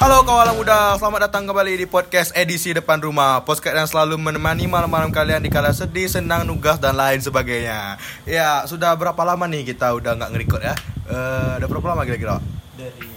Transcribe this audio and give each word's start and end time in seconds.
Halo 0.00 0.24
kawan 0.24 0.56
muda, 0.56 0.96
selamat 0.96 1.28
datang 1.28 1.44
kembali 1.44 1.76
di 1.76 1.84
podcast 1.84 2.32
edisi 2.32 2.72
depan 2.72 3.04
rumah 3.04 3.44
Podcast 3.44 3.76
yang 3.76 3.84
selalu 3.84 4.16
menemani 4.16 4.64
malam-malam 4.64 5.12
kalian 5.12 5.44
di 5.44 5.52
kala 5.52 5.76
sedih, 5.76 6.08
senang, 6.08 6.48
nugas, 6.48 6.80
dan 6.80 6.96
lain 6.96 7.20
sebagainya 7.20 8.00
Ya, 8.24 8.64
sudah 8.64 8.96
berapa 8.96 9.20
lama 9.28 9.44
nih 9.44 9.76
kita 9.76 9.92
udah 9.92 10.16
nggak 10.16 10.30
nge-record 10.32 10.62
ya? 10.64 10.72
Eh, 11.04 11.52
udah 11.60 11.68
berapa 11.68 11.86
lama 11.92 12.08
kira-kira? 12.08 12.40
dari 12.80 13.12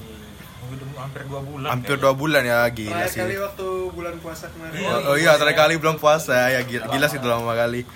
hampir 0.99 1.23
dua 1.23 1.39
bulan 1.39 1.69
Hampir 1.71 1.95
dua 2.03 2.13
bulan 2.19 2.43
ya, 2.43 2.59
gila 2.67 2.91
Terakhir 2.99 3.15
sih 3.15 3.19
kali 3.23 3.35
waktu 3.39 3.67
bulan 3.95 4.13
puasa 4.19 4.45
kemarin. 4.51 4.83
Oh, 4.83 4.99
oh 5.07 5.15
iya, 5.15 5.39
terakhir 5.39 5.59
kali 5.63 5.73
belum 5.79 5.95
puasa 6.03 6.51
ya, 6.51 6.67
gila, 6.67 6.91
gila 6.91 7.07
sih 7.07 7.15
itu 7.15 7.27
lama 7.31 7.55
kali 7.55 7.87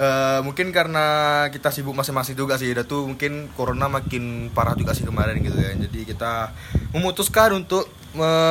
Eh, 0.00 0.40
mungkin 0.40 0.72
karena 0.72 1.04
kita 1.52 1.68
sibuk 1.68 1.92
masing-masing 1.92 2.32
juga 2.32 2.56
sih, 2.56 2.72
udah 2.72 2.88
tuh 2.88 3.04
mungkin 3.04 3.52
corona 3.52 3.84
makin 3.84 4.48
parah 4.48 4.72
juga 4.72 4.96
sih 4.96 5.04
kemarin 5.04 5.44
gitu 5.44 5.60
ya. 5.60 5.76
Jadi 5.76 6.08
kita 6.08 6.56
memutuskan 6.96 7.52
untuk 7.52 7.84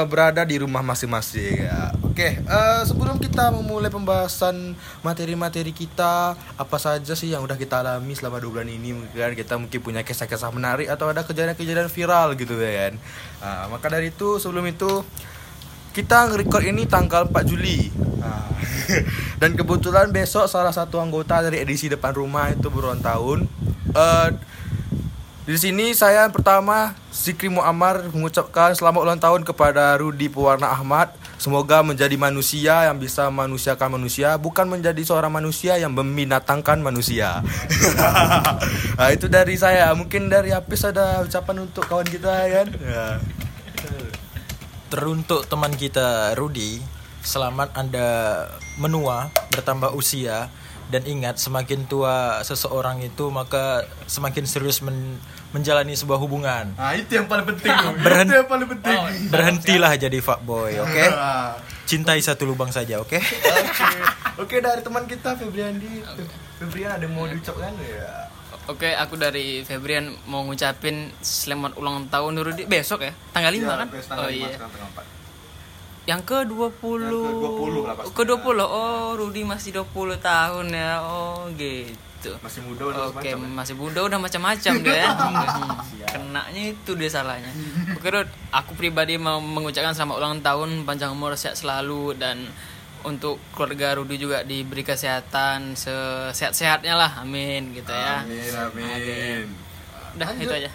berada 0.08 0.48
di 0.48 0.56
rumah 0.60 0.80
masing-masing 0.80 1.68
ya. 1.68 1.92
Oke, 2.00 2.40
eh, 2.40 2.82
sebelum 2.88 3.20
kita 3.20 3.52
memulai 3.52 3.92
pembahasan 3.92 4.76
materi-materi 5.04 5.76
kita, 5.76 6.36
apa 6.36 6.78
saja 6.80 7.12
sih 7.16 7.36
yang 7.36 7.44
udah 7.44 7.60
kita 7.60 7.84
alami 7.84 8.16
selama 8.16 8.40
dua 8.40 8.60
bulan 8.60 8.72
ini? 8.72 8.96
Mungkin 8.96 9.36
kita 9.36 9.60
mungkin 9.60 9.80
punya 9.84 10.02
kisah-kisah 10.08 10.52
menarik 10.56 10.88
atau 10.88 11.12
ada 11.12 11.28
kejadian-kejadian 11.28 11.92
viral 11.92 12.40
gitu 12.40 12.56
ya 12.56 12.88
kan. 12.88 12.94
Nah, 13.44 13.64
maka 13.76 13.88
dari 13.92 14.16
itu 14.16 14.40
sebelum 14.40 14.64
itu 14.68 15.04
kita 15.92 16.32
nge-record 16.32 16.64
ini 16.70 16.86
tanggal 16.86 17.28
4 17.28 17.50
Juli 17.50 17.90
Nah, 18.22 18.46
Dan 19.42 19.58
kebetulan 19.58 20.14
besok 20.14 20.46
salah 20.46 20.70
satu 20.70 21.02
anggota 21.02 21.42
dari 21.42 21.66
edisi 21.66 21.90
depan 21.90 22.14
rumah 22.14 22.54
itu 22.54 22.70
berulang 22.70 23.02
tahun 23.02 23.50
Eh, 23.90 24.30
Di 25.50 25.58
sini 25.58 25.98
saya 25.98 26.30
yang 26.30 26.34
pertama 26.38 26.94
Zikri 27.10 27.50
Muammar 27.50 28.06
mengucapkan 28.14 28.70
selamat 28.78 29.02
ulang 29.02 29.18
tahun 29.18 29.42
kepada 29.42 29.98
Rudi 29.98 30.30
Pewarna 30.30 30.70
Ahmad. 30.70 31.10
Semoga 31.42 31.82
menjadi 31.82 32.14
manusia 32.22 32.86
yang 32.86 33.02
bisa 33.02 33.34
manusiakan 33.34 33.98
manusia 33.98 34.38
Bukan 34.38 34.70
menjadi 34.70 35.02
seorang 35.02 35.34
manusia 35.34 35.82
yang 35.82 35.98
membinatangkan 35.98 36.86
manusia. 36.86 37.42
Nah, 38.94 39.10
Itu 39.10 39.26
dari 39.26 39.58
saya. 39.58 39.90
Mungkin 39.98 40.30
dari 40.30 40.54
Apis 40.54 40.86
ada 40.86 41.26
ucapan 41.26 41.66
untuk 41.66 41.82
kawan 41.90 42.06
kita 42.06 42.46
kan 42.46 42.68
ya. 42.86 43.18
teruntuk 44.94 45.50
teman 45.50 45.74
kita 45.74 46.38
Rudi 46.38 46.78
selamat 47.26 47.74
anda 47.74 48.08
menua 48.78 49.34
bertambah 49.50 49.98
usia. 49.98 50.54
Dan 50.90 51.06
ingat 51.06 51.38
semakin 51.38 51.86
tua 51.86 52.42
seseorang 52.42 52.98
itu 53.06 53.30
maka 53.30 53.86
semakin 54.10 54.50
serius 54.50 54.82
men- 54.82 55.22
menjalani 55.50 55.94
sebuah 55.94 56.18
hubungan 56.18 56.72
Nah 56.74 56.94
itu 56.94 57.10
yang 57.12 57.26
paling 57.26 57.46
penting. 57.48 57.74
Berhenti- 58.06 58.30
Itu 58.30 58.38
yang 58.38 58.50
paling 58.50 58.70
penting 58.70 58.98
berhentilah 59.28 59.92
jadi 59.96 60.20
fuckboy 60.20 60.78
oke 60.78 61.06
Ah. 61.16 61.58
cintai 61.84 62.20
satu 62.20 62.46
lubang 62.46 62.70
saja 62.70 62.98
oke 62.98 63.18
Oke 63.60 63.88
Oke 64.40 64.56
dari 64.60 64.80
teman 64.80 65.04
kita 65.04 65.34
Febriandi 65.34 66.06
Febrian 66.56 66.92
ada 66.94 67.08
mau 67.08 67.26
diucapkan 67.26 67.74
ya 67.80 68.30
Oke, 68.68 68.94
aku 68.94 69.18
dari 69.18 69.66
Febrian 69.66 70.14
mau 70.24 70.46
ngucapin 70.46 71.10
selamat 71.18 71.74
ulang 71.76 72.06
tahun 72.06 72.38
Rudi 72.38 72.70
besok 72.70 73.02
ya, 73.02 73.18
tanggal 73.34 73.50
5 73.50 73.66
kan? 73.66 73.88
Oh 74.14 74.30
iya. 74.30 74.54
Yang 76.06 76.22
ke-20. 76.24 77.02
Yang 77.02 77.18
ke-20 77.20 77.74
lah 77.80 77.94
pastinya. 77.96 78.14
Ke-20. 78.14 78.58
Oh, 78.62 79.10
Rudi 79.16 79.42
masih 79.42 79.72
20 79.76 79.90
tahun 80.20 80.66
ya. 80.70 81.02
Oh, 81.02 81.50
gitu. 81.52 81.98
Masih 82.40 82.62
muda 82.62 82.84
udah 82.86 83.04
Oke, 83.08 83.24
semacam 83.26 83.40
ya? 83.40 83.50
masih 83.56 83.76
muda 83.76 84.00
udah 84.04 84.20
macam-macam 84.20 84.74
dia 84.78 84.94
ya. 85.00 85.10
Hmm, 85.10 85.36
Kenanya 86.06 86.64
itu 86.68 86.92
dia 86.94 87.10
salahnya. 87.10 87.52
Oke, 87.94 88.08
Rud, 88.08 88.28
aku 88.50 88.72
pribadi 88.74 89.16
mau 89.16 89.38
mengucapkan 89.38 89.92
selamat 89.92 90.16
ulang 90.18 90.36
tahun, 90.40 90.70
panjang 90.84 91.12
umur, 91.12 91.34
sehat 91.34 91.56
selalu 91.56 92.14
dan 92.14 92.44
untuk 93.00 93.40
keluarga 93.52 93.96
Rudi 93.96 94.18
juga 94.18 94.44
diberi 94.44 94.84
kesehatan 94.84 95.74
sesehat-sehatnya 95.74 96.94
lah. 96.94 97.12
Amin 97.20 97.72
gitu 97.72 97.90
ya. 97.90 98.22
Amin 98.22 98.52
amin 98.52 99.44
Udah 100.12 100.28
Lanjut. 100.28 100.44
itu 100.44 100.54
aja. 100.60 100.70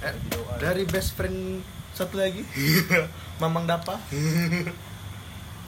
Eh, 0.00 0.14
Dari 0.56 0.82
best 0.84 1.14
friend 1.14 1.64
satu 1.90 2.16
lagi 2.16 2.44
Mamang 3.40 3.64
Dapa 3.64 3.96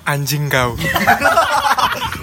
anjing 0.08 0.48
kau 0.48 0.72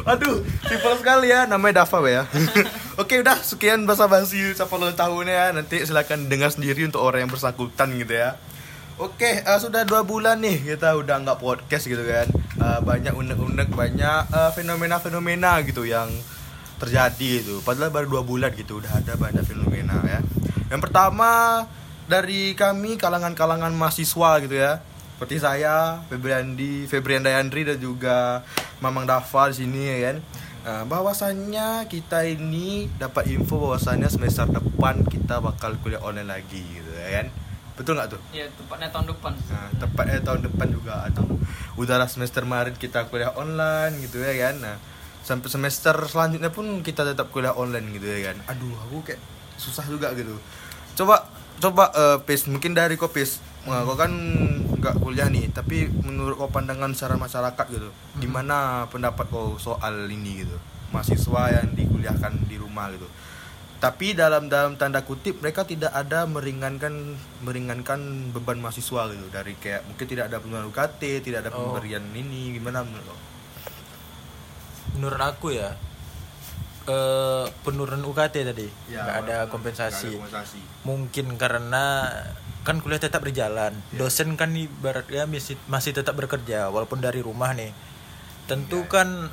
Aduh, 0.06 0.46
simpel 0.70 0.94
sekali 1.02 1.34
ya, 1.34 1.50
namanya 1.50 1.82
Dava 1.82 1.98
ya. 2.06 2.24
Oke, 3.02 3.26
udah 3.26 3.42
sekian 3.42 3.90
bahasa 3.90 4.06
basi 4.06 4.54
siapa 4.54 4.78
ulang 4.78 4.94
tahunnya 4.94 5.34
ya. 5.34 5.46
Nanti 5.50 5.82
silakan 5.82 6.30
dengar 6.30 6.54
sendiri 6.54 6.86
untuk 6.86 7.02
orang 7.02 7.26
yang 7.26 7.32
bersangkutan 7.34 7.90
gitu 7.98 8.14
ya. 8.14 8.38
Oke, 9.02 9.42
eh, 9.42 9.58
sudah 9.58 9.82
dua 9.82 10.06
bulan 10.06 10.38
nih 10.46 10.62
kita 10.62 10.94
udah 10.94 11.26
nggak 11.26 11.42
podcast 11.42 11.90
gitu 11.90 12.06
kan. 12.06 12.30
Eh, 12.38 12.80
banyak 12.86 13.18
unek-unek, 13.18 13.74
banyak 13.74 14.22
eh, 14.30 14.52
fenomena-fenomena 14.54 15.66
gitu 15.66 15.90
yang 15.90 16.14
terjadi 16.78 17.42
itu. 17.42 17.66
Padahal 17.66 17.90
baru 17.90 18.06
dua 18.06 18.22
bulan 18.22 18.54
gitu 18.54 18.78
udah 18.78 19.02
ada 19.02 19.18
banyak 19.18 19.42
fenomena 19.42 20.06
ya. 20.06 20.22
Yang 20.70 20.82
pertama 20.86 21.66
dari 22.06 22.54
kami 22.54 23.02
kalangan-kalangan 23.02 23.74
mahasiswa 23.74 24.38
gitu 24.46 24.54
ya 24.54 24.86
seperti 25.16 25.40
saya, 25.40 26.04
Febriandi, 26.12 26.92
Febrian 26.92 27.24
Dayandri 27.24 27.64
dan 27.64 27.80
juga 27.80 28.44
Mamang 28.84 29.08
Dava 29.08 29.48
di 29.48 29.64
sini 29.64 29.88
ya 29.88 30.12
kan. 30.12 30.18
Nah, 30.66 30.84
bahwasannya 30.84 31.88
kita 31.88 32.28
ini 32.28 32.92
dapat 33.00 33.32
info 33.32 33.56
bahwasannya 33.64 34.12
semester 34.12 34.44
depan 34.52 35.08
kita 35.08 35.40
bakal 35.40 35.80
kuliah 35.80 36.04
online 36.04 36.28
lagi 36.28 36.60
gitu 36.60 36.92
ya 36.92 37.24
kan. 37.24 37.32
Betul 37.80 37.96
nggak 37.96 38.12
tuh? 38.12 38.22
Iya, 38.36 38.52
tepatnya 38.60 38.92
tahun 38.92 39.08
depan. 39.16 39.34
Nah, 39.40 39.68
tepatnya 39.80 40.20
tahun 40.20 40.42
depan 40.52 40.68
juga 40.76 40.94
atau 41.08 41.24
udahlah 41.80 42.12
semester 42.12 42.44
Maret 42.44 42.76
kita 42.76 43.08
kuliah 43.08 43.32
online 43.40 43.96
gitu 44.04 44.20
ya 44.20 44.36
kan. 44.52 44.60
Nah, 44.60 44.76
sampai 45.24 45.48
semester 45.48 45.96
selanjutnya 46.12 46.52
pun 46.52 46.84
kita 46.84 47.08
tetap 47.08 47.32
kuliah 47.32 47.56
online 47.56 47.88
gitu 47.96 48.12
ya 48.12 48.36
kan. 48.36 48.44
Aduh, 48.52 48.76
aku 48.84 49.00
kayak 49.08 49.24
susah 49.56 49.88
juga 49.88 50.12
gitu. 50.12 50.36
Coba 51.00 51.24
coba 51.64 51.88
eh, 51.96 52.18
Pis, 52.28 52.52
mungkin 52.52 52.76
dari 52.76 53.00
kau 53.00 53.08
Pis. 53.08 53.40
Nah, 53.66 53.82
kau 53.82 53.96
kan 53.96 54.12
nggak 54.72 54.96
kuliah 54.98 55.26
nih, 55.26 55.50
tapi 55.50 55.86
menurut 55.90 56.36
kau 56.36 56.48
pandangan 56.48 56.94
secara 56.94 57.18
masyarakat 57.18 57.66
gitu, 57.68 57.90
gimana 58.16 58.56
pendapat 58.88 59.26
kau 59.28 59.58
soal 59.58 60.06
ini 60.08 60.42
gitu? 60.42 60.54
Mahasiswa 60.88 61.42
yang 61.52 61.74
dikuliahkan 61.74 62.46
di 62.46 62.56
rumah 62.56 62.88
gitu 62.90 63.10
tapi 63.76 64.16
dalam 64.16 64.48
dalam 64.48 64.80
tanda 64.80 65.04
kutip 65.04 65.44
mereka 65.44 65.62
tidak 65.62 65.92
ada 65.92 66.24
meringankan 66.26 67.14
meringankan 67.44 68.00
beban 68.32 68.58
mahasiswa 68.58 69.12
gitu 69.12 69.28
dari 69.30 69.54
kayak 69.54 69.84
mungkin 69.84 70.06
tidak 70.08 70.32
ada 70.32 70.40
penurunan 70.40 70.72
UKT 70.72 71.02
tidak 71.22 71.44
ada 71.44 71.52
Oh. 71.52 71.70
pemberian 71.70 72.02
ini 72.16 72.56
gimana 72.56 72.82
menurut 72.82 73.04
lo? 73.04 73.18
menurut 74.96 75.20
aku 75.20 75.48
ya 75.52 75.76
eh 76.86 77.46
penurunan 77.62 78.02
UKT 78.06 78.36
tadi 78.48 78.68
Ya, 78.88 79.04
nggak 79.04 79.18
ada 79.22 79.38
kompensasi 79.50 80.16
kompensasi. 80.16 80.60
mungkin 80.82 81.36
karena 81.36 82.10
kan 82.66 82.82
kuliah 82.82 82.98
tetap 82.98 83.22
berjalan. 83.22 83.78
Dosen 83.94 84.34
kan 84.36 84.50
ibaratnya 84.58 85.30
masih 85.30 85.54
masih 85.70 85.94
tetap 85.94 86.18
bekerja 86.18 86.74
walaupun 86.74 86.98
dari 86.98 87.22
rumah 87.22 87.54
nih. 87.54 87.70
Tentu 88.50 88.90
kan 88.90 89.30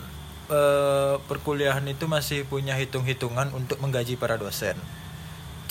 eh, 0.52 1.16
perkuliahan 1.24 1.88
itu 1.88 2.04
masih 2.04 2.44
punya 2.44 2.76
hitung-hitungan 2.76 3.48
untuk 3.56 3.80
menggaji 3.80 4.20
para 4.20 4.36
dosen. 4.36 4.76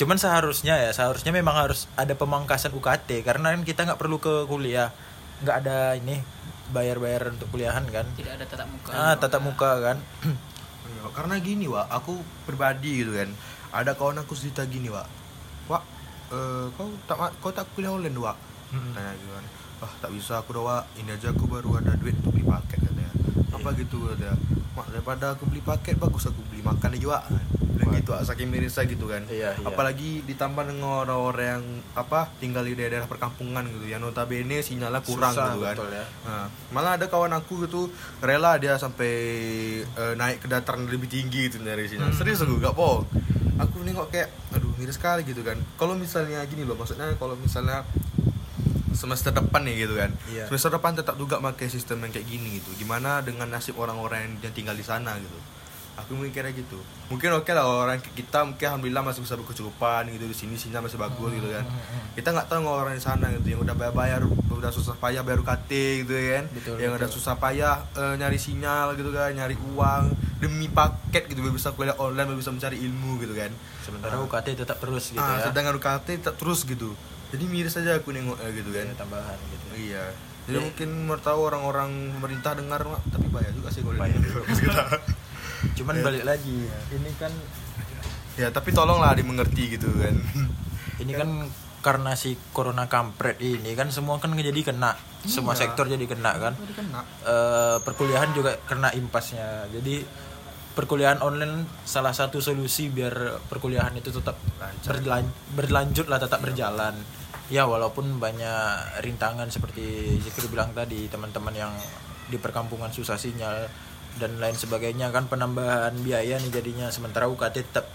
Cuman 0.02 0.18
seharusnya 0.18 0.82
ya 0.82 0.90
seharusnya 0.90 1.30
memang 1.30 1.54
harus 1.54 1.86
ada 1.94 2.18
pemangkasan 2.18 2.74
UKT 2.74 3.22
karena 3.22 3.54
kan 3.54 3.62
kita 3.62 3.86
nggak 3.86 4.02
perlu 4.02 4.18
ke 4.18 4.50
kuliah. 4.50 4.90
Nggak 5.46 5.56
ada 5.62 5.94
ini 5.94 6.18
bayar-bayar 6.74 7.30
untuk 7.30 7.54
kuliahan 7.54 7.86
kan. 7.94 8.10
Tidak 8.18 8.42
ada 8.42 8.46
tatap 8.50 8.68
muka. 8.74 8.90
ah 8.90 9.14
tatap 9.22 9.42
muka 9.46 9.72
kan. 9.78 9.98
Ya, 10.92 11.08
karena 11.14 11.38
gini 11.38 11.70
wa 11.70 11.86
aku 11.86 12.18
pribadi 12.50 13.06
gitu 13.06 13.14
kan. 13.14 13.30
Ada 13.70 13.94
kawan 13.94 14.26
aku 14.26 14.34
cerita 14.34 14.66
gini 14.66 14.90
wa 14.90 15.06
wa 15.70 15.80
eh, 16.32 16.66
kau 16.76 16.88
tak 17.06 17.18
kau 17.40 17.52
tak 17.54 17.68
kuliah 17.76 17.94
online 17.94 18.18
wa 18.18 18.34
Mm-mm. 18.72 18.96
tanya 18.96 19.12
gitu 19.20 19.32
kan. 19.36 19.46
Wah 19.82 19.94
tak 20.00 20.12
bisa 20.14 20.34
aku 20.40 20.56
wa 20.62 20.86
ini 20.96 21.12
aja 21.12 21.34
aku 21.34 21.46
baru 21.50 21.82
ada 21.82 21.98
duit 21.98 22.16
untuk 22.22 22.38
beli 22.38 22.46
paket 22.46 22.81
apa 23.52 23.70
gitu 23.78 24.10
katanya 24.10 24.36
mak 24.72 24.88
daripada 24.90 25.36
aku 25.36 25.44
beli 25.52 25.62
paket 25.62 26.00
bagus 26.00 26.32
aku 26.32 26.40
beli 26.48 26.64
makan 26.64 26.96
aja 26.96 27.08
wa 27.08 27.20
bilang 27.82 27.98
gitu 27.98 28.12
ah, 28.14 28.22
saking 28.22 28.48
mirisnya 28.54 28.86
gitu 28.86 29.10
kan 29.10 29.26
Iya, 29.28 29.58
iya. 29.58 29.66
apalagi 29.66 30.22
ditambah 30.30 30.64
dengan 30.70 31.04
orang-orang 31.04 31.48
yang 31.58 31.64
apa 31.98 32.30
tinggal 32.38 32.62
di 32.62 32.78
daerah 32.78 33.10
perkampungan 33.10 33.66
gitu 33.68 33.90
yang 33.90 34.06
notabene 34.06 34.62
sinyalnya 34.62 35.02
kurang 35.02 35.34
Susah, 35.34 35.58
gitu 35.58 35.60
kan 35.66 35.76
betul 35.76 35.90
ya. 35.90 36.06
Nah, 36.28 36.48
malah 36.70 36.92
ada 36.96 37.06
kawan 37.10 37.34
aku 37.34 37.66
gitu 37.66 37.90
rela 38.22 38.56
dia 38.62 38.78
sampai 38.78 39.14
eh, 39.84 40.14
naik 40.14 40.46
ke 40.46 40.48
dataran 40.48 40.86
lebih 40.86 41.10
tinggi 41.10 41.50
gitu 41.50 41.58
dari 41.64 41.90
sini. 41.90 42.06
Hmm. 42.06 42.16
Serius 42.16 42.46
aku 42.46 42.62
gak 42.62 42.78
bohong. 42.78 43.04
Aku 43.62 43.82
nengok 43.86 44.10
kayak 44.14 44.30
aduh 44.54 44.74
miris 44.78 44.98
sekali 44.98 45.22
gitu 45.26 45.42
kan. 45.46 45.58
Kalau 45.78 45.94
misalnya 45.98 46.42
gini 46.50 46.66
loh, 46.66 46.78
maksudnya 46.78 47.14
kalau 47.18 47.38
misalnya 47.38 47.86
semester 48.94 49.32
depan 49.32 49.62
nih 49.64 49.88
gitu 49.88 49.94
kan. 49.98 50.12
Iya. 50.30 50.46
Semester 50.48 50.72
depan 50.78 50.92
tetap 50.98 51.16
juga 51.16 51.40
pakai 51.40 51.68
sistem 51.72 52.04
yang 52.06 52.12
kayak 52.14 52.28
gini 52.28 52.60
gitu. 52.62 52.70
Gimana 52.78 53.24
dengan 53.24 53.48
nasib 53.50 53.80
orang-orang 53.80 54.40
yang, 54.42 54.54
tinggal 54.54 54.76
di 54.76 54.86
sana 54.86 55.18
gitu. 55.18 55.40
aku 55.92 56.18
mikirnya 56.18 56.56
gitu. 56.56 56.80
Mungkin 57.12 57.36
oke 57.36 57.52
lah 57.52 57.68
orang 57.68 58.00
kita 58.00 58.48
mungkin 58.48 58.64
alhamdulillah 58.64 59.04
masih 59.06 59.22
bisa 59.22 59.36
berkecukupan 59.36 60.08
gitu 60.10 60.24
di 60.24 60.34
sini 60.34 60.56
sinyal 60.56 60.88
masih 60.88 60.98
bagus 60.98 61.30
gitu 61.36 61.52
kan. 61.52 61.68
kita 62.16 62.32
nggak 62.32 62.48
tahu 62.48 62.64
orang 62.64 62.96
di 62.96 63.04
sana 63.04 63.28
gitu. 63.38 63.54
Yang 63.54 63.70
udah 63.70 63.76
bayar 63.76 63.94
bayar 63.94 64.22
udah 64.26 64.72
susah 64.72 64.96
payah 64.98 65.22
bayar 65.22 65.44
UKT 65.44 65.72
gitu 66.08 66.16
kan. 66.16 66.44
Betul, 66.48 66.76
yang 66.80 66.96
udah 66.96 67.10
susah 67.12 67.36
payah 67.38 67.86
eh, 67.94 68.16
nyari 68.18 68.40
sinyal 68.40 68.96
gitu 68.98 69.12
kan 69.14 69.36
nyari 69.36 69.60
uang 69.76 70.04
demi 70.40 70.72
paket 70.72 71.28
gitu 71.28 71.44
biar 71.44 71.54
bisa 71.54 71.76
kuliah 71.76 71.94
online 72.00 72.34
biar 72.34 72.40
bisa 72.40 72.56
mencari 72.56 72.82
ilmu 72.82 73.22
gitu 73.22 73.36
kan. 73.36 73.52
Sementara 73.84 74.16
UKT 74.26 74.48
tetap 74.64 74.80
terus 74.80 75.12
gitu 75.12 75.22
ah, 75.22 75.44
ya. 75.44 75.52
sedangkan 75.52 75.76
UKT 75.76 76.08
tetap 76.24 76.36
terus 76.40 76.64
gitu 76.64 76.96
jadi 77.32 77.44
miris 77.46 77.76
aja 77.76 77.96
aku 77.96 78.12
nengok 78.12 78.38
gitu 78.52 78.70
kan 78.70 78.86
Ya, 78.86 78.96
tambahan 78.96 79.38
gitu 79.48 79.66
Iya. 79.74 80.06
Jadi 80.42 80.54
Ya. 80.54 80.62
mungkin 80.64 80.90
menurut 81.02 81.22
tahu 81.22 81.40
orang-orang 81.44 81.90
pemerintah 82.12 82.52
dengar 82.54 82.82
Mak, 82.82 83.02
tapi 83.10 83.28
bahaya 83.28 83.50
juga 83.52 83.70
sih 83.70 83.82
kalau 83.82 83.98
cuman 85.78 85.94
Ya. 85.94 86.04
balik 86.04 86.24
lagi 86.26 86.58
ini 86.90 87.12
kan 87.16 87.32
ya, 88.34 88.48
tapi 88.50 88.70
tolonglah 88.72 89.14
dimengerti 89.14 89.78
gitu 89.78 89.88
kan. 89.94 90.16
ini 90.98 91.14
kan 91.14 91.30
karena 91.80 92.14
si 92.14 92.38
corona 92.52 92.86
kampret 92.86 93.38
ini 93.38 93.74
kan 93.74 93.90
semua 93.90 94.18
kan 94.18 94.30
jadi 94.32 94.62
kena 94.62 94.94
semua 95.24 95.54
Iya. 95.54 95.62
sektor 95.64 95.86
jadi 95.88 96.06
kena 96.06 96.32
kan 96.36 96.54
Tadi 96.54 96.74
kena. 96.76 97.02
Eh, 97.24 97.78
perkuliahan 97.80 98.30
juga 98.32 98.58
kena 98.64 98.90
impasnya 98.92 99.66
jadi 99.68 100.06
perkuliahan 100.72 101.20
online 101.20 101.66
salah 101.84 102.12
satu 102.12 102.38
solusi 102.38 102.88
biar 102.88 103.14
perkuliahan 103.44 103.92
itu 103.94 104.10
tetap 104.10 104.38
berlan- 104.84 105.34
berlanjut 105.52 106.06
lah 106.06 106.18
tetap 106.18 106.40
berjalan 106.40 106.96
ya 107.52 107.68
walaupun 107.68 108.18
banyak 108.18 109.04
rintangan 109.04 109.52
seperti 109.52 110.16
Zikri 110.24 110.48
bilang 110.48 110.72
tadi 110.72 111.12
teman-teman 111.12 111.52
yang 111.52 111.74
di 112.32 112.40
perkampungan 112.40 112.96
susah 112.96 113.20
sinyal 113.20 113.68
dan 114.16 114.40
lain 114.40 114.56
sebagainya 114.56 115.12
kan 115.12 115.28
penambahan 115.28 115.92
biaya 116.00 116.40
nih 116.40 116.52
jadinya 116.52 116.88
sementara 116.88 117.28
UKT 117.28 117.56
tetap 117.60 117.86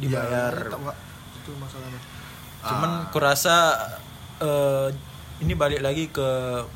dibayar. 0.00 0.52
Ya, 0.52 0.64
tetap, 0.68 0.80
itu 1.36 1.50
masalahnya. 1.60 2.00
Cuman 2.64 2.90
Ah, 2.92 3.04
kurasa 3.12 3.56
eh, 4.40 4.88
ini 5.44 5.52
balik 5.52 5.84
lagi 5.84 6.08
ke 6.08 6.28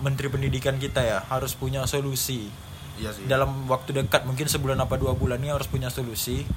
Menteri 0.04 0.28
Pendidikan 0.28 0.76
kita 0.76 1.00
ya 1.00 1.18
harus 1.32 1.56
punya 1.56 1.88
solusi. 1.88 2.52
Iya 2.96 3.12
sih. 3.12 3.28
dalam 3.28 3.68
waktu 3.68 3.92
dekat 3.92 4.24
mungkin 4.24 4.48
sebulan 4.48 4.80
apa 4.80 4.96
dua 4.96 5.12
bulan 5.12 5.36
ini 5.36 5.52
harus 5.52 5.68
punya 5.68 5.92
solusi 5.92 6.48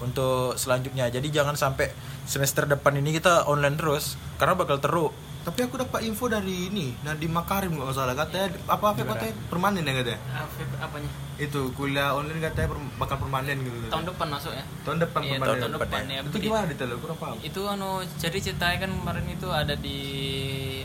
untuk 0.00 0.56
selanjutnya. 0.60 1.08
Jadi 1.08 1.32
jangan 1.32 1.56
sampai 1.56 1.92
semester 2.26 2.66
depan 2.68 2.96
ini 2.98 3.16
kita 3.16 3.48
online 3.48 3.78
terus 3.78 4.20
karena 4.36 4.56
bakal 4.58 4.80
teruk. 4.82 5.12
Tapi 5.46 5.62
aku 5.62 5.78
dapat 5.78 6.02
info 6.02 6.26
dari 6.26 6.66
ini, 6.66 6.90
Nadiem 7.00 7.30
Makarim 7.30 7.70
nggak 7.72 7.94
salah 7.94 8.12
katanya 8.12 8.50
apa 8.66 8.90
apa 8.90 8.98
katanya 9.06 9.34
permanen 9.46 9.80
ya 9.80 9.94
katanya. 9.94 10.18
Apa 10.34 10.58
apanya? 10.82 11.10
Itu 11.38 11.70
kuliah 11.70 12.10
online 12.10 12.42
katanya 12.42 12.68
per- 12.68 12.90
bakal 12.98 13.16
permanen 13.16 13.56
gitu. 13.60 13.86
Tahun 13.86 14.02
depan 14.04 14.26
masuk 14.28 14.50
ya? 14.50 14.64
Tahun 14.82 14.98
depan 14.98 15.20
Iya, 15.22 15.30
permanen. 15.36 15.58
tahun 15.62 15.72
depan 15.78 16.02
ya. 16.04 16.20
Itu 16.20 16.38
gimana 16.40 16.64
detail? 16.66 16.98
Kurang 16.98 17.14
paham. 17.16 17.36
itu 17.40 17.60
anu 17.62 17.90
jadi 18.16 18.38
ceritanya 18.40 18.76
kan 18.80 18.90
kemarin 18.92 19.26
itu 19.28 19.48
ada 19.48 19.74
di 19.76 19.98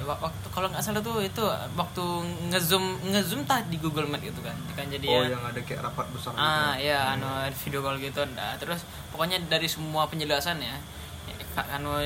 wak- 0.03 0.21
waktu 0.21 0.47
kalau 0.51 0.67
nggak 0.67 0.83
salah 0.83 1.01
tuh 1.01 1.17
itu 1.19 1.41
waktu 1.73 2.03
ngezoom 2.47 2.85
ngezoom 3.07 3.41
tah 3.43 3.61
di 3.63 3.77
Google 3.77 4.05
Meet 4.05 4.29
gitu 4.29 4.41
kan 4.41 4.53
kan 4.71 4.85
jadi 4.85 5.07
Oh, 5.07 5.23
ya 5.23 5.33
yang 5.33 5.43
ada 5.43 5.57
kayak 5.59 5.81
rapat 5.81 6.05
besar 6.11 6.31
gitu. 6.31 6.41
ah 6.43 6.73
ya 6.75 6.99
anu 7.11 7.25
video 7.55 7.81
call 7.81 7.97
gitu 7.97 8.21
nah, 8.29 8.53
terus 8.55 8.83
pokoknya 9.09 9.41
dari 9.47 9.65
semua 9.65 10.05
penjelasan 10.05 10.59
ya 10.59 10.77
anu 11.71 11.97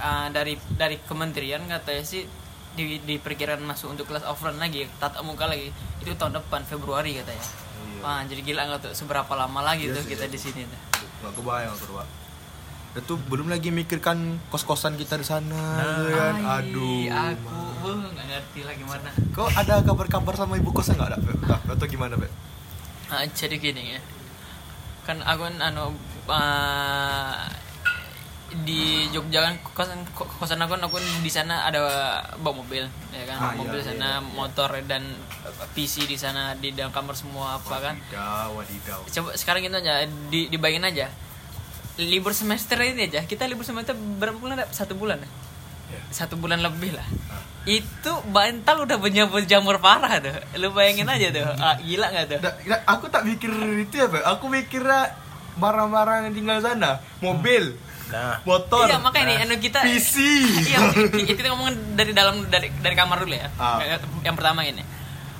ah, 0.00 0.28
dari 0.32 0.56
dari 0.76 1.00
kementerian 1.04 1.64
katanya 1.66 2.04
sih 2.04 2.24
di 2.76 3.00
diperkirakan 3.00 3.64
masuk 3.64 3.96
untuk 3.96 4.04
kelas 4.08 4.28
offline 4.28 4.60
lagi 4.60 4.84
tatap 5.00 5.24
muka 5.24 5.48
lagi 5.48 5.72
itu 6.04 6.12
tahun 6.12 6.36
depan 6.40 6.60
Februari 6.68 7.16
katanya 7.16 7.44
Iya. 7.76 8.00
Wah, 8.02 8.20
jadi 8.24 8.40
gila 8.44 8.62
nggak 8.68 8.80
tuh 8.88 8.92
seberapa 8.92 9.32
lama 9.36 9.60
lagi 9.64 9.88
Iya 9.88 10.00
tuh 10.00 10.02
sih, 10.04 10.10
kita 10.16 10.24
iya. 10.28 10.32
di 10.32 10.38
sini 10.40 10.60
tuh. 10.68 10.80
Nggak 11.22 11.32
kebayang 11.38 11.72
aku 11.72 11.84
Pak. 11.96 12.08
Itu 12.96 13.12
belum 13.28 13.46
lagi 13.52 13.68
mikirkan 13.68 14.40
kos-kosan 14.48 14.96
kita 14.96 15.20
di 15.20 15.26
sana 15.28 15.60
gitu 15.80 16.12
kan. 16.16 16.34
Ai, 16.40 16.64
Aduh. 16.64 17.04
aku 17.12 17.88
nggak 17.92 18.26
ngerti 18.26 18.60
lah 18.64 18.74
gimana. 18.76 19.08
Kok 19.36 19.48
ada 19.52 19.84
kabar-kabar 19.84 20.34
sama 20.36 20.56
ibu 20.56 20.72
kosnya 20.72 20.96
nggak 20.96 21.08
ada? 21.12 21.18
Dah, 21.20 21.60
Atau 21.72 21.86
gimana, 21.88 22.16
Beb? 22.16 22.32
Ah, 23.12 23.24
jadi 23.28 23.60
gini 23.60 23.96
ya 23.96 24.00
kan 25.06 25.22
aku 25.22 25.46
kan 25.46 25.56
anu 25.62 25.94
ah, 26.26 27.46
di 28.46 29.10
Jogja 29.10 29.42
kan 29.42 29.54
kosan 29.66 30.00
kosan 30.14 30.62
aku 30.62 30.78
aku 30.78 30.96
di 31.18 31.26
sana 31.26 31.66
ada 31.66 31.82
bawa 32.36 32.62
mobil 32.62 32.86
ya 33.10 33.24
kan 33.26 33.36
Ah, 33.36 33.50
iya, 33.50 33.58
mobil 33.58 33.80
iya, 33.80 33.86
sana 33.88 34.08
iya, 34.08 34.18
iya. 34.18 34.30
motor 34.32 34.70
dan 34.84 35.02
PC 35.72 36.06
di 36.06 36.14
sana 36.14 36.54
di 36.54 36.70
dalam 36.70 36.88
kamar 36.88 37.12
semua 37.12 37.58
apa 37.58 37.76
kan 37.82 37.94
Wadidaw, 37.98 38.48
wadidaw. 38.54 39.00
coba 39.04 39.30
sekarang 39.34 39.60
gitu 39.60 39.74
aja 39.76 40.06
di 40.30 40.46
dibayangin 40.46 40.86
aja 40.86 41.06
libur 41.98 42.30
semester 42.30 42.78
ini 42.78 43.08
aja 43.08 43.24
kita 43.24 43.44
libur 43.44 43.64
semester 43.64 43.92
berapa 43.94 44.36
bulan 44.36 44.62
satu 44.70 44.94
bulan 44.94 45.18
ya? 45.18 45.28
Ya. 45.88 46.00
satu 46.10 46.34
bulan 46.34 46.58
lebih 46.58 46.92
lah 46.92 47.06
Ah. 47.26 47.42
itu 47.62 48.12
bantal 48.28 48.86
udah 48.86 48.94
berjamur 48.96 49.42
jamur 49.42 49.78
parah 49.78 50.18
tuh 50.18 50.34
lu 50.56 50.70
bayangin 50.70 51.06
aja 51.06 51.30
tuh 51.30 51.46
ah, 51.56 51.74
gila 51.78 52.10
nggak 52.10 52.26
tuh 52.28 52.38
nggak, 52.62 52.80
aku 52.84 53.06
tak 53.06 53.22
mikir 53.22 53.50
itu 53.76 53.94
ya, 53.96 54.06
Beb. 54.06 54.22
Aku 54.24 54.46
mikirnya 54.46 55.14
barang-barang 55.56 56.28
yang 56.28 56.34
tinggal 56.34 56.58
sana, 56.60 57.00
mobil, 57.18 57.74
Nah, 58.06 58.38
motor, 58.42 58.86
iya 58.86 58.96
makanya 58.96 59.26
nih 59.26 59.36
anu 59.42 59.54
kita 59.58 59.82
PC. 59.82 60.14
iya 60.68 60.78
ki- 60.88 61.26
kita 61.28 61.48
ngomongin 61.48 61.74
dari 61.92 62.12
dalam 62.12 62.46
dari 62.46 62.70
dari 62.76 62.94
kamar 62.94 63.18
dulu 63.20 63.34
ya 63.34 63.50
Ah. 63.56 63.82
yang 64.22 64.32
pertama 64.32 64.62
ini 64.62 64.86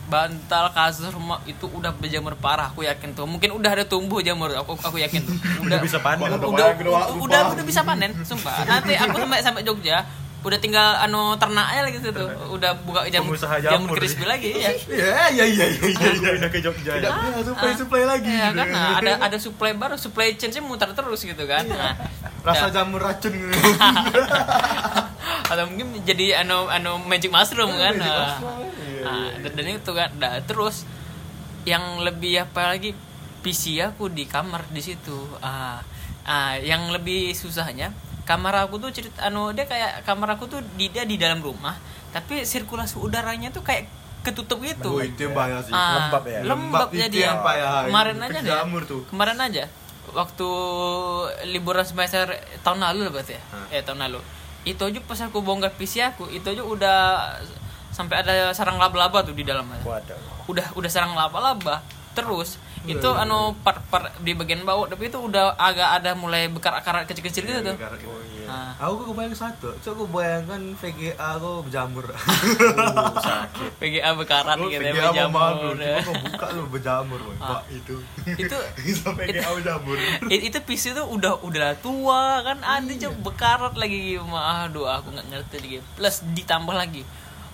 bantal 0.04 0.70
kasur 0.70 1.10
rumah 1.10 1.42
itu 1.44 1.66
udah 1.66 1.90
berjamur 1.92 2.34
parah 2.34 2.70
aku 2.70 2.82
yakin 2.82 3.10
tuh 3.10 3.22
mungkin 3.24 3.50
udah 3.52 3.70
ada 3.72 3.84
tumbuh 3.84 4.18
jamur 4.18 4.50
aku 4.52 4.74
aku 4.76 4.98
yakin 4.98 5.18
tuh 5.20 5.34
udah 5.62 5.78
bisa 5.78 5.98
panen. 5.98 6.22
udah 6.24 6.38
Udah 6.38 6.46
udah, 6.46 6.66
udah, 6.76 7.06
udah, 7.18 7.40
udah 7.52 7.64
bisa 7.64 7.82
panen 7.82 8.14
sumpah 8.22 8.62
nanti 8.64 8.94
aku 8.94 9.14
sampai 9.16 9.38
sampai 9.40 9.62
Jogja 9.62 10.06
udah 10.46 10.58
tinggal 10.62 10.94
anu 11.02 11.34
ternak 11.42 11.74
aja 11.74 11.82
lagi 11.82 11.98
situ 11.98 12.22
udah 12.54 12.78
buka 12.86 13.10
jamur 13.10 13.34
jamur 13.34 13.98
crispy 13.98 14.22
lagi 14.22 14.54
ya 14.54 14.70
Iya, 14.86 15.26
iya, 15.34 15.44
iya, 15.50 15.66
iya, 15.66 15.86
iya. 15.90 16.10
iya. 16.14 16.30
udah 16.38 16.50
ke 16.54 16.62
Jogja. 16.62 17.02
Tidak 17.02 17.10
punya 17.10 17.42
supply-supply 17.42 18.02
lagi. 18.06 18.30
ya 18.30 18.54
gitu. 18.54 18.62
kan 18.62 18.66
nah, 18.70 19.02
ada 19.02 19.12
ada 19.26 19.36
supply 19.42 19.74
baru 19.74 19.98
supply 19.98 20.38
chain 20.38 20.54
muter 20.62 20.94
terus 20.94 21.26
gitu 21.26 21.44
kan 21.50 21.66
nah, 21.66 21.98
Rasa 22.46 22.70
ya. 22.70 22.78
jamur 22.80 23.02
racun. 23.02 23.34
atau 25.50 25.64
mungkin 25.66 25.98
jadi 26.06 26.46
anu 26.46 26.70
anu 26.70 27.02
magic 27.06 27.30
mushroom 27.34 27.74
kan 27.74 27.98
Magic 27.98 28.06
Nah, 28.06 28.38
mushroom, 28.38 28.58
iya, 28.86 29.02
nah, 29.02 29.30
dan, 29.50 29.66
itu 29.66 29.92
kan 29.94 30.10
terus 30.46 30.86
yang 31.66 32.02
lebih 32.06 32.46
apa 32.46 32.78
lagi 32.78 32.94
PC 33.42 33.82
aku 33.82 34.10
di 34.10 34.26
kamar 34.30 34.66
di 34.70 34.82
situ 34.82 35.14
ah 35.42 35.82
ah 36.26 36.54
yang 36.58 36.90
lebih 36.90 37.34
susahnya 37.34 37.90
kamar 38.26 38.54
aku 38.60 38.76
tuh 38.76 38.90
cerita 38.90 39.24
anu 39.24 39.50
dia 39.50 39.64
kayak 39.64 40.02
kamar 40.02 40.34
aku 40.34 40.44
tuh 40.46 40.60
di 40.74 40.90
dia 40.90 41.02
di 41.02 41.14
dalam 41.14 41.38
rumah 41.38 41.78
tapi 42.10 42.42
sirkulasi 42.42 42.98
udaranya 42.98 43.48
tuh 43.48 43.62
kayak 43.62 43.86
ketutup 44.20 44.58
gitu 44.60 44.90
Oh, 44.90 45.00
itu 45.00 45.22
yang 45.22 45.32
bahaya 45.32 45.62
sih. 45.62 45.70
Ah, 45.70 46.10
Lembab 46.10 46.24
ya? 46.24 46.40
lembab, 46.40 46.50
Lembab 46.50 46.88
itu 46.90 46.98
jadi 47.00 47.16
ya. 47.16 47.26
yang 47.28 47.38
payah. 47.40 47.70
kemarin 47.86 48.16
aja 48.18 48.30
nih 48.36 48.42
ya. 48.44 48.56
Jamur 48.58 48.82
tuh. 48.82 49.00
kemarin 49.06 49.38
aja 49.38 49.64
waktu 50.08 50.48
liburan 51.46 51.82
semester 51.82 52.26
tahun 52.60 52.78
lalu 52.80 53.06
lah 53.06 53.12
berarti 53.12 53.34
ya 53.34 53.42
Hah. 53.48 53.66
eh 53.70 53.80
tahun 53.80 54.02
lalu 54.02 54.20
itu 54.64 54.82
aja 54.82 54.98
pas 55.00 55.20
aku 55.20 55.38
bongkar 55.40 55.70
PC 55.72 56.02
aku 56.04 56.26
itu 56.28 56.42
aja 56.44 56.62
udah 56.62 56.98
sampai 57.88 58.20
ada 58.20 58.50
sarang 58.50 58.76
laba-laba 58.76 59.22
tuh 59.22 59.30
di 59.30 59.42
dalamnya 59.42 59.78
Waduh. 59.80 60.18
udah 60.46 60.74
udah 60.74 60.90
sarang 60.90 61.14
laba-laba 61.14 61.86
terus 62.12 62.58
Iya, 62.86 63.02
itu 63.02 63.10
iya, 63.10 63.22
anu 63.26 63.52
part 63.60 63.82
part 63.90 64.14
di 64.22 64.32
bagian 64.32 64.62
bawah 64.62 64.86
tapi 64.86 65.10
itu 65.10 65.18
udah 65.18 65.58
agak 65.58 66.00
ada 66.00 66.14
mulai 66.14 66.46
bekar-akar 66.46 67.02
kecil-kecil 67.04 67.42
gitu 67.44 67.60
tuh 67.60 67.76
Oh, 68.06 68.22
iya. 68.22 68.46
Nah. 68.46 68.70
Aku 68.78 69.02
kok 69.02 69.06
kebayang 69.10 69.34
satu, 69.34 69.74
coba 69.82 69.90
aku 69.98 70.04
bayangkan 70.14 70.62
VGA 70.78 71.18
aku 71.18 71.66
berjamur. 71.66 72.06
sakit. 73.26 73.70
PGA 73.82 74.10
bekarat 74.14 74.54
Lu 74.54 74.70
gitu 74.70 74.86
VGA 74.86 74.94
ya 74.94 75.02
berjamur 75.10 75.74
cuma 75.74 75.98
kok 75.98 76.14
buka 76.22 76.46
lu 76.54 76.62
berjamur. 76.70 77.20
Ah. 77.42 77.58
Pak 77.58 77.62
itu. 77.74 77.96
itu 78.38 78.56
VGA 79.18 79.50
berjamur. 79.50 79.96
It- 80.30 80.44
itu 80.46 80.58
PC 80.62 80.94
tuh 80.94 81.10
udah 81.10 81.42
udah 81.42 81.74
tua 81.82 82.46
kan 82.46 82.62
ada 82.62 82.86
aja 82.86 83.10
bekarat 83.10 83.74
lagi 83.74 84.14
mah 84.22 84.70
aduh 84.70 84.86
aku 84.86 85.10
nggak 85.10 85.26
ngerti 85.26 85.56
lagi 85.58 85.78
plus 85.98 86.22
ditambah 86.30 86.70
lagi 86.70 87.02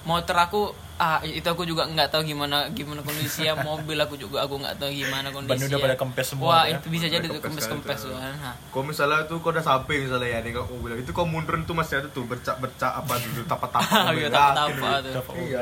motor 0.04 0.36
aku 0.36 0.62
ah 0.96 1.18
itu 1.22 1.42
aku 1.42 1.64
juga 1.64 1.84
nggak 1.84 2.08
tahu 2.08 2.22
gimana 2.22 2.68
gimana 2.70 3.00
kondisi 3.00 3.44
ya 3.44 3.56
mobil 3.66 3.96
aku 3.96 4.14
juga 4.14 4.44
aku 4.44 4.60
nggak 4.60 4.76
tahu 4.76 4.90
gimana 4.92 5.28
kondisi 5.28 5.64
Ban 5.64 5.68
udah 5.68 5.80
pada 5.80 5.96
kempes 5.96 6.26
semua 6.28 6.46
wah 6.46 6.64
ya. 6.64 6.76
itu 6.76 6.86
bisa 6.88 7.06
jadi 7.06 7.24
tuh 7.24 7.40
kempes 7.40 7.64
kempes 7.66 8.00
tuh. 8.02 8.12
tuh 8.12 8.18
kan 8.18 8.34
Nah, 8.34 8.54
Kalau 8.68 8.84
misalnya 8.84 9.24
tuh 9.24 9.36
kau 9.38 9.50
udah 9.50 9.62
sampai 9.62 9.94
misalnya 10.00 10.28
ya 10.28 10.38
nih 10.40 10.52
kau 10.52 10.68
bilang 10.78 10.98
itu 10.98 11.10
kau 11.10 11.24
mundur 11.24 11.56
tuh 11.62 11.74
masih 11.74 11.94
ada 11.98 12.08
tuh 12.08 12.22
bercak 12.22 12.54
bercak 12.56 12.92
apa 12.92 13.12
dulu 13.18 13.42
tapa 13.44 13.66
tapa 13.68 14.12
Iya, 14.14 14.28
tapa-tapa 14.28 14.90
tuh. 15.00 15.12
Iya. 15.38 15.60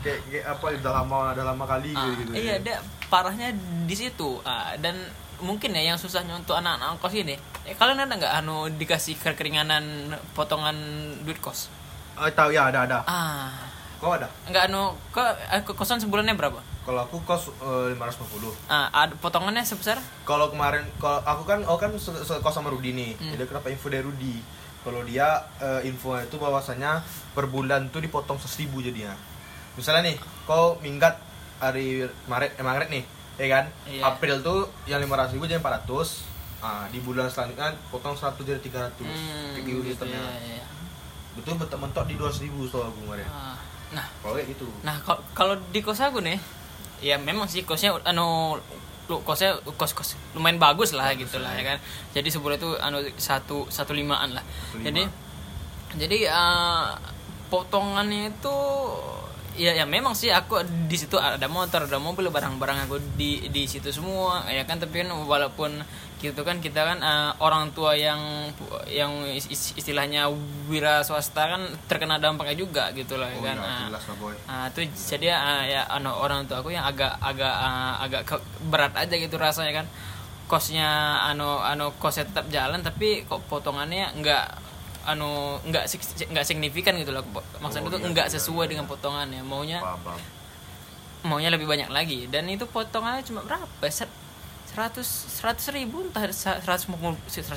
Kayak 0.00 0.18
kayak 0.26 0.44
apa 0.48 0.64
udah 0.72 0.92
lama 0.96 1.16
udah 1.34 1.44
lama 1.44 1.64
kali 1.66 1.92
ah, 1.92 2.08
gitu. 2.14 2.30
iya 2.32 2.56
dia 2.56 2.76
parahnya 3.06 3.52
di 3.84 3.92
situ 3.92 4.40
Ah, 4.42 4.72
dan 4.74 4.96
mungkin 5.38 5.72
ya 5.72 5.82
yang 5.86 5.98
susahnya 5.98 6.32
untuk 6.34 6.52
anak-anak 6.52 6.96
kos 6.96 7.12
ini 7.12 7.36
eh, 7.64 7.74
kalian 7.74 8.00
ada 8.00 8.14
nggak 8.14 8.34
anu 8.34 8.68
dikasih 8.70 9.16
keringanan 9.16 9.84
potongan 10.32 10.76
duit 11.20 11.36
kos 11.38 11.68
Oh, 12.16 12.28
tahu 12.28 12.52
ya 12.52 12.68
ada 12.68 12.84
ada. 12.84 12.98
ah 13.04 13.48
Kau 14.00 14.16
ada? 14.16 14.32
nggak 14.48 14.72
anu 14.72 14.96
kok 15.12 15.28
eh, 15.52 15.60
kosan 15.76 16.00
sebulannya 16.00 16.32
berapa 16.32 16.56
Kalau 16.80 17.04
aku 17.04 17.20
kos 17.22 17.52
eh, 17.60 17.92
550. 17.92 18.72
Ah, 18.72 18.88
ada 18.88 19.12
potongannya 19.20 19.60
sebesar? 19.60 20.00
Kalau 20.24 20.48
kemarin 20.48 20.88
kalau 20.96 21.20
aku 21.22 21.44
kan 21.44 21.60
aku 21.68 21.76
kan 21.76 21.90
kos 22.40 22.54
sama 22.56 22.72
Rudi 22.72 22.96
nih. 22.96 23.12
Hmm. 23.20 23.36
Jadi 23.36 23.44
kenapa 23.44 23.68
info 23.68 23.92
dari 23.92 24.00
Rudi? 24.00 24.40
Kalau 24.80 25.04
dia 25.04 25.44
eh, 25.60 25.84
info 25.84 26.16
itu 26.16 26.40
bahwasanya 26.40 27.04
per 27.36 27.44
bulan 27.46 27.92
tuh 27.92 28.00
dipotong 28.00 28.40
1000 28.40 28.72
jadinya. 28.80 29.12
Misalnya 29.76 30.08
nih, 30.10 30.16
kau 30.48 30.80
minggat 30.80 31.20
hari 31.60 32.08
Maret 32.26 32.56
eh, 32.56 32.64
Maret 32.64 32.88
nih, 32.88 33.04
ya 33.36 33.46
kan? 33.52 33.64
Iya. 33.84 34.02
April 34.08 34.40
tuh 34.40 34.58
yang 34.88 35.04
500 35.04 35.36
ribu 35.36 35.44
jadi 35.44 35.60
400. 35.60 35.84
Ah, 36.60 36.84
di 36.88 36.98
bulan 37.00 37.28
selanjutnya 37.28 37.76
potong 37.92 38.16
100 38.16 38.40
jadi 38.40 38.60
300. 38.60 39.04
Hmm, 39.04 39.52
Kayak 39.54 39.64
gitu 39.68 39.80
sistemnya. 39.84 40.16
ya, 40.16 40.64
ya. 40.64 40.66
Betul 41.36 41.60
mentok-mentok 41.60 42.04
di 42.08 42.16
200 42.16 42.44
ribu 42.48 42.64
setahu 42.64 42.88
aku 42.88 42.98
kemarin. 43.04 43.28
Ah, 43.28 43.56
Nah, 43.90 44.06
Kalau 44.22 44.34
kayak 44.38 44.48
gitu. 44.54 44.66
Nah, 44.86 44.96
kal- 45.02 45.24
kalau 45.34 45.54
di 45.74 45.80
kos 45.82 45.98
aku 45.98 46.22
nih, 46.22 46.38
ya 47.02 47.18
memang 47.18 47.50
sih 47.50 47.66
kosnya 47.66 47.96
anu 48.06 48.54
lu 49.10 49.18
kosnya 49.26 49.58
kos 49.74 49.90
kos 49.90 50.14
lumayan 50.38 50.62
bagus 50.62 50.94
lah 50.94 51.10
gitu 51.18 51.42
lah 51.42 51.50
ya 51.58 51.74
kan. 51.74 51.78
Jadi 52.14 52.28
sebulan 52.30 52.56
itu 52.62 52.70
anu 52.78 53.02
satu 53.18 53.66
satu 53.66 53.90
limaan 53.90 54.30
lah. 54.38 54.44
Satu 54.46 54.78
lima. 54.78 54.86
Jadi 54.86 55.02
jadi 55.98 56.18
eh, 56.30 56.88
potongannya 57.50 58.30
itu 58.30 58.56
ya 59.58 59.74
ya 59.74 59.84
memang 59.84 60.14
sih 60.14 60.30
aku 60.30 60.62
di 60.86 60.94
situ 60.94 61.18
ada 61.18 61.50
motor 61.50 61.84
ada 61.90 61.98
mobil 61.98 62.30
barang-barang 62.30 62.86
aku 62.86 62.96
di 63.18 63.50
di 63.50 63.66
situ 63.66 63.90
semua 63.90 64.46
ya 64.46 64.62
kan 64.62 64.78
tapi 64.78 65.02
kan 65.02 65.10
walaupun 65.26 65.82
gitu 66.20 66.40
kan 66.40 66.56
kita 66.58 66.84
kan 66.84 66.98
eh, 66.98 67.30
orang 67.38 67.70
tua 67.70 67.92
yang 67.92 68.20
yang 68.86 69.08
is- 69.26 69.48
is- 69.48 69.72
istilahnya 69.74 70.28
wira 70.66 71.00
swasta 71.00 71.48
kan 71.48 71.60
terkena 71.86 72.16
dampaknya 72.16 72.54
juga 72.54 72.92
gitu 72.92 73.16
lah 73.16 73.26
ya 73.26 73.36
Oh 73.36 73.42
kan 73.42 73.56
iya, 73.56 73.64
Ah, 73.66 73.80
jelas 73.86 74.04
lah 74.04 74.16
boy. 74.16 74.34
Ah, 74.44 74.64
itu 74.68 74.80
jadi 75.08 75.26
ah, 75.32 75.64
ya 75.64 75.82
anu 75.88 76.12
orang 76.12 76.44
tua 76.44 76.60
aku 76.60 76.70
yang 76.70 76.84
agak 76.84 77.16
agak 77.18 77.48
ah, 77.50 77.96
agak 77.98 78.22
ke- 78.22 78.44
berat 78.62 78.92
aja 78.94 79.12
gitu 79.12 79.34
rasanya 79.34 79.72
kan 79.74 79.86
kosnya 80.44 80.88
anu 81.24 81.56
anu 81.58 81.88
kosnya 81.96 82.26
tetap 82.26 82.46
jalan 82.48 82.80
tapi 82.80 83.22
kok 83.22 83.40
potongannya 83.46 84.12
enggak 84.12 84.60
anu 85.02 85.30
enggak 85.62 85.86
sig- 85.86 86.04
enggak 86.26 86.44
signifikan 86.44 86.92
gitu 86.94 87.10
loh 87.10 87.24
maksudnya 87.56 87.80
Oh, 87.80 87.90
itu 87.90 87.96
iya, 87.96 88.06
enggak 88.06 88.26
iya, 88.26 88.34
sesuai 88.36 88.64
iya. 88.64 88.70
dengan 88.70 88.84
potongannya 88.84 89.40
maunya 89.42 89.78
Paham, 89.78 90.00
paham. 90.04 90.20
maunya 91.22 91.48
lebih 91.48 91.64
banyak 91.64 91.88
lagi 91.88 92.26
dan 92.26 92.44
itu 92.46 92.64
potongannya 92.66 93.20
cuma 93.22 93.40
berapa 93.40 93.64
Set- 93.86 94.12
seratus 94.70 95.08
seratus 95.28 95.66
ribu 95.70 96.06
entah 96.06 96.22
seratus 96.30 96.86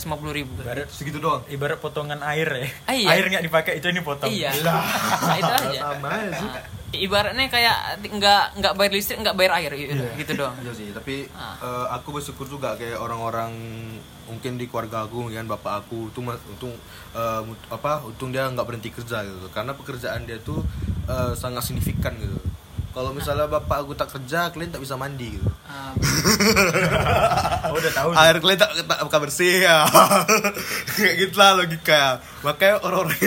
lima 0.02 0.18
puluh 0.18 0.34
ribu 0.34 0.50
Ibarat 0.58 0.90
Segitu 0.90 1.18
doang. 1.18 1.46
ibarat 1.46 1.78
potongan 1.78 2.20
air 2.26 2.50
ya. 2.50 2.68
Ah, 2.84 2.94
iya. 2.94 3.08
Air 3.14 3.30
nggak 3.30 3.46
dipakai 3.46 3.74
itu 3.78 3.88
ini 3.88 4.02
potong. 4.02 4.28
iya 4.28 4.50
Lah. 4.60 4.82
nah, 5.22 5.36
itu 5.36 5.54
aja 5.54 5.80
Sama 5.94 6.08
aja 6.10 6.32
sih. 6.34 6.50
Ah, 6.50 6.64
ibaratnya 6.92 7.46
kayak 7.48 7.78
nggak 8.04 8.44
nggak 8.58 8.74
bayar 8.76 8.92
listrik 8.92 9.18
nggak 9.20 9.34
bayar 9.34 9.52
air 9.58 9.72
gitu, 9.72 9.94
gitu 10.16 10.32
doang 10.36 10.54
Iya 10.58 10.74
sih, 10.74 10.90
tapi 10.90 11.26
Ah. 11.32 11.54
eh, 11.60 11.86
aku 11.92 12.10
bersyukur 12.12 12.46
juga 12.46 12.74
kayak 12.74 12.98
orang-orang 12.98 13.54
mungkin 14.24 14.56
di 14.56 14.66
keluarga 14.66 15.04
aku, 15.04 15.30
kan 15.30 15.46
bapak 15.46 15.84
aku 15.84 16.10
tuh 16.10 16.24
mas- 16.24 16.42
untung 16.48 16.74
mut- 17.44 17.68
apa 17.70 18.02
untung 18.02 18.30
dia 18.30 18.46
nggak 18.48 18.64
berhenti 18.64 18.90
kerja 18.90 19.22
gitu, 19.22 19.50
karena 19.50 19.74
pekerjaan 19.74 20.26
dia 20.26 20.38
tuh 20.40 20.66
eh, 21.06 21.34
sangat 21.34 21.62
signifikan 21.64 22.14
gitu. 22.16 22.38
Kalau 22.94 23.10
misalnya 23.10 23.50
bapak 23.50 23.78
aku 23.80 23.94
tak 23.94 24.06
kerja, 24.08 24.48
kalian 24.48 24.70
tak 24.70 24.78
bisa 24.80 24.94
mandi 24.94 25.34
gitu. 25.34 25.50
Ah, 25.66 25.98
Oh, 27.66 27.74
udah 27.74 27.90
tahu. 27.92 28.10
Air 28.14 28.38
kalian 28.38 28.60
tak, 28.60 28.70
tak 28.78 29.00
buka 29.02 29.18
bersih 29.20 29.66
ya. 29.66 29.82
Kayak 30.94 31.14
gitu 31.20 31.36
lah 31.36 31.56
logika. 31.56 32.22
Makanya 32.42 32.78
orang-orang 32.80 33.18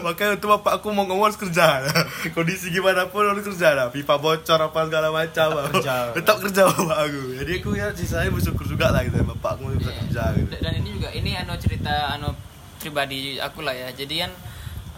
makanya 0.00 0.36
itu 0.36 0.46
bapak 0.48 0.78
aku 0.78 0.86
mau 0.90 1.04
ngomong 1.04 1.26
harus 1.26 1.36
kerja. 1.36 1.82
Kondisi 2.30 2.70
gimana 2.70 3.08
pun 3.08 3.26
harus 3.26 3.42
kerja 3.44 3.74
lah. 3.74 3.86
Pipa 3.88 4.14
bocor 4.14 4.60
apa 4.62 4.78
segala 4.86 5.10
macam. 5.10 5.48
Tetap 5.50 5.66
kerja. 5.72 5.94
Tetap 6.14 6.36
kerja 6.40 6.62
bapak 6.68 6.98
aku. 7.02 7.20
Jadi 7.36 7.52
aku 7.56 7.70
ya 7.74 7.86
sisanya 7.92 8.30
bersyukur 8.30 8.62
juga 8.64 8.90
lah 8.90 9.02
gitu. 9.02 9.18
Bapak 9.26 9.50
aku 9.56 9.74
bisa 9.74 9.90
Iya. 9.90 10.00
kerja 10.02 10.24
gitu. 10.36 10.50
dan 10.56 10.72
ini 10.76 10.88
juga 10.92 11.08
ini 11.10 11.30
anu 11.34 11.54
cerita 11.56 11.94
anu 12.10 12.30
pribadi 12.76 13.36
aku 13.36 13.60
lah 13.60 13.72
ya 13.72 13.88
jadi 13.90 14.28
kan 14.28 14.32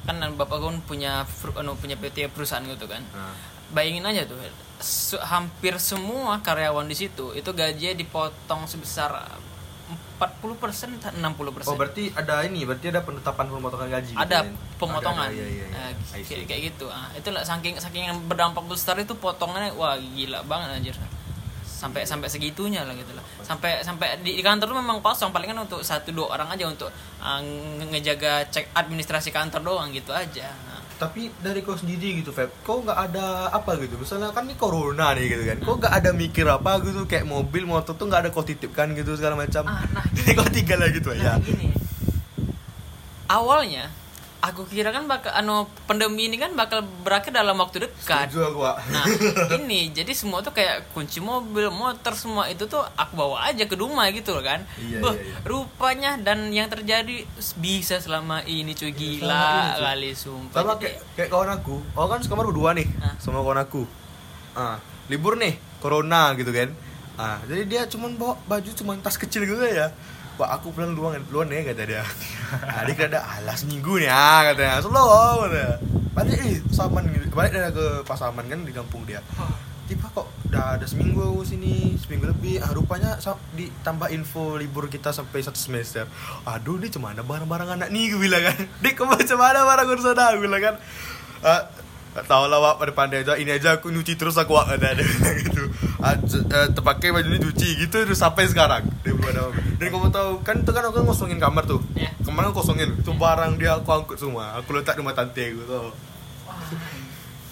kan 0.04 0.34
bapak 0.34 0.58
aku 0.58 0.66
kan 0.68 0.78
punya 0.82 1.12
anu 1.54 1.72
punya 1.74 1.94
PT 1.94 2.28
perusahaan 2.28 2.60
gitu 2.62 2.84
kan 2.84 3.00
Nah. 3.08 3.32
Bayangin 3.70 4.04
aja 4.04 4.22
tuh 4.24 4.38
se- 4.78 5.20
hampir 5.20 5.74
semua 5.78 6.38
karyawan 6.38 6.86
di 6.86 6.96
situ 6.96 7.32
itu 7.32 7.50
gajinya 7.50 7.94
dipotong 7.94 8.64
sebesar 8.64 9.10
40 10.18 10.58
persen 10.58 10.88
60 10.98 11.54
persen 11.54 11.70
Oh 11.70 11.78
berarti 11.78 12.10
ada 12.10 12.42
ini, 12.42 12.66
berarti 12.66 12.90
ada 12.90 13.00
penetapan 13.00 13.46
pemotongan 13.48 13.88
gaji. 13.88 14.10
gitu 14.12 14.18
ada 14.18 14.42
kan? 14.42 14.50
pemotongan 14.76 15.30
Ada, 15.30 15.32
ada, 15.32 15.38
iya, 15.38 15.46
iya, 15.48 15.66
iya. 15.70 15.88
Eh, 15.88 15.92
I 16.12 16.20
see. 16.20 16.34
kayak, 16.34 16.44
kayak 16.44 16.62
gitu 16.68 16.86
ah 16.90 17.06
itu 17.14 17.28
lah 17.30 17.40
saking 17.40 17.78
saking 17.78 18.04
yang 18.04 18.18
berdampak 18.26 18.66
besar 18.66 18.98
itu 18.98 19.14
potongannya 19.14 19.70
wah 19.72 19.94
gila 19.94 20.42
banget 20.42 20.68
anjir 20.74 20.96
sampai 21.62 22.02
sampai 22.02 22.26
segitunya 22.26 22.82
lah 22.82 22.90
gitu 22.92 23.14
lah 23.14 23.22
sampai 23.40 23.78
sampai 23.80 24.18
di, 24.18 24.34
di 24.34 24.42
kantor 24.42 24.66
tuh 24.66 24.76
memang 24.76 24.98
kosong 24.98 25.30
paling 25.30 25.46
kan 25.46 25.62
untuk 25.62 25.78
satu 25.80 26.10
dua 26.10 26.34
orang 26.34 26.50
aja 26.50 26.66
untuk 26.66 26.90
nge- 27.22 27.86
ngejaga 27.88 28.50
cek 28.50 28.74
administrasi 28.74 29.30
kantor 29.30 29.62
doang 29.62 29.94
gitu 29.94 30.10
aja 30.10 30.50
Tapi 30.98 31.30
dari 31.38 31.62
kau 31.62 31.78
sendiri 31.78 32.18
gitu, 32.18 32.34
Feb, 32.34 32.50
kau 32.66 32.82
nggak 32.82 32.98
ada 33.10 33.54
apa 33.54 33.78
gitu? 33.78 33.94
Misalnya 33.96 34.34
kan 34.34 34.50
ini 34.50 34.58
corona 34.58 35.14
nih 35.14 35.30
gitu 35.30 35.42
kan, 35.46 35.58
kau 35.62 35.74
nggak 35.78 35.94
ada 35.94 36.10
mikir 36.10 36.42
apa 36.50 36.82
gitu 36.82 37.06
kayak 37.06 37.22
mobil, 37.22 37.62
motor 37.64 37.94
tuh 37.94 38.10
nggak 38.10 38.26
ada 38.26 38.30
kau 38.34 38.42
titipkan 38.42 38.90
gitu 38.98 39.14
segala 39.14 39.38
macam. 39.38 39.62
Ah, 39.62 39.86
nah, 39.94 40.02
Jadi 40.10 40.30
kau 40.38 40.48
tinggal 40.50 40.78
lah 40.82 40.90
gitu 40.90 41.14
nah 41.14 41.38
aja. 41.38 41.38
gini 41.38 41.70
awalnya 43.28 43.92
aku 44.38 44.62
kira 44.64 44.88
kan 44.88 45.04
bakal 45.04 45.30
anu 45.30 45.54
pandemi 45.84 46.26
ini 46.26 46.38
kan 46.38 46.54
bakal 46.54 46.80
berakhir 47.02 47.30
dalam 47.30 47.58
waktu 47.58 47.82
dekat 47.82 48.30
Setuju 48.30 48.40
aku, 48.46 48.58
Wak. 48.62 48.76
Nah, 48.88 49.04
ini 49.58 49.90
jadi 49.90 50.12
semua 50.12 50.38
tuh 50.40 50.52
kayak 50.52 50.90
kunci 50.90 51.18
mobil, 51.18 51.66
motor 51.68 52.14
semua 52.14 52.46
itu 52.46 52.64
tuh 52.64 52.86
aku 52.94 53.12
bawa 53.14 53.44
aja 53.44 53.66
ke 53.66 53.74
rumah 53.74 54.06
gitu 54.08 54.30
loh 54.30 54.40
kan. 54.40 54.62
Iya, 54.78 55.02
Wah, 55.02 55.10
iya, 55.12 55.26
iya. 55.26 55.34
rupanya 55.42 56.10
dan 56.16 56.48
yang 56.48 56.66
terjadi 56.66 57.26
bisa 57.56 57.98
selama 57.98 58.40
ini 58.42 58.72
cuy 58.72 58.88
ini, 58.88 59.18
gila 59.18 59.74
cuy. 59.74 59.82
kali 59.82 60.10
sumpah. 60.12 60.54
Sama 60.54 60.72
Jadi, 60.72 60.80
kayak 60.80 60.96
kayak 61.14 61.28
kawan 61.28 61.50
aku. 61.52 61.76
Oh 61.92 62.06
kan 62.06 62.20
sekamar 62.20 62.46
berdua 62.46 62.70
nih 62.72 62.86
Ah. 62.98 63.18
sama 63.18 63.42
kawan 63.42 63.58
aku. 63.60 63.82
Ah, 64.54 64.78
libur 65.06 65.34
nih, 65.34 65.54
corona 65.78 66.30
gitu 66.34 66.50
kan. 66.50 66.70
Ah, 67.14 67.42
jadi 67.44 67.62
dia 67.64 67.82
cuman 67.84 68.14
bawa 68.14 68.38
baju 68.44 68.70
cuman 68.70 69.02
tas 69.02 69.18
kecil 69.18 69.42
gitu 69.42 69.58
ya. 69.60 69.90
Wah, 70.38 70.54
aku 70.54 70.70
pulang 70.70 70.94
duluan 70.94 71.18
duluan 71.26 71.50
ya 71.50 71.66
kata 71.66 71.82
dia. 71.82 72.06
Kira 72.94 73.10
ada 73.10 73.20
alas 73.26 73.66
minggu 73.66 73.98
nih 73.98 74.06
ah 74.06 74.46
katanya. 74.46 74.78
Slow 74.78 75.42
katanya. 75.42 75.74
Balik 76.14 76.38
nih 76.38 76.54
Saman 76.70 77.04
gitu. 77.10 77.26
Balik 77.34 77.50
dia 77.58 77.74
ke 77.74 78.06
Pasaman 78.06 78.46
kan 78.46 78.62
di 78.62 78.70
kampung 78.70 79.02
dia. 79.02 79.18
Tiba 79.90 80.06
kok 80.14 80.30
udah 80.46 80.78
ada 80.78 80.86
seminggu 80.86 81.42
sini, 81.42 81.98
seminggu 81.98 82.30
lebih. 82.30 82.62
Ah, 82.62 82.70
rupanya 82.70 83.18
ditambah 83.58 84.14
info 84.14 84.54
libur 84.54 84.86
kita 84.86 85.10
sampai 85.10 85.42
satu 85.42 85.58
semester. 85.58 86.06
Aduh, 86.46 86.78
ini 86.78 86.86
cuma 86.86 87.10
ada 87.10 87.26
barang-barang 87.26 87.74
anak 87.74 87.88
nih 87.90 88.14
gue 88.14 88.20
bilang 88.22 88.42
kan. 88.46 88.58
Dik, 88.86 88.94
kamu 88.94 89.18
macam 89.18 89.38
mana 89.42 89.58
barang 89.66 89.86
urusan 89.90 90.14
aku 90.14 90.38
bilang 90.38 90.62
kan. 90.62 90.74
Ah, 91.42 91.66
tak 92.18 92.26
tahu 92.26 92.50
lah 92.50 92.58
wak 92.58 92.82
pada 92.82 92.90
pandai 92.90 93.22
aja 93.22 93.38
ini 93.38 93.54
aja 93.54 93.78
aku 93.78 93.94
nyuci 93.94 94.18
terus 94.18 94.34
aku 94.34 94.58
wak 94.58 94.74
ada 94.74 94.98
bilang 94.98 95.38
gitu 95.46 95.70
ah, 96.02 96.18
eh, 96.18 96.68
terpakai 96.74 97.14
baju 97.14 97.28
ini 97.30 97.38
cuci 97.38 97.86
gitu 97.86 97.94
terus 98.02 98.18
sampai 98.18 98.50
sekarang 98.50 98.82
dia 99.06 99.14
belum 99.14 99.30
ada 99.30 99.54
apa. 99.54 99.60
dan 99.78 99.86
kamu 99.86 100.08
tahu 100.10 100.30
kan 100.42 100.56
itu 100.58 100.70
kan 100.74 100.82
aku 100.90 100.98
ngosongin 101.06 101.38
kamar 101.38 101.62
tuh 101.62 101.78
Iya. 101.94 102.10
kemarin 102.26 102.50
aku 102.50 102.58
kosongin 102.58 102.90
itu 102.98 103.10
barang 103.14 103.52
dia 103.54 103.78
aku 103.78 103.88
angkut 103.94 104.18
semua 104.18 104.58
aku 104.58 104.74
letak 104.74 104.98
di 104.98 105.06
rumah 105.06 105.14
tante 105.14 105.46
aku 105.46 105.62
tuh 105.62 105.94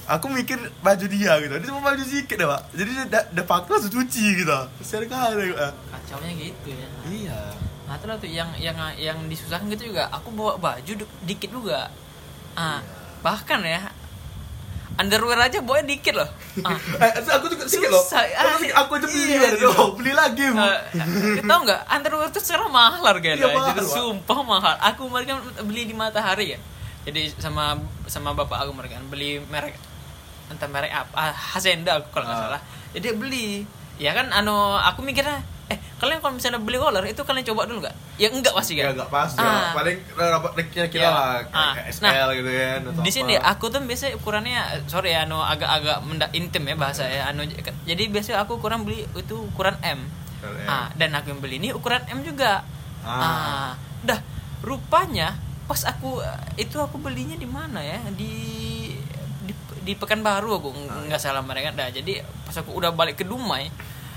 aku 0.06 0.26
mikir 0.34 0.58
baju 0.82 1.06
dia 1.06 1.32
gitu 1.38 1.54
dia 1.62 1.66
cuma 1.70 1.80
baju 1.82 2.02
sedikit 2.02 2.36
dah 2.42 2.48
pak 2.58 2.62
jadi 2.74 2.90
dia 2.90 3.04
dah, 3.06 3.24
dah 3.30 3.44
pakai 3.46 3.70
langsung 3.70 3.94
cuci 3.94 4.24
gitu 4.42 4.58
secara 4.82 5.04
kali 5.06 5.54
ah. 5.54 5.72
kacaunya 5.94 6.32
gitu 6.34 6.68
ya. 6.74 6.88
iya 7.06 7.40
Nah, 7.86 8.02
lah 8.02 8.18
tuh 8.18 8.26
yang 8.26 8.50
yang 8.58 8.74
yang 8.98 9.14
disusahkan 9.30 9.70
gitu 9.70 9.94
juga. 9.94 10.10
Aku 10.10 10.34
bawa 10.34 10.58
baju 10.58 10.90
di- 10.90 11.14
dikit 11.22 11.54
juga. 11.54 11.86
Ah, 12.58 12.82
bahkan 13.22 13.62
ya 13.62 13.94
underwear 14.96 15.38
aja 15.38 15.60
bawa 15.60 15.84
dikit 15.84 16.16
loh. 16.16 16.28
Ah. 16.64 16.72
eh, 17.04 17.12
aku 17.20 17.52
juga 17.52 17.68
sedikit 17.68 17.92
loh 17.92 18.00
aku, 18.00 18.64
aku 18.72 18.90
aja 18.96 19.06
beli 19.12 19.28
iya, 19.28 19.52
gitu. 19.52 19.68
gitu. 19.68 19.84
beli 19.92 20.12
lagi 20.16 20.44
Bu. 20.48 20.56
Eh, 20.56 20.80
tau 21.44 21.58
nggak 21.62 21.80
underwear 21.84 22.28
tuh 22.32 22.40
sekarang 22.40 22.72
mahal 22.72 23.04
harganya 23.04 23.44
Iya, 23.44 23.52
mahal, 23.52 23.76
Jadi 23.76 23.84
sumpah 23.92 24.38
mahal 24.40 24.74
aku 24.80 25.02
kan 25.28 25.36
beli 25.68 25.84
di 25.84 25.92
matahari 25.92 26.56
ya 26.56 26.58
jadi 27.04 27.28
sama 27.36 27.76
sama 28.08 28.32
bapak 28.32 28.56
aku 28.66 28.72
kan 28.96 29.06
beli 29.06 29.38
merek 29.46 29.76
entah 30.48 30.66
merek 30.66 30.90
apa 30.90 31.30
Hasenda 31.30 32.00
aku 32.00 32.08
kalau 32.10 32.24
nggak 32.24 32.38
Ah. 32.40 32.44
salah 32.56 32.60
jadi 32.96 33.08
beli 33.14 33.68
ya 34.00 34.16
kan 34.16 34.32
anu 34.32 34.54
aku 34.74 35.04
mikirnya 35.04 35.44
eh 35.66 35.78
kalian 35.96 36.18
kalau 36.18 36.34
misalnya 36.34 36.58
beli 36.58 36.76
collar 36.76 37.02
itu 37.02 37.18
kalian 37.18 37.42
coba 37.44 37.66
dulu 37.66 37.78
nggak 37.80 37.94
ya 38.16 38.28
enggak 38.28 38.54
pasti 38.54 38.72
ya 38.74 38.86
kan 38.86 38.94
nggak 38.96 39.10
pas 39.10 39.30
Ah. 39.34 39.42
ya 39.42 39.58
paling 39.74 39.98
rapat 40.14 40.50
kira-kira 40.68 41.02
Ya. 41.02 41.10
lah 41.10 41.26
Ah. 41.50 41.74
SL 41.82 42.04
Nah, 42.04 42.30
gitu 42.32 42.46
kan 42.48 42.80
atau 42.84 43.02
di 43.02 43.10
sini 43.10 43.34
apa. 43.34 43.50
aku 43.52 43.64
tuh 43.68 43.80
biasanya 43.80 44.12
ukurannya 44.14 44.60
sorry 44.86 45.10
ya 45.10 45.24
anu 45.24 45.38
agak-agak 45.38 45.98
mendak 46.00 46.30
intim 46.32 46.62
ya 46.62 46.74
bahasa 46.74 47.02
ya 47.04 47.26
anu 47.26 47.42
jadi 47.82 48.02
biasanya 48.06 48.40
aku 48.40 48.56
ukuran 48.56 48.82
beli 48.82 49.10
itu 49.10 49.34
ukuran 49.34 49.74
M. 49.80 50.06
M. 50.38 50.54
Ah, 50.64 50.86
dan 50.92 51.10
aku 51.12 51.28
yang 51.28 51.40
beli 51.40 51.58
ini 51.58 51.70
ukuran 51.70 52.04
M 52.06 52.22
juga. 52.22 52.62
Ah. 53.00 53.10
Ah, 53.10 53.70
dah 54.02 54.22
rupanya 54.60 55.34
pas 55.64 55.82
aku 55.82 56.22
itu 56.54 56.76
aku 56.76 56.94
belinya 56.96 57.34
di 57.34 57.44
mana 57.44 57.78
ya 57.78 57.98
di 58.08 58.30
di, 59.40 59.52
di 59.80 59.92
Pekanbaru 59.92 60.50
aku 60.52 60.68
ng- 60.70 61.06
nggak 61.06 61.18
salah 61.18 61.38
mereka 61.40 61.70
dah 61.72 61.86
jadi 61.88 62.18
pas 62.40 62.54
aku 62.54 62.70
udah 62.72 62.90
balik 62.90 63.14
ke 63.16 63.24
Dumai 63.24 63.66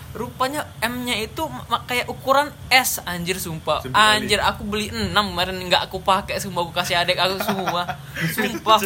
rupanya 0.10 0.66
M-nya 0.80 1.14
itu 1.16 1.46
kayak 1.86 2.10
ukuran 2.10 2.50
S 2.68 2.98
anjir 3.04 3.38
sumpah 3.38 3.82
kali. 3.82 3.94
anjir 3.94 4.42
aku 4.42 4.66
beli 4.66 4.90
6 4.90 5.14
kemarin 5.14 5.58
nggak 5.62 5.86
aku 5.86 6.02
pakai 6.02 6.42
sumpah 6.42 6.66
aku 6.66 6.74
kasih 6.74 6.98
adik 6.98 7.16
aku 7.16 7.38
semua 7.40 7.86
sumpah 8.36 8.80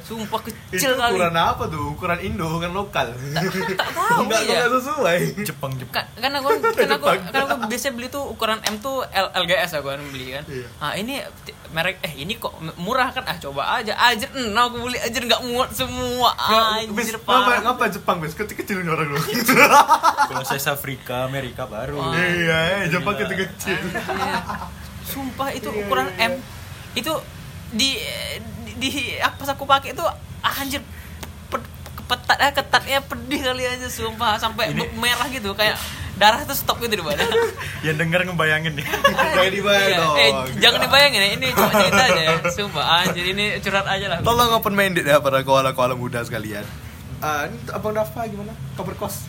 sumpah 0.00 0.40
Itu 0.40 0.54
kecil 0.70 0.92
kali 0.94 1.18
ukuran 1.18 1.34
apa 1.34 1.64
tuh? 1.66 1.82
Ukuran 1.90 2.18
Indo, 2.20 2.46
bukan 2.48 2.70
lokal. 2.70 3.10
tak 3.74 3.90
tahu 3.90 4.20
Enggak 4.24 4.40
ya 4.42 4.62
enggak 4.62 4.70
sesuai. 4.76 5.18
Jepang 5.42 5.72
Jepang 5.74 5.90
Ka- 5.92 6.10
karena 6.14 6.38
aku 6.38 6.48
karena 6.78 6.94
aku 6.96 7.06
karena 7.26 7.50
aku 7.50 7.64
biasa 7.66 7.86
beli 7.90 8.08
tuh 8.08 8.24
ukuran 8.24 8.58
M 8.62 8.78
tuh 8.78 9.02
L, 9.06 9.26
LGS 9.36 9.70
aku 9.76 9.90
kan 9.90 10.00
beli 10.06 10.38
kan. 10.38 10.44
Iya. 10.46 10.66
Ah 10.78 10.92
ini 10.94 11.18
merek 11.70 12.02
eh 12.02 12.12
ini 12.18 12.34
kok 12.34 12.50
murah 12.82 13.14
kan 13.14 13.22
ah 13.30 13.38
coba 13.38 13.78
aja 13.78 13.94
anjir 13.94 14.26
nah 14.50 14.66
aku 14.66 14.82
beli 14.82 14.98
anjir 14.98 15.22
nggak 15.22 15.42
muat 15.46 15.70
semua 15.70 16.34
anjir 16.34 17.14
ngapa, 17.14 17.30
parah. 17.46 17.58
ngapa 17.62 17.84
Jepang, 17.94 18.18
Bis? 18.18 18.34
Kecil-kecil 18.34 18.82
orang 18.82 19.06
lu. 19.06 19.18
kalau 20.28 20.42
saya 20.42 20.74
Afrika 20.74 21.24
Amerika 21.24 21.70
baru 21.70 22.02
Wah. 22.02 22.10
Iya, 22.10 22.58
eh, 22.82 22.90
Jepang 22.90 23.14
kecil-kecil. 23.14 23.78
Iya. 23.86 24.38
Sumpah 25.06 25.54
itu 25.54 25.70
ukuran 25.70 26.10
M 26.18 26.42
itu 26.98 27.12
di 27.70 27.98
di, 28.66 28.72
di 28.82 28.90
apa 29.22 29.38
pas 29.38 29.54
aku 29.54 29.62
pakai 29.62 29.94
itu 29.94 30.02
ah, 30.42 30.54
anjir 30.58 30.82
pe- 31.46 31.70
kepetat 32.02 32.38
eh 32.42 32.50
ketatnya 32.50 32.98
pedih 33.06 33.40
kali 33.46 33.62
aja 33.62 33.86
sumpah 33.86 34.34
sampai 34.36 34.74
Ini- 34.74 34.90
merah 34.98 35.30
gitu 35.30 35.54
kayak 35.54 35.78
darah 36.20 36.44
tuh 36.44 36.52
stop 36.52 36.76
gitu 36.78 37.00
di 37.00 37.04
badan. 37.04 37.24
yang 37.86 37.96
denger 37.96 38.28
ngebayangin 38.28 38.76
nih 38.76 38.84
Jangan 38.84 39.50
dibayar 39.50 39.88
Iya, 39.88 39.96
dong. 39.96 40.16
Eh, 40.20 40.30
jangan 40.60 40.80
dibayangin 40.84 41.20
ya, 41.20 41.28
ini 41.32 41.46
cuma 41.50 41.72
cerita 41.80 42.02
aja 42.04 42.20
ya. 42.20 42.34
Sumpah, 42.52 42.84
anjir 43.00 43.24
ini 43.24 43.56
curhat 43.58 43.88
aja 43.88 44.06
lah. 44.06 44.18
Tolong 44.20 44.52
open 44.52 44.76
minded 44.76 45.08
ya 45.08 45.16
para 45.18 45.40
koala-koala 45.40 45.96
muda 45.96 46.20
sekalian. 46.20 46.68
Ah, 47.24 47.48
ini 47.48 47.56
Abang 47.72 47.96
Dafa 47.96 48.28
gimana? 48.28 48.52
Kabar 48.76 48.94
kos? 48.96 49.24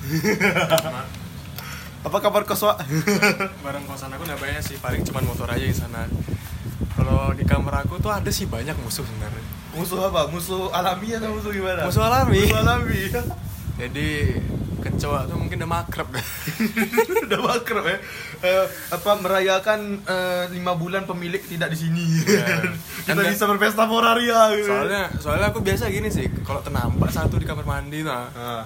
Apa 2.01 2.17
kabar 2.17 2.43
kos, 2.43 2.60
Wak? 2.62 2.81
barang 3.63 3.86
kosan 3.86 4.10
aku 4.10 4.25
nggak 4.25 4.41
banyak 4.41 4.62
sih 4.62 4.75
paling 4.75 5.05
cuma 5.05 5.21
motor 5.21 5.45
aja 5.48 5.62
di 5.62 5.71
sana 5.71 6.10
kalau 6.91 7.29
di 7.31 7.45
kamar 7.45 7.86
aku 7.86 8.01
tuh 8.01 8.10
ada 8.10 8.27
sih 8.33 8.50
banyak 8.50 8.74
musuh 8.81 9.05
sebenarnya 9.05 9.45
musuh 9.71 10.12
apa? 10.12 10.27
Musuh 10.27 10.67
alami 10.71 11.15
atau 11.15 11.31
musuh 11.31 11.51
gimana? 11.53 11.88
Musuh 11.88 12.03
alami. 12.03 12.43
Musuh 12.43 12.60
alami. 12.60 13.00
Jadi 13.81 14.38
kecoa 14.81 15.29
tuh 15.29 15.38
mungkin 15.38 15.61
udah 15.61 15.69
makrab 15.71 16.09
dah 16.09 16.25
Udah 17.29 17.39
makrab 17.39 17.85
ya. 17.85 17.97
Eh, 18.41 18.65
apa 18.89 19.11
merayakan 19.17 19.79
eh, 20.01 20.43
lima 20.50 20.73
bulan 20.73 21.05
pemilik 21.05 21.38
tidak 21.38 21.69
di 21.69 21.77
sini. 21.77 22.01
Iya. 22.25 22.65
Kita 23.05 23.21
bisa 23.21 23.45
berpesta 23.45 23.85
moraria 23.85 24.53
gitu. 24.57 24.69
soalnya 24.69 25.03
soalnya 25.17 25.53
aku 25.53 25.61
biasa 25.61 25.85
gini 25.88 26.09
sih 26.09 26.25
kalau 26.41 26.61
ternampak 26.61 27.09
satu 27.09 27.38
di 27.38 27.45
kamar 27.45 27.65
mandi 27.65 28.01
nah 28.01 28.25
Ah. 28.33 28.65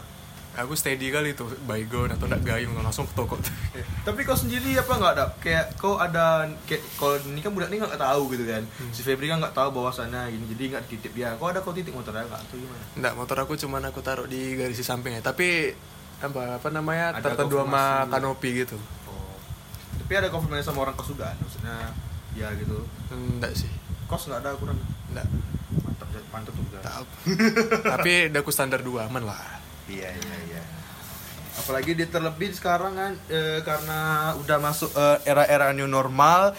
Aku 0.56 0.74
steady 0.74 1.10
kali 1.10 1.32
tuh 1.32 1.48
baygon 1.64 2.08
atau 2.10 2.26
ndak 2.26 2.42
gayung 2.42 2.72
langsung 2.78 3.04
ke 3.04 3.14
toko 3.14 3.36
Tapi 4.02 4.22
kau 4.22 4.34
sendiri 4.34 4.74
apa 4.74 4.92
nggak 4.92 5.14
ada 5.14 5.26
kayak 5.38 5.66
kau 5.76 5.98
ada 5.98 6.46
kayak 6.64 6.80
kalau 6.96 7.18
ini 7.26 7.40
kan 7.40 7.52
budak 7.52 7.70
ini 7.70 7.78
nggak 7.78 7.98
tahu 7.98 8.32
gitu 8.32 8.46
kan. 8.46 8.64
Hmm. 8.64 8.92
Si 8.92 9.02
Febri 9.02 9.26
kan 9.26 9.38
nggak 9.38 9.52
tahu 9.52 9.70
bahwasannya 9.72 10.30
gini 10.30 10.46
jadi 10.52 10.64
nggak 10.72 10.84
titip 10.88 11.12
dia. 11.12 11.34
Kau 11.36 11.50
ada 11.50 11.60
kau 11.60 11.74
titip 11.74 11.92
motornya 11.92 12.24
nggak 12.24 12.42
atau 12.42 12.56
gimana? 12.56 12.84
Nggak, 12.96 13.14
motor 13.14 13.38
aku 13.40 13.54
cuman 13.56 13.82
aku 13.86 14.00
taruh 14.00 14.26
di 14.26 14.56
garis 14.56 14.80
sampingnya 14.80 15.20
tapi 15.20 15.74
apa 16.16 16.56
apa 16.56 16.68
namanya 16.72 17.12
terteduh 17.20 17.64
sama 17.64 18.08
kanopi 18.08 18.64
gitu 18.64 18.78
Oh. 19.06 19.36
Tapi 20.00 20.14
ada 20.16 20.30
konfirmasi 20.30 20.64
sama 20.64 20.86
orang 20.86 20.96
kos 20.96 21.10
juga, 21.10 21.34
maksudnya 21.36 21.92
ya 22.32 22.48
gitu. 22.56 22.78
enggak 23.10 23.52
sih 23.52 23.68
Kos 24.06 24.30
nggak 24.30 24.40
ada 24.40 24.54
kurang. 24.56 24.78
enggak 25.10 25.26
Mantap, 25.82 26.08
mantap 26.30 26.54
juga. 26.54 26.78
tahu 26.80 27.04
tapi 27.84 28.30
udah 28.30 28.40
aku 28.40 28.52
standar 28.54 28.80
dua 28.80 29.10
aman 29.10 29.26
lah 29.26 29.42
Iya 29.88 30.10
iya 30.10 30.36
iya. 30.48 30.62
Apalagi 31.56 31.94
dia 31.94 32.06
terlebih 32.06 32.52
sekarang 32.52 32.94
kan 32.94 33.12
eh, 33.28 33.62
karena 33.62 34.00
udah 34.36 34.58
masuk 34.60 34.92
eh, 34.92 35.18
era-era 35.26 35.72
new 35.72 35.86
normal, 35.86 36.52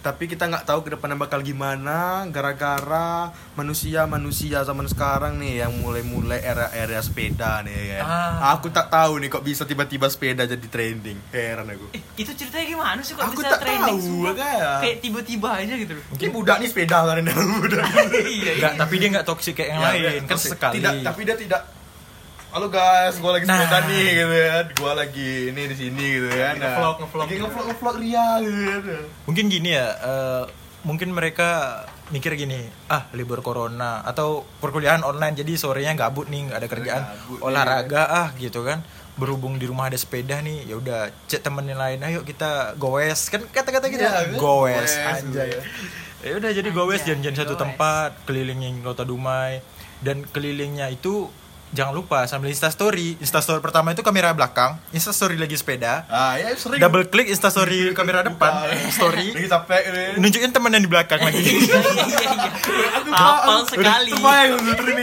tapi 0.00 0.26
kita 0.26 0.44
nggak 0.44 0.64
tahu 0.64 0.80
ke 0.80 0.90
depannya 0.90 1.14
bakal 1.14 1.38
gimana 1.40 2.24
gara-gara 2.26 3.30
manusia-manusia 3.54 4.60
zaman 4.60 4.84
sekarang 4.84 5.36
nih 5.36 5.60
yang 5.60 5.72
mulai-mulai 5.76 6.40
era-era 6.40 6.98
sepeda 6.98 7.62
nih 7.62 7.94
kan. 7.94 8.02
Ah. 8.02 8.56
Aku 8.56 8.68
tak 8.68 8.88
tahu 8.88 9.16
nih 9.16 9.28
kok 9.28 9.40
bisa 9.40 9.62
tiba-tiba 9.62 10.08
sepeda 10.08 10.42
jadi 10.44 10.66
trending. 10.66 11.20
Heran 11.30 11.70
aku. 11.70 11.86
Eh, 11.92 12.02
itu 12.16 12.34
ceritanya 12.34 12.66
gimana 12.66 13.00
sih 13.00 13.12
kok 13.12 13.22
Aku 13.22 13.38
bisa 13.38 13.54
tak 13.54 13.62
trending? 13.62 13.86
tahu, 13.92 14.02
sumpah? 14.02 14.34
makanya. 14.34 14.70
Kayak 14.80 14.96
tiba-tiba 15.00 15.48
aja 15.54 15.74
gitu 15.76 15.92
loh. 15.94 16.04
Mungkin 16.10 16.28
budak 16.32 16.56
nih 16.58 16.68
sepeda 16.68 16.98
kan 17.00 17.22
budak. 17.54 17.86
iya, 18.26 18.52
Nggak, 18.56 18.72
tapi 18.76 18.94
dia 18.96 19.08
nggak 19.10 19.26
toksik 19.28 19.54
kayak 19.54 19.68
yang 19.68 19.80
Ya, 19.80 19.86
lain 19.86 20.22
kan 20.24 20.34
toxic. 20.34 20.50
sekali 20.50 20.74
Tidak, 20.74 20.92
tapi 21.04 21.20
dia 21.22 21.36
tidak 21.38 21.62
Halo 22.50 22.66
guys, 22.66 23.14
gue 23.16 23.30
lagi 23.30 23.46
Nah. 23.46 23.62
sepeda 23.62 23.78
nih 23.86 24.06
gitu 24.12 24.26
kan. 24.42 24.64
Gue 24.74 24.92
lagi 24.92 25.30
ini 25.48 25.62
di 25.64 25.76
sini 25.76 26.06
gitu 26.12 26.28
kan. 26.28 26.54
Nah, 26.56 26.66
Ngevlog, 26.68 26.96
ngevlog 26.98 27.22
Lagi 27.22 27.30
gitu. 27.32 27.42
ngevlog, 27.44 27.66
ngevlog 27.68 27.96
ria 27.96 28.26
gitu 28.40 28.58
kan. 28.82 29.04
mungkin 29.24 29.44
gini 29.46 29.70
ya 29.70 29.86
eh, 29.94 30.44
mungkin 30.82 31.08
mereka 31.10 31.48
mikir 32.10 32.34
gini 32.34 32.58
ah 32.88 33.06
libur 33.12 33.38
corona 33.40 34.02
atau 34.02 34.42
perkuliahan 34.58 35.04
online 35.04 35.36
jadi 35.36 35.52
sorenya 35.54 35.94
gabut 35.94 36.26
nih 36.26 36.50
nggak 36.50 36.58
ada 36.58 36.68
kerjaan 36.68 37.02
Gabut 37.04 37.38
nih. 37.38 37.46
olahraga 37.46 38.02
ah 38.02 38.28
gitu 38.34 38.60
kan 38.60 38.82
berhubung 39.14 39.54
di 39.54 39.68
rumah 39.68 39.86
ada 39.86 39.94
sepeda 39.94 40.40
nih 40.40 40.64
ya 40.64 40.74
udah 40.74 41.00
cek 41.24 41.40
temen 41.40 41.62
yang 41.64 41.78
lain 41.78 42.02
ayo 42.02 42.24
kita 42.24 42.74
goes 42.74 43.28
kan 43.28 43.44
kata-kata 43.46 43.86
gitu 43.86 44.00
Iya, 44.00 44.10
kan? 44.10 44.26
goes 44.32 44.90
Goes, 44.90 44.92
anjay 44.98 45.48
gitu 45.52 45.60
ya 46.20 46.32
udah 46.34 46.50
jadi 46.50 46.68
goes 46.68 47.00
janjian 47.04 47.34
satu 47.36 47.54
tempat 47.54 48.16
kelilingin 48.24 48.80
kota 48.80 49.04
Dumai 49.04 49.62
dan 50.00 50.24
kelilingnya 50.24 50.90
itu 50.90 51.28
jangan 51.70 51.92
lupa 51.92 52.26
sambil 52.26 52.48
instastory 52.48 53.14
instastory 53.16 53.58
pertama 53.58 53.90
itu 53.90 54.00
kamera 54.00 54.30
belakang 54.30 54.74
instastory 54.90 55.34
lagi 55.34 55.54
sepeda 55.54 56.02
Ah, 56.06 56.34
ya 56.34 56.50
sering. 56.52 56.78
double 56.78 57.06
klik 57.06 57.26
instastory 57.26 57.92
kamera 57.92 58.20
depan 58.20 58.50
story 58.90 59.30
Lagi 59.30 59.46
capek 59.46 59.82
nunjukin 60.16 60.50
temen 60.50 60.70
yang 60.70 60.82
di 60.82 60.90
belakang 60.90 61.20
lagi 61.20 61.38
iya 61.38 61.78
iya 61.78 62.18
iya. 62.26 62.50
Hafal 63.10 63.66
sekali. 63.66 64.10
Udah 64.12 64.46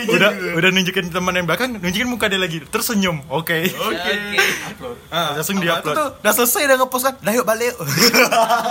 udah 0.07 0.29
udah 0.55 0.69
nunjukin 0.69 1.07
temen 1.07 1.33
yang 1.33 1.45
belakang 1.45 1.69
nunjukin 1.73 2.05
muka 2.05 2.27
dia 2.27 2.37
lagi 2.37 2.63
terus 2.63 2.87
senyum 2.87 3.23
oke 3.27 3.57
Oke. 3.67 4.13
upload 4.67 4.97
Ah, 5.07 5.39
Langsung 5.39 5.55
tuh, 5.57 5.93
udah 6.19 6.33
selesai 6.33 6.67
udah 6.67 6.77
ngepost 6.77 7.03
kan. 7.05 7.15
Dah 7.23 7.31
yuk 7.31 7.47
balik. 7.47 7.73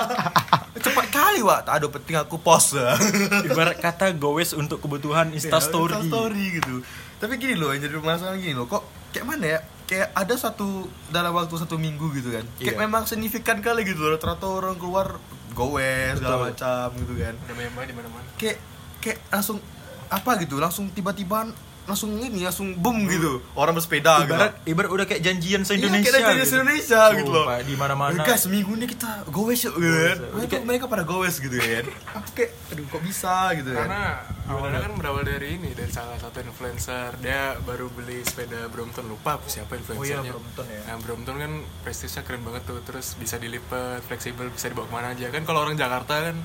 Cepat 0.84 1.06
kali, 1.08 1.40
Wak. 1.40 1.64
Tak 1.64 1.74
ada 1.74 1.86
penting 1.88 2.16
aku 2.16 2.36
post. 2.36 2.76
ibarat 3.48 3.76
kata 3.76 4.12
gowes 4.12 4.52
untuk 4.52 4.78
kebutuhan 4.78 5.32
instastory 5.32 5.96
story 6.02 6.60
gitu 6.60 6.84
tapi 7.16 7.36
gini 7.36 7.54
loh 7.54 7.72
yang 7.72 7.80
jadi 7.80 7.96
masalah 7.98 8.36
gini 8.36 8.52
loh 8.52 8.66
kok 8.66 8.84
kayak 9.10 9.26
mana 9.26 9.46
ya? 9.46 9.60
Kayak 9.86 10.10
ada 10.12 10.34
satu 10.34 10.90
dalam 11.08 11.30
waktu 11.30 11.54
satu 11.56 11.78
minggu 11.78 12.10
gitu 12.12 12.34
kan. 12.34 12.42
Kayak 12.58 12.74
Iya. 12.74 12.82
memang 12.82 13.06
signifikan 13.06 13.62
kali 13.62 13.86
gitu 13.86 14.02
loh 14.02 14.18
rata 14.18 14.44
orang 14.44 14.74
keluar 14.76 15.16
gowes 15.54 16.18
segala 16.18 16.50
macam 16.50 16.86
gitu 16.98 17.14
kan. 17.16 17.34
Ada 17.38 17.52
banyak 17.54 17.88
di 17.88 17.94
mana 17.94 18.08
mana 18.10 18.26
kayak 18.34 18.58
kayak 18.98 19.18
langsung 19.30 19.58
apa 20.06 20.30
gitu 20.42 20.58
langsung 20.58 20.90
tiba-tiba 20.90 21.50
langsung 21.86 22.10
ini 22.12 22.42
langsung 22.42 22.74
boom 22.74 23.06
gitu 23.06 23.38
orang 23.54 23.72
bersepeda 23.72 24.20
ibarat 24.20 24.52
gitu 24.58 24.74
ibarat 24.74 24.90
udah 24.90 25.04
kayak 25.04 25.22
janjian 25.22 25.62
se 25.62 25.72
Iya, 25.72 25.86
Indonesia 25.86 26.10
kayak 26.10 26.26
dari 26.28 26.42
Indonesia 26.44 27.00
gitu 27.14 27.30
loh. 27.30 27.46
Sumpah, 27.46 27.58
di 27.62 27.74
mana-mana 27.74 28.12
Eh, 28.12 28.26
Guys, 28.26 28.44
minggu 28.46 28.72
ini 28.72 28.86
kita 28.86 29.10
gowes 29.28 29.60
yuk 29.62 29.74
gitu 29.76 29.94
kan. 30.04 30.18
Itu 30.42 30.56
mereka 30.62 30.84
pada 30.86 31.02
gowes 31.02 31.38
gitu 31.38 31.54
kan. 31.54 31.84
Aku 32.18 32.28
kayak 32.34 32.50
aduh 32.66 32.84
kok 32.84 33.00
bisa 33.00 33.34
gitu 33.54 33.70
kan. 33.70 33.86
karena 33.86 34.02
awalnya 34.46 34.80
kan 34.80 34.92
berawal 34.94 35.22
dari 35.22 35.54
ini 35.54 35.70
dari 35.72 35.88
salah 35.88 36.14
satu 36.16 36.38
influencer 36.40 37.14
dia 37.16 37.54
baru 37.60 37.86
beli 37.88 38.20
sepeda 38.20 38.66
Brompton 38.66 39.06
lupa 39.06 39.36
aku 39.36 39.46
siapa 39.46 39.74
influencernya 39.74 40.18
Oh 40.18 40.24
iya, 40.24 40.32
Brompton 40.32 40.66
ya. 40.66 40.80
nah 40.84 40.96
Brompton 40.98 41.36
kan 41.36 41.52
prestisnya 41.80 42.22
keren 42.22 42.42
banget 42.42 42.62
tuh 42.64 42.82
terus 42.82 43.14
bisa 43.14 43.36
dilipat 43.36 44.02
fleksibel 44.02 44.46
bisa 44.48 44.66
dibawa 44.66 44.84
ke 44.84 44.92
mana 44.92 45.08
aja 45.12 45.26
kan 45.28 45.42
kalau 45.42 45.62
orang 45.62 45.74
Jakarta 45.74 46.26
kan 46.26 46.36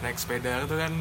naik 0.00 0.16
sepeda 0.16 0.60
itu 0.60 0.74
kan 0.74 0.92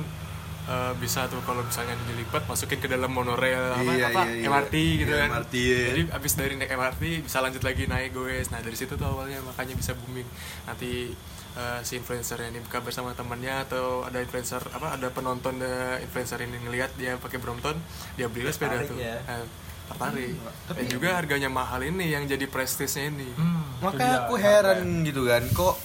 eh, 0.65 0.93
bisa 0.95 1.25
tuh 1.25 1.41
kalau 1.41 1.61
misalnya 1.61 1.93
dilipat 2.05 2.43
masukin 2.43 2.77
ke 2.77 2.87
dalam 2.87 3.09
monorail 3.09 3.73
apa, 3.73 3.91
Iya, 3.91 4.07
apa 4.09 4.21
iya, 4.25 4.33
iya. 4.37 4.47
MRT 4.47 4.75
gitu 4.97 5.11
Iya, 5.11 5.19
kan. 5.19 5.29
MRT, 5.33 5.53
iya. 5.55 5.79
jadi 5.89 6.01
abis 6.11 6.31
dari 6.33 6.53
naik 6.55 6.71
MRT 6.71 7.01
bisa 7.21 7.37
lanjut 7.39 7.61
lagi 7.61 7.83
naik 7.85 8.11
goes. 8.11 8.47
Nah 8.47 8.59
dari 8.59 8.73
situ 8.73 8.93
tuh 8.93 9.05
awalnya 9.05 9.39
makanya 9.41 9.73
bisa 9.73 9.91
booming. 9.93 10.27
Nanti 10.63 11.11
eh, 11.53 11.79
si 11.81 11.93
influencer 11.95 12.41
ini 12.41 12.63
kabar 12.65 12.89
sama 12.89 13.11
temannya 13.11 13.53
atau 13.61 14.01
ada 14.01 14.17
influencer 14.17 14.63
apa 14.69 14.93
ada 14.93 15.07
penonton 15.07 15.57
eh, 15.57 16.01
influencer 16.01 16.39
ini 16.39 16.57
ngelihat 16.59 16.95
dia 16.95 17.15
pakai 17.15 17.37
Brompton 17.37 17.75
dia 18.15 18.25
belilah 18.25 18.49
sepeda 18.49 18.81
tuh. 18.83 18.95
ya. 18.95 19.19
Eh, 19.21 19.45
tertarik. 19.85 20.33
Tapi- 20.65 20.79
dan 20.79 20.85
juga 20.87 21.09
harganya 21.13 21.49
mahal 21.49 21.83
ini 21.83 22.07
yang 22.09 22.23
jadi 22.23 22.47
prestisnya 22.47 23.09
ini. 23.09 23.27
Hmm, 23.33 23.83
Makanya 23.83 24.25
aku 24.25 24.35
heran 24.35 24.79
gitu 25.03 25.27
kan, 25.27 25.43
kok 25.49 25.75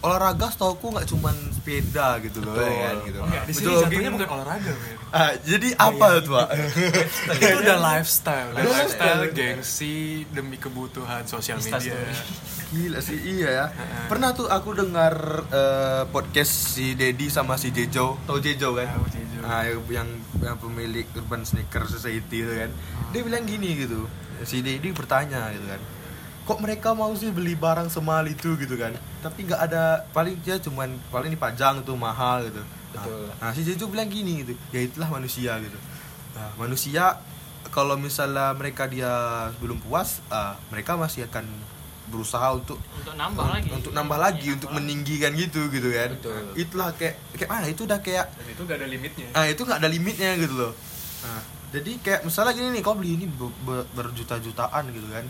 olahraga 0.00 0.48
setauku 0.48 0.86
nggak 0.88 1.08
cuman 1.08 1.34
sepeda 1.64 2.20
gitu 2.20 2.44
loh 2.44 2.52
Betul. 2.52 2.68
ya 2.68 2.76
kan 2.84 2.96
gitu. 3.02 3.18
Enggak, 3.18 3.42
di 3.48 3.52
sini 3.56 3.72
jatuhnya 3.74 4.10
bukan 4.12 4.28
olahraga 4.30 4.72
men 4.76 4.96
Ah, 5.08 5.32
jadi 5.40 5.68
apa 5.78 6.06
tuh, 6.20 6.32
Pak? 6.34 6.48
itu 7.38 7.56
udah 7.56 7.78
lifestyle 7.80 8.50
Lifestyle. 8.52 8.68
lifestyle 8.68 9.22
gengsi 9.32 9.94
demi 10.28 10.58
kebutuhan 10.58 11.22
sosial 11.24 11.56
media. 11.56 11.94
Gila 12.68 12.98
sih 12.98 13.16
iya 13.22 13.48
ya. 13.48 13.66
Pernah 14.04 14.34
tuh 14.34 14.44
aku 14.46 14.74
dengar 14.74 15.14
eh, 15.48 16.02
podcast 16.10 16.74
si 16.74 16.92
Dedi 16.92 17.30
sama 17.30 17.54
si 17.54 17.70
Jejo. 17.70 18.18
Tahu 18.26 18.38
Jejo 18.38 18.74
kan? 18.74 18.90
Tahu 18.90 19.06
Jejo. 19.08 19.38
Ah, 19.40 19.62
yang 19.62 19.80
yang 19.88 20.08
yang 20.42 20.56
pemilik 20.58 21.06
Urban 21.14 21.46
Sneaker 21.46 21.86
Society 21.86 22.42
itu 22.42 22.52
kan. 22.52 22.68
dia 23.08 23.22
bilang 23.22 23.46
gini 23.46 23.78
gitu 23.78 24.10
si 24.42 24.58
Dedi 24.58 24.90
bertanya 24.90 25.48
gitu 25.48 25.64
kan 25.64 25.78
kok 26.44 26.58
mereka 26.60 26.92
mau 26.92 27.08
sih 27.16 27.32
beli 27.32 27.56
barang 27.56 27.88
semahal 27.88 28.28
itu 28.28 28.52
gitu 28.60 28.76
kan? 28.76 28.92
Tapi 29.24 29.48
nggak 29.48 29.60
ada 29.64 30.04
paling 30.12 30.36
dia 30.44 30.60
cuman 30.60 30.92
paling 31.08 31.32
dipajang 31.32 31.80
itu 31.80 31.92
mahal 31.96 32.44
gitu. 32.48 32.60
Betul. 32.94 33.26
nah, 33.42 33.50
nah 33.50 33.50
si 33.50 33.66
Jeju 33.66 33.90
bilang 33.90 34.06
gini 34.06 34.46
gitu 34.46 34.54
ya 34.70 34.84
itulah 34.84 35.10
manusia 35.10 35.58
gitu. 35.58 35.78
Nah, 36.38 36.50
manusia 36.54 37.18
kalau 37.74 37.98
misalnya 37.98 38.54
mereka 38.54 38.86
dia 38.86 39.10
belum 39.58 39.82
puas 39.82 40.22
ah, 40.30 40.54
mereka 40.70 40.94
masih 40.94 41.26
akan 41.26 41.42
berusaha 42.04 42.52
untuk 42.52 42.76
untuk 42.76 43.16
nambah 43.16 43.46
lagi. 43.48 43.68
Untuk 43.72 43.92
nambah 43.96 44.18
lagi 44.20 44.48
untuk 44.52 44.70
meninggikan 44.70 45.32
gitu 45.34 45.72
gitu 45.72 45.88
kan. 45.90 46.12
Betul. 46.14 46.54
itulah 46.54 46.92
kayak 46.94 47.16
kayak 47.34 47.50
mana 47.50 47.66
itu 47.72 47.82
udah 47.88 47.98
kayak 48.04 48.28
dan 48.30 48.46
itu 48.52 48.62
gak 48.68 48.76
ada 48.78 48.86
limitnya. 48.86 49.28
Ah 49.32 49.48
itu 49.48 49.60
nggak 49.64 49.78
ada 49.80 49.88
limitnya 49.88 50.30
gitu 50.36 50.54
loh. 50.54 50.72
Nah, 51.24 51.42
jadi 51.72 51.90
kayak 51.98 52.20
misalnya 52.28 52.52
gini 52.52 52.68
nih 52.78 52.82
kau 52.84 52.94
beli 52.94 53.16
ini 53.18 53.26
ber- 53.26 53.56
ber- 53.64 53.88
berjuta-jutaan 53.96 54.92
gitu 54.92 55.08
kan 55.08 55.24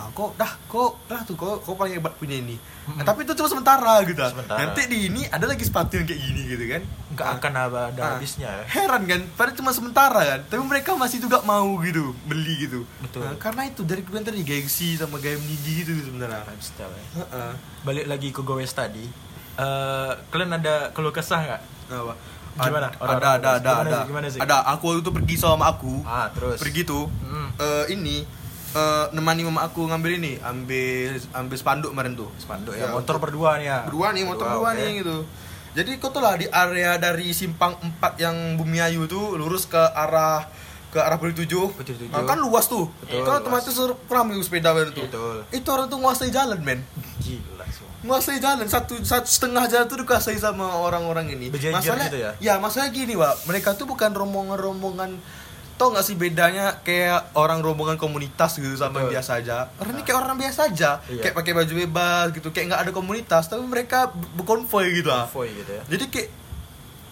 ah 0.00 0.08
kok 0.10 0.30
dah 0.34 0.48
kok 0.64 0.90
dah 1.04 1.20
tuh 1.20 1.34
kok 1.34 1.60
kau 1.60 1.74
paling 1.74 1.94
hebat 1.94 2.14
punya 2.14 2.36
ini 2.36 2.56
Nah, 2.90 3.04
tapi 3.04 3.22
itu 3.22 3.30
cuma 3.32 3.46
sementara 3.46 4.02
gitu 4.02 4.18
Sementara. 4.18 4.58
nanti 4.58 4.82
di 4.84 5.06
ini 5.06 5.22
ada 5.24 5.46
lagi 5.46 5.62
sepatu 5.62 5.94
yang 5.94 6.04
kayak 6.04 6.20
gini 6.20 6.42
gitu 6.48 6.64
kan 6.66 6.82
nggak 7.12 7.22
Ah, 7.22 7.34
akan 7.36 7.52
ada, 7.54 7.80
ada 7.86 8.00
ah. 8.02 8.10
habisnya 8.12 8.50
ya. 8.50 8.64
heran 8.68 9.02
kan 9.04 9.20
padahal 9.30 9.54
cuma 9.54 9.70
sementara 9.70 10.20
kan 10.26 10.40
tapi 10.44 10.62
mereka 10.64 10.90
masih 10.94 11.18
juga 11.18 11.38
mau 11.42 11.70
gitu 11.80 12.10
beli 12.24 12.56
gitu 12.60 12.82
Betul. 12.98 13.22
Nah, 13.22 13.36
karena 13.36 13.62
itu 13.64 13.84
dari 13.84 14.00
kemudian 14.00 14.26
tadi 14.26 14.42
gengsi 14.42 14.96
sama 14.96 15.16
gaya 15.16 15.36
meninggi 15.36 15.84
gitu 15.84 15.92
sebenarnya 16.02 16.42
Lifestyle 16.44 16.90
ya. 16.90 17.04
Heeh. 17.20 17.52
balik 17.82 18.06
lagi 18.06 18.28
ke 18.28 18.40
gowes 18.40 18.72
tadi 18.72 19.06
Eh, 19.52 20.12
kalian 20.28 20.50
ada 20.52 20.88
keluh 20.90 21.12
kesah 21.12 21.36
nggak 21.38 21.62
Apa? 21.90 22.14
Gimana? 22.58 22.88
Ada, 22.88 22.98
Orang-orang 22.98 23.22
ada, 23.30 23.30
ada, 23.30 23.50
gimana 23.60 23.78
ada, 23.78 23.90
sih? 23.92 24.08
Gimana 24.08 24.26
sih? 24.28 24.40
ada. 24.40 24.56
Aku 24.72 24.86
itu 24.96 25.10
pergi 25.10 25.34
sama 25.36 25.64
aku. 25.68 26.02
ah 26.02 26.26
terus 26.28 26.58
Pergi 26.58 26.82
tuh. 26.82 27.06
Hmm. 27.20 27.48
eh, 27.54 27.84
ini 27.92 28.24
eh, 28.76 29.06
nemani 29.16 29.42
mama 29.46 29.66
aku 29.66 29.86
ngambil 29.86 30.12
ini, 30.20 30.32
ambil 30.42 31.18
ambil 31.34 31.56
spanduk 31.56 31.90
kemarin 31.94 32.14
tuh. 32.14 32.30
spanduk 32.38 32.74
Ya, 32.74 32.90
ya, 32.90 32.94
motor 32.94 33.16
berdua 33.18 33.58
nih 33.58 33.66
ya 33.66 33.78
Berdua 33.86 34.06
nih, 34.14 34.22
motor 34.26 34.46
berdua 34.46 34.70
oke. 34.72 34.78
nih 34.78 34.90
gitu. 35.02 35.16
Jadi 35.70 35.90
kau 36.02 36.10
tuh 36.10 36.18
lah 36.18 36.34
di 36.34 36.50
area 36.50 36.98
dari 36.98 37.30
simpang 37.30 37.78
4 37.78 38.18
yang 38.18 38.58
Bumi 38.58 38.82
Ayu 38.82 39.06
tuh 39.06 39.38
lurus 39.38 39.70
ke 39.70 39.78
arah 39.78 40.50
ke 40.90 40.98
arah 40.98 41.16
Puri 41.22 41.30
Tujuh. 41.30 41.70
Nah, 42.10 42.26
kan 42.26 42.42
luas 42.42 42.66
tuh. 42.66 42.90
Betul, 43.06 43.22
kan 43.22 43.38
otomatis 43.46 43.78
ramai 44.10 44.34
sepeda 44.42 44.74
baru 44.74 44.90
tuh. 44.90 45.06
Betul. 45.06 45.36
Itu 45.54 45.68
orang 45.70 45.86
tuh 45.86 46.02
nguasai 46.02 46.34
jalan, 46.34 46.58
men. 46.58 46.82
gila 47.22 47.62
semua 47.70 47.94
Menguasai 48.02 48.42
jalan 48.42 48.66
satu 48.66 48.98
satu 48.98 49.28
setengah 49.28 49.70
jalan 49.70 49.86
tuh 49.86 50.02
dikuasai 50.02 50.34
sama 50.42 50.82
orang-orang 50.82 51.30
ini. 51.38 51.54
Berjejer 51.54 51.78
masalah 51.78 52.10
gitu 52.10 52.18
ya? 52.18 52.30
Ya 52.42 52.54
masalah 52.58 52.90
gini, 52.90 53.14
Pak. 53.14 53.46
Mereka 53.46 53.78
tuh 53.78 53.86
bukan 53.86 54.10
rombongan-rombongan 54.10 55.22
Tau 55.80 55.88
gak 55.90 56.04
sih 56.04 56.12
bedanya 56.12 56.76
kayak 56.78 57.32
orang 57.32 57.64
rombongan 57.64 57.96
komunitas 57.96 58.52
gitu 58.54 58.76
sama 58.76 59.00
yang 59.00 59.16
biasa 59.16 59.40
aja? 59.40 59.72
Orang 59.80 59.96
ini 59.96 60.04
kayak 60.04 60.18
orang 60.20 60.36
biasa 60.36 60.60
aja. 60.68 61.00
Iya. 61.08 61.22
Kayak 61.24 61.34
pakai 61.34 61.52
baju 61.56 61.72
bebas 61.74 62.26
gitu. 62.30 62.48
Kayak 62.52 62.66
nggak 62.68 62.82
ada 62.84 62.92
komunitas 62.92 63.48
Tapi 63.48 63.64
mereka 63.64 64.12
ber- 64.12 64.28
berkonvoy 64.36 64.92
gitu 64.92 65.08
lah. 65.08 65.24
Konvoy 65.24 65.56
gitu 65.56 65.72
ya. 65.72 65.82
Jadi 65.88 66.04
kayak 66.06 66.28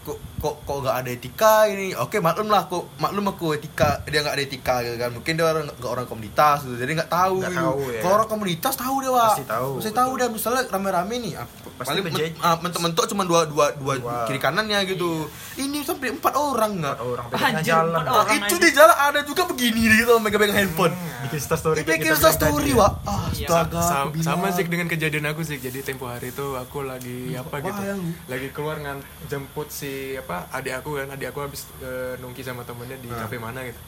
Kok, 0.09 0.17
kok, 0.39 0.55
kok 0.63 0.77
gak 0.81 0.97
ada 0.97 1.11
etika 1.11 1.55
ini? 1.67 1.93
Oke 1.93 2.17
maklum 2.19 2.49
lah 2.49 2.65
kok 2.65 2.97
Maklum 2.97 3.29
aku 3.29 3.53
etika 3.53 4.01
Dia 4.03 4.23
gak 4.23 4.33
ada 4.33 4.43
etika 4.43 4.75
gitu 4.81 4.97
kan. 4.97 5.13
Mungkin 5.13 5.33
dia 5.35 5.45
orang 5.45 5.69
gak 5.69 5.91
orang 5.91 6.07
komunitas 6.07 6.65
gitu. 6.65 6.77
Jadi 6.77 6.97
gak 6.97 7.13
tahu 7.13 7.35
Nggak 7.39 7.51
gitu. 7.51 7.61
tahu, 7.61 7.79
ya. 7.87 8.01
Kalau 8.01 8.15
orang 8.17 8.31
komunitas 8.31 8.75
tahu 8.75 8.95
dia 8.99 9.11
Wak 9.11 9.29
Pasti 9.29 9.45
tahu, 9.47 9.71
Pasti 9.77 9.93
tahu 9.93 10.11
dia. 10.15 10.27
Misalnya 10.29 10.63
rame-rame 10.67 11.15
nih 11.19 11.33
ah, 11.35 11.47
Pasti 11.77 11.89
Paling 11.95 12.05
men- 12.07 12.41
ah, 12.41 12.57
mentok-mentok 12.57 13.05
cuma 13.07 13.23
dua, 13.23 13.45
dua, 13.45 13.71
dua, 13.73 13.95
Dua. 13.95 14.25
kiri 14.25 14.39
kanannya 14.39 14.83
gitu. 14.85 15.29
Ini 15.57 15.79
sampai 15.81 16.11
empat 16.11 16.33
orang 16.33 16.71
nggak 16.77 16.97
orang 16.99 17.27
Anjir, 17.31 17.67
jalan 17.69 17.93
empat 17.93 18.05
Nah, 18.05 18.15
orang 18.17 18.39
itu 18.41 18.55
aja. 18.57 18.65
di 18.65 18.71
jalan 18.73 18.97
ada 18.97 19.21
juga 19.23 19.43
begini 19.45 19.81
gitu. 19.93 20.13
Megang-megang 20.17 20.59
handphone. 20.59 20.95
Bikin 21.21 21.37
Insta 21.37 21.55
story 21.55 21.83
bikin 21.83 22.15
story 22.15 22.35
tadi 22.35 22.71
ya. 22.71 22.79
Wak. 22.79 22.93
Ah, 23.05 23.27
Iya. 23.31 23.47
Astaga 23.47 23.81
Sa- 23.81 23.97
aku 24.01 24.11
bilang. 24.13 24.27
sama 24.29 24.47
sih 24.51 24.65
dengan 24.65 24.87
kejadian 24.87 25.27
aku 25.29 25.43
sih. 25.43 25.59
Jadi 25.59 25.79
tempo 25.81 26.07
hari 26.07 26.31
itu 26.31 26.47
aku 26.55 26.83
lagi 26.83 27.19
apa 27.33 27.57
gitu. 27.61 27.79
lu. 27.79 28.11
lagi 28.27 28.49
keluar 28.51 28.77
ngan 28.79 28.99
jemput 29.27 29.69
si 29.69 29.93
apa 30.17 30.51
adik 30.51 30.75
aku 30.77 30.91
kan 30.97 31.09
adik 31.11 31.31
aku 31.31 31.41
habis 31.43 31.67
eh, 31.81 32.15
nongki 32.19 32.41
sama 32.41 32.63
temennya 32.63 32.97
di 32.97 33.09
Ah. 33.09 33.25
kafe 33.25 33.37
mana 33.37 33.63
gitu. 33.63 33.81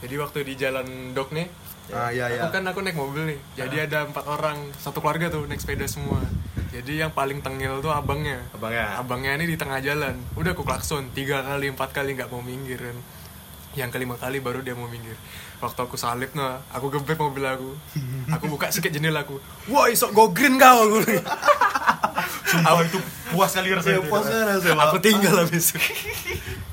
Jadi 0.00 0.14
waktu 0.16 0.38
di 0.42 0.54
jalan 0.54 0.86
dok 1.12 1.32
nih 1.32 1.48
Ah, 1.92 2.08
iya, 2.08 2.32
iya. 2.32 2.40
aku 2.40 2.48
kan 2.50 2.64
aku 2.64 2.80
naik 2.80 2.96
mobil 2.96 3.28
nih. 3.28 3.38
Jadi 3.54 3.76
ada 3.78 4.08
empat 4.08 4.24
orang 4.24 4.56
satu 4.74 4.98
keluarga 4.98 5.28
tuh 5.28 5.44
naik 5.44 5.60
sepeda 5.60 5.84
semua. 5.84 6.16
Jadi 6.72 6.98
yang 6.98 7.12
paling 7.12 7.38
tengil 7.38 7.78
tuh 7.78 7.92
abangnya. 7.92 8.40
Abangnya. 8.50 8.96
abangnya 8.96 9.36
ini 9.36 9.46
di 9.46 9.56
tengah 9.56 9.78
jalan. 9.78 10.16
Udah 10.32 10.52
aku 10.52 10.64
klakson 10.64 11.12
tiga 11.12 11.44
kali 11.44 11.68
empat 11.68 11.92
kali 11.92 12.16
nggak 12.16 12.28
mau 12.28 12.40
minggir 12.40 12.80
kan. 12.80 12.96
Yang 13.76 13.90
kelima 13.92 14.16
kali 14.16 14.38
baru 14.38 14.62
dia 14.62 14.72
mau 14.72 14.86
minggir 14.86 15.18
waktu 15.56 15.80
aku 15.80 15.94
salib 15.94 16.30
nah 16.32 16.62
aku 16.68 16.90
gebet 16.90 17.16
mobil 17.16 17.44
aku. 17.44 17.70
Aku 18.30 18.48
buka 18.48 18.66
sedikit 18.68 18.94
jendela 18.94 19.20
aku. 19.20 19.36
Wah 19.66 19.84
isok 19.86 20.10
go 20.10 20.24
green 20.28 20.56
kau 20.56 20.88
aku. 20.88 21.04
Sumpah 22.46 22.80
itu 22.80 22.98
puas 23.28 23.50
kali 23.50 23.68
rasanya. 23.70 23.94
Iya, 23.94 24.02
puas 24.04 24.24
rasanya, 24.24 24.82
aku 24.82 24.96
tinggal 24.98 25.34
habis 25.38 25.74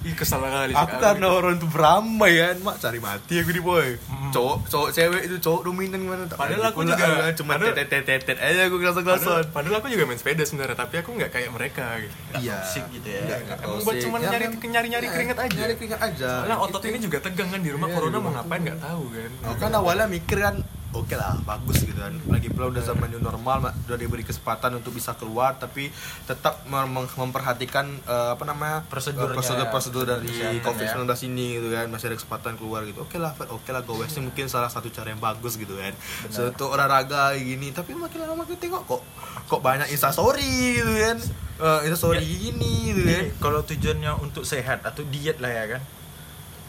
ih 0.01 0.17
kesal 0.17 0.41
kali 0.41 0.73
Aku 0.73 0.97
karena 0.97 1.29
orang 1.29 1.61
itu 1.61 1.67
beramai 1.67 2.33
kan, 2.35 2.57
mak 2.59 2.75
cari 2.79 2.97
mati 2.97 3.37
aku 3.37 3.51
di 3.51 3.61
boy. 3.61 4.01
Cowok, 4.31 4.65
cowok 4.65 4.89
cewek 4.89 5.21
itu 5.27 5.35
cowok 5.37 5.61
dominan 5.63 5.99
gimana? 5.99 6.23
tak 6.25 6.41
Padahal 6.41 6.73
aku 6.73 6.81
juga- 6.83 7.29
cuma 7.35 7.53
padahal- 7.53 7.77
tetet 7.77 8.01
tetet 8.03 8.37
aja 8.39 8.65
aku 8.65 8.81
kerasa 8.81 8.99
padahal, 9.45 9.77
aku 9.77 9.87
juga 9.87 10.03
main 10.03 10.17
sepeda 10.17 10.41
sebenarnya 10.41 10.73
tapi 10.73 10.97
aku 10.97 11.13
nggak 11.13 11.29
kayak 11.29 11.49
mereka 11.51 11.85
gitu. 11.99 12.15
Iya. 12.39 12.57
toxic 12.57 12.83
gitu 12.91 13.07
ya. 13.07 13.21
Emang 13.59 13.77
buat 13.79 13.95
cuman 13.99 14.19
Ya, 14.19 14.29
nyari 14.31 14.45
kan- 14.47 14.71
nyari 14.71 14.87
nyari 14.89 15.05
ya, 15.05 15.11
keringat 15.11 15.37
aja. 15.39 15.57
Nyari 15.59 15.73
keringat 15.75 16.01
aja. 16.01 16.29
soalnya 16.39 16.57
otot 16.57 16.81
ini 16.83 16.97
juga 16.97 17.17
tegang 17.19 17.49
kan 17.49 17.61
di 17.61 17.69
rumah 17.69 17.87
Iya, 17.87 17.95
corona 17.95 18.17
mau 18.17 18.31
ngapain 18.31 18.61
nggak 18.71 18.81
tahu 18.81 19.03
kan. 19.09 19.31
Aku 19.43 19.57
kan 19.59 19.71
awalnya 19.73 20.07
mikir 20.07 20.39
kan 20.39 20.55
oke 20.91 21.13
lah 21.13 21.39
bagus 21.41 21.81
gitu 21.81 21.95
kan. 21.95 22.11
Lagi 22.25 22.47
pula 22.47 22.67
udah 22.67 22.79
zaman 22.81 23.07
new 23.07 23.19
normal 23.19 23.57
udah 23.81 23.95
diberi 23.95 24.21
kesempatan 24.21 24.71
untuk 24.73 24.91
bisa 24.91 25.11
keluar 25.13 25.55
tapi 25.55 25.87
tetap 26.25 26.63
mem- 26.65 26.87
mem- 26.89 27.15
memperhatikan 27.17 27.87
eh, 28.01 28.29
apa 28.29 28.43
namanya 28.43 28.83
Prosedurnya. 28.85 29.31
prosedur 29.33 29.67
prosedur 29.67 30.03
dari 30.05 30.27
Kesehatan, 30.27 30.63
covid 30.65 30.85
ya. 30.85 30.95
19 30.97 31.27
ini 31.27 31.47
gitu 31.57 31.67
kan. 31.69 31.85
Masih 31.87 32.05
ada 32.05 32.17
kesempatan 32.17 32.53
keluar 32.55 32.83
gitu. 32.83 32.99
Oke 33.01 33.15
lah 33.15 33.31
Fat, 33.31 33.47
oke 33.49 33.67
lah 33.67 33.81
go 33.81 33.95
west 33.97 34.19
mungkin 34.19 34.47
salah 34.47 34.67
satu 34.67 34.87
cara 34.87 35.09
yang 35.09 35.19
bagus 35.19 35.55
gitu 35.55 35.75
kan. 35.75 35.95
So, 36.27 36.47
untuk 36.47 36.67
olahraga 36.69 37.31
kayak 37.31 37.43
gini 37.45 37.71
tapi 37.71 37.91
makin 37.93 38.17
lama 38.21 38.43
makin 38.43 38.55
tengok 38.57 38.83
kok 38.85 39.01
kok 39.47 39.61
banyak 39.61 39.87
instastory 39.87 40.47
gitu 40.75 40.91
kan. 40.97 41.17
Eh, 41.57 41.79
instastory 41.85 42.19
gini 42.19 42.71
gitu 42.89 43.01
kan. 43.01 43.15
Jadi, 43.21 43.27
kalau 43.37 43.61
tujuannya 43.61 44.11
untuk 44.19 44.43
sehat 44.43 44.81
atau 44.81 45.03
diet 45.05 45.37
lah 45.37 45.49
ya 45.49 45.65
kan 45.69 45.81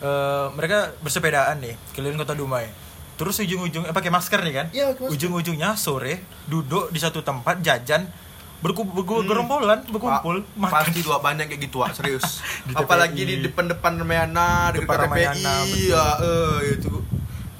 Eh, 0.02 0.46
mereka 0.52 0.78
bersepedaan 0.98 1.56
nih 1.56 1.78
keliling 1.90 2.18
kota 2.18 2.34
Dumai. 2.34 2.66
Terus 3.14 3.38
ujung-ujung 3.38 3.84
eh, 3.84 3.94
pakai 3.94 4.10
masker 4.10 4.40
nih 4.40 4.50
kan? 4.52 4.66
Iya, 4.68 4.86
masker. 4.92 5.08
ujung-ujungnya 5.08 5.74
sore 5.74 6.18
duduk 6.44 6.90
di 6.90 6.98
satu 6.98 7.20
tempat 7.20 7.62
jajan 7.62 8.10
berku- 8.58 8.82
berku- 8.84 9.22
gerombolan 9.22 9.82
berkumpul 9.84 10.42
Pa- 10.44 10.50
makan. 10.60 10.74
pasti 10.84 11.00
dua 11.00 11.18
banyak 11.18 11.46
kayak 11.46 11.60
gitu 11.60 11.78
Wak, 11.78 11.94
serius. 11.94 12.42
Di 12.66 12.74
apalagi 12.74 13.22
di 13.22 13.34
depan-depan 13.40 13.94
Ramayana 13.96 14.70
di 14.70 14.80
Depan 14.80 14.86
depan 14.92 14.98
Ramayana, 15.06 15.54
TPI 15.56 15.70
betul. 15.72 15.86
ya 15.88 16.06
eh, 16.18 16.58
itu 16.72 16.92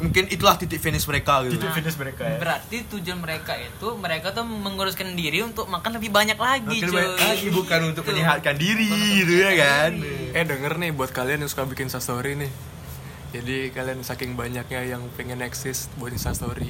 mungkin 0.02 0.26
itulah 0.26 0.54
titik 0.54 0.76
finish 0.76 1.06
mereka 1.06 1.46
gitu. 1.46 1.56
Itu 1.56 1.70
finish 1.70 1.94
mereka 1.94 2.26
ya. 2.26 2.36
Berarti 2.36 2.76
tujuan 2.88 3.16
mereka 3.16 3.54
itu 3.54 3.88
mereka 3.94 4.30
tuh 4.30 4.42
menguruskan 4.42 5.14
diri 5.14 5.40
untuk 5.40 5.66
makan 5.66 5.96
lebih 5.96 6.10
banyak 6.10 6.36
lagi, 6.36 6.66
Makin 6.76 6.84
cuy. 6.84 6.96
banyak 6.98 7.16
lagi 7.16 7.46
bukan 7.48 7.80
untuk 7.86 8.02
Gitu. 8.02 8.10
menyehatkan 8.12 8.54
diri 8.56 8.90
gitu 9.16 9.34
ya 9.38 9.52
kan? 9.54 9.90
Eh 10.32 10.42
denger 10.42 10.72
nih 10.76 10.90
buat 10.90 11.08
kalian 11.08 11.40
yang 11.40 11.48
suka 11.48 11.64
bikin 11.64 11.86
instastory 11.86 12.34
nih. 12.34 12.50
Jadi 13.32 13.70
kalian 13.70 14.02
saking 14.02 14.34
banyaknya 14.34 14.84
yang 14.84 15.06
pengen 15.14 15.40
eksis 15.40 15.88
buat 15.96 16.10
instastory 16.10 16.68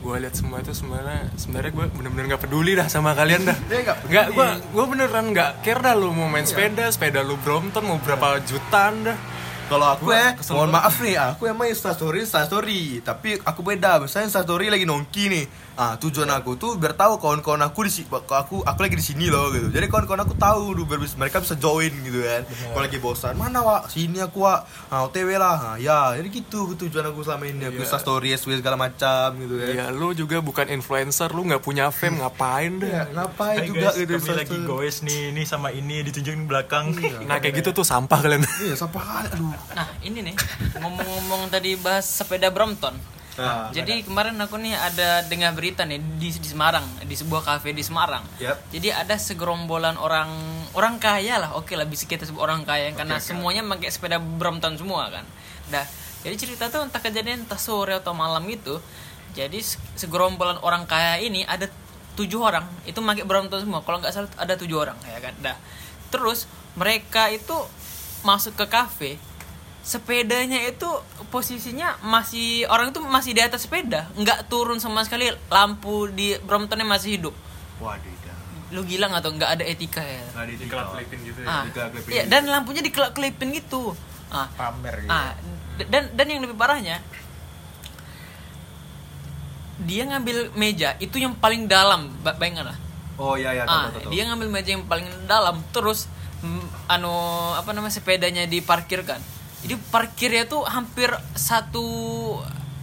gue 0.00 0.16
lihat 0.16 0.32
semua 0.32 0.58
itu 0.58 0.72
sebenarnya 0.72 1.28
sebenarnya 1.36 1.70
gue 1.70 1.86
bener-bener 1.92 2.24
nggak 2.26 2.40
peduli 2.40 2.72
dah 2.72 2.88
sama 2.88 3.12
kalian 3.12 3.44
dah. 3.44 3.52
Nggak 3.52 3.96
nggak 4.08 4.26
gue 4.32 4.46
gue 4.70 4.84
beneran 4.86 5.26
nggak 5.28 5.50
care 5.60 5.76
dah 5.78 5.92
lu 5.92 6.08
mau 6.10 6.24
main 6.24 6.40
sepeda 6.42 6.88
sepeda 6.88 7.20
lu 7.20 7.36
Brompton 7.36 7.84
mau 7.84 8.00
berapa 8.00 8.40
jutaan 8.40 9.04
dah 9.04 9.18
kalau 9.70 9.86
aku 9.94 10.10
ya 10.10 10.34
kesel 10.34 10.58
mohon 10.58 10.74
maaf 10.74 10.98
nih 10.98 11.14
aku 11.14 11.46
emang 11.46 11.70
instastory 11.70 12.26
instastory 12.26 12.98
tapi 13.06 13.38
aku 13.38 13.62
beda. 13.62 14.02
Misalnya 14.02 14.26
instastory 14.26 14.66
lagi 14.66 14.82
nongki 14.82 15.30
nih 15.30 15.44
ah 15.80 15.96
tujuan 15.96 16.28
aku 16.28 16.54
tuh 16.54 16.76
biar 16.76 16.92
tahu 16.92 17.16
kawan-kawan 17.16 17.56
aku 17.62 17.82
di 17.82 17.90
si- 17.90 18.04
aku 18.04 18.60
aku 18.60 18.78
lagi 18.78 18.92
di 18.92 19.02
sini 19.02 19.26
loh 19.26 19.48
gitu. 19.48 19.72
Jadi 19.72 19.88
kawan-kawan 19.88 20.22
aku 20.22 20.36
tahu 20.36 20.76
duh, 20.76 20.84
biar 20.84 21.00
bisa- 21.00 21.16
mereka 21.16 21.40
bisa 21.40 21.56
join 21.56 21.88
gitu 21.98 22.20
kan. 22.20 22.44
Kalau 22.44 22.82
lagi 22.82 22.98
bosan 22.98 23.32
mana 23.34 23.58
wa 23.58 23.76
sini 23.86 24.20
aku 24.20 24.44
wa 24.44 24.60
ah, 24.86 25.00
otw 25.02 25.24
lah. 25.32 25.56
Ah, 25.66 25.76
ya 25.76 26.12
jadi 26.12 26.28
gitu 26.30 26.76
tujuan 26.76 27.04
aku 27.06 27.24
selama 27.24 27.44
ini. 27.46 27.64
Aku 27.64 27.80
Iya. 27.80 27.88
instastory 27.88 28.28
SW 28.30 28.52
segala 28.54 28.76
macam 28.76 29.32
gitu 29.34 29.56
kan. 29.56 29.72
Ya 29.72 29.84
lu 29.88 30.12
juga 30.12 30.36
bukan 30.40 30.68
influencer 30.68 31.30
lu 31.30 31.42
nggak 31.42 31.60
punya 31.60 31.88
fame 31.88 32.20
ngapain 32.20 32.76
Ya, 32.78 33.08
dah 33.08 33.24
ngapain 33.24 33.64
juga 33.64 33.88
guys, 33.88 33.96
gitu 33.96 34.12
kami 34.14 34.32
lagi 34.36 34.56
goes 34.62 34.96
nih, 35.00 35.32
ini 35.32 35.42
sama 35.44 35.68
ini 35.70 36.04
ditunjukin 36.04 36.44
belakang. 36.44 36.92
nah 37.24 37.40
kayak 37.40 37.56
gitu 37.56 37.72
tuh 37.72 37.82
sampah 37.82 38.20
kalian. 38.20 38.44
Iya 38.60 38.76
kali 38.76 39.24
aduh. 39.26 39.56
Nah, 39.72 39.88
ini 40.02 40.20
nih 40.22 40.36
ngomong-ngomong 40.76 41.48
tadi 41.48 41.72
bahas 41.74 42.04
sepeda 42.04 42.48
Brompton. 42.48 42.92
Nah, 43.40 43.72
Jadi 43.72 44.04
kemarin 44.04 44.36
aku 44.36 44.60
nih 44.60 44.76
ada 44.76 45.24
dengar 45.24 45.56
berita 45.56 45.88
nih 45.88 45.96
di, 46.20 46.28
di 46.28 46.48
Semarang, 46.48 46.84
di 47.00 47.16
sebuah 47.16 47.40
kafe 47.40 47.72
di 47.72 47.80
Semarang. 47.80 48.20
Yap. 48.36 48.68
Jadi 48.68 48.92
ada 48.92 49.16
segerombolan 49.16 49.96
orang 49.96 50.28
orang 50.76 51.00
kaya 51.00 51.40
lah, 51.40 51.56
oke 51.56 51.72
lah 51.72 51.88
bisa 51.88 52.04
kita 52.04 52.28
sebut 52.28 52.44
orang 52.44 52.68
kaya 52.68 52.92
karena 52.92 53.16
semuanya 53.18 53.64
pakai 53.64 53.88
sepeda 53.88 54.20
Brompton 54.20 54.76
semua 54.76 55.08
kan. 55.08 55.24
Dah 55.72 55.88
jadi 56.20 56.36
cerita 56.36 56.68
tuh 56.68 56.84
entah 56.84 57.00
kejadian 57.00 57.48
entah 57.48 57.56
sore 57.60 57.96
atau 57.96 58.12
malam 58.12 58.44
gitu 58.48 58.76
jadi 59.32 59.56
se- 59.62 59.80
segerombolan 59.96 60.60
orang 60.60 60.84
kaya 60.84 61.16
ini 61.22 61.46
ada 61.48 61.68
tujuh 62.18 62.40
orang 62.44 62.66
itu 62.84 63.00
pakai 63.00 63.24
Brompton 63.24 63.64
semua 63.64 63.80
kalau 63.80 64.02
nggak 64.02 64.12
salah 64.12 64.28
ada 64.36 64.54
tujuh 64.58 64.76
orang 64.76 64.98
ya 65.08 65.18
kan 65.22 65.32
dah 65.40 65.56
terus 66.12 66.44
mereka 66.76 67.32
itu 67.32 67.56
masuk 68.20 68.52
ke 68.58 68.66
kafe 68.68 69.10
sepedanya 69.80 70.60
itu 70.68 70.86
posisinya 71.32 71.96
masih 72.04 72.68
orang 72.68 72.92
itu 72.92 73.00
masih 73.00 73.32
di 73.32 73.42
atas 73.42 73.64
sepeda. 73.64 74.06
Nggak 74.16 74.46
turun 74.52 74.78
sama 74.78 75.02
sekali 75.04 75.32
lampu 75.48 76.08
di 76.12 76.36
Bromptonnya 76.44 76.84
masih 76.84 77.16
hidup. 77.20 77.34
Waduh, 77.80 78.14
dah. 78.24 78.36
lu 78.76 78.84
gila 78.86 79.10
nggak 79.10 79.22
tuh 79.24 79.32
nggak 79.34 79.50
ada 79.56 79.64
etika 79.64 80.04
ya? 80.04 80.22
Nggak 80.36 80.46
di 80.46 80.54
dikelap-kelipin 80.60 81.18
gitu 81.26 81.40
ya? 81.42 81.48
Ah, 81.48 81.62
iya, 81.66 82.22
gitu. 82.22 82.30
dan 82.30 82.42
lampunya 82.46 82.82
dikelap-kelipin 82.84 83.48
gitu. 83.56 83.96
Ah. 84.30 84.46
Pamer 84.54 84.94
gitu. 85.02 85.10
Ah 85.10 85.32
dan 85.88 86.12
dan 86.12 86.26
yang 86.28 86.44
lebih 86.44 86.60
parahnya 86.60 87.00
dia 89.80 90.04
ngambil 90.04 90.52
meja 90.52 90.92
itu 91.00 91.16
yang 91.16 91.32
paling 91.32 91.64
dalam 91.64 92.12
ba- 92.20 92.36
bayangkan 92.36 92.76
lah. 92.76 92.78
Oh 93.16 93.32
iya 93.36 93.56
iya 93.56 93.64
ah 93.64 93.88
tahu, 93.88 93.96
tahu, 93.96 94.00
tahu. 94.04 94.10
dia 94.12 94.22
ngambil 94.28 94.48
meja 94.52 94.70
yang 94.76 94.84
paling 94.84 95.08
dalam 95.24 95.56
terus 95.72 96.04
anu 96.88 97.12
apa 97.56 97.72
namanya 97.72 97.92
sepedanya 97.92 98.44
diparkirkan 98.48 99.20
jadi 99.60 99.74
parkirnya 99.92 100.44
tuh 100.48 100.64
hampir 100.64 101.12
satu 101.36 101.84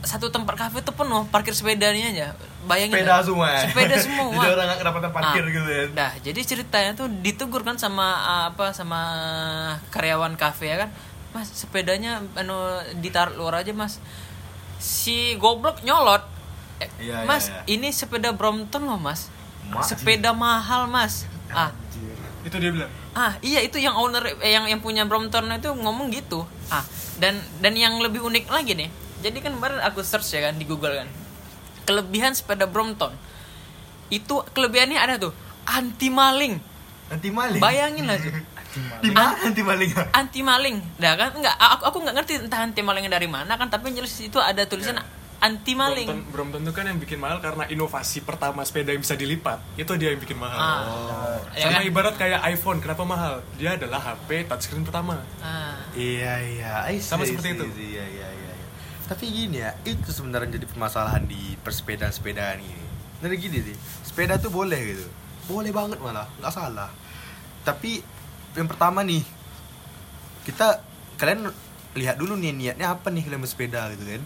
satu 0.06 0.30
tempat 0.30 0.56
kafe 0.56 0.86
tuh 0.86 0.94
penuh 0.94 1.26
parkir 1.34 1.52
sepedanya 1.52 2.14
aja 2.14 2.28
bayangin 2.68 3.02
sepeda 3.02 3.18
dah. 3.18 3.24
semua 3.26 3.48
ya. 3.50 3.60
sepeda 3.66 3.96
semua 3.98 4.24
Jadi 4.38 4.52
orang 4.54 4.66
nggak 4.70 4.80
kedapatan 4.84 5.10
parkir 5.16 5.44
Ah, 5.44 5.50
gitu 5.56 5.70
ya. 5.72 5.84
Nah, 5.96 6.12
jadi 6.20 6.40
ceritanya 6.44 6.92
tuh 7.00 7.08
ditegur 7.24 7.64
kan 7.64 7.80
sama 7.80 8.06
ah, 8.14 8.44
apa 8.52 8.76
sama 8.76 9.00
karyawan 9.90 10.36
kafe 10.36 10.68
ya 10.76 10.86
kan. 10.86 10.90
Mas, 11.32 11.48
sepedanya 11.48 12.20
anu 12.36 12.56
ditaruh 13.00 13.40
luar 13.40 13.64
aja, 13.64 13.72
Mas. 13.72 14.04
Si 14.78 15.40
goblok 15.40 15.82
nyolot. 15.88 16.24
Eh, 16.84 16.92
Iya, 17.02 17.24
iya, 17.24 17.26
mas, 17.26 17.50
iya. 17.50 17.64
ini 17.80 17.90
sepeda 17.90 18.36
Brompton 18.36 18.86
loh, 18.86 19.00
Mas. 19.02 19.32
Mas. 19.72 19.90
Sepeda 19.90 20.36
mahal, 20.36 20.86
Mas. 20.92 21.26
Ah, 21.50 21.72
itu 22.46 22.56
dia 22.60 22.72
bilang 22.72 22.92
ah 23.18 23.34
iya 23.42 23.66
itu 23.66 23.82
yang 23.82 23.98
owner 23.98 24.22
eh, 24.46 24.54
yang 24.54 24.70
yang 24.70 24.78
punya 24.78 25.02
Brompton 25.10 25.50
itu 25.50 25.74
ngomong 25.74 26.14
gitu. 26.14 26.46
Ah, 26.68 26.84
dan 27.18 27.40
dan 27.64 27.74
yang 27.74 27.98
lebih 28.04 28.20
unik 28.24 28.52
lagi 28.52 28.76
nih. 28.76 28.90
Jadi 29.24 29.38
kan 29.42 29.56
kemarin 29.56 29.82
aku 29.82 30.04
search 30.04 30.36
ya 30.36 30.52
kan 30.52 30.60
di 30.60 30.66
Google 30.68 30.94
kan. 30.94 31.10
Kelebihan 31.88 32.36
sepeda 32.36 32.68
Brompton. 32.68 33.16
Itu 34.12 34.44
kelebihannya 34.52 35.00
ada 35.00 35.16
tuh 35.18 35.32
anti 35.68 36.12
maling. 36.12 36.60
Anti 37.08 37.30
maling. 37.32 37.62
Bayangin 37.64 38.06
lah 38.08 38.20
tuh. 38.20 38.32
Di 39.04 39.10
mana 39.10 39.34
anti 39.42 39.64
maling? 39.64 39.90
Anti 40.14 40.42
maling. 40.46 40.78
Dah 41.02 41.18
kan 41.18 41.34
enggak 41.34 41.56
aku 41.58 41.84
aku 41.90 41.98
nggak 42.04 42.16
ngerti 42.22 42.34
entah 42.46 42.62
anti 42.62 42.84
malingnya 42.86 43.18
dari 43.18 43.26
mana 43.26 43.58
kan 43.58 43.72
tapi 43.72 43.90
jelas 43.96 44.14
itu 44.22 44.38
ada 44.38 44.62
tulisan 44.70 45.02
anti 45.40 45.74
maling. 45.74 46.08
Brompton, 46.08 46.32
Brompton 46.32 46.62
tuh 46.64 46.74
kan 46.74 46.84
yang 46.84 46.98
bikin 46.98 47.18
mahal 47.18 47.38
karena 47.38 47.64
inovasi 47.66 48.22
pertama 48.22 48.62
sepeda 48.62 48.90
yang 48.90 49.00
bisa 49.00 49.14
dilipat 49.14 49.62
itu 49.76 49.90
dia 49.94 50.10
yang 50.10 50.18
bikin 50.18 50.34
mahal 50.36 50.58
Ah. 50.58 51.38
Ya 51.54 51.68
sama 51.68 51.78
kan? 51.78 51.86
ibarat 51.86 52.16
kayak 52.16 52.42
iPhone 52.48 52.80
kenapa 52.80 53.04
mahal 53.04 53.34
dia 53.54 53.74
adalah 53.74 54.02
HP 54.04 54.46
touchscreen 54.46 54.82
pertama 54.82 55.22
Ah. 55.38 55.78
Iya 55.92 56.34
iya. 56.44 56.74
I 56.88 56.98
Sama 56.98 57.22
see, 57.22 57.34
seperti 57.34 57.48
I 57.48 57.54
itu. 57.54 57.66
see, 57.70 57.88
Iya 57.92 58.06
iya 58.08 58.28
iya. 58.28 58.52
iya. 58.52 58.66
Tapi 59.06 59.24
gini 59.26 59.58
ya, 59.58 59.72
itu 59.84 60.10
sebenarnya 60.10 60.52
jadi 60.54 60.68
permasalahan 60.68 61.24
di 61.24 61.56
persepedaan-sepedaan 61.58 62.60
ini. 62.60 62.86
Dari 63.18 63.36
gini 63.36 63.58
sih, 63.64 63.78
sepeda 64.04 64.36
tuh 64.36 64.50
boleh 64.50 64.76
gitu, 64.76 65.08
boleh 65.48 65.72
banget 65.72 65.96
malah, 65.98 66.28
nggak 66.36 66.52
salah. 66.52 66.92
Tapi 67.64 68.04
yang 68.52 68.68
pertama 68.68 69.02
nih, 69.02 69.24
kita 70.44 70.84
kalian 71.16 71.48
lihat 71.94 72.16
dulu 72.16 72.36
nih 72.36 72.52
niatnya 72.52 72.92
apa 72.92 73.08
nih 73.08 73.24
kalian 73.24 73.40
bersepeda 73.40 73.90
gitu 73.96 74.06
kan? 74.06 74.24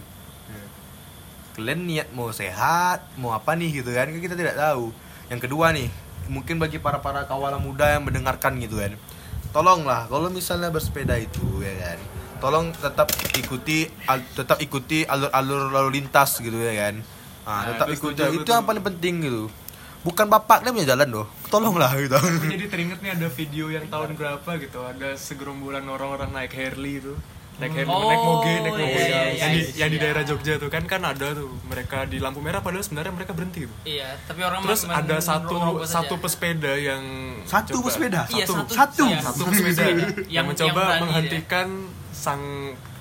Kalian 1.52 1.84
niat 1.84 2.08
mau 2.10 2.30
sehat, 2.30 3.04
mau 3.14 3.30
apa 3.30 3.52
nih 3.52 3.82
gitu 3.82 3.90
kan? 3.90 4.08
Kan 4.08 4.18
Kita 4.18 4.32
tidak 4.32 4.56
tahu. 4.56 4.88
Yang 5.28 5.40
kedua 5.44 5.70
nih, 5.70 5.88
mungkin 6.26 6.56
bagi 6.56 6.76
para 6.76 6.98
para 6.98 7.24
kawalan 7.24 7.60
muda 7.60 7.88
yang 7.90 8.02
mendengarkan 8.02 8.56
gitu 8.56 8.80
kan, 8.80 8.96
tolonglah 9.50 10.08
kalau 10.08 10.28
misalnya 10.28 10.72
bersepeda 10.72 11.14
itu 11.14 11.60
ya 11.60 11.72
kan 11.78 11.98
tolong 12.40 12.72
tetap 12.72 13.06
ikuti 13.36 13.84
al- 14.08 14.24
tetap 14.32 14.58
ikuti 14.58 15.04
alur-alur 15.04 15.70
lalu 15.70 16.00
lintas 16.00 16.40
gitu 16.40 16.56
ya 16.56 16.88
kan 16.88 17.04
ah, 17.44 17.52
Nah, 17.52 17.62
tetap 17.70 17.86
itu 17.86 17.94
ikuti 18.00 18.18
setuju, 18.18 18.32
itu 18.32 18.40
betul. 18.42 18.54
yang 18.56 18.66
paling 18.66 18.82
penting 18.82 19.14
gitu 19.22 19.44
bukan 20.02 20.26
bapak 20.26 20.64
dia 20.64 20.72
punya 20.74 20.88
jalan 20.88 21.08
loh 21.12 21.26
tolonglah 21.46 21.92
gitu 21.94 22.18
jadi 22.48 22.66
teringat 22.66 22.98
nih 22.98 23.12
ada 23.14 23.28
video 23.30 23.70
yang 23.70 23.86
tahun 23.86 24.18
berapa 24.18 24.50
gitu 24.58 24.80
ada 24.82 25.14
segerombolan 25.14 25.84
orang-orang 25.86 26.32
naik 26.32 26.56
Harley 26.56 26.98
itu 26.98 27.14
naik 27.54 27.72
Harley 27.74 27.90
Oh, 27.90 28.06
naik 28.06 28.22
moge 28.22 28.54
naik 28.58 28.74
moge 28.74 28.92
iya, 28.94 29.02
iya, 29.02 29.20
yang, 29.34 29.50
di, 29.50 29.60
iya, 29.60 29.72
yang 29.76 29.88
di 29.88 29.96
iya. 29.96 30.04
daerah 30.04 30.22
Jogja 30.22 30.54
tuh 30.56 30.68
kan 30.68 30.82
kan 30.84 31.02
ada 31.02 31.26
tuh 31.32 31.48
mereka 31.62 32.04
di 32.04 32.16
lampu 32.16 32.38
merah 32.38 32.58
padahal 32.58 32.80
sebenarnya 32.80 33.12
mereka 33.12 33.32
berhenti 33.32 33.64
tuh 33.64 33.76
Iya, 33.84 34.16
tapi 34.22 34.40
orang 34.40 34.60
terus 34.62 34.82
ada 34.84 35.16
satu 35.18 35.54
ngerokok 35.54 35.82
saja. 35.82 35.92
satu 35.98 36.14
pesepeda 36.18 36.72
yang 36.74 37.02
satu 37.44 37.70
coba- 37.74 37.86
pesepeda 37.86 38.20
Iya, 38.26 38.44
satu 38.44 38.52
satu. 38.56 38.72
satu 38.72 39.04
Iya. 39.06 39.18
satu 39.20 39.42
pesepeda 39.46 39.82
yang, 39.82 39.98
Yang- 40.26 40.46
mencoba 40.48 40.66
yang 40.66 40.76
berani 40.78 41.02
menghentikan 41.02 41.68
sang 42.10 42.42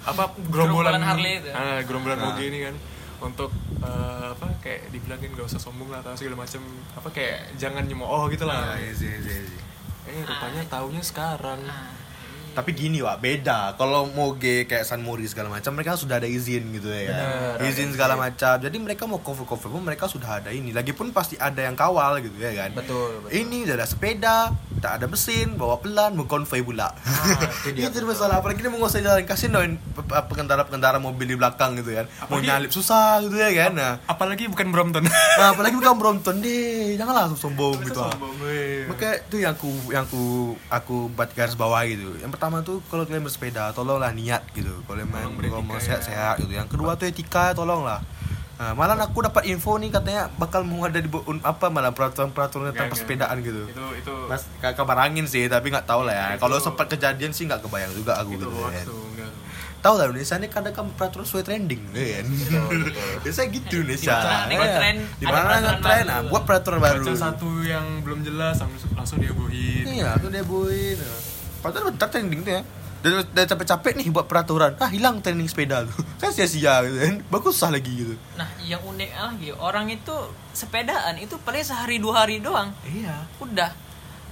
apa 0.02 0.24
Gerombolan 0.44 0.98
gerombolan 0.98 1.02
Harley 1.04 1.34
itu. 1.38 1.50
ah, 1.52 1.80
gerombolan 1.80 2.18
Nah. 2.18 2.26
moge 2.28 2.44
ini 2.44 2.60
kan 2.62 2.76
untuk 3.22 3.52
eh, 3.80 4.26
apa 4.30 4.48
kayak 4.60 4.90
dibilangin 4.90 5.30
gak 5.32 5.46
usah 5.46 5.58
sombong 5.60 5.88
lah 5.88 6.02
atau 6.02 6.14
segala 6.14 6.38
macem 6.40 6.62
apa 6.92 7.06
kayak 7.08 7.54
jangan 7.56 7.82
nyemooh 7.82 8.26
gitu 8.28 8.44
lah 8.44 8.62
Nah, 8.68 8.78
iya 8.78 8.90
sih, 8.92 9.10
iya 9.10 9.42
sih. 9.42 9.58
eh 10.04 10.22
rupanya 10.22 10.62
taunya 10.68 11.02
sekarang 11.02 11.62
Ah. 11.64 11.94
Tapi 12.52 12.76
gini 12.76 13.00
wak 13.00 13.24
beda. 13.24 13.76
Kalau 13.80 14.08
moge 14.12 14.68
kayak 14.68 14.84
San 14.84 15.02
Mori 15.02 15.26
segala 15.28 15.48
macam 15.48 15.72
mereka 15.72 15.96
sudah 15.96 16.20
ada 16.20 16.28
izin 16.28 16.68
gitu 16.76 16.92
ya. 16.92 17.56
Kan 17.58 17.64
izin 17.68 17.96
segala 17.96 18.20
macam. 18.20 18.60
Jadi 18.60 18.78
mereka 18.78 19.08
mau 19.08 19.24
cover 19.24 19.48
cover 19.48 19.72
pun 19.72 19.84
mereka 19.84 20.12
sudah 20.12 20.44
ada 20.44 20.52
ini. 20.52 20.76
Lagipun 20.76 21.16
pasti 21.16 21.40
ada 21.40 21.64
yang 21.64 21.80
kawal 21.80 22.20
gitu 22.20 22.36
ya 22.38 22.68
kan. 22.68 22.76
Betul, 22.76 23.24
betul. 23.24 23.32
ini 23.36 23.64
udah 23.64 23.76
ada 23.80 23.88
sepeda 23.88 24.38
tak 24.82 24.98
ada 24.98 25.06
mesin 25.06 25.54
bawa 25.56 25.78
pelan 25.78 26.18
mengkonvoy 26.18 26.66
pula. 26.66 26.90
Itu 27.62 27.70
dia. 27.78 27.88
itu 27.94 28.02
masalah. 28.02 28.42
Apalagi 28.42 28.66
dia 28.66 28.74
menguasai 28.74 29.06
jalan 29.06 29.24
kasihin 29.30 29.54
dong 29.54 29.78
pengendara 30.10 30.66
pengendara 30.66 30.98
mobil 30.98 31.30
di 31.30 31.38
belakang 31.38 31.78
gitu 31.78 31.94
kan. 31.94 32.10
Mau 32.28 32.42
Apalagi- 32.42 32.50
nyalip 32.50 32.72
susah 32.74 33.22
gitu 33.22 33.38
ya 33.38 33.54
kan. 33.54 33.72
Nah, 33.78 33.94
apalagi 34.10 34.50
bukan 34.50 34.74
Brompton. 34.74 35.06
Nah 35.32 35.56
apalagi 35.56 35.78
bukan 35.78 35.96
Brompton 35.96 36.36
deh. 36.44 36.98
Janganlah 36.98 37.34
sombong 37.38 37.78
gitu 37.86 38.02
ah. 38.02 38.10
sombong 38.14 38.36
weh. 38.42 38.90
Maka 38.90 39.22
itu 39.22 39.38
yang 39.42 39.54
aku 39.54 39.70
yang 39.94 40.04
aku 40.10 40.54
aku 40.68 40.96
buat 41.14 41.30
garis 41.38 41.56
bawah 41.56 41.82
gitu. 41.86 42.18
Yang 42.20 42.32
pertama 42.42 42.66
tuh 42.66 42.82
kalau 42.90 43.06
kalian 43.06 43.22
bersepeda 43.22 43.70
tolonglah 43.70 44.10
niat 44.10 44.42
gitu. 44.52 44.82
Kalau 44.82 45.06
mau 45.06 45.30
beretika 45.30 45.78
sehat-sehat 45.78 46.42
gitu. 46.42 46.50
Yang 46.50 46.74
kedua 46.74 46.98
tuh 46.98 47.06
etika 47.06 47.54
tolonglah. 47.54 48.02
Nah, 48.58 48.74
malah 48.74 48.98
aku 48.98 49.22
dapat 49.22 49.46
info 49.46 49.78
nih 49.78 49.94
katanya 49.94 50.26
bakal 50.36 50.66
mau 50.66 50.82
ada 50.82 50.98
di 50.98 51.06
apa 51.42 51.70
malah 51.70 51.94
peraturan-peraturan 51.94 52.74
tentang 52.74 52.90
Enggak, 52.90 52.98
persepedaan 52.98 53.38
gitu. 53.42 53.62
itu 53.68 53.86
itu 53.96 54.14
Mas 54.26 54.50
ka- 54.58 54.74
kabar 54.74 55.06
angin 55.06 55.26
sih, 55.26 55.46
tapi 55.46 55.70
nggak 55.70 55.86
tahu 55.86 56.02
lah 56.02 56.14
ya. 56.14 56.26
Itu- 56.34 56.42
Kalau 56.42 56.58
sempat 56.58 56.90
kejadian 56.90 57.30
sih 57.30 57.46
nggak 57.46 57.62
kebayang 57.62 57.94
juga 57.94 58.18
aku 58.18 58.34
itu 58.34 58.42
gitu 58.42 58.50
hoax 58.52 58.74
kan. 58.74 58.86
tuh 58.90 59.02
enggak 59.08 59.32
Tahu 59.82 59.94
lah 59.98 60.06
Indonesia 60.08 60.36
ini 60.36 60.48
kadang 60.48 60.74
kan 60.74 60.86
peraturan 60.90 61.26
sesuai 61.26 61.44
trending 61.44 61.82
gitu 61.90 62.02
kan. 62.12 62.26
Biasanya 63.22 63.48
gitu 63.52 63.74
Indonesia. 63.76 64.14
Di 64.14 64.26
mana 64.26 64.42
ada 64.42 64.62
Ya. 64.64 64.74
tren, 64.76 64.96
Di 65.12 65.26
ada 65.26 65.32
mana 65.32 65.38
ada 65.38 65.50
peraturan 65.52 65.78
tren, 65.80 65.94
baru. 66.00 66.10
nah, 66.10 66.22
buat 66.26 66.44
peraturan 66.44 66.80
baru. 66.80 67.02
baca 67.04 67.14
satu 67.20 67.50
yang 67.64 67.86
belum 68.02 68.20
jelas 68.22 68.56
langsung, 68.58 68.90
langsung 68.94 69.18
diebohin 69.18 69.86
Iya, 69.88 70.18
aku 70.18 70.26
dia 70.28 70.42
boin. 70.44 70.98
Padahal 71.62 71.94
bentar 71.94 72.10
trending 72.10 72.42
tuh 72.42 72.54
ya. 72.60 72.64
Dan, 73.02 73.26
dan 73.34 73.46
capek-capek 73.50 73.98
nih 73.98 74.14
buat 74.14 74.30
peraturan. 74.30 74.78
Ah, 74.78 74.90
hilang 74.90 75.26
trending 75.26 75.50
sepeda 75.50 75.86
tuh. 75.90 76.06
Kan 76.22 76.30
sia-sia 76.30 76.86
gitu 76.86 76.98
kan. 77.02 77.16
Bagus 77.34 77.58
sah 77.58 77.74
lagi 77.74 77.90
gitu. 77.90 78.14
Nah, 78.38 78.46
yang 78.62 78.82
unik 78.86 79.12
lagi 79.18 79.50
orang 79.58 79.90
itu 79.90 80.14
sepedaan 80.54 81.18
itu 81.18 81.34
paling 81.42 81.66
sehari 81.66 81.98
dua 81.98 82.26
hari 82.26 82.38
doang. 82.38 82.70
Iya. 82.86 83.26
Udah. 83.42 83.74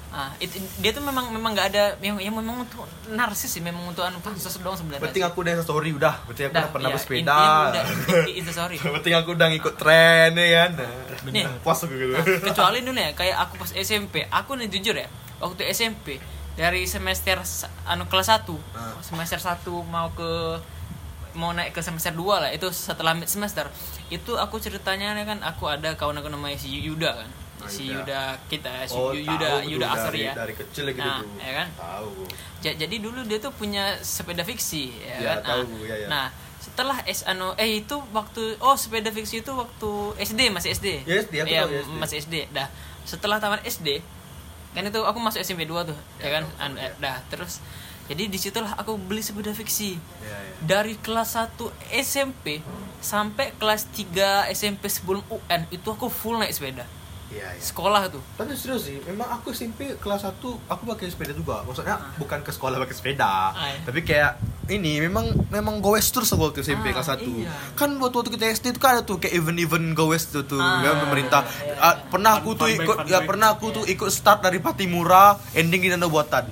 Ah, 0.10 0.34
itu 0.42 0.58
dia 0.82 0.90
tuh 0.90 1.06
memang 1.06 1.30
memang 1.30 1.54
nggak 1.54 1.68
ada 1.70 1.94
yang 2.02 2.18
yang 2.18 2.34
memang 2.34 2.66
untuk 2.66 2.82
narsis 3.14 3.46
sih, 3.46 3.62
memang 3.62 3.94
untuk 3.94 4.02
anu 4.02 4.18
pansos 4.22 4.58
doang 4.58 4.74
sebenarnya. 4.74 5.06
Penting 5.06 5.22
aku 5.22 5.46
udah 5.46 5.54
story 5.62 5.94
udah. 5.94 6.26
Penting 6.26 6.50
aku 6.50 6.54
Dah, 6.58 6.62
udah 6.66 6.74
pernah 6.74 6.90
iya, 6.90 6.96
bersepeda. 6.98 7.38
udah 7.70 8.54
sorry. 8.58 8.78
Penting 8.82 9.14
aku 9.14 9.30
udah 9.38 9.48
ngikut 9.54 9.76
tren 9.78 10.34
ya 10.34 10.48
kan. 10.66 10.72
Nih. 11.30 11.46
Nah, 11.46 11.58
puas 11.62 11.78
aku 11.86 11.94
gitu. 11.94 12.14
Nah, 12.14 12.26
kecuali 12.50 12.82
dulu 12.82 12.98
ya 12.98 13.14
kayak 13.14 13.38
aku 13.38 13.54
pas 13.62 13.70
SMP 13.78 14.26
aku 14.30 14.58
nih 14.58 14.70
jujur 14.70 14.98
ya 14.98 15.06
waktu 15.42 15.62
SMP 15.70 16.18
dari 16.60 16.84
semester 16.84 17.40
anu 17.86 18.04
kelas 18.06 18.28
1 18.36 18.52
Ah. 18.76 18.92
semester 19.00 19.40
1 19.40 19.64
mau 19.86 20.12
ke 20.12 20.60
mau 21.32 21.56
naik 21.56 21.72
ke 21.72 21.80
semester 21.80 22.12
2 22.12 22.20
lah 22.38 22.52
itu 22.52 22.68
setelah 22.70 23.16
mid 23.16 23.26
semester 23.26 23.72
itu 24.10 24.36
aku 24.36 24.60
ceritanya 24.60 25.16
kan 25.24 25.40
aku 25.42 25.66
ada 25.66 25.96
kawan 25.96 26.20
aku 26.20 26.28
namanya 26.28 26.58
si 26.58 26.68
Yuda 26.76 27.16
kan 27.16 27.32
Ah, 27.60 27.68
si 27.68 27.92
Yuda. 27.92 28.40
Kita 28.48 28.88
si 28.88 28.96
Oh, 28.96 29.12
Yuda 29.12 29.60
tahu 29.60 29.68
Yuda 29.70 29.88
Asri 29.90 30.24
ya 30.24 30.32
Dari 30.32 30.56
kecil 30.56 30.86
gitu 30.90 31.04
Nah, 31.04 31.20
tuh. 31.20 31.28
ya 31.38 31.52
kan? 31.54 31.68
Tahu. 31.76 32.12
Ja- 32.58 32.78
jadi 32.78 32.96
dulu 32.98 33.20
dia 33.26 33.36
tuh 33.38 33.52
punya 33.52 34.00
sepeda 34.00 34.44
fiksi 34.44 34.96
ya, 34.96 35.16
Ya, 35.20 35.32
kan 35.44 35.60
tahu, 35.60 35.64
nah, 35.68 35.84
ya, 35.84 35.96
ya. 35.98 36.08
nah 36.08 36.26
setelah 36.58 37.04
S 37.04 37.24
anu 37.26 37.52
eh 37.56 37.84
itu 37.84 38.00
waktu 38.10 38.56
oh 38.60 38.76
sepeda 38.76 39.12
fiksi 39.12 39.44
itu 39.44 39.52
waktu 39.52 39.92
SD 40.18 40.48
masih 40.50 40.72
SD 40.72 41.04
Ya, 41.04 41.20
SD, 41.20 41.34
aku 41.38 41.48
Iya, 41.50 41.60
tahu, 41.60 41.70
ya, 41.70 41.80
SD. 41.84 41.96
masih 42.00 42.16
SD 42.22 42.36
dah 42.50 42.68
setelah 43.04 43.38
tamat 43.38 43.60
SD 43.62 44.00
kan 44.70 44.86
itu 44.86 45.00
aku 45.02 45.18
masuk 45.18 45.42
SMP 45.42 45.66
2 45.66 45.82
tuh 45.90 45.98
ya, 46.22 46.30
kan? 46.30 46.44
An- 46.62 46.78
eh, 46.78 46.94
dah 47.02 47.18
terus 47.30 47.58
jadi 48.10 48.26
di 48.26 48.42
situlah 48.42 48.74
aku 48.74 48.98
beli 48.98 49.22
sepeda 49.22 49.54
fiksi. 49.54 49.94
Iya, 49.94 50.34
iya. 50.34 50.54
dari 50.66 50.98
kelas 50.98 51.38
1 51.38 51.70
SMP 51.94 52.62
sampai 53.00 53.54
kelas 53.58 53.86
3 53.94 54.50
SMP 54.50 54.90
sebelum 54.90 55.22
UN 55.30 55.70
itu 55.70 55.88
aku 55.90 56.10
full 56.10 56.38
naik 56.38 56.54
sepeda 56.54 56.86
Iya, 57.30 57.46
iya. 57.48 57.62
sekolah 57.62 58.10
tuh 58.10 58.22
Tapi 58.34 58.52
serius 58.54 58.84
sih, 58.84 58.98
memang 59.04 59.30
aku 59.30 59.52
SMP 59.52 59.94
kelas 59.96 60.26
1 60.26 60.34
aku 60.66 60.82
pakai 60.84 61.08
sepeda 61.08 61.30
juga. 61.32 61.62
Maksudnya 61.62 61.94
bukan 62.18 62.42
ke 62.42 62.50
sekolah 62.50 62.78
pakai 62.80 62.96
sepeda, 62.96 63.54
Ah, 63.54 63.70
iya. 63.70 63.80
tapi 63.84 64.02
kayak 64.02 64.42
ini 64.68 64.98
memang 65.00 65.30
memang 65.48 65.78
goes 65.78 66.06
terus 66.08 66.30
aku 66.30 66.46
waktu 66.46 66.62
SMP 66.62 66.90
Ah, 66.90 66.94
kelas 66.96 67.10
1. 67.12 67.30
iya. 67.40 67.54
Kan 67.74 67.94
waktu 67.98 68.16
waktu 68.18 68.32
kita 68.34 68.46
SD 68.50 68.66
itu 68.72 68.80
kan 68.80 68.90
ada 68.92 69.04
tuh 69.04 69.18
kayak 69.18 69.34
event-event 69.36 69.94
goes 69.94 70.26
tuh 70.26 70.42
tuh 70.42 70.58
Ah, 70.58 70.82
kan 70.84 70.98
pemerintah. 71.04 71.42
iya, 71.60 71.78
Ah, 71.80 71.96
pernah 72.04 72.32
aku 72.36 72.50
tuh 72.56 72.66
fun 72.68 72.78
ikut 72.80 72.98
fun 72.98 73.06
ya 73.06 73.20
pernah 73.22 73.48
aku 73.52 73.66
tuh 73.72 73.86
ikut 73.86 74.10
start 74.10 74.42
dari 74.42 74.58
Patimura, 74.58 75.38
ending 75.54 75.82
di 75.82 75.90
Nando 75.90 76.10
Buatan. 76.10 76.50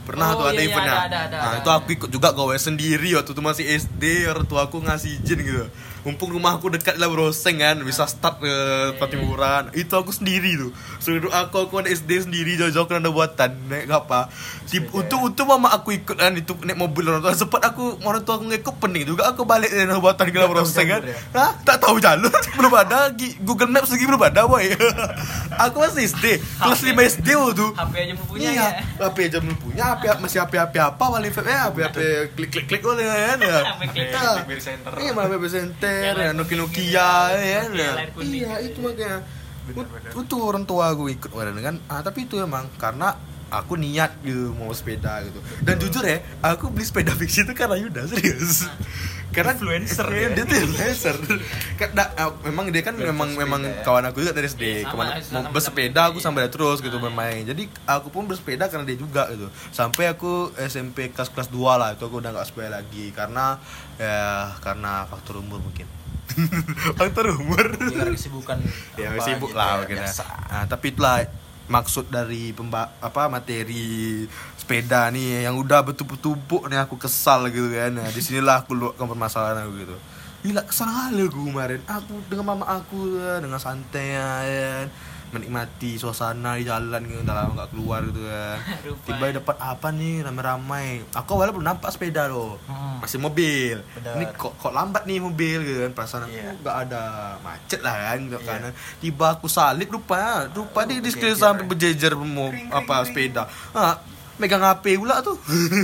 Pernah 0.00 0.32
Oh, 0.32 0.36
tuh 0.36 0.46
ada 0.46 0.58
iya, 0.58 0.60
iya, 0.60 0.68
eventnya. 0.68 0.92
ada, 0.92 1.04
ada, 1.06 1.18
ada, 1.22 1.36
nah, 1.38 1.50
ada. 1.50 1.58
itu 1.60 1.70
aku 1.70 1.88
ikut 1.94 2.10
juga 2.10 2.28
goes 2.32 2.60
sendiri 2.60 3.14
waktu 3.14 3.30
itu 3.30 3.40
masih 3.40 3.64
SD, 3.70 4.02
orang 4.26 4.44
tua 4.44 4.66
aku 4.66 4.80
ngasih 4.80 5.16
izin 5.18 5.38
gitu. 5.40 5.64
Mumpung 6.00 6.32
rumahku 6.32 6.72
dekat 6.72 6.96
lah 6.96 7.12
broseng 7.12 7.60
kan, 7.60 7.76
bisa 7.84 8.08
start 8.08 8.40
ke 8.40 8.48
Iya, 8.50 8.96
Patimuran. 8.96 9.64
Itu 9.76 9.94
aku 9.94 10.10
sendiri 10.10 10.56
tuh. 10.56 10.72
Seluruh 10.98 11.28
aku 11.30 11.68
aku 11.68 11.80
anak 11.80 11.92
SD 11.92 12.28
sendiri 12.28 12.56
jauh-jauh 12.56 12.88
ke 12.88 12.96
Nanda 12.96 13.12
Buatan 13.12 13.52
naik 13.68 13.86
apa. 13.88 14.32
Untuk 14.92 15.20
untuk 15.20 15.44
mama 15.44 15.70
aku 15.70 15.92
ikut 15.94 16.16
kan 16.16 16.32
itu 16.34 16.56
naik 16.64 16.78
mobil 16.78 17.04
orang 17.08 17.20
tua. 17.20 17.36
Sempat 17.36 17.62
aku 17.68 18.00
orang 18.02 18.22
tua 18.24 18.40
aku 18.40 18.48
ngikut 18.48 18.74
pening 18.80 19.04
juga 19.06 19.28
aku 19.30 19.44
balik 19.44 19.70
dari 19.70 19.86
Buatan 19.92 20.26
ke 20.30 20.38
Broseng 20.46 20.88
kan. 20.88 21.02
ya? 21.04 21.16
Hah? 21.36 21.50
Tak 21.62 21.76
tahu 21.84 22.00
jalur 22.00 22.32
belum 22.56 22.72
ada 22.74 23.12
Google 23.44 23.70
Maps 23.70 23.92
lagi 23.92 24.04
belum 24.08 24.22
ada 24.24 24.48
boy. 24.48 24.72
aku 25.60 25.76
masih 25.84 26.08
SD 26.08 26.24
kelas 26.56 26.80
5 26.80 27.10
SD 27.20 27.28
tuh. 27.52 27.70
HP 27.76 27.92
aja 28.00 28.12
belum 28.16 28.28
punya 28.28 28.48
Iya, 28.50 28.66
ya 28.66 28.68
HP 29.04 29.16
aja 29.28 29.38
belum 29.40 29.58
punya, 29.60 29.84
HP 29.96 30.02
masih 30.20 30.38
HP 30.40 30.52
HP 30.56 30.74
apa 30.80 31.04
paling 31.04 31.32
vape 31.32 31.50
ya, 31.50 31.60
HP 31.68 31.76
HP 31.84 31.98
klik 32.36 32.50
klik 32.50 32.66
klik 32.68 32.82
oleh 32.84 33.04
kan 33.04 33.38
ya. 33.40 33.58
HP 33.76 33.80
klik, 33.92 34.08
Iya. 34.10 34.30
BlackBerry 34.40 34.62
Center. 34.62 34.90
Iya, 34.96 35.10
malah 35.12 35.28
Center, 35.50 35.89
Yang 35.90 36.06
ya, 36.06 36.12
layar 36.14 36.34
Nokia 36.38 36.46
kuning 36.46 36.60
Nokia 36.62 37.10
ya, 37.34 37.60
Nokia 37.66 37.82
ya. 37.82 37.92
Iya, 38.22 38.52
itu 38.70 38.78
makanya. 38.78 39.18
Itu 40.14 40.36
orang 40.38 40.64
tua 40.66 40.94
aku 40.94 41.10
ikut 41.10 41.30
kemarin 41.30 41.58
kan. 41.58 41.76
Ah, 41.90 42.00
tapi 42.00 42.26
itu 42.26 42.38
emang 42.38 42.70
karena 42.78 43.18
aku 43.50 43.74
niat 43.74 44.14
gitu 44.22 44.54
mau 44.54 44.70
sepeda 44.70 45.26
gitu. 45.26 45.42
Dan 45.66 45.74
jujur 45.82 46.06
ya, 46.06 46.22
aku 46.38 46.70
beli 46.70 46.86
sepeda 46.86 47.12
fiksi 47.18 47.42
itu 47.42 47.52
karena 47.52 47.76
Yuda 47.78 48.06
serius. 48.06 48.70
Karena 49.30 49.54
Influencer 49.54 50.06
Iya, 50.10 50.20
ya? 50.20 50.28
dia 50.32 50.44
tuh 50.44 50.58
influencer. 50.60 51.16
Karena 51.74 52.02
ah, 52.14 52.34
memang 52.42 52.68
dia 52.68 52.82
kan 52.82 52.94
memang 52.94 53.30
sepeda 53.30 53.40
memang 53.40 53.60
ya? 53.62 53.80
kawan 53.80 54.04
aku 54.04 54.20
juga 54.20 54.32
dari 54.32 54.46
SD. 54.46 54.62
Iya, 54.62 54.78
sama, 54.82 54.90
Ke 54.90 54.96
mana 54.96 55.10
sama- 55.14 55.30
mau 55.30 55.40
sama- 55.40 55.52
bersepeda 55.52 56.00
aku 56.06 56.18
iya. 56.18 56.24
sampai 56.24 56.40
dia 56.40 56.50
terus 56.50 56.78
gitu 56.78 56.92
Ah, 56.92 57.02
bermain. 57.02 57.42
Jadi 57.42 57.62
aku 57.84 58.08
pun 58.08 58.24
bersepeda 58.24 58.66
karena 58.66 58.82
dia 58.82 58.96
juga 58.96 59.26
gitu. 59.28 59.46
Sampai 59.70 60.06
aku 60.06 60.32
SMP 60.60 61.08
kelas 61.08 61.28
kelas 61.28 61.48
2 61.48 61.56
lah 61.74 61.94
itu 61.94 62.02
aku 62.02 62.18
udah 62.18 62.30
nggak 62.30 62.44
sepeda 62.44 62.70
lagi 62.72 63.10
karena 63.10 63.56
ya 63.96 64.18
karena 64.58 65.06
faktor 65.06 65.38
umur 65.38 65.58
mungkin. 65.58 65.86
faktor 66.98 67.32
umur. 67.32 67.64
Ya, 67.80 67.96
karena 67.96 68.12
kesibukan 68.12 68.58
ya 68.94 69.08
apa 69.10 69.22
sibuk 69.24 69.50
gitu 69.50 69.56
lah 69.56 69.66
ya, 69.68 69.78
mungkin 69.80 69.96
ya. 69.96 70.02
biasa. 70.04 70.24
Nah, 70.48 70.64
tapi 70.66 70.86
itulah 70.90 71.16
maksud 71.66 72.06
dari 72.06 72.50
pemba 72.50 72.98
apa 72.98 73.26
materi 73.26 74.26
sepeda 74.70 75.10
nih 75.10 75.42
yang 75.42 75.58
udah 75.58 75.82
bertumpuk-tumpuk 75.82 76.70
nih 76.70 76.78
aku 76.78 76.94
kesal 76.94 77.50
gitu 77.50 77.74
kan. 77.74 77.90
Nah, 77.90 78.06
di 78.06 78.22
sinilah 78.22 78.62
aku 78.62 78.70
luapkan 78.72 79.02
permasalahan 79.04 79.66
aku 79.66 79.72
gitu. 79.76 79.96
Gila 80.40 80.62
kesal 80.62 80.86
kali 80.86 81.26
aku 81.26 81.42
kemarin. 81.44 81.82
Aku 81.84 82.14
dengan 82.30 82.46
mama 82.48 82.64
aku 82.70 83.18
ya, 83.18 83.42
dengan 83.42 83.58
santai 83.58 84.14
ya, 84.14 84.22
kan. 84.46 84.86
menikmati 85.30 85.94
suasana 85.94 86.58
di 86.58 86.66
jalan 86.66 87.06
gitu 87.06 87.22
udah 87.22 87.34
lama 87.36 87.54
gak 87.56 87.70
keluar 87.70 88.02
gitu 88.02 88.18
kan 88.18 88.58
tiba 89.06 89.30
dapat 89.30 89.56
apa 89.62 89.94
nih 89.94 90.26
ramai-ramai 90.26 91.06
aku 91.08 91.38
awalnya 91.38 91.54
belum 91.54 91.68
nampak 91.70 91.94
sepeda 91.94 92.26
loh 92.26 92.58
Hmm. 92.66 92.98
masih 92.98 93.22
mobil 93.22 93.78
ini 94.10 94.24
kok 94.34 94.58
kok 94.58 94.74
lambat 94.74 95.06
nih 95.06 95.22
mobil 95.22 95.62
gitu 95.62 95.86
kan 95.86 95.94
perasaan 95.94 96.26
aku 96.26 96.34
Iya. 96.34 96.50
nggak 96.58 96.76
ada 96.82 97.02
macet 97.38 97.78
lah 97.78 97.94
kan 97.94 98.18
nggak 98.26 98.42
Iya. 98.42 98.50
kanan 98.50 98.72
tiba 98.98 99.26
aku 99.30 99.46
salip 99.46 99.86
lupa 99.88 100.50
lupa 100.50 100.80
dia 100.82 100.98
di 100.98 101.06
sekeliling 101.06 101.30
berjejer, 101.30 101.38
sampai 101.38 101.64
berjejer 101.64 102.12
mau 102.18 102.50
apa 102.74 102.94
sepeda 103.06 103.42
ah, 103.70 104.02
megang 104.40 104.60
HP 104.60 104.96
pula 104.96 105.20
tuh. 105.20 105.36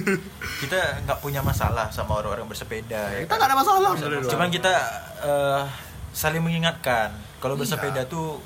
Kita 0.63 1.05
nggak 1.05 1.19
punya 1.21 1.41
masalah 1.41 1.89
sama 1.89 2.17
orang-orang 2.17 2.47
bersepeda 2.47 3.13
ya 3.13 3.19
kita 3.23 3.35
nggak 3.35 3.49
ada 3.49 3.57
masalah. 3.57 3.91
Cuman 4.25 4.49
kita 4.49 4.73
eh, 5.21 5.63
saling 6.11 6.41
mengingatkan. 6.41 7.13
Kalau 7.37 7.55
Iya. 7.55 7.61
bersepeda 7.63 8.03
tuh 8.07 8.41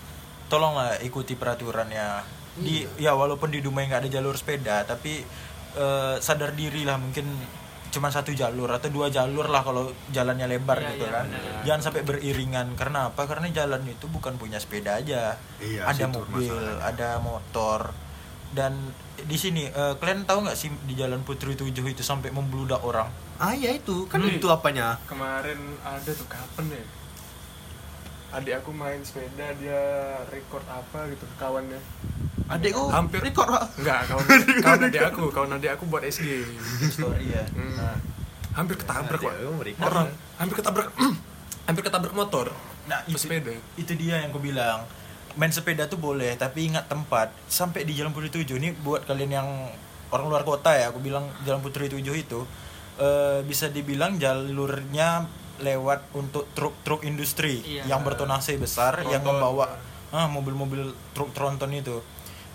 tolonglah 0.46 0.98
ikuti 1.00 1.34
peraturannya. 1.34 2.26
Di 2.56 2.82
Iya. 2.98 3.10
ya 3.10 3.12
walaupun 3.14 3.48
di 3.48 3.62
Dumai 3.62 3.86
nggak 3.86 4.04
ada 4.04 4.10
jalur 4.12 4.34
sepeda 4.34 4.82
tapi 4.82 5.22
eh, 5.72 6.14
sadar 6.18 6.50
diri 6.52 6.82
lah 6.82 6.98
mungkin 6.98 7.30
cuma 7.90 8.06
satu 8.06 8.30
jalur 8.30 8.70
atau 8.70 8.86
dua 8.86 9.06
jalur 9.06 9.46
lah 9.46 9.62
kalau 9.62 9.90
jalannya 10.08 10.46
lebar 10.46 10.78
Iya, 10.78 10.88
gitu 10.92 11.04
iya, 11.04 11.12
kan. 11.12 11.26
benar. 11.26 11.62
jangan 11.62 11.80
sampai 11.80 12.02
beriringan. 12.02 12.66
Karena 12.74 12.98
apa? 13.08 13.22
Karena 13.24 13.46
jalan 13.48 13.82
itu 13.84 14.06
bukan 14.06 14.34
punya 14.34 14.58
sepeda 14.58 14.94
aja. 14.96 15.38
Iya, 15.58 15.86
ada 15.86 16.04
mobil 16.06 16.50
masalahnya. 16.50 16.82
ada 16.82 17.08
motor 17.18 17.80
dan 18.50 18.74
di 19.16 19.36
sini 19.36 19.64
eh, 19.64 19.94
kalian 19.94 20.24
tahu 20.24 20.42
nggak 20.42 20.54
sih 20.54 20.68
di 20.82 20.94
jalan 20.94 21.20
Putri 21.20 21.52
Tujuh 21.52 21.86
itu 21.86 22.02
sampai 22.02 22.30
membludak 22.30 22.80
orang 22.80 23.06
ah 23.36 23.52
ya 23.52 23.70
itu 23.70 24.04
kan 24.04 24.18
Hmm. 24.18 24.32
itu 24.32 24.46
apanya 24.46 24.98
kemarin 25.04 25.56
ada 25.80 26.10
tuh 26.10 26.26
kapan 26.26 26.66
ya 26.72 26.82
adik 28.30 28.54
aku 28.56 28.70
main 28.70 29.00
sepeda 29.00 29.54
dia 29.54 29.82
record 30.26 30.62
apa 30.64 31.10
gitu 31.10 31.26
kawannya 31.34 31.78
adekku 32.48 32.86
Hampir. 32.88 33.18
record 33.20 33.48
Pak. 33.48 33.64
enggak 33.76 34.00
kawan 34.06 34.24
kawan 34.64 34.80
adik 34.84 35.02
aku 35.04 35.22
kawan 35.28 35.50
adik 35.52 35.70
aku 35.72 35.84
buat 35.86 36.02
SG 36.04 36.46
story 36.88 37.26
ya 37.28 37.42
Hmm. 37.48 37.74
Nah. 37.74 37.98
hampir 38.52 38.74
ketabrak 38.76 39.22
record. 39.22 39.78
orang 39.80 40.06
hampir 40.36 40.54
ketabrak 40.56 40.88
hampir 41.66 41.82
ketabrak 41.82 42.14
motor 42.14 42.46
Nah, 42.80 42.98
itu, 43.04 43.14
Bersepeda. 43.14 43.54
itu 43.78 43.92
dia 43.94 44.18
yang 44.18 44.34
aku 44.34 44.42
bilang. 44.42 44.82
Main 45.32 45.50
sepeda 45.50 45.86
tuh 45.86 45.96
boleh, 45.96 46.34
tapi 46.34 46.66
ingat 46.66 46.86
tempat. 46.86 47.30
Sampai 47.46 47.82
di 47.82 47.92
Jalan 47.92 48.10
Putri 48.10 48.28
Tujuh 48.28 48.56
ini 48.56 48.72
buat 48.72 49.04
kalian 49.04 49.30
yang 49.32 49.48
orang 50.08 50.26
luar 50.26 50.42
kota 50.42 50.72
ya, 50.72 50.90
aku 50.90 50.98
bilang 50.98 51.26
Jalan 51.42 51.60
Putri 51.60 51.86
Tujuh 51.86 52.14
itu 52.14 52.40
eh, 52.96 53.40
bisa 53.42 53.66
dibilang 53.66 54.16
jalurnya 54.16 55.24
lewat 55.58 56.10
untuk 56.12 56.48
truk-truk 56.50 57.04
industri 57.04 57.60
Iya. 57.60 57.84
yang 57.86 58.00
bertonase 58.00 58.56
besar 58.56 59.04
yang 59.04 59.20
Tronton. 59.20 59.36
membawa 59.36 59.66
ah, 60.10 60.26
mobil-mobil 60.26 60.82
truk 61.12 61.30
tronton 61.30 61.70
itu. 61.70 62.00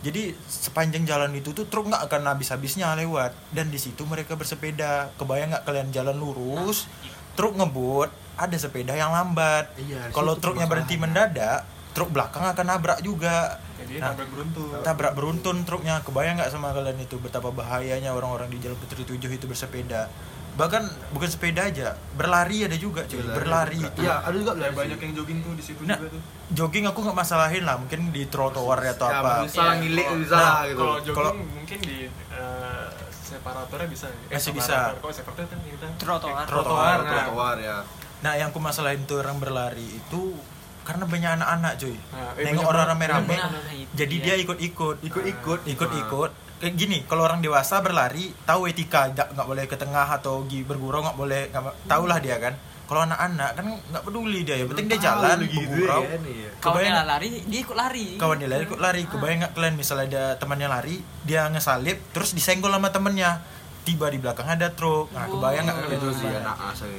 Jadi 0.02 0.34
sepanjang 0.44 1.06
jalan 1.06 1.32
itu 1.34 1.50
tuh 1.50 1.66
truk 1.66 1.88
nggak 1.88 2.04
akan 2.04 2.28
habis-habisnya 2.28 2.94
lewat 2.94 3.34
dan 3.50 3.70
di 3.70 3.78
situ 3.78 4.04
mereka 4.04 4.36
bersepeda. 4.36 5.10
Kebayang 5.16 5.50
nggak 5.50 5.64
kalian 5.64 5.90
jalan 5.90 6.14
lurus, 6.14 6.86
truk 7.34 7.56
ngebut, 7.56 8.10
ada 8.36 8.54
sepeda 8.54 8.94
yang 8.94 9.10
lambat. 9.10 9.72
Iya, 9.78 10.10
Kalau 10.10 10.36
truknya 10.36 10.66
berhenti 10.66 10.98
mendadak, 10.98 11.64
truk 11.96 12.12
belakang 12.12 12.44
akan 12.44 12.66
nabrak 12.68 13.00
juga. 13.00 13.58
jadi 13.76 13.98
Nah, 13.98 14.12
tabrak 14.12 14.30
beruntun 14.30 14.68
tabrak 14.82 15.14
beruntun 15.14 15.58
truknya. 15.64 15.96
Kebayang 16.02 16.36
nggak 16.36 16.52
sama 16.52 16.70
kalian 16.70 17.00
itu 17.00 17.16
betapa 17.18 17.50
bahayanya 17.50 18.12
orang-orang 18.12 18.52
di 18.52 18.60
Jalan 18.60 18.76
Putri 18.76 19.02
Tujuh 19.02 19.32
itu 19.32 19.46
bersepeda. 19.46 20.12
Bahkan 20.56 20.84
bukan 21.12 21.28
sepeda 21.28 21.68
aja, 21.68 21.96
berlari 22.14 22.64
ada 22.64 22.76
juga 22.76 23.04
cuy, 23.04 23.20
berlari. 23.20 23.76
Iya, 23.98 24.24
ada 24.24 24.32
juga 24.32 24.56
ya, 24.56 24.72
banyak 24.72 24.96
yang 24.98 25.14
jogging 25.14 25.40
tuh 25.42 25.52
di 25.52 25.60
situ 25.62 25.84
Nah, 25.84 25.96
juga 25.96 26.16
tuh 26.16 26.22
jogging 26.50 26.86
aku 26.86 27.00
nggak 27.02 27.18
masalahin 27.18 27.64
lah, 27.64 27.76
mungkin 27.76 28.08
di 28.10 28.24
trotoar 28.26 28.80
atau 28.86 29.04
Ya, 29.06 29.20
apa. 29.20 29.32
bisa 29.44 29.60
lah 29.60 29.68
Iya, 29.68 29.82
ngilik 29.84 30.06
kalau- 30.06 30.20
bisa 30.22 30.36
nah, 30.38 30.60
gitu 30.64 30.80
kalau 30.80 30.96
jogging 30.98 31.16
Kalau- 31.18 31.36
mungkin 31.52 31.80
di 31.82 31.98
eh, 32.08 32.88
separatornya 33.12 33.88
bisa 33.90 34.06
ya? 34.08 34.18
Masih 34.32 34.52
bisa. 34.56 34.72
separator. 34.72 34.96
kalau 35.02 35.14
separator 35.14 35.44
kan 35.46 35.60
kita 35.62 35.88
Trotoar. 35.98 36.46
Trotoar, 36.46 36.98
nah. 36.98 37.12
trotoar 37.12 37.58
ya 37.60 37.78
Nah, 38.16 38.34
yang 38.34 38.48
aku 38.50 38.58
masalahin 38.58 39.04
tuh 39.04 39.20
orang 39.20 39.38
berlari 39.38 39.86
itu 39.92 40.22
karena 40.86 41.04
banyak 41.04 41.32
anak-anak 41.36 41.74
cuy. 41.76 41.96
Nah, 42.14 42.32
Nengok 42.38 42.66
orang 42.66 42.86
rame-rame. 42.88 43.36
Nah, 43.36 43.50
itu 43.74 43.90
Jadi 43.92 44.16
dia. 44.22 44.26
dia 44.32 44.36
ikut-ikut, 44.40 44.96
Ikut-ikut. 45.02 45.60
ikut-ikut. 45.66 46.32
Kayak 46.56 46.74
gini, 46.78 46.98
kalau 47.04 47.26
orang 47.26 47.42
dewasa 47.42 47.82
berlari 47.82 48.32
tahu 48.46 48.70
etika, 48.70 49.10
nggak 49.10 49.34
nggak 49.34 49.44
boleh 49.46 49.66
ke 49.66 49.76
tengah 49.76 50.08
atau 50.08 50.46
bergurau 50.46 51.02
nggak 51.02 51.18
boleh, 51.18 51.42
nggak 51.50 51.64
tahu 51.84 52.06
lah 52.06 52.22
dia 52.22 52.38
kan. 52.38 52.54
Kalau 52.86 53.02
anak-anak 53.02 53.50
kan 53.52 53.66
nggak 53.66 54.04
peduli 54.06 54.46
dia, 54.46 54.56
yang 54.56 54.70
penting 54.70 54.86
dia 54.88 55.00
jalan 55.02 55.42
bergurau. 55.42 56.06
kan, 56.06 56.22
iya. 56.24 56.50
Kawan 56.56 56.74
Kebayang 56.78 56.94
dia 56.94 57.04
lari, 57.04 57.30
dia 57.44 57.60
ikut 57.60 57.76
lari. 57.76 58.08
kawan 58.16 58.38
dia 58.38 58.48
lari 58.48 58.64
ikut 58.64 58.80
lari 58.80 59.02
kebayang 59.04 59.40
nggak 59.42 59.54
kalian 59.54 59.76
misalnya 59.76 60.06
ada 60.06 60.24
temannya 60.38 60.70
lari 60.70 60.96
dia 61.22 61.50
ngesalip 61.50 61.98
terus 62.14 62.32
disenggol 62.32 62.70
sama 62.70 62.90
temennya 62.90 63.42
tiba 63.84 64.06
di 64.08 64.18
belakang 64.18 64.46
ada 64.46 64.70
truk 64.70 65.10
nah 65.12 65.26
kebayang 65.26 65.66
nggak 65.66 65.78
kalian 65.82 65.98
itu 65.98 66.10
sih 66.16 66.30
anak 66.30 66.58
asal 66.72 66.90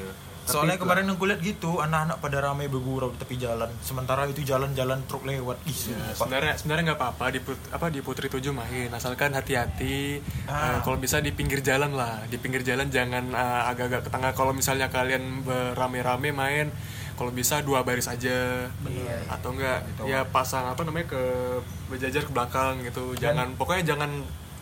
soalnya 0.46 0.78
kemarin 0.78 1.04
yang 1.04 1.18
kulihat 1.18 1.40
gitu 1.40 1.78
anak-anak 1.78 2.16
pada 2.16 2.38
ramai 2.40 2.66
bergurau 2.66 3.10
di 3.10 3.18
tepi 3.18 3.36
jalan. 3.36 3.66
Sementara 3.80 4.24
itu 4.24 4.40
jalan-jalan 4.40 5.02
truk 5.04 5.22
lewat. 5.22 5.58
Ih 5.64 5.74
Ya, 5.90 6.14
sebenarnya 6.14 6.54
sebenarnya 6.54 6.82
nggak 6.86 6.98
apa-apa 6.98 7.24
di 7.28 7.40
put- 7.40 7.66
apa 7.68 7.86
di 7.88 8.00
Putri 8.00 8.26
Tujuh 8.26 8.50
main. 8.50 8.88
Asalkan 8.88 9.34
hati-hati 9.34 10.22
Ah. 10.46 10.78
Eh, 10.78 10.78
kalau 10.80 10.96
bisa 10.96 11.18
di 11.18 11.30
pinggir 11.30 11.60
jalan 11.60 11.92
lah. 11.92 12.22
Di 12.24 12.38
pinggir 12.38 12.62
jalan 12.62 12.86
jangan 12.88 13.26
eh, 13.28 13.62
agak-agak 13.66 14.06
ke 14.06 14.10
tengah. 14.10 14.30
Kalau 14.32 14.54
misalnya 14.54 14.86
kalian 14.86 15.42
berame-rame 15.42 16.30
main 16.30 16.70
kalau 17.16 17.32
bisa 17.32 17.60
dua 17.60 17.80
baris 17.80 18.06
aja. 18.06 18.70
Atau 19.26 19.50
enggak 19.52 19.82
ya 20.04 20.22
pasang 20.24 20.68
apa 20.68 20.82
namanya 20.82 21.10
ke 21.10 21.22
berjajar 21.86 22.22
ke 22.22 22.30
belakang 22.30 22.80
gitu. 22.82 23.14
Jangan 23.16 23.54
pokoknya 23.54 23.94
jangan 23.94 24.10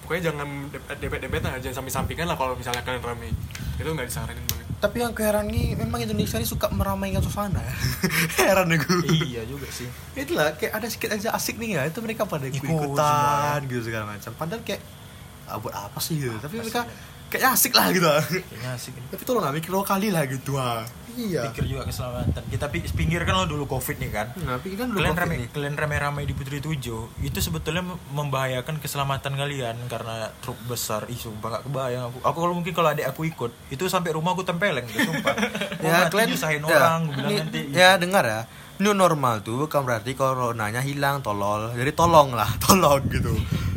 pokoknya 0.01 0.33
jangan 0.33 0.49
dempet-dempet 0.95 1.41
lah 1.41 1.57
jangan 1.59 1.81
samping-sampingan 1.81 2.29
lah 2.29 2.37
kalau 2.37 2.55
misalnya 2.55 2.81
kalian 2.81 3.01
rame. 3.01 3.29
Itu 3.77 3.91
nggak 3.91 4.09
disaranin 4.09 4.45
banget 4.49 4.64
tapi 4.85 5.01
yang 5.01 5.17
keheran 5.17 5.49
nih 5.49 5.81
memang 5.81 6.05
Indonesia 6.05 6.37
ini 6.37 6.45
suka 6.45 6.69
meramaikan 6.69 7.25
suasana 7.25 7.65
heran 8.37 8.69
ya 8.69 8.77
gue 8.77 8.97
iya 9.25 9.43
juga 9.49 9.65
sih. 9.73 9.89
Itulah 10.13 10.53
kayak 10.61 10.77
ada 10.77 10.87
sedikit 10.93 11.17
aja 11.17 11.33
asik 11.33 11.57
nih 11.57 11.81
ya 11.81 11.83
itu 11.89 12.05
mereka 12.05 12.29
pada 12.29 12.45
ikut 12.45 12.61
Ikut 12.61 12.69
ikutan 12.69 13.65
gitu 13.65 13.81
segala 13.89 14.13
macam. 14.13 14.37
Padahal 14.37 14.61
kayak 14.61 14.85
ah, 15.49 15.57
buat 15.57 15.73
apa 15.73 15.97
sih? 16.05 16.21
Gitu 16.21 16.37
tapi 16.37 16.61
mereka 16.61 16.85
sih, 16.85 16.93
ya? 16.93 17.33
kayaknya 17.33 17.51
asik 17.57 17.73
lah 17.73 17.87
gitu. 17.97 18.09
Kayaknya 18.53 18.71
asik 18.77 18.93
tapi 19.09 19.23
tolong 19.25 19.41
lah 19.41 19.57
mikir 19.57 19.73
dua 19.73 19.85
kali 19.89 20.13
lah 20.13 20.29
gitu 20.29 20.53
ah 20.61 20.85
iya. 21.17 21.43
Pikir 21.47 21.65
juga 21.67 21.83
keselamatan. 21.85 22.43
Kita 22.47 22.67
pi- 22.67 22.87
pinggirkan 22.87 23.35
lo 23.35 23.47
dulu 23.47 23.65
covid 23.67 23.97
nih 23.97 24.11
kan. 24.11 24.27
Nah 24.39 24.57
tapi 24.57 24.73
kan 24.73 24.87
dulu 24.87 24.99
kalian 24.99 25.13
COVID 25.13 25.23
rame 25.23 25.35
nih. 25.37 25.49
kalian 25.51 25.75
rame-rame 25.75 26.21
di 26.23 26.33
Putri 26.33 26.59
Tujuh 26.59 27.03
itu 27.21 27.39
sebetulnya 27.39 27.83
mem- 27.83 28.01
membahayakan 28.11 28.79
keselamatan 28.79 29.33
kalian 29.35 29.77
karena 29.87 30.31
truk 30.39 30.59
besar. 30.65 31.07
Ih 31.07 31.17
sumpah 31.17 31.49
gak 31.53 31.65
kebayang 31.65 32.09
aku. 32.09 32.19
Aku 32.21 32.39
kalau 32.39 32.55
mungkin 32.55 32.73
kalau 32.73 32.89
adik 32.89 33.07
aku 33.07 33.25
ikut 33.25 33.51
itu 33.69 33.85
sampai 33.87 34.11
rumah 34.11 34.33
aku 34.33 34.43
tempeleng 34.43 34.85
tuh 34.85 35.01
sumpah 35.05 35.35
ya 35.85 35.89
ya 35.97 35.99
kalian 36.07 36.29
nyusahin 36.31 36.61
ya, 36.61 36.69
orang 36.69 37.01
gue 37.03 37.15
bilang 37.15 37.31
ini- 37.31 37.41
nanti. 37.41 37.61
ya 37.71 37.89
dengar 37.95 38.25
ya. 38.25 38.43
New 38.75 38.91
normal 38.91 39.39
tuh 39.41 39.55
bukan 39.61 39.83
berarti 39.83 40.13
coronanya 40.13 40.81
hilang 40.81 41.21
tolol. 41.21 41.71
Jadi 41.73 41.91
tolong 41.91 42.33
lah 42.33 42.51
tolong 42.65 43.01
gitu 43.07 43.31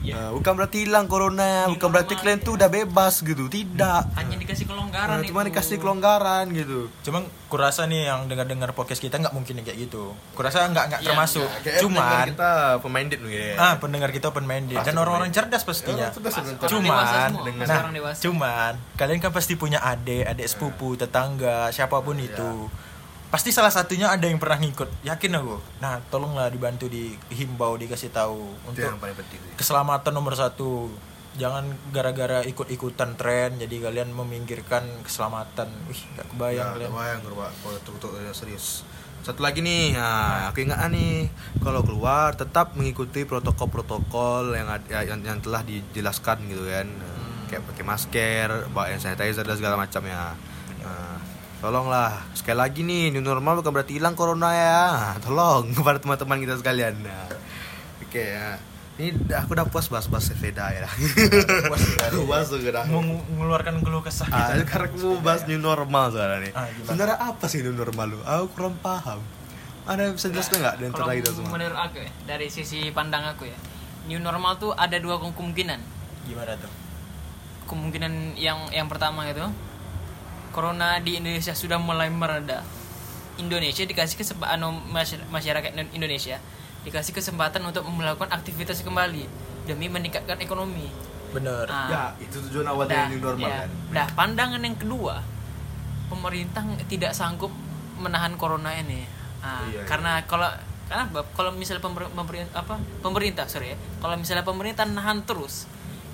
Nah, 0.09 0.29
bukan 0.31 0.53
berarti 0.53 0.77
hilang 0.83 1.05
corona 1.05 1.65
New 1.65 1.73
bukan 1.73 1.89
berarti 1.89 2.13
kalian 2.13 2.39
tuh 2.39 2.53
ya. 2.53 2.57
udah 2.57 2.69
bebas 2.69 3.13
gitu 3.19 3.43
tidak 3.47 4.07
hanya 4.13 4.35
dikasih 4.35 4.65
kelonggaran 4.65 5.15
Nah, 5.15 5.25
cuma 5.25 5.39
itu. 5.39 5.47
dikasih 5.49 5.75
kelonggaran 5.77 6.45
gitu 6.49 6.79
Cuman 7.01 7.21
kurasa 7.47 7.83
nih 7.83 8.05
yang 8.05 8.27
dengar-dengar 8.27 8.71
podcast 8.71 8.99
kita 8.99 9.15
nggak 9.17 9.31
mungkin 9.31 9.63
kayak 9.63 9.79
gitu. 9.79 10.11
Kurasa 10.33 10.67
nggak 10.67 10.85
nggak 10.85 11.01
Iya, 11.01 11.07
termasuk. 11.07 11.47
Kayak 11.57 11.79
pendengar 11.79 11.81
Cuman 11.81 12.27
kita 12.29 12.51
pemain 12.77 13.05
dit 13.05 13.19
nih 13.19 13.31
ya. 13.31 13.55
ah 13.57 13.73
pendengar 13.77 14.09
kita 14.11 14.25
open 14.27 14.43
minded 14.43 14.75
Pasti 14.75 14.87
dan 14.87 14.95
orang-orang 14.97 15.29
cerdas 15.31 15.63
pastinya. 15.63 16.07
Orang 16.07 16.15
cerdas. 16.17 16.35
Cuman, 16.67 17.29
Nah, 17.57 17.81
cuman 18.13 18.73
kalian 18.93 19.19
kan 19.19 19.31
pasti 19.31 19.55
punya 19.55 19.79
adik, 19.79 20.23
adik 20.25 20.43
sepupu, 20.45 20.95
tetangga, 20.95 21.69
siapa 21.69 21.99
pun 21.99 22.15
itu. 22.17 22.67
Pasti 23.27 23.51
salah 23.51 23.67
satunya 23.67 24.07
ada 24.07 24.23
yang 24.23 24.39
pernah 24.39 24.55
ngikut. 24.55 25.03
Yakin 25.03 25.31
aku. 25.35 25.59
Nah, 25.83 25.99
tolonglah 26.07 26.47
dibantu 26.47 26.87
dihimbau, 26.87 27.75
dikasih 27.75 28.15
tahu 28.15 28.39
untuk 28.63 28.87
yang 28.87 28.99
paling 28.99 29.17
penting 29.19 29.39
keselamatan 29.59 30.11
nomor 30.15 30.33
satu. 30.37 30.87
Jangan 31.37 31.69
gara-gara 31.93 32.41
ikut-ikutan 32.47 33.13
tren 33.13 33.61
jadi 33.61 33.77
kalian 33.77 34.09
meminggirkan 34.09 34.81
keselamatan. 35.05 35.69
Wih, 35.85 36.01
gak 36.17 36.33
kebayang 36.33 36.65
Ya, 36.65 36.73
kalian. 36.73 36.89
kebayang 36.89 37.19
gerba 37.21 37.47
kalau 37.61 37.77
untuk 37.77 38.11
serius. 38.33 38.81
Satu 39.21 39.43
lagi 39.43 39.59
nih, 39.59 39.93
nah, 39.93 40.49
aku 40.49 40.63
ingat 40.63 40.87
nih, 40.89 41.27
kalau 41.59 41.83
keluar 41.83 42.33
tetap 42.33 42.73
mengikuti 42.79 43.27
protokol-protokol 43.27 44.55
yang 44.55 44.71
ya, 44.87 45.03
yang, 45.03 45.19
yang 45.19 45.37
telah 45.43 45.61
dijelaskan 45.67 46.47
gitu 46.47 46.63
kan, 46.63 46.87
kayak 47.51 47.61
pakai 47.69 47.83
masker, 47.83 48.47
bawa 48.71 48.87
hand 48.87 49.03
sanitizer 49.03 49.43
dan 49.43 49.57
segala 49.59 49.75
macam 49.75 50.01
ya. 50.07 50.31
Nah, 50.31 50.33
tolonglah 51.57 52.21
sekali 52.31 52.57
lagi 52.57 52.81
nih, 52.81 53.09
new 53.09 53.21
normal 53.21 53.59
bukan 53.59 53.71
berarti 53.71 53.97
hilang 53.97 54.13
corona 54.13 54.49
ya. 54.51 54.81
Tolong 55.25 55.71
kepada 55.71 55.97
teman-teman 55.97 56.37
kita 56.39 56.55
sekalian. 56.55 57.01
Nah, 57.01 57.27
oke 57.99 58.17
ya. 58.17 58.57
Ini 58.97 59.13
aku 59.31 59.53
udah 59.53 59.65
puas 59.65 59.85
bahas-bahas 59.87 60.25
sepeda 60.27 60.69
ya. 60.69 60.89
Puas 61.69 61.81
sekali. 61.83 62.17
puas 62.19 62.45
sudah. 62.47 62.81
Meng- 62.83 63.21
mengeluarkan 63.29 63.77
keluh 63.79 64.01
kesah 64.01 64.25
Ah, 64.27 64.49
kita. 64.51 64.65
sekarang 64.65 64.89
aku 64.89 64.97
mau 65.07 65.21
bahas 65.23 65.45
new 65.45 65.57
normal 65.57 66.09
sekarang 66.09 66.41
nih. 66.41 66.51
Ah? 66.51 66.65
Sebenarnya 66.81 67.17
apa 67.19 67.45
sih 67.45 67.61
new 67.61 67.73
normal 67.73 68.09
lu? 68.09 68.19
Aku 68.19 68.45
kurang 68.51 68.73
paham. 68.79 69.21
Ada 69.85 70.11
bisa 70.11 70.27
jelaskan 70.27 70.59
nggak 70.59 70.75
di 70.75 70.83
antara 70.83 70.99
Kalau 70.99 71.13
kita 71.15 71.29
semua? 71.31 71.51
menurut 71.53 71.77
aku 71.79 71.97
ya 71.97 72.09
dari 72.25 72.47
sisi 72.47 72.89
pandang 72.89 73.23
aku 73.23 73.45
ya 73.45 73.55
new 74.05 74.17
normal 74.17 74.57
tuh 74.57 74.73
ada 74.73 74.97
dua 74.97 75.15
kemungkinan 75.15 75.79
Gimana 76.25 76.57
tuh? 76.57 76.67
kemungkinan 77.65 78.35
yang 78.35 78.67
yang 78.69 78.87
pertama 78.87 79.23
itu 79.25 79.47
corona 80.57 80.97
di 80.97 81.21
Indonesia 81.21 81.53
sudah 81.53 81.77
mulai 81.77 82.09
mereda 82.09 82.65
Indonesia 83.37 83.85
dikasih 83.85 84.17
kesempatan 84.17 84.57
masyarakat 85.29 85.69
Indonesia 85.93 86.41
dikasih 86.81 87.13
kesempatan 87.13 87.61
untuk 87.61 87.85
melakukan 87.85 88.33
aktivitas 88.33 88.81
kembali 88.81 89.29
demi 89.69 89.85
meningkatkan 89.85 90.41
ekonomi 90.41 90.89
Bener. 91.27 91.67
Ah. 91.67 91.87
Ya, 91.91 92.03
itu 92.23 92.39
tujuan 92.49 92.65
awal 92.71 92.87
Dah, 92.87 93.05
dari 93.05 93.19
new 93.19 93.21
normal 93.21 93.51
ya. 93.51 93.57
kan. 93.67 93.69
Dah, 93.91 94.07
pandangan 94.15 94.61
yang 94.63 94.79
kedua, 94.79 95.19
pemerintah 96.07 96.63
tidak 96.87 97.11
sanggup 97.11 97.51
menahan 97.99 98.39
corona 98.39 98.71
ini. 98.71 99.03
Ah, 99.43 99.67
Iya, 99.67 99.75
iya. 99.75 99.81
karena 99.85 100.23
kalau 100.23 100.47
karena 100.87 101.03
kalau 101.35 101.51
misalnya 101.51 101.83
pemer, 101.83 102.07
pemerintah 102.09 102.63
apa 102.63 102.79
pemerintah 103.03 103.45
sorry 103.51 103.75
ya, 103.75 103.77
kalau 103.99 104.15
misalnya 104.15 104.47
pemerintah 104.47 104.87
nahan 104.87 105.27
terus, 105.27 105.67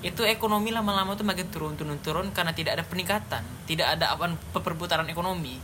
itu 0.04 0.20
ekonomi 0.28 0.68
lama-lama 0.68 1.16
tuh 1.16 1.24
makin 1.24 1.48
turun 1.48 1.72
turun 1.80 1.96
turun 2.04 2.28
karena 2.36 2.52
tidak 2.52 2.76
ada 2.76 2.84
peningkatan, 2.84 3.40
tidak 3.64 3.96
ada 3.96 4.12
apa 4.12 4.36
perputaran 4.60 5.08
ekonomi. 5.08 5.56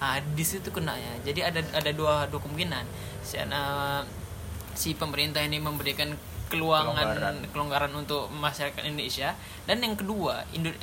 Ah, 0.00 0.16
di 0.18 0.42
situ 0.42 0.72
kena 0.72 0.96
ya. 0.96 1.12
Jadi 1.28 1.40
ada 1.44 1.60
ada 1.60 1.90
dua 1.92 2.24
dua 2.26 2.40
kemungkinan. 2.40 2.84
Si, 3.20 3.36
ah, 3.36 4.02
si 4.72 4.96
pemerintah 4.96 5.44
ini 5.44 5.60
memberikan 5.60 6.16
keluangan 6.48 6.96
Kelonggaran. 7.16 7.36
kelonggaran 7.52 7.92
untuk 7.96 8.28
masyarakat 8.28 8.84
Indonesia 8.84 9.32
dan 9.64 9.80
yang 9.80 9.96
kedua 9.96 10.44
Indo- 10.52 10.76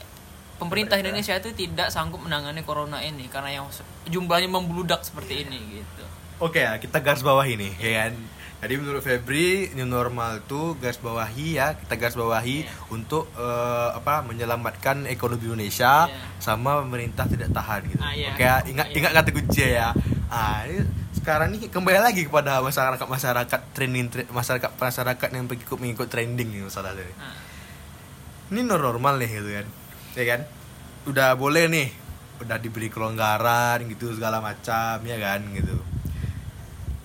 pemerintah 0.58 0.98
Indonesia 0.98 1.38
itu 1.38 1.54
tidak 1.54 1.94
sanggup 1.94 2.26
menangani 2.26 2.66
corona 2.66 2.98
ini 3.06 3.30
karena 3.30 3.62
yang 3.62 3.66
jumlahnya 4.10 4.50
membludak 4.50 5.06
seperti 5.06 5.46
ini 5.46 5.78
gitu 5.78 6.06
Oke 6.40 6.64
ya, 6.64 6.80
kita 6.80 7.04
garis 7.04 7.20
bawahi 7.20 7.60
nih, 7.60 7.74
ya 7.84 7.92
kan. 8.00 8.14
Jadi 8.60 8.76
menurut 8.76 9.00
Febri 9.00 9.72
new 9.72 9.88
normal 9.88 10.44
itu 10.44 10.76
garis 10.76 11.00
bawahi 11.00 11.56
ya, 11.56 11.80
kita 11.80 11.96
garis 11.96 12.14
bawahi 12.14 12.68
Iya. 12.68 12.72
untuk 12.92 13.32
eh, 13.34 13.90
apa 13.94 14.20
menyelamatkan 14.22 15.08
ekonomi 15.08 15.48
Indonesia 15.48 16.06
Iya. 16.06 16.20
sama 16.38 16.84
pemerintah 16.84 17.24
tidak 17.24 17.50
tahan 17.50 17.88
gitu. 17.88 18.04
Ah, 18.04 18.12
iya. 18.12 18.36
Oke 18.36 18.44
ya, 18.44 18.60
ingat 18.66 18.88
Iya. 18.92 18.96
ingat 19.00 19.12
kata 19.16 19.30
kunci 19.32 19.64
ya. 19.64 19.96
Ah, 20.28 20.68
ini 20.68 20.84
sekarang 21.16 21.56
nih 21.56 21.72
kembali 21.72 22.00
lagi 22.00 22.28
kepada 22.28 22.60
masyarakat 22.60 23.00
masyarakat 23.02 23.60
trending 23.72 24.08
tre- 24.08 24.28
masyarakat 24.30 24.70
masyarakat 24.70 25.28
yang 25.32 25.46
mengikut 25.46 25.78
mengikut 25.80 26.08
trending 26.08 26.52
nih 26.52 26.62
masalah 26.62 26.92
ini. 26.92 27.16
nah, 27.16 27.32
Ini 28.50 28.60
new 28.62 28.76
normal 28.76 29.16
nih 29.16 29.30
gitu 29.32 29.50
kan, 29.52 29.66
ya 30.14 30.24
kan? 30.28 30.42
Udah 31.06 31.32
boleh 31.34 31.66
nih, 31.66 31.88
udah 32.40 32.58
diberi 32.58 32.92
kelonggaran 32.92 33.88
gitu 33.88 34.12
segala 34.12 34.44
macam 34.44 35.00
ya 35.02 35.16
kan 35.16 35.48
gitu. 35.50 35.80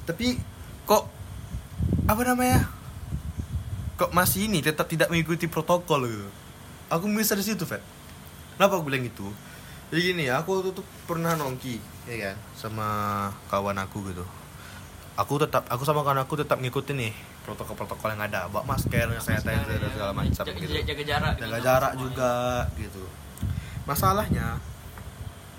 Tapi 0.03 0.35
kok 0.83 1.14
apa 2.05 2.21
namanya? 2.25 2.69
Kok 3.95 4.11
masih 4.11 4.51
ini 4.51 4.59
tetap 4.61 4.91
tidak 4.91 5.09
mengikuti 5.09 5.47
protokol 5.47 6.05
gitu. 6.09 6.29
Aku 6.91 7.07
misal 7.07 7.39
di 7.39 7.47
situ, 7.47 7.65
Fed. 7.65 7.81
Kenapa 8.59 8.79
aku 8.79 8.87
bilang 8.87 9.07
gitu? 9.07 9.27
Jadi 9.91 10.01
gini, 10.15 10.25
aku 10.31 10.65
tuh, 10.71 10.73
tuh 10.83 10.87
pernah 11.07 11.39
nongki, 11.39 11.79
ya 12.11 12.17
kan, 12.31 12.37
sama 12.59 12.89
kawan 13.47 13.79
aku 13.79 14.03
gitu. 14.11 14.25
Aku 15.15 15.39
tetap, 15.39 15.67
aku 15.71 15.87
sama 15.87 16.03
kawan 16.03 16.27
aku 16.27 16.35
tetap 16.43 16.59
ngikutin 16.59 16.97
nih 16.99 17.15
protokol-protokol 17.47 18.17
yang 18.17 18.25
ada, 18.25 18.51
bawa 18.51 18.67
masker, 18.75 19.15
sanitizer 19.21 19.79
dan 19.79 19.91
segala 19.93 20.13
macam 20.17 20.33
jaga, 20.33 20.59
gitu 20.59 20.73
jaga 20.81 21.03
jarak 21.05 21.35
jaga 21.37 21.47
gitu. 21.53 21.61
jarak 21.63 21.93
juga 22.01 22.33
gitu 22.81 23.05
masalahnya 23.85 24.57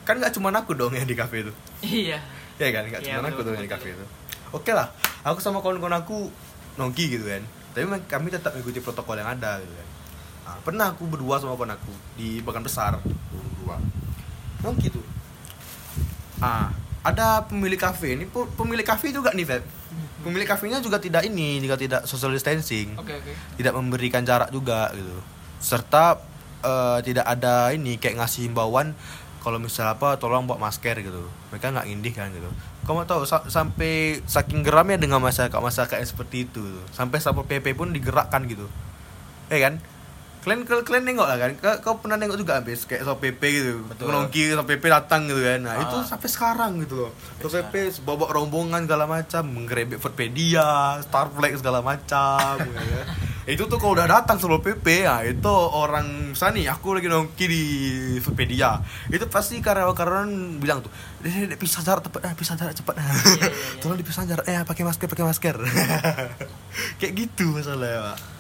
kan 0.02 0.18
nggak 0.18 0.34
cuma 0.34 0.50
aku 0.50 0.74
dong 0.74 0.94
yang 0.98 1.06
di 1.06 1.14
kafe 1.14 1.46
itu 1.46 1.54
iya 1.86 2.18
ya 2.58 2.70
kan 2.74 2.90
nggak 2.90 3.02
Iya, 3.06 3.22
cuma 3.22 3.30
aku 3.30 3.42
dong 3.46 3.54
yang 3.58 3.66
di 3.70 3.72
kafe 3.72 3.94
itu 3.94 4.06
oke 4.50 4.72
lah 4.74 4.90
aku 5.26 5.42
sama 5.42 5.60
kawan-kawan 5.66 5.98
aku 5.98 6.30
nongki 6.78 7.18
gitu 7.18 7.26
kan. 7.26 7.42
Tapi 7.74 7.84
memang 7.90 8.06
kami 8.06 8.30
tetap 8.30 8.54
mengikuti 8.54 8.80
protokol 8.80 9.18
yang 9.18 9.28
ada 9.28 9.58
gitu 9.60 9.74
kan. 9.74 9.88
Nah, 10.46 10.58
pernah 10.62 10.94
aku 10.94 11.10
berdua 11.10 11.42
sama 11.42 11.58
kawan 11.58 11.74
aku 11.74 11.92
di 12.14 12.40
bagan 12.46 12.62
besar. 12.62 13.02
Berdua. 13.34 13.82
Nongki 14.62 14.88
tuh. 14.94 15.06
Ah 16.40 16.86
ada 17.06 17.46
pemilik 17.46 17.78
kafe 17.78 18.18
ini 18.18 18.26
pemilik 18.34 18.82
kafe 18.82 19.14
juga 19.14 19.30
nih 19.30 19.46
Feb. 19.46 19.64
Pemilik 20.26 20.50
kafenya 20.50 20.82
juga 20.82 20.98
tidak 20.98 21.22
ini 21.30 21.62
juga 21.62 21.78
tidak 21.78 22.10
social 22.10 22.34
distancing. 22.34 22.98
Oke 22.98 23.14
oke. 23.14 23.32
Tidak 23.62 23.74
memberikan 23.78 24.26
jarak 24.26 24.50
juga 24.50 24.90
gitu. 24.98 25.22
Serta 25.62 26.18
eh, 26.66 27.00
tidak 27.06 27.30
ada 27.30 27.70
ini 27.78 28.02
kayak 28.02 28.18
ngasih 28.18 28.50
himbauan 28.50 28.98
kalau 29.46 29.62
misal 29.62 29.86
apa 29.86 30.18
tolong 30.18 30.50
bawa 30.50 30.66
masker 30.66 30.98
gitu. 31.06 31.30
Mereka 31.54 31.78
nggak 31.78 31.86
ngindih 31.86 32.14
kan 32.18 32.34
gitu 32.34 32.50
kamu 32.86 33.04
tahu 33.04 33.22
sa- 33.24 33.46
sampai 33.46 33.94
saking 34.24 34.62
geramnya 34.62 34.96
dengan 34.96 35.18
masyarakat 35.20 35.52
masyarakat 35.54 35.98
yang 35.98 36.08
seperti 36.08 36.38
itu. 36.44 36.62
Sampai 36.90 37.18
satpol 37.18 37.44
pp 37.44 37.74
pun 37.74 37.90
digerakkan 37.90 38.46
gitu. 38.46 38.70
Ya 39.48 39.60
kan? 39.60 39.82
Kalian 40.42 40.62
kalian, 40.62 40.86
kalian 40.86 41.04
nengok 41.08 41.26
lah 41.26 41.38
kan? 41.40 41.52
Kau, 41.56 41.74
kau 41.82 41.96
pernah 41.98 42.16
nengok 42.16 42.38
juga 42.38 42.58
habis 42.58 42.86
kayak 42.86 43.02
satpol 43.02 43.18
pp 43.20 43.42
gitu. 43.42 43.72
Menongki 44.00 44.50
satpol 44.52 44.70
pp 44.72 44.84
datang 44.86 45.26
gitu 45.26 45.42
kan? 45.42 45.60
Nah 45.60 45.74
Ah. 45.74 45.84
itu 45.84 45.98
sampai 46.06 46.30
sekarang 46.30 46.72
gitu 46.80 46.96
loh. 47.00 47.12
Satpol 47.40 47.66
pp 47.66 47.74
bawa 48.00 48.26
rombongan 48.30 48.86
segala 48.86 49.06
macam 49.06 49.44
menggerebek 49.44 49.98
Foodpedia 49.98 50.66
Starflex 51.02 51.60
segala 51.60 51.82
macam 51.82 52.62
gitu 52.62 52.86
kan. 52.94 53.06
Itu 53.46 53.70
tuh 53.70 53.78
kalau 53.78 53.94
udah 53.94 54.10
datang 54.10 54.42
satpol 54.42 54.58
pp 54.58 55.06
ya 55.06 55.22
itu 55.22 55.54
orang 55.54 56.34
misalnya 56.34 56.54
nih 56.58 56.66
aku 56.74 56.98
lagi 56.98 57.06
nongki 57.06 57.46
di 57.46 57.64
Foodpedia 58.18 58.82
itu 59.14 59.26
pasti 59.30 59.62
karyawan-karyawan 59.62 60.58
bilang 60.58 60.82
tuh 60.82 60.90
"Dek, 61.22 61.30
dek, 61.30 61.48
dek, 61.54 61.60
pisah 61.62 61.86
jarak 61.86 62.02
cepat 62.06 62.22
ah, 62.26 62.34
pisah 62.38 62.58
jarak 62.58 62.74
cepat. 62.74 62.98
Iya, 62.98 63.14
iya. 63.14 63.50
tolong 63.82 63.98
dipisah 63.98 64.26
jarak 64.26 64.46
eh 64.50 64.62
pakai 64.66 64.84
masker 64.86 65.08
pakai 65.10 65.26
masker. 65.26 65.56
Kayak 67.02 67.14
gitu 67.18 67.54
masalahnya 67.54 68.14
pak 68.14 68.35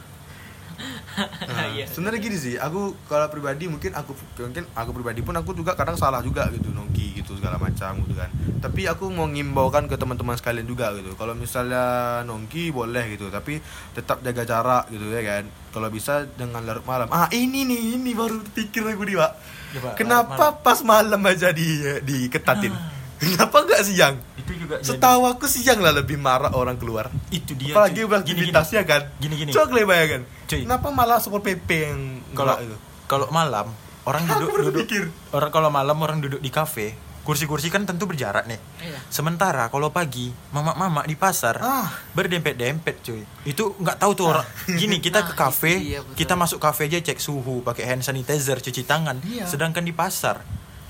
Nah, 1.47 1.67
Iya. 1.71 1.87
sebenarnya 1.87 2.19
gini 2.19 2.37
sih, 2.37 2.55
aku 2.59 2.95
kalau 3.07 3.27
pribadi 3.31 3.71
mungkin 3.71 3.95
aku 3.95 4.11
mungkin 4.39 4.67
aku 4.75 4.89
pribadi 4.91 5.23
pun 5.23 5.35
aku 5.35 5.55
juga 5.55 5.75
kadang 5.75 5.95
salah 5.95 6.19
juga 6.19 6.47
gitu 6.51 6.71
nongki 6.71 7.19
gitu 7.23 7.35
segala 7.39 7.55
macam 7.55 8.03
gitu 8.03 8.15
kan. 8.15 8.29
Tapi 8.59 8.87
aku 8.87 9.07
mau 9.11 9.27
ngimbaukan 9.27 9.87
ke 9.87 9.95
teman-teman 9.95 10.35
sekalian 10.35 10.67
juga 10.67 10.91
gitu. 10.99 11.15
Kalau 11.15 11.31
misalnya 11.35 12.19
nongki 12.27 12.71
boleh 12.75 13.15
gitu, 13.15 13.31
tapi 13.31 13.59
tetap 13.95 14.19
jaga 14.23 14.43
jarak 14.43 14.83
gitu 14.91 15.07
ya 15.11 15.23
kan. 15.23 15.43
Kalau 15.71 15.87
bisa 15.91 16.27
dengan 16.35 16.63
larut 16.63 16.83
malam. 16.87 17.07
Ah 17.11 17.27
ini 17.31 17.63
nih, 17.67 17.99
ini 17.99 18.11
baru 18.15 18.39
pikir 18.43 18.83
aku 18.83 19.03
nih 19.07 19.15
pak. 19.19 19.31
Coba, 19.75 19.89
Kenapa 19.99 20.45
pas 20.63 20.79
malam 20.87 21.19
aja 21.27 21.51
di 21.51 21.83
diketatin? 22.03 22.94
Kenapa 23.17 23.57
nggak 23.61 23.81
siang? 23.81 24.15
itu 24.35 24.51
juga 24.57 24.75
jadi- 24.77 24.87
Setahu 24.91 25.21
aku 25.25 25.45
siang 25.45 25.79
lah 25.79 25.91
lebih 25.91 26.15
marah 26.15 26.51
orang 26.51 26.75
keluar. 26.75 27.07
itu 27.29 27.53
dia 27.53 27.71
Apalagi 27.71 27.99
cuy. 27.99 28.07
beraktivitasnya 28.07 28.81
kan. 28.83 29.01
gini 29.17 29.35
gini 29.35 29.49
Coba 29.49 29.65
kalian 29.67 29.87
bayangkan. 29.87 30.21
Cuy. 30.45 30.61
Kenapa 30.61 30.87
malah 30.89 31.17
Satpol 31.17 31.39
PP 31.39 31.69
yang 31.71 31.99
kalau 32.31 32.53
enggak 32.53 32.67
itu? 32.67 32.77
kalau 33.05 33.27
malam 33.29 33.67
orang 34.03 34.23
duduk 34.23 34.49
baru 34.51 34.63
duduk 34.67 34.87
orang 35.31 35.49
kalau 35.49 35.69
malam 35.69 35.97
orang 35.97 36.17
duduk 36.19 36.37
di 36.37 36.49
kafe 36.49 36.93
kursi-kursi 37.21 37.69
kan 37.69 37.81
tentu 37.83 38.05
berjarak 38.05 38.45
nih 38.45 38.61
Iya. 38.79 39.01
sementara 39.07 39.65
kalau 39.67 39.89
pagi 39.89 40.29
mama-mama 40.51 41.01
di 41.01 41.13
pasar 41.15 41.57
Ah. 41.57 41.89
berdempet-dempet 42.11 42.95
cuy 43.01 43.21
itu 43.43 43.73
nggak 43.75 43.97
tahu 43.97 44.11
tuh 44.13 44.25
orang 44.27 44.45
gini 44.71 44.97
kita 44.99 45.21
ke 45.23 45.31
Nah, 45.31 45.37
kafe 45.39 45.73
iya, 45.79 45.99
betul. 45.99 46.17
kita 46.19 46.33
masuk 46.35 46.59
kafe 46.59 46.85
aja 46.85 47.01
cek 47.03 47.17
suhu 47.17 47.61
pakai 47.61 47.85
hand 47.87 48.01
sanitizer 48.01 48.57
cuci 48.59 48.81
tangan 48.83 49.17
Iya. 49.21 49.45
sedangkan 49.47 49.81
di 49.81 49.89
pasar 49.91 50.45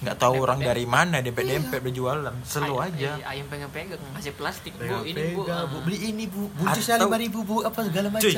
nggak 0.05 0.17
tahu 0.17 0.37
orang 0.39 0.59
dari 0.59 0.85
mana 0.85 1.17
dempet-dempet 1.19 1.81
berjualan. 1.81 2.29
Selalu 2.41 2.75
aja. 2.79 3.17
ayam 3.25 3.45
pengen 3.45 3.67
pegang 3.67 3.97
ngasih 4.13 4.33
plastik 4.33 4.71
bu 4.73 5.01
ini 5.03 5.33
bu 5.33 5.41
Ah. 5.45 5.65
beli 5.81 5.97
ini 6.05 6.25
bu, 6.25 6.47
Atau- 6.61 7.01
lima 7.01 7.17
ribu 7.17 7.39
bu, 7.41 7.55
apa 7.61 7.79
segala 7.81 8.07
macam. 8.07 8.29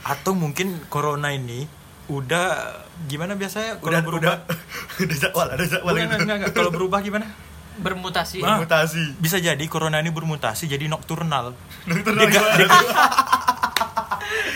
atau 0.00 0.32
mungkin 0.32 0.78
corona 0.86 1.30
ini 1.30 1.66
udah 2.06 2.46
gimana 3.04 3.34
biasanya 3.34 3.78
kalau 3.78 3.90
udah 3.92 4.02
berubah? 4.02 4.34
udah. 4.40 4.58
Udah 5.00 5.16
jadwal, 5.16 5.48
ada 5.48 5.64
jadwal 5.64 5.94
Enggak, 5.94 6.20
gitu. 6.44 6.52
kalau 6.52 6.70
berubah 6.70 7.00
gimana? 7.00 7.26
Bermutasi. 7.76 8.38
Ah. 8.40 8.58
Mutasi. 8.58 9.16
bisa 9.16 9.38
jadi 9.38 9.64
corona 9.64 9.98
ini 9.98 10.10
bermutasi 10.10 10.66
jadi 10.66 10.84
nocturnal 10.86 11.56
dia 11.86 12.26
ga- 12.28 12.50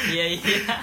iya 0.06 0.24
iya 0.30 0.76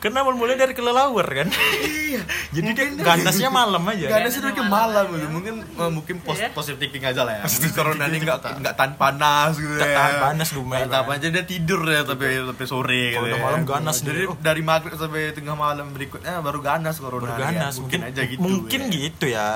karena 0.00 0.24
mulai 0.24 0.56
dari 0.56 0.72
kelelawar 0.72 1.28
kan 1.28 1.48
Iya. 1.52 2.24
jadi 2.56 2.68
dia 2.72 2.86
ganasnya 3.04 3.52
malam 3.60 3.84
aja 3.84 4.08
ada 4.10 4.28
sih 4.32 4.40
mungkin 4.40 4.66
malam 4.66 5.06
gitu. 5.12 5.20
ya. 5.20 5.28
Mungkin 5.28 5.54
eh, 5.60 5.90
mungkin 5.92 6.16
pos 6.24 6.40
Iya. 6.40 6.48
positif 6.56 6.80
thinking 6.80 7.04
aja 7.04 7.20
lah 7.22 7.36
ya. 7.38 7.44
Mungkin 7.44 7.70
corona 7.76 8.04
ini 8.08 8.18
enggak 8.24 8.40
enggak 8.56 8.74
tahan 8.80 8.92
panas 8.96 9.60
gitu 9.60 9.76
ya. 9.76 9.84
tahan 9.92 10.14
panas, 10.18 10.48
lumayan. 10.56 10.88
Tahan 10.88 11.04
panas 11.04 11.20
jadi 11.20 11.32
dia 11.36 11.44
tidur 11.46 11.80
ya 11.84 12.00
tapi 12.08 12.24
tapi 12.48 12.64
sore 12.64 13.12
Kalau 13.12 13.28
gitu 13.28 13.28
udah 13.28 13.38
ya. 13.38 13.44
malam 13.44 13.62
ganas 13.68 13.96
nih, 14.00 14.24
oh. 14.24 14.36
dari 14.40 14.62
maghrib 14.64 14.96
sampai 14.96 15.36
tengah 15.36 15.54
malam 15.54 15.86
berikutnya 15.92 16.40
baru 16.40 16.58
ganas 16.64 16.96
corona. 16.96 17.28
Baru 17.28 17.36
ya. 17.36 17.44
ganas 17.52 17.74
Mungkin 17.78 18.00
aja 18.08 18.22
gitu. 18.24 18.40
mungkin 18.40 18.80
ya. 18.80 18.92
gitu 18.96 19.26
ya 19.28 19.50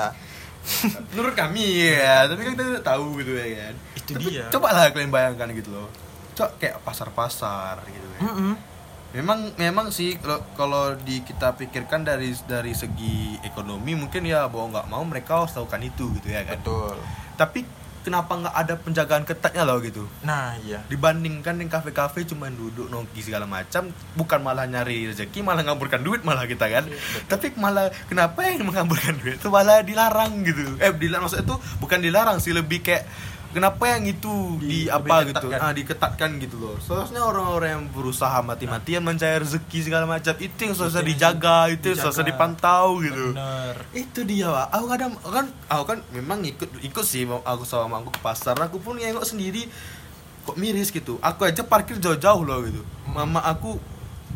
Menurut 1.13 1.37
kami 1.37 1.93
ya, 1.93 2.25
tapi 2.25 2.41
kan 2.41 2.51
kita 2.57 2.63
tidak 2.65 2.85
tahu 2.85 3.21
gitu 3.21 3.37
ya 3.37 3.45
kan. 3.69 3.73
Itu 3.97 4.11
dia. 4.17 4.45
Coba 4.49 4.73
lah 4.73 4.89
kalian 4.89 5.13
bayangkan 5.13 5.49
gitu 5.53 5.69
loh. 5.69 5.89
Coba 6.33 6.57
kayak 6.57 6.81
pasar-pasar 6.81 7.85
gitu 7.85 8.07
ya. 8.17 8.21
Memang 9.15 9.55
memang 9.55 9.95
sih 9.95 10.19
kalau 10.19 10.43
kalau 10.59 10.83
di 10.99 11.23
kita 11.23 11.55
pikirkan 11.55 12.03
dari 12.03 12.35
dari 12.43 12.75
segi 12.75 13.39
ekonomi 13.47 13.95
mungkin 13.95 14.27
ya 14.27 14.51
mau 14.51 14.67
nggak 14.67 14.91
mau 14.91 15.07
mereka 15.07 15.39
harus 15.39 15.55
lakukan 15.55 15.87
itu 15.87 16.11
gitu 16.19 16.35
ya 16.35 16.43
kan. 16.43 16.59
betul 16.59 16.99
Tapi 17.39 17.59
kenapa 18.05 18.37
nggak 18.37 18.55
ada 18.55 18.73
penjagaan 18.77 19.25
ketatnya 19.25 19.65
loh 19.65 19.81
gitu? 19.81 20.05
nah 20.21 20.53
iya 20.61 20.85
Dibandingkan 20.85 21.57
yang 21.57 21.73
kafe-kafe 21.73 22.21
cuma 22.29 22.53
duduk 22.53 22.85
nongki 22.93 23.25
segala 23.25 23.49
macam, 23.49 23.89
bukan 24.13 24.45
malah 24.45 24.69
nyari 24.69 25.09
rezeki, 25.09 25.41
malah 25.41 25.65
ngamburkan 25.65 26.05
duit 26.05 26.21
malah 26.21 26.45
kita 26.45 26.69
kan. 26.69 26.85
Tapi 27.25 27.57
malah 27.57 27.89
kenapa 28.05 28.45
yang 28.45 28.61
mengamburkan 28.61 29.17
duit 29.17 29.41
itu 29.41 29.49
malah 29.49 29.81
dilarang 29.81 30.45
gitu? 30.45 30.77
Eh 30.77 30.93
dilarang 30.93 31.25
maksudnya 31.25 31.49
itu 31.49 31.57
bukan 31.81 31.99
dilarang 32.05 32.37
sih 32.37 32.53
lebih 32.53 32.85
kayak 32.85 33.09
kenapa 33.55 33.87
yang 33.87 34.03
itu 34.03 34.59
di, 34.59 34.83
Di- 34.83 34.91
apa 34.91 35.23
gitu? 35.23 35.47
Ah 35.55 35.71
diketatkan 35.71 36.35
gitu 36.43 36.59
loh. 36.59 36.75
Seharusnya 36.83 37.23
orang-orang 37.23 37.69
yang 37.79 37.83
berusaha 37.87 38.43
mati-matian 38.43 38.99
mencari 38.99 39.39
rezeki 39.39 39.79
segala 39.87 40.03
macam 40.03 40.35
itu 40.35 40.59
yang 40.59 40.75
seharusnya 40.75 41.07
dijaga, 41.07 41.71
itu 41.71 41.95
yang 41.95 41.99
seharusnya 42.03 42.27
dipantau 42.35 42.99
gitu. 42.99 43.31
Bener 43.31 43.75
itu 43.95 44.19
dia 44.27 44.51
pak. 44.51 44.67
Aku 44.75 44.85
kadang 44.91 45.11
kan 45.23 45.45
aku 45.71 45.83
kan 45.87 45.97
memang 46.11 46.43
ikut 46.43 46.67
ikut 46.83 47.05
sih 47.07 47.23
aku 47.23 47.63
sama 47.63 48.03
aku 48.03 48.11
ke 48.11 48.19
pasar. 48.19 48.59
Aku 48.59 48.83
pun 48.83 48.99
nengok 48.99 49.23
sendiri 49.23 49.71
kok 50.43 50.59
miris 50.59 50.91
gitu. 50.91 51.15
Aku 51.23 51.47
aja 51.47 51.63
parkir 51.63 51.95
jauh-jauh 51.95 52.43
loh 52.43 52.59
gitu. 52.67 52.83
Mama 53.07 53.39
aku 53.39 53.79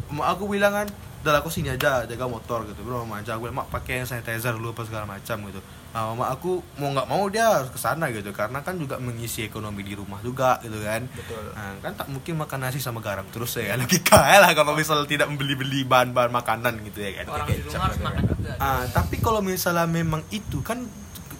mama 0.07 0.31
aku 0.31 0.47
bilang 0.47 0.71
kan 0.71 0.87
udah 1.19 1.43
aku 1.43 1.51
sini 1.51 1.67
aja 1.67 2.07
jaga 2.07 2.25
motor 2.31 2.63
gitu 2.67 2.79
bro. 2.83 3.03
Mama 3.03 3.19
aja 3.19 3.35
bilang 3.35 3.59
mak 3.59 3.67
pakai 3.67 4.07
sanitizer 4.07 4.55
dulu 4.55 4.71
apa 4.71 4.83
segala 4.87 5.05
macam 5.05 5.37
gitu. 5.51 5.59
Nah 5.91 6.13
mama 6.13 6.31
aku 6.31 6.63
mau 6.79 6.95
nggak 6.95 7.07
mau 7.11 7.27
dia 7.27 7.59
harus 7.59 7.71
ke 7.71 7.79
sana 7.79 8.07
gitu. 8.15 8.31
Karena 8.31 8.63
kan 8.63 8.79
juga 8.79 8.95
mengisi 9.03 9.43
ekonomi 9.43 9.83
di 9.83 9.93
rumah 9.99 10.23
juga 10.23 10.63
gitu 10.63 10.79
kan. 10.79 11.03
Betul. 11.11 11.43
nah, 11.51 11.75
kan 11.83 11.93
tak 11.99 12.07
mungkin 12.07 12.33
makan 12.39 12.59
nasi 12.63 12.79
sama 12.79 13.03
garam 13.03 13.27
terus 13.27 13.51
ya 13.59 13.75
logika 13.81 14.19
ya 14.23 14.39
lah 14.39 14.51
kalau 14.55 14.73
misal 14.73 15.03
tidak 15.03 15.27
membeli-beli 15.27 15.83
bahan-bahan 15.83 16.31
makanan 16.31 16.79
gitu 16.87 17.03
ya 17.03 17.23
kan. 17.23 17.25
Orang 17.35 17.47
Kayak 17.51 17.59
di 17.59 17.63
rumah 17.67 17.83
harus 17.91 17.99
makan 17.99 18.23
juga. 18.23 18.51
Ah, 18.63 18.83
tapi 18.87 19.15
kalau 19.19 19.41
misalnya 19.43 19.85
memang 19.85 20.23
itu 20.31 20.63
kan 20.63 20.87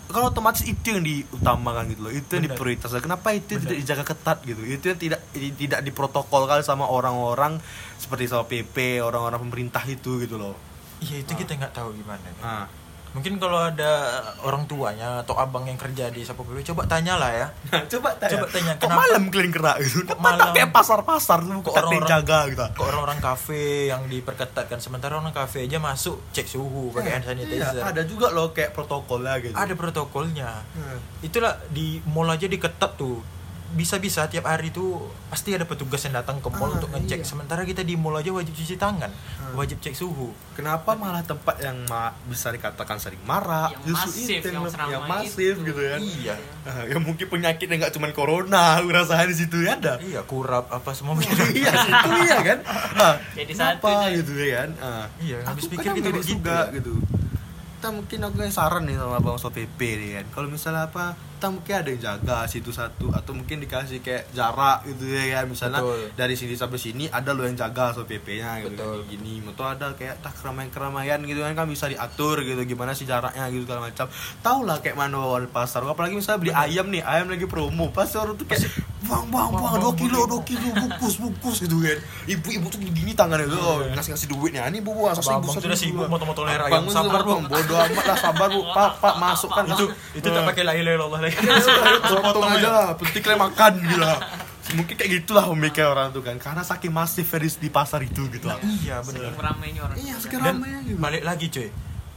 kan 0.09 0.25
otomatis 0.25 0.65
itu 0.65 0.85
yang 0.89 1.05
diutamakan 1.05 1.93
gitu 1.93 2.01
loh. 2.09 2.13
Itu 2.13 2.37
yang 2.37 2.49
Benar. 2.49 2.57
diprioritaskan. 2.57 3.01
Kenapa 3.05 3.27
itu 3.37 3.55
Benar. 3.55 3.61
tidak 3.61 3.77
dijaga 3.85 4.03
ketat 4.09 4.37
gitu? 4.41 4.61
Itu 4.65 4.85
yang 4.89 4.99
tidak 4.99 5.21
tidak 5.33 5.79
diprotokolkan 5.85 6.65
sama 6.65 6.89
orang-orang 6.89 7.61
seperti 8.01 8.25
sama 8.25 8.49
PP, 8.49 9.05
orang-orang 9.05 9.37
pemerintah 9.45 9.85
itu 9.85 10.17
gitu 10.25 10.41
loh. 10.41 10.57
iya 10.99 11.23
itu 11.23 11.31
kita 11.31 11.55
nggak 11.55 11.71
tahu 11.71 11.95
gimana 11.95 12.19
nih. 12.19 12.43
Mungkin 13.09 13.35
kalau 13.35 13.57
ada 13.59 13.91
orang 14.39 14.63
tuanya 14.63 15.19
atau 15.19 15.33
abang 15.33 15.63
yang 15.63 15.75
kerja 15.75 16.07
di 16.07 16.21
Sapo 16.21 16.41
PP 16.41 16.61
coba 16.63 16.85
tanya 16.85 17.15
lah 17.15 17.31
ya 17.31 17.47
coba 17.91 18.13
tanya. 18.15 18.31
Coba 18.35 18.45
tanya, 18.47 18.71
kok 18.73 18.85
kenapa- 18.85 19.01
malam 19.01 19.23
kalian 19.27 19.49
gerak 19.49 19.77
gitu? 19.81 19.99
Kok 20.05 20.19
malam? 20.19 20.51
kayak 20.51 20.69
pasar-pasar 20.69 21.39
tuh 21.41 21.57
kok 21.59 21.65
kok 21.65 21.75
orang-orang 21.79 22.05
jaga 22.07 22.39
gitu. 22.47 22.65
kok 22.71 22.85
orang-orang 22.85 23.19
kafe 23.19 23.63
yang 23.87 24.01
diperketatkan 24.05 24.77
sementara 24.77 25.13
orang 25.15 25.31
kafe 25.31 25.63
aja 25.63 25.77
masuk 25.77 26.21
cek 26.29 26.45
suhu 26.45 26.91
pakai 26.91 27.11
hand 27.11 27.25
sanitizer 27.25 27.75
Iya, 27.75 27.83
ada 27.83 28.01
juga 28.03 28.29
loh 28.29 28.49
kayak 28.49 28.71
protokolnya 28.71 29.33
gitu. 29.39 29.53
ada 29.53 29.73
protokolnya 29.73 30.61
Hmm. 30.69 30.97
itulah 31.21 31.57
di 31.67 31.99
mall 32.05 32.27
aja 32.27 32.45
diketat 32.45 32.93
tuh 32.95 33.19
bisa-bisa 33.71 34.25
tiap 34.25 34.45
hari 34.45 34.69
tuh 34.69 34.97
pasti 35.27 35.51
ada 35.51 35.61
petugas 35.61 36.01
yang 36.01 36.15
datang 36.15 36.37
ke 36.37 36.49
mall 36.49 36.67
Ah, 36.67 36.75
untuk 36.75 36.89
ngecek 36.89 37.15
iya. 37.15 37.23
sementara 37.23 37.61
kita 37.61 37.81
di 37.81 37.93
mall 37.93 38.13
aja 38.13 38.29
wajib 38.29 38.51
cuci 38.51 38.75
tangan 38.75 39.13
wajib 39.53 39.77
cek 39.77 39.93
suhu 39.93 40.33
Kenapa 40.51 40.91
malah 40.91 41.21
tempat 41.21 41.55
yang 41.57 41.77
ma- 41.85 42.11
bisa 42.25 42.49
dikatakan 42.49 42.97
sering 42.97 43.21
marah, 43.21 43.71
Yang 43.79 43.95
masif, 43.95 44.41
yang 44.43 44.59
lebih- 44.59 44.73
seramai 44.73 44.91
yang 44.91 45.03
masif 45.05 45.55
itu. 45.55 45.65
gitu 45.65 45.81
kan? 45.81 45.99
iya 46.01 46.35
Ah, 46.61 46.83
ya 46.83 46.97
mungkin 46.97 47.25
penyakitnya 47.25 47.75
nggak 47.79 47.93
cuma 47.93 48.09
corona, 48.09 48.81
rasain 48.83 49.25
di 49.25 49.37
situ 49.37 49.57
ya 49.59 49.75
ada. 49.75 49.95
iya 49.99 50.19
kurap 50.21 50.67
apa 50.67 50.91
semua 50.91 51.15
iya, 51.15 51.71
itu 51.71 52.09
iya 52.21 52.37
kan. 52.43 52.59
Ah, 52.93 53.15
Jadi 53.33 53.51
kenapa 53.51 53.87
satu 54.03 54.15
gitu 54.15 54.31
ya 54.35 54.47
kan? 54.57 54.69
Ah, 54.79 55.05
Iya, 55.17 55.37
habis 55.43 55.63
aku 55.63 55.71
pikir 55.71 55.89
kita 55.93 56.09
begitu 56.09 56.27
juga 56.33 56.57
gitu. 56.71 56.93
Kita 57.79 57.87
mungkin 57.89 58.19
aku 58.19 58.35
yang 58.41 58.51
saran 58.51 58.83
nih 58.83 58.95
sama 58.95 59.17
Bang 59.17 59.37
So 59.37 59.47
PP 59.47 59.79
nih 59.79 60.09
kan. 60.19 60.25
Kalau 60.33 60.47
misalnya 60.49 60.83
apa, 60.85 61.15
kita 61.39 61.55
mungkin 61.55 61.71
ada 61.71 61.87
yang 61.87 62.03
jaga 62.03 62.37
situ 62.51 62.67
satu 62.75 63.15
atau 63.15 63.31
mungkin 63.31 63.63
dikasih 63.63 64.03
kayak 64.03 64.27
jarak 64.35 64.83
gitu 64.83 65.07
ya 65.07 65.39
kan. 65.39 65.47
Misalnya 65.47 65.79
Betul. 65.79 66.11
dari 66.19 66.35
sini 66.35 66.59
sampai 66.59 66.75
sini 66.75 67.07
ada 67.07 67.31
lo 67.31 67.47
yang 67.47 67.55
jaga 67.55 67.95
So 67.95 68.03
PP-nya 68.03 68.67
gitu 68.67 68.75
Betul. 68.75 69.07
kan. 69.07 69.07
Gini, 69.07 69.33
atau 69.47 69.65
ada 69.71 69.87
kayak 69.95 70.19
tak 70.19 70.35
keramaian-keramaian 70.35 71.23
gitu 71.23 71.39
kan 71.39 71.55
kan 71.55 71.63
bisa 71.71 71.87
diatur 71.87 72.43
gitu 72.43 72.59
gimana 72.67 72.91
sih 72.91 73.07
jaraknya 73.07 73.47
gitu 73.55 73.63
segala 73.63 73.87
macam. 73.87 74.11
Tahu 74.43 74.59
lah 74.67 74.83
kayak 74.83 74.99
mana 74.99 75.39
di 75.39 75.47
pasar. 75.47 75.79
Apalagi 75.87 76.19
misalnya 76.19 76.39
beli 76.43 76.51
ayam 76.51 76.91
nih, 76.91 77.07
ayam 77.07 77.31
lagi 77.31 77.47
promo. 77.47 77.87
Pasti 77.95 78.19
orang 78.19 78.35
tuh 78.35 78.43
kayak 78.43 78.67
buang 79.07 79.31
buang 79.31 79.49
buang 79.55 79.95
2 79.95 79.95
kilo 79.95 80.19
2 80.27 80.43
kilo 80.43 80.67
bungkus 80.75 81.15
bungkus 81.23 81.57
gitu 81.63 81.79
kan. 81.79 81.97
Ibu-ibu 82.27 82.67
tuh 82.67 82.83
gini 82.83 83.15
tangannya 83.15 83.47
tuh 83.47 83.63
oh, 83.63 83.79
ngasih-ngasih 83.95 84.27
duitnya. 84.27 84.67
Ini 84.67 84.83
bu, 84.83 84.91
bu, 84.91 85.07
sasi 85.15 85.31
Abang 85.31 85.47
bu, 85.47 85.55
tuh 85.55 85.63
sasi 85.63 85.67
udah 85.71 85.79
bu. 85.79 85.83
sibuk 85.87 86.07
motong-motong 86.11 86.45
leher 86.51 86.61
ayam. 86.67 86.83
Sabar, 86.91 87.23
bang, 87.23 87.47
Bu. 87.47 87.55
bodo 87.55 87.75
amat 87.79 88.05
lah 88.11 88.17
sabar 88.19 88.49
bu. 88.51 88.61
Pak, 88.75 88.91
pak 88.99 89.15
masukkan 89.15 89.63
itu 89.71 89.85
itu 90.19 90.27
tak 90.27 90.43
pakai 90.43 90.63
la 90.67 90.73
ilaha 90.75 90.95
illallah 90.99 91.28
lagi 91.31 91.67
potong 92.15 92.45
aja 92.47 92.69
lah, 92.69 92.87
penting 92.95 93.21
kalian 93.21 93.41
makan 93.41 93.71
gitu 93.79 93.97
lah. 93.97 94.17
Mungkin 94.69 94.93
kayak 94.93 95.11
gitulah 95.17 95.45
pemikiran 95.47 95.89
orang 95.89 96.07
tuh 96.09 96.21
kan, 96.21 96.35
karena 96.35 96.61
saking 96.61 96.89
masif 96.89 97.25
di, 97.27 97.49
di 97.49 97.69
pasar 97.69 98.01
itu 98.01 98.25
gitu 98.27 98.45
lah. 98.45 98.61
iya 98.61 99.01
Saking 99.01 99.33
benar 99.33 99.53
ramainya 99.53 99.81
orang 99.81 99.97
Iya, 99.97 100.13
dan 100.13 100.21
sekarang 100.21 100.55
gitu. 100.83 100.97
balik 100.97 101.23
lagi 101.23 101.45
cuy 101.47 101.69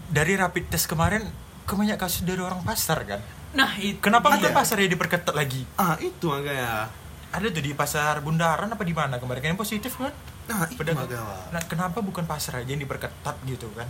dari 0.06 0.32
rapid 0.34 0.64
test 0.68 0.84
kemarin 0.84 1.24
kebanyak 1.64 1.96
kasus 1.96 2.20
dari 2.22 2.38
orang 2.38 2.60
pasar 2.60 3.00
kan 3.02 3.20
nah 3.52 3.72
itu 3.74 3.96
kenapa 3.98 4.32
Iya. 4.32 4.48
kan 4.48 4.52
pasar 4.54 4.76
ya 4.76 4.86
diperketat 4.86 5.32
lagi 5.32 5.64
Ah, 5.74 5.96
itu 5.96 6.24
makanya. 6.24 6.92
ada 7.30 7.46
tuh 7.48 7.60
di 7.60 7.72
pasar 7.72 8.20
Bundaran 8.20 8.68
apa 8.68 8.80
di 8.80 8.92
mana 8.92 9.16
kemarin 9.16 9.40
kan 9.40 9.48
yang 9.48 9.56
positif 9.58 9.96
kan 9.96 10.12
Nah, 10.42 10.66
itu. 10.66 10.76
Pak. 10.76 11.08
nah 11.48 11.62
kenapa 11.62 11.98
bukan 11.98 12.26
pasar 12.26 12.60
aja 12.60 12.68
yang 12.68 12.80
diperketat 12.80 13.36
gitu 13.46 13.72
kan 13.72 13.88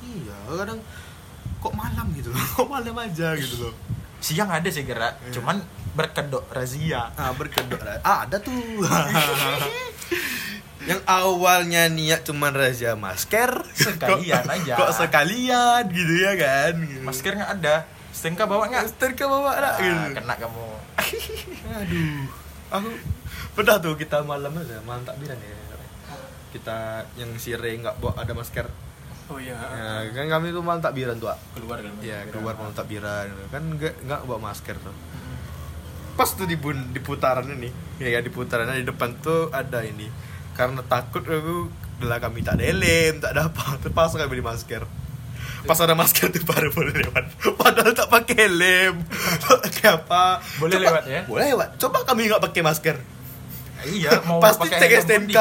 Iya, 0.00 0.34
kadang 0.56 0.82
kok 1.60 1.72
malam 1.72 2.06
gitu 2.12 2.28
loh. 2.28 2.40
Kok 2.56 2.68
malam 2.68 2.92
aja 2.98 3.32
gitu 3.34 3.56
loh. 3.62 3.74
Siang 4.24 4.48
ada 4.48 4.64
sih 4.66 4.82
gerak 4.82 5.20
Iya. 5.20 5.36
cuman 5.36 5.60
berkedok 5.92 6.48
razia 6.48 7.12
Ah, 7.14 7.30
berkedok. 7.30 7.76
Ah, 8.00 8.24
ada 8.24 8.40
tuh. 8.40 8.56
yang 10.84 11.00
awalnya 11.06 11.86
niat 11.86 12.20
cuman 12.22 12.52
razia 12.52 12.92
masker 12.94 13.64
Sekalian 13.72 14.42
kok, 14.42 14.52
aja. 14.54 14.74
kok 14.74 14.92
sekalian 14.94 15.82
gitu 15.88 16.12
ya 16.18 16.32
kan 16.34 16.72
gitu. 16.78 17.00
Masker 17.00 17.32
nggak 17.34 17.52
ada. 17.58 17.76
Stengka 18.10 18.44
bawa 18.44 18.64
nggak? 18.66 18.96
ke 19.10 19.24
bawa 19.24 19.52
lah 19.56 19.72
Ah, 19.72 19.80
gitu 19.80 19.96
kena 20.14 20.34
kamu. 20.36 20.66
aduh 21.66 22.22
aku 22.70 22.88
pernah 23.52 23.76
tuh 23.76 23.94
kita 23.94 24.22
malam 24.22 24.52
aja 24.52 24.78
malam 24.82 25.02
takbiran 25.02 25.36
ya 25.36 25.56
kita 26.50 26.76
yang 27.14 27.34
sire 27.34 27.66
nggak 27.76 27.98
bawa 27.98 28.14
ada 28.16 28.30
masker 28.30 28.66
oh 29.32 29.38
iya 29.40 29.56
ya, 29.56 30.12
kan 30.12 30.26
kami 30.28 30.52
tuh 30.52 30.60
malam 30.60 30.84
takbiran 30.84 31.16
tuh. 31.16 31.32
Keluar 31.56 31.80
kan. 31.80 31.92
ya 32.04 32.28
keluar 32.28 32.54
malam 32.60 32.74
takbiran. 32.76 33.28
Kan 33.48 33.62
nggak 33.80 34.04
nggak 34.04 34.20
bawa 34.28 34.52
masker 34.52 34.76
tuh 34.80 34.94
pas 36.14 36.30
tuh 36.30 36.46
di 36.46 36.54
bun 36.54 36.94
di 36.94 37.02
putaran 37.02 37.42
ini 37.42 37.66
ya 37.98 38.14
kan 38.14 38.22
di 38.22 38.30
putaran 38.30 38.70
di 38.70 38.86
depan 38.86 39.18
tuh 39.18 39.50
ada 39.50 39.82
ini. 39.82 40.06
Karena 40.54 40.86
takut 40.86 41.26
aku 41.26 41.66
lah 42.06 42.22
kami 42.22 42.46
tak 42.46 42.62
helm 42.62 43.18
tak 43.18 43.34
ada 43.34 43.50
apa. 43.50 43.74
Terpaksa 43.82 44.22
kami 44.22 44.38
beli 44.38 44.44
masker. 44.44 44.86
Pas 45.64 45.80
ada 45.80 45.96
masker 45.96 46.28
tuh 46.28 46.44
baru 46.44 46.70
boleh 46.70 46.94
lewat. 46.94 47.24
Padahal 47.56 47.96
tak 47.96 48.12
pakai 48.12 48.46
tak 49.42 49.56
pakai 49.64 49.88
apa. 49.90 50.38
Boleh 50.62 50.76
Coba- 50.78 50.86
lewat 50.86 51.04
ya? 51.10 51.20
boleh 51.26 51.44
lewat. 51.56 51.68
Coba 51.82 51.98
kami 52.06 52.30
nggak 52.30 52.42
pakai 52.44 52.62
masker 52.62 52.96
Iya, 53.84 54.10
mau 54.24 54.40
pasti 54.40 54.66
pakai 54.66 54.78
cek 54.80 54.90
helm 54.90 55.04
STNK, 55.04 55.38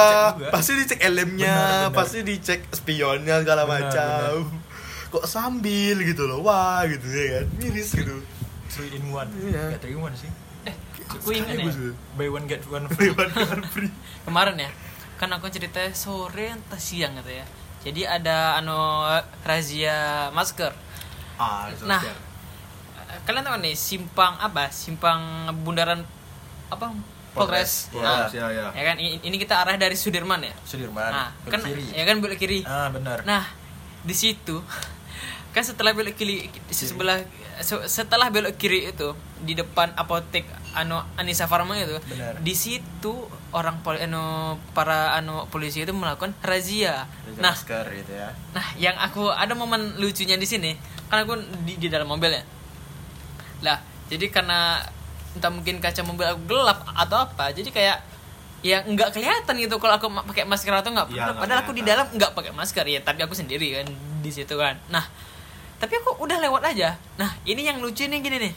pasti 0.52 0.72
dicek 0.76 1.00
Benar, 1.00 1.26
benar. 1.40 1.96
pasti 1.96 2.18
dicek 2.22 2.62
spionnya 2.70 3.36
segala 3.40 3.64
Benar, 3.64 3.80
macam. 3.88 4.34
Kok 5.10 5.26
sambil 5.26 5.98
gitu 6.02 6.24
loh, 6.26 6.44
wah 6.44 6.84
gitu 6.84 7.06
ya 7.08 7.40
kan, 7.40 7.46
miris 7.58 7.90
gitu. 7.94 8.16
Three 8.68 8.92
in 8.94 9.08
one. 9.10 9.30
Iya. 9.38 9.72
Nggak 9.72 9.82
three 9.82 9.96
in 9.96 10.02
one 10.02 10.16
sih. 10.18 10.32
eh 10.64 10.76
aku 11.06 11.30
ingat 11.32 11.56
ya. 11.56 11.72
Buy 12.16 12.28
one 12.28 12.46
get 12.46 12.64
one 12.66 12.88
free. 12.90 13.12
Lewat 13.12 13.30
kan 13.32 13.62
free. 13.68 13.92
kemarin 14.28 14.58
ya 14.58 14.72
kan 15.14 15.30
aku 15.32 15.48
cerita 15.48 15.80
sore 15.94 16.52
entah 16.52 16.82
siang 16.82 17.16
gitu 17.16 17.32
ya 17.32 17.46
jadi 17.80 18.20
ada 18.20 18.60
anu 18.60 19.06
razia 19.44 20.28
masker 20.32 20.74
Ah, 21.40 21.72
nah 21.84 22.02
kalian 23.24 23.44
tahu 23.44 23.58
nih 23.60 23.72
simpang 23.74 24.36
apa 24.38 24.68
simpang 24.68 25.22
bundaran 25.64 26.04
apa 26.68 26.92
Polres 27.34 27.90
Polres, 27.90 28.30
nah, 28.30 28.30
ya, 28.30 28.46
ya. 28.48 28.66
ya 28.72 28.84
kan 28.86 28.98
ini 28.98 29.36
kita 29.36 29.58
arah 29.58 29.74
dari 29.76 29.94
Sudirman 29.94 30.40
ya 30.40 30.54
Sudirman. 30.64 31.10
nah 31.10 31.30
kan 31.44 31.60
kiri. 31.60 31.86
ya 31.90 32.04
kan 32.04 32.18
belok 32.18 32.38
kiri 32.38 32.62
Ah, 32.62 32.88
benar. 32.88 33.22
Nah, 33.24 33.44
di 34.02 34.14
situ 34.14 34.62
kan 35.54 35.62
setelah 35.62 35.92
belok 35.92 36.14
kiri 36.14 36.46
di 36.48 36.74
sebelah 36.74 37.22
se- 37.60 37.86
setelah 37.88 38.30
belok 38.30 38.56
kiri 38.56 38.88
itu 38.88 39.14
di 39.40 39.54
depan 39.54 39.94
apotek 39.94 40.46
anu 40.74 40.98
Anissa 41.16 41.46
Farma 41.46 41.74
itu 41.76 41.94
Benar. 42.04 42.38
di 42.40 42.54
situ 42.54 43.14
orang 43.52 43.78
pol, 43.80 43.94
anu 43.96 44.24
para 44.74 45.14
anu 45.14 45.46
polisi 45.48 45.82
itu 45.82 45.94
melakukan 45.94 46.34
razia. 46.40 47.06
Ada 47.06 47.38
Nah, 47.40 47.54
masker 47.54 47.86
gitu 47.94 48.12
ya. 48.12 48.30
nah 48.50 48.66
yang 48.76 48.98
aku 48.98 49.30
ada 49.30 49.54
momen 49.54 49.98
lucunya 49.98 50.34
di 50.34 50.46
sini 50.46 50.74
kan 51.06 51.22
aku 51.22 51.38
di, 51.62 51.78
di 51.78 51.88
dalam 51.88 52.06
mobil 52.08 52.30
ya. 52.32 52.42
Lah, 53.62 53.78
jadi 54.08 54.28
karena 54.28 54.82
entah 55.34 55.50
mungkin 55.50 55.82
kaca 55.82 56.02
mobil 56.06 56.26
aku 56.26 56.42
gelap 56.48 56.86
atau 56.94 57.18
apa, 57.26 57.50
jadi 57.52 57.70
kayak 57.70 57.98
ya 58.64 58.80
nggak 58.80 59.12
kelihatan 59.12 59.54
gitu 59.60 59.76
kalau 59.76 60.00
aku 60.00 60.08
pakai 60.32 60.48
masker 60.48 60.72
atau 60.72 60.96
nggak. 60.96 61.12
Nggak 61.12 61.36
Padahal 61.36 61.60
aku 61.68 61.72
di 61.76 61.84
dalam 61.84 62.08
nggak 62.08 62.32
pakai 62.32 62.56
masker 62.56 62.86
ya, 62.88 63.04
tapi 63.04 63.20
aku 63.22 63.36
sendiri 63.36 63.84
kan 63.84 63.88
di 64.24 64.32
situ 64.32 64.56
kan. 64.56 64.80
Nah, 64.88 65.04
tapi 65.84 66.00
aku 66.00 66.24
udah 66.24 66.40
lewat 66.40 66.64
aja. 66.72 66.96
Nah, 67.20 67.36
ini 67.44 67.68
yang 67.68 67.84
lucu 67.84 68.08
nih 68.08 68.24
gini 68.24 68.38
nih. 68.40 68.54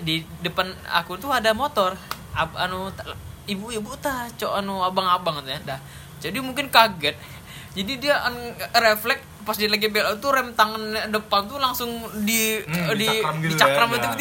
Di 0.00 0.14
depan 0.44 0.68
aku 0.92 1.16
tuh 1.16 1.32
ada 1.32 1.56
motor. 1.56 1.96
Ab, 2.36 2.52
anu 2.54 2.92
ta- 2.92 3.16
ibu-ibu 3.48 3.90
tah, 3.98 4.28
cok 4.36 4.60
anu 4.60 4.84
abang-abang 4.84 5.40
gitu 5.40 5.50
ya. 5.56 5.60
Dah. 5.64 5.80
Jadi 6.20 6.38
mungkin 6.44 6.68
kaget. 6.68 7.16
Jadi 7.76 7.92
dia 8.04 8.20
anu, 8.20 8.52
refleks 8.76 9.24
pas 9.40 9.56
dia 9.56 9.72
lagi 9.72 9.88
belok 9.88 10.20
tuh 10.20 10.36
rem 10.36 10.52
tangan 10.52 11.08
depan 11.08 11.48
tuh 11.48 11.56
langsung 11.56 11.88
di 12.28 12.60
Hmm, 12.60 12.92
di 12.92 13.08
dicakram 13.08 13.34
gitu 13.40 13.50
dicakram 13.56 13.88
ya, 13.88 13.96
itu 13.96 14.06
ya. 14.06 14.12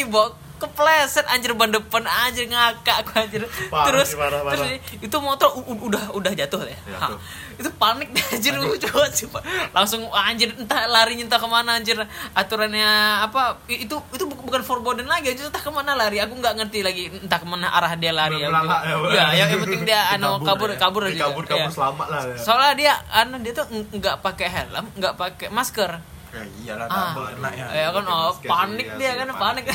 Kepleset 0.59 1.25
anjir 1.25 1.51
ban 1.51 1.67
depan 1.67 2.03
anjir 2.03 2.45
ngakak 2.45 3.01
aku 3.01 3.11
anjir 3.17 3.41
Parah 3.65 3.87
terus 3.87 4.07
sih, 4.07 4.15
parah, 4.15 4.43
terus 4.45 4.59
parah. 4.61 4.99
itu 4.99 5.17
motor 5.17 5.49
udah 5.57 6.11
udah 6.11 6.31
jatuh 6.33 6.61
ya 6.61 6.75
Jatuh. 6.89 7.17
itu 7.55 7.69
panik 7.73 8.07
anjir 8.29 8.53
banget 8.53 9.11
sih 9.13 9.25
Pak. 9.25 9.43
langsung 9.71 10.03
anjir 10.09 10.51
entah 10.53 10.85
lari 10.85 11.17
entah 11.17 11.35
ke 11.35 11.47
mana 11.47 11.75
anjir 11.75 11.95
aturannya 12.33 12.87
apa 13.21 13.41
itu 13.67 13.91
itu 14.09 14.23
bu- 14.25 14.41
bukan 14.41 14.61
forbidden 14.61 15.05
lagi 15.05 15.31
anjir 15.31 15.45
entah 15.45 15.59
ke 15.59 15.69
mana 15.69 15.93
lari 15.93 16.17
aku 16.17 16.33
nggak 16.33 16.53
ngerti 16.57 16.79
lagi 16.81 17.03
entah 17.15 17.37
ke 17.37 17.45
mana 17.45 17.67
arah 17.69 17.93
dia 17.93 18.11
lari 18.11 18.37
ya, 18.37 18.49
ya, 18.49 19.25
ya, 19.31 19.45
yang, 19.45 19.59
penting 19.59 19.83
dia 19.83 20.01
anu 20.13 20.39
kabur 20.41 20.69
ya. 20.69 20.77
kabur 20.77 21.01
Dia 21.03 21.13
aja 21.13 21.23
kabur 21.25 21.43
kabur 21.45 21.57
Ya. 21.61 21.67
selamat 21.69 22.07
lah 22.07 22.21
ya. 22.25 22.35
soalnya 22.37 22.73
dia 22.73 22.93
anu 23.13 23.35
dia 23.39 23.53
tuh 23.53 23.65
ng- 23.67 23.89
nggak 23.93 24.15
pakai 24.19 24.47
helm 24.47 24.85
nggak 24.93 25.13
pakai 25.15 25.47
masker 25.49 25.91
Ya 26.29 26.43
iyalah 26.61 26.85
Ah. 26.85 27.09
kena 27.27 27.49
ya. 27.51 27.65
ya 27.71 27.87
kan 27.89 28.05
oh 28.05 28.29
panik 28.39 28.87
dia 28.95 29.11
kan 29.15 29.29
panik. 29.31 29.65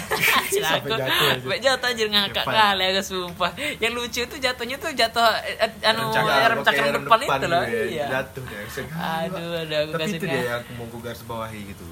Sampai 0.54 0.86
jatuh 0.86 1.28
sampai 1.34 1.58
jatuh 1.58 1.88
anjir 1.88 2.08
ngakak 2.08 2.44
kali 2.44 2.84
aku 2.88 3.02
sumpah 3.02 3.50
yang 3.76 3.92
lucu 3.92 4.22
itu 4.22 4.36
jatuhnya 4.38 4.76
tuh 4.76 4.90
jatuh 4.92 5.26
eh, 5.42 5.66
anu 5.84 6.14
rem 6.14 6.60
cakram 6.62 6.94
depan 6.96 7.18
itu 7.20 7.46
loh 7.48 7.62
ya, 7.64 7.82
iya 7.84 8.04
Jatuh 8.12 8.42
deh. 8.44 8.58
aduh 8.94 9.50
ada 9.58 9.76
aku 9.80 9.92
Tapi 9.92 10.10
itu 10.12 10.24
dia 10.24 10.42
yang 10.44 10.58
aku 10.60 10.70
mau 10.74 10.86
gue 10.86 11.00
garis 11.02 11.22
bawahi 11.22 11.60
gitu. 11.66 11.84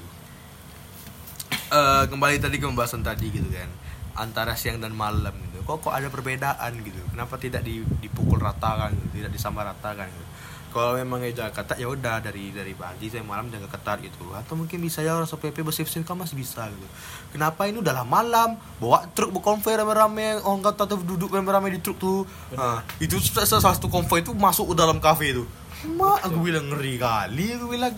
Eh 1.69 2.03
kembali 2.07 2.35
tadi 2.37 2.55
ke 2.55 2.65
pembahasan 2.65 3.01
tadi 3.01 3.27
gitu 3.29 3.49
kan 3.49 3.69
antara 4.15 4.53
siang 4.53 4.77
dan 4.77 4.93
malam 4.93 5.33
gitu. 5.43 5.59
Kok 5.63 5.77
kok 5.81 5.93
ada 5.93 6.07
perbedaan 6.07 6.71
gitu? 6.79 7.01
Kenapa 7.09 7.35
tidak 7.35 7.61
di- 7.61 7.85
dipukul 7.99 8.37
ratakan 8.37 8.93
gitu, 8.93 9.19
tidak 9.19 9.31
disamaratakan 9.31 10.05
gitu? 10.05 10.25
Kalau 10.73 10.97
memang 10.97 11.21
jaga 11.37 11.53
ketat 11.53 11.77
ya 11.77 11.85
udah 11.85 12.17
dari 12.17 12.49
dari 12.49 12.73
pagi 12.73 13.13
sampai 13.13 13.29
malam 13.29 13.53
jaga 13.53 13.69
ketat 13.69 14.01
gitu. 14.01 14.33
Atau 14.33 14.57
mungkin 14.57 14.81
bisa 14.81 15.05
ya 15.05 15.13
orang 15.13 15.29
SPP 15.29 15.61
bersih-bersih 15.61 16.01
kan 16.01 16.17
masih 16.17 16.33
bisa 16.33 16.65
gitu. 16.65 16.87
Kenapa 17.29 17.69
ini 17.69 17.77
udah 17.77 18.01
malam 18.01 18.57
bawa 18.81 19.05
truk 19.13 19.29
berkonvoy 19.37 19.77
rame-rame 19.77 20.41
orang 20.41 20.65
kata 20.65 20.89
tuh 20.89 21.05
duduk 21.05 21.29
rame-rame 21.29 21.69
di 21.69 21.79
truk 21.79 22.01
tuh. 22.01 22.25
Nah, 22.57 22.81
itu 22.97 23.21
salah 23.21 23.77
satu 23.77 23.85
konvoy 23.85 24.25
itu 24.25 24.33
masuk 24.33 24.73
ke 24.73 24.75
dalam 24.81 24.97
kafe 24.97 25.37
itu. 25.37 25.45
Mak, 25.85 26.25
aku 26.25 26.41
bilang 26.41 26.73
ngeri 26.73 26.97
kali, 26.97 27.53
aku 27.53 27.69
bilang. 27.69 27.93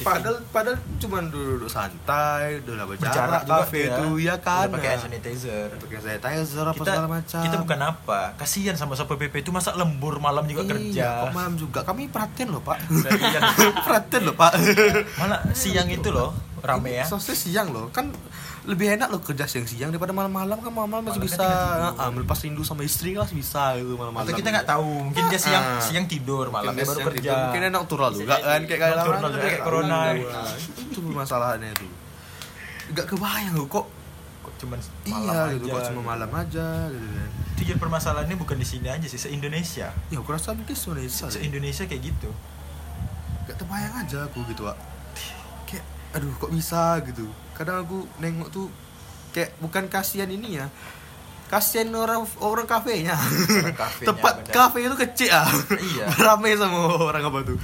Padahal 0.00 0.36
padahal 0.48 0.78
cuma 0.96 1.18
duduk 1.20 1.66
santai, 1.66 2.60
udah 2.60 2.86
berjarak 2.86 3.42
juga 3.42 3.62
kafe 3.62 3.78
ya. 3.80 3.86
itu 3.92 4.06
ya 4.20 4.34
kan. 4.36 4.66
Udah 4.66 4.74
pakai 4.74 4.88
hand 4.88 4.98
Nah, 4.98 5.04
sanitizer. 5.04 5.66
Pakai 5.74 5.98
sanitizer 5.98 6.64
apa 6.64 6.74
Kita 6.74 6.84
segala 6.88 7.08
macam. 7.08 7.40
kita 7.42 7.56
bukan 7.58 7.80
apa, 7.82 8.20
kasihan 8.36 8.74
sama 8.74 8.92
Satpol 8.92 9.16
PP 9.16 9.34
itu 9.40 9.50
masa 9.50 9.74
lembur 9.74 10.16
malam 10.18 10.44
juga 10.44 10.62
Iya, 10.62 10.70
kerja. 10.70 11.06
kok 11.20 11.32
malam 11.32 11.54
juga. 11.54 11.80
Kami 11.82 12.06
perhatian 12.06 12.48
loh, 12.48 12.60
Pak. 12.60 12.78
Perhatian. 13.82 14.22
loh, 14.26 14.34
Pak. 14.34 14.52
Malah 15.16 15.40
siang 15.52 15.88
itu 15.88 16.08
loh 16.08 16.30
rame 16.60 16.94
ya. 16.94 17.04
Soalnya 17.04 17.34
siang 17.34 17.68
loh. 17.70 17.90
Kan 17.90 18.14
lebih 18.62 18.94
enak 18.94 19.10
loh 19.10 19.18
kerja 19.18 19.42
siang-siang 19.42 19.90
daripada 19.90 20.14
malam-malam 20.14 20.54
kan 20.54 20.70
malam-malam 20.70 21.02
masih 21.10 21.18
Malam 21.18 21.34
bisa 21.34 21.46
ah, 21.98 22.10
melepas 22.14 22.38
rindu 22.46 22.62
sama 22.62 22.86
istri 22.86 23.10
kan 23.10 23.26
masih 23.26 23.34
bisa 23.34 23.74
gitu 23.74 23.98
malam-malam. 23.98 24.22
Atau 24.22 24.38
kita 24.38 24.48
nggak 24.54 24.68
tahu, 24.70 24.90
mungkin 25.10 25.22
dia 25.26 25.40
siang 25.42 25.64
Ah. 25.66 25.82
siang 25.82 26.06
tidur, 26.06 26.46
malamnya 26.46 26.70
Mungkin 26.78 26.86
baru 26.86 26.98
siang 26.98 27.08
kerja. 27.10 27.20
tidur, 27.26 27.38
Mungkin 27.42 27.62
enak 27.66 27.82
tural 27.90 28.10
juga 28.14 28.34
kan 28.38 28.60
kayak 28.62 28.78
kayak 28.78 28.94
Nocturnal 28.94 29.18
orang 29.18 29.32
juga 29.34 29.42
kayak 29.42 29.62
corona. 29.66 29.98
Itu 30.78 30.98
masalahnya 31.10 31.68
tuh. 31.74 31.90
Gak 32.92 33.06
kebayang 33.10 33.54
loh 33.56 33.66
kok 33.66 33.86
Kok 34.42 34.54
cuman 34.58 34.78
iya 35.06 35.14
malam 35.14 35.46
gitu 35.54 35.66
aja, 35.66 35.72
kok 35.72 35.82
cuma 35.94 36.02
malam 36.02 36.30
aja 36.34 36.66
gitu 36.90 37.06
kan. 37.06 37.28
Itu 37.54 37.60
jadi 37.62 37.78
permasalahannya 37.78 38.36
bukan 38.36 38.56
di 38.58 38.66
sini 38.66 38.88
aja 38.90 39.06
sih, 39.06 39.18
se 39.18 39.30
Indonesia. 39.30 39.94
Ya 40.10 40.16
aku 40.18 40.30
rasa 40.30 40.50
mungkin 40.50 40.74
Indonesia 40.74 41.26
Se. 41.30 41.38
Indonesia 41.38 41.84
kayak 41.86 42.02
gitu. 42.02 42.30
Gak 43.46 43.58
terbayang 43.58 43.94
aja 43.96 44.26
aku 44.26 44.42
gitu 44.46 44.66
Wak 44.66 44.74
Kayak 44.74 44.91
aduh 46.12 46.32
kok 46.36 46.50
bisa 46.50 47.00
gitu 47.02 47.24
Kadang 47.52 47.82
aku 47.82 48.04
nengok 48.18 48.48
tuh 48.48 48.68
Kayak 49.32 49.56
bukan 49.58 49.88
kasihan 49.88 50.28
ini 50.28 50.56
ya 50.56 50.66
Kasihan 51.48 51.92
orang 51.92 52.24
orang 52.38 52.64
kafenya 52.64 53.12
Orang 53.12 53.76
kafenya, 53.76 54.08
Tempat 54.08 54.34
benar. 54.40 54.52
kafe 54.52 54.78
itu 54.82 54.96
kecil 54.98 55.30
ah 55.30 55.48
Iya. 55.72 56.04
Ramai 56.24 56.56
sama 56.56 56.78
orang 56.98 57.22
apa 57.22 57.38
tuh 57.42 57.56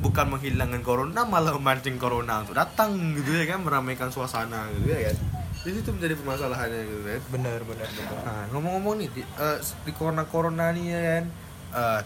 Bukan 0.00 0.26
menghilangkan 0.30 0.80
corona 0.80 1.22
Malah 1.22 1.52
memancing 1.54 1.96
corona 1.96 2.40
untuk 2.40 2.52
datang 2.54 2.96
gitu 3.14 3.32
ya 3.32 3.44
kan 3.46 3.60
Meramaikan 3.60 4.08
suasana 4.08 4.68
gitu 4.72 4.88
ya 4.88 5.08
kan 5.08 5.16
Jadi 5.64 5.76
itu 5.78 5.90
menjadi 5.90 6.14
permasalahannya 6.16 6.80
gitu 6.82 7.02
kan 7.02 7.20
Bener 7.30 7.60
bener 7.62 7.88
bener. 7.88 8.18
Nah, 8.20 8.44
ngomong-ngomong 8.50 8.94
nih 9.00 9.08
di, 9.10 9.22
eh, 9.22 9.56
di 9.80 9.92
corona 9.92 10.24
corona 10.24 10.68
nih 10.68 10.84
ya 10.86 11.00
kan, 11.00 11.24
eh, 11.72 12.00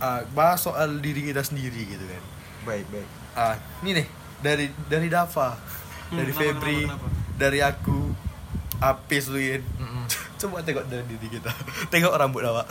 eh, 0.00 0.20
bahas 0.32 0.60
soal 0.60 0.96
diri 0.96 1.20
kita 1.22 1.44
sendiri 1.44 1.76
gitu 1.86 2.00
kan. 2.00 2.22
Baik 2.64 2.88
baik. 2.88 3.08
Ah, 3.32 3.52
ini 3.82 4.00
nih 4.00 4.06
dari 4.40 4.66
dari 4.88 5.08
Dava, 5.08 5.56
dari 6.10 6.32
kenapa, 6.32 6.40
Febri, 6.40 6.78
kenapa, 6.84 7.06
dari 7.36 7.58
aku, 7.60 8.00
Apis 8.80 9.28
Luin. 9.28 9.60
Mm-mm. 9.60 10.04
Coba 10.40 10.64
tengok 10.64 10.88
dari 10.88 11.04
diri 11.04 11.36
kita. 11.36 11.52
Tengok 11.92 12.16
rambut 12.16 12.40
awak. 12.44 12.64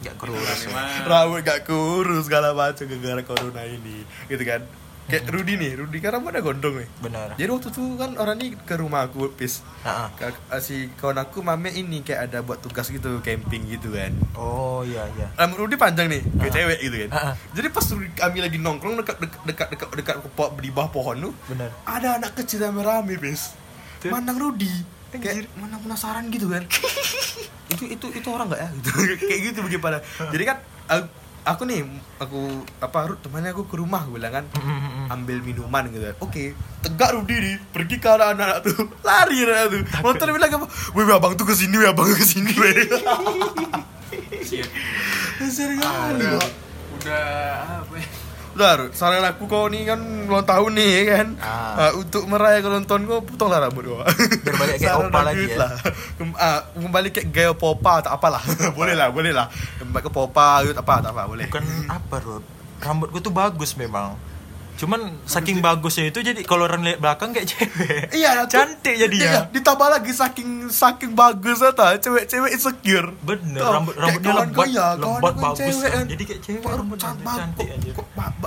Nggak 0.00 0.16
kurus. 0.20 0.64
ya. 0.64 1.04
Rambut 1.04 1.44
gak 1.44 1.68
kurus 1.68 2.24
segala 2.24 2.56
macam 2.56 2.88
gara-gara 2.88 3.20
corona 3.20 3.62
ini, 3.68 4.08
gitu 4.26 4.40
kan. 4.42 4.64
Kayak 5.04 5.28
Rudi 5.28 5.54
nih 5.54 5.76
Rudi 5.76 5.98
kan 5.98 6.12
rambutnya 6.12 6.40
gondrong 6.40 6.80
nih. 6.80 6.88
Benar. 6.98 7.28
Jadi 7.34 7.50
waktu 7.50 7.68
itu 7.68 7.82
kan 7.94 8.10
orang 8.16 8.36
ini 8.38 8.56
ke 8.56 8.74
rumah 8.74 9.04
aku 9.04 9.28
pis. 9.30 9.60
Ah, 9.80 10.06
ah. 10.06 10.08
Ka- 10.16 10.32
si 10.58 10.88
kawan 10.94 11.20
aku 11.20 11.40
mame 11.40 11.68
ini 11.68 12.00
kayak 12.00 12.28
ada 12.28 12.40
buat 12.40 12.58
tugas 12.58 12.88
gitu 12.88 13.20
camping 13.20 13.68
gitu 13.68 13.92
kan. 13.92 14.16
Oh 14.32 14.80
iya 14.80 15.04
iya. 15.14 15.28
Rambut 15.34 15.60
Rudi 15.60 15.76
panjang 15.76 16.08
nih 16.08 16.24
kayak 16.40 16.52
cewek 16.52 16.78
gitu 16.80 16.96
kan. 17.04 17.10
Jadi 17.52 17.68
pas 17.68 17.84
Rudi 17.86 18.08
kami 18.12 18.38
lagi 18.40 18.56
nongkrong 18.56 18.94
dekat 18.96 19.16
dekat 19.20 19.40
dekat 19.44 19.68
dekat, 19.70 19.88
dekat 19.92 20.16
di 20.56 20.70
bawah 20.70 20.88
pohon 20.88 21.16
tuh 21.20 21.32
benar. 21.46 21.68
ada 21.84 22.16
anak 22.16 22.32
kecil 22.34 22.64
rame-rame 22.64 23.16
bis 23.16 23.52
Tuh. 24.00 24.08
mandang 24.08 24.36
Rudi 24.36 24.72
Anjir. 25.12 25.46
kayak 25.46 25.52
mana 25.54 25.76
penasaran 25.76 26.26
gitu 26.28 26.48
kan. 26.48 26.64
Itu 27.64 27.90
itu 27.90 28.06
itu 28.12 28.28
orang 28.30 28.46
nggak 28.46 28.60
ya? 28.60 28.68
Gitu. 28.70 28.90
Kayak 29.26 29.40
gitu 29.50 29.58
bagaimana 29.60 29.98
jadi 30.30 30.44
kan 30.46 30.56
aku, 30.86 31.06
aku 31.44 31.62
nih 31.68 31.84
aku 32.16 32.64
apa 32.80 33.20
temannya 33.20 33.52
aku 33.52 33.68
ke 33.68 33.76
rumah 33.76 34.08
gue 34.08 34.16
bilang 34.16 34.32
kan 34.32 34.44
ambil 35.12 35.44
minuman 35.44 35.86
gitu. 35.92 36.08
Oke 36.24 36.56
tegak 36.80 37.12
Rudi 37.12 37.36
nih 37.36 37.56
pergi 37.70 38.00
ke 38.00 38.08
arah 38.08 38.32
anak 38.32 38.64
tuh. 38.64 38.88
Lari 39.06 39.44
anak 39.44 39.64
tuh. 39.70 39.80
Motor 40.00 40.32
bilang 40.32 40.50
apa? 40.64 40.66
Weh 40.96 41.04
weh, 41.04 41.14
abang 41.14 41.36
tuh 41.36 41.44
ke 41.44 41.54
sini 41.54 41.76
weh 41.76 41.88
abang 41.88 42.08
ke 42.08 42.24
sini 42.24 42.52
weh 42.56 42.74
Serius? 45.44 45.84
Udah 46.98 47.84
apa 47.84 47.94
ya 48.00 48.23
Rud, 48.54 48.92
saran 48.94 49.26
aku 49.26 49.50
kau 49.50 49.66
nih 49.66 49.82
kan 49.82 50.00
ulang 50.30 50.46
tahun 50.46 50.70
nih 50.78 50.90
ya 50.94 51.02
kan. 51.18 51.26
Ah. 51.42 51.74
Ah, 51.74 51.92
untuk 51.98 52.22
merayakan 52.30 52.70
ulang 52.78 52.86
tahun 52.86 53.02
kau 53.10 53.20
potonglah 53.26 53.58
rambut 53.66 53.84
kau. 53.90 54.00
Biar 54.06 54.54
balik 54.54 54.76
kayak 54.78 54.96
opa 55.02 55.20
lagi 55.26 55.44
ya. 55.50 55.56
Lah. 55.58 55.70
Kem- 56.14 56.38
ah, 56.38 56.58
kembali 56.72 57.08
kayak 57.10 57.28
gaya 57.34 57.52
popa 57.52 57.98
tak 57.98 58.14
apalah. 58.14 58.42
boleh 58.78 58.94
lah, 58.94 59.10
boleh 59.10 59.34
lah. 59.34 59.50
Kembali 59.82 60.02
ke 60.06 60.10
popa 60.10 60.62
gitu 60.62 60.78
apa 60.78 61.02
tak 61.02 61.12
apa 61.12 61.22
boleh. 61.26 61.46
bukan 61.50 61.64
apa 61.90 62.16
Rod 62.22 62.44
rambutku 62.84 63.18
tuh 63.24 63.32
bagus 63.32 63.72
memang 63.80 64.12
cuman 64.74 65.00
saking 65.22 65.58
bagusnya 65.58 66.10
itu 66.10 66.18
jadi 66.18 66.42
kalau 66.42 66.66
orang 66.66 66.82
lihat 66.82 66.98
belakang 66.98 67.30
kayak 67.30 67.46
cewek 67.46 68.10
Iya, 68.10 68.42
cantik 68.52 68.90
Iya, 68.90 69.06
jadinya 69.06 69.40
ditambah 69.48 69.88
lagi 69.88 70.10
saking 70.10 70.66
saking 70.66 71.14
bagus 71.14 71.62
atau 71.62 71.94
cewek-cewek 71.94 72.50
insecure. 72.50 73.14
bener 73.22 73.62
Tuh, 73.62 73.70
rambut 73.70 73.94
rambutnya 73.94 74.32
lebat 74.34 74.66
kawan 74.98 75.20
lebat 75.22 75.34
bagus 75.38 75.58
cewek 75.60 75.90
kan. 75.90 76.04
jadi 76.10 76.22
kayak 76.26 76.40
cewek 76.42 76.60
Kok 76.60 76.72
rambutnya 76.74 77.10
cantik, 77.24 77.66
aja 77.70 77.90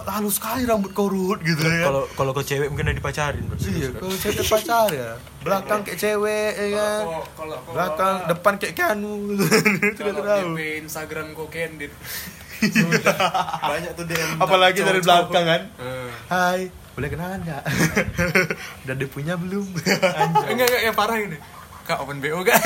halus 0.08 0.36
sekali 0.36 0.62
rambut 0.64 0.92
kau 0.92 1.08
Rud 1.08 1.40
gitu 1.42 1.64
ya. 1.64 1.72
kan. 1.72 1.84
kalau 1.86 2.04
kalau 2.12 2.32
ke 2.36 2.42
cewek 2.44 2.68
mungkin 2.68 2.86
udah 2.88 2.98
dipacarin. 2.98 3.46
Iya, 3.58 3.90
kalau 3.94 4.16
cewek 4.16 4.44
pacar 4.44 4.88
ya. 4.92 5.12
Belakang 5.38 5.80
kayak 5.84 6.00
cewek 6.00 6.52
ya 6.54 6.68
kan. 6.76 7.04
Belakang, 7.72 8.16
depan 8.28 8.54
kayak 8.58 8.74
Keanu. 8.76 9.14
Tidak 9.98 10.16
tahu. 10.18 10.50
Instagram 10.60 11.32
kok 11.32 11.48
candid 11.48 11.92
banyak 13.72 13.92
tuh 13.94 14.06
DM 14.06 14.30
Apalagi 14.44 14.80
dari 14.80 15.00
belakang 15.00 15.46
kan. 15.46 15.62
Eh. 15.78 16.10
Hai, 16.28 16.62
boleh 16.94 17.08
kenalan 17.08 17.40
nggak? 17.40 17.64
Udah 18.84 18.96
dia 18.96 19.08
punya 19.08 19.34
belum? 19.36 19.66
enggak 20.44 20.66
enggak 20.66 20.82
yang 20.84 20.94
parah 20.94 21.18
ini 21.18 21.38
kak 21.84 21.98
open 21.98 22.20
bo 22.20 22.44
kak 22.44 22.60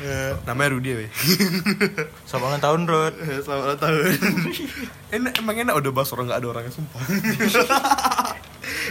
Eh, 0.00 0.32
Namanya 0.42 0.72
Rudi 0.72 0.96
weh. 0.96 1.10
selamat 2.24 2.46
ulang 2.50 2.62
tahun 2.62 2.80
Rod 2.86 3.14
Selamat 3.38 3.64
ulang 3.66 3.80
tahun. 3.80 4.00
enak, 5.10 5.32
emang 5.36 5.56
enak 5.58 5.74
udah 5.76 5.92
bahas 5.92 6.08
orang 6.10 6.24
nggak 6.26 6.40
ada 6.40 6.48
orangnya 6.48 6.72
sumpah. 6.72 7.00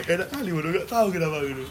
enak 0.08 0.28
kali 0.30 0.50
udah 0.50 0.70
nggak 0.70 0.86
tahu 0.86 1.08
kenapa 1.10 1.42
gitu. 1.42 1.66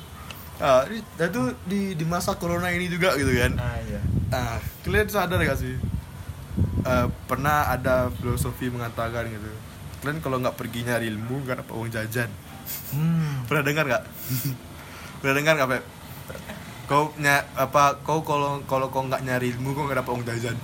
Ah, 0.58 0.82
ini- 0.84 1.06
dan 1.14 1.28
tuh 1.28 1.46
di 1.64 1.94
di 1.94 2.02
masa 2.02 2.34
corona 2.34 2.66
ini 2.68 2.86
juga 2.86 3.14
gitu 3.14 3.30
kan. 3.30 3.54
ah 3.56 3.78
iya 3.80 4.00
Ah, 4.28 4.58
kalian 4.82 5.06
sadar 5.06 5.38
gak 5.38 5.56
sih? 5.56 5.78
Eh, 6.80 7.06
pernah 7.24 7.68
ada 7.68 8.10
filosofi 8.12 8.66
mengatakan 8.66 9.24
gitu. 9.26 9.50
Kalian 9.98 10.18
kalau 10.18 10.36
nggak 10.38 10.54
pergi 10.54 10.82
nyari 10.82 11.06
ilmu 11.08 11.42
nggak 11.42 11.62
dapat 11.62 11.72
uang 11.72 11.88
jajan. 11.88 12.30
hmm. 12.90 13.34
Pernah 13.48 13.62
dengar 13.62 13.84
nggak? 13.86 14.02
Pernah 15.22 15.34
dengar 15.34 15.52
nggak, 15.56 15.70
Pep? 15.70 15.84
Kau 16.86 17.12
nya 17.16 17.44
apa? 17.54 18.00
Kau 18.00 18.20
kalau 18.20 18.58
kalau 18.64 18.88
kau 18.88 19.04
nggak 19.04 19.22
nyari 19.22 19.52
ilmu 19.52 19.72
kau 19.72 19.86
nggak 19.86 20.02
dapat 20.02 20.12
uang 20.12 20.26
jajan. 20.26 20.56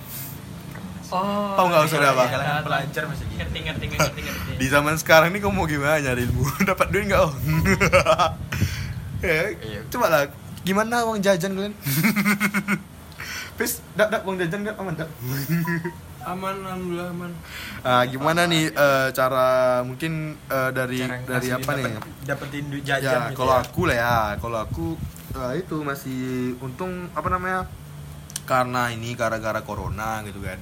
Oh. 1.07 1.53
Tahu 1.53 1.65
nggak 1.69 1.81
maksudnya 1.85 2.11
apa? 2.11 2.23
kalangan 2.27 2.63
pelajar 2.63 3.03
masih. 3.05 3.25
Ngerti 3.31 3.59
ngerti 3.61 3.85
ngerti 3.87 4.19
ngerti. 4.21 4.51
Di 4.57 4.67
zaman 4.67 4.97
sekarang 4.97 5.29
ini 5.29 5.39
kau 5.39 5.53
mau 5.53 5.63
gimana 5.63 6.01
nyari 6.01 6.25
ilmu? 6.25 6.43
dapat 6.69 6.87
duit 6.89 7.05
nggak? 7.07 7.21
Oh. 7.21 7.31
Ya, 9.27 9.43
Iya. 9.55 9.81
coba 9.87 10.07
lah. 10.07 10.23
Gimana 10.61 11.03
uang 11.03 11.19
jajan 11.19 11.51
kalian? 11.51 11.73
Pis, 13.55 13.79
dap 13.93 14.09
dap 14.09 14.21
uang 14.23 14.35
jajan 14.35 14.61
dap 14.61 14.75
aman 14.75 14.93
dap. 14.93 15.09
aman 16.25 16.57
alhamdulillah 16.59 17.09
aman 17.11 17.31
Ah, 17.79 18.01
gimana 18.03 18.43
nih 18.45 18.67
eh, 18.67 19.07
cara 19.11 19.45
mungkin 19.81 20.33
eh, 20.43 20.69
dari 20.71 20.99
Cara 20.99 21.21
dari 21.29 21.47
apa 21.49 21.71
nih? 21.71 21.85
dapet- 21.85 22.17
dapetin 22.25 22.63
duit 22.67 22.83
jajan 22.83 23.05
Ya, 23.05 23.29
gitu 23.29 23.37
kalau 23.39 23.53
ya. 23.53 23.61
aku 23.61 23.81
lah 23.85 23.95
ya, 23.95 24.15
kalau 24.35 24.57
aku 24.59 24.85
eh, 25.35 25.53
itu 25.55 25.75
masih 25.79 26.21
untung 26.59 26.91
apa 27.11 27.29
namanya? 27.29 27.69
Karena 28.43 28.89
ini 28.89 29.13
gara-gara 29.13 29.61
corona 29.61 30.19
gitu 30.21 30.37
kan. 30.39 30.57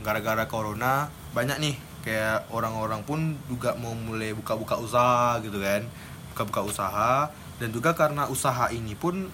Gara-gara 0.00 0.44
corona 0.44 1.06
banyak 1.32 1.56
nih 1.56 1.74
kayak 2.02 2.50
orang-orang 2.50 3.02
pun 3.02 3.18
juga 3.46 3.74
mau 3.74 3.94
mulai 3.94 4.30
buka-buka 4.32 4.74
usaha 4.76 5.38
gitu 5.38 5.56
kan. 5.56 5.86
Buka-buka 6.30 6.60
usaha 6.62 7.30
dan 7.56 7.68
juga 7.72 7.96
karena 7.96 8.28
usaha 8.28 8.68
ini 8.72 8.92
pun 8.92 9.28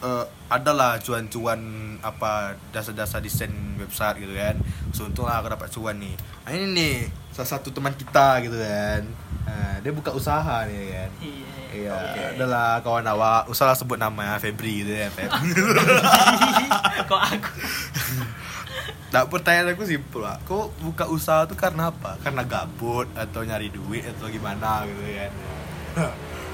eh, 0.00 0.24
adalah 0.48 0.96
cuan-cuan 0.98 1.60
apa 2.00 2.56
dasar-dasar 2.72 3.20
desain 3.20 3.52
website 3.76 4.24
gitu 4.24 4.34
kan. 4.34 4.56
So 4.96 5.06
untung 5.06 5.28
lah 5.28 5.44
aku 5.44 5.52
dapat 5.52 5.68
cuan 5.72 5.96
nih. 6.00 6.16
Nah, 6.16 6.50
ini 6.56 6.66
nih 6.72 6.94
salah 7.30 7.56
satu 7.56 7.68
teman 7.70 7.92
kita 7.94 8.40
gitu 8.44 8.56
kan. 8.56 9.02
Nah, 9.46 9.78
dia 9.84 9.92
buka 9.92 10.10
usaha 10.12 10.66
nih 10.66 10.84
kan. 10.92 11.10
Iya. 11.20 11.50
Iya, 11.70 11.94
adalah 12.34 12.82
kawan 12.82 13.06
awak, 13.06 13.46
usahlah 13.46 13.78
sebut 13.78 13.94
nama 13.94 14.34
ya, 14.34 14.42
Febri 14.42 14.82
gitu 14.82 14.90
ya, 14.90 15.06
Feb. 15.06 15.30
Kok 17.10 17.22
aku? 17.30 17.50
Nah, 19.14 19.22
pertanyaan 19.30 19.78
aku 19.78 19.86
simpel, 19.86 20.26
Pak. 20.26 20.50
Kok 20.50 20.82
buka 20.82 21.06
usaha 21.06 21.46
tuh 21.46 21.54
karena 21.54 21.94
apa? 21.94 22.18
Karena 22.26 22.42
gabut 22.42 23.06
atau 23.14 23.46
nyari 23.46 23.70
duit 23.70 24.02
atau 24.02 24.26
gimana 24.26 24.82
gitu 24.82 25.02
kan? 25.14 25.30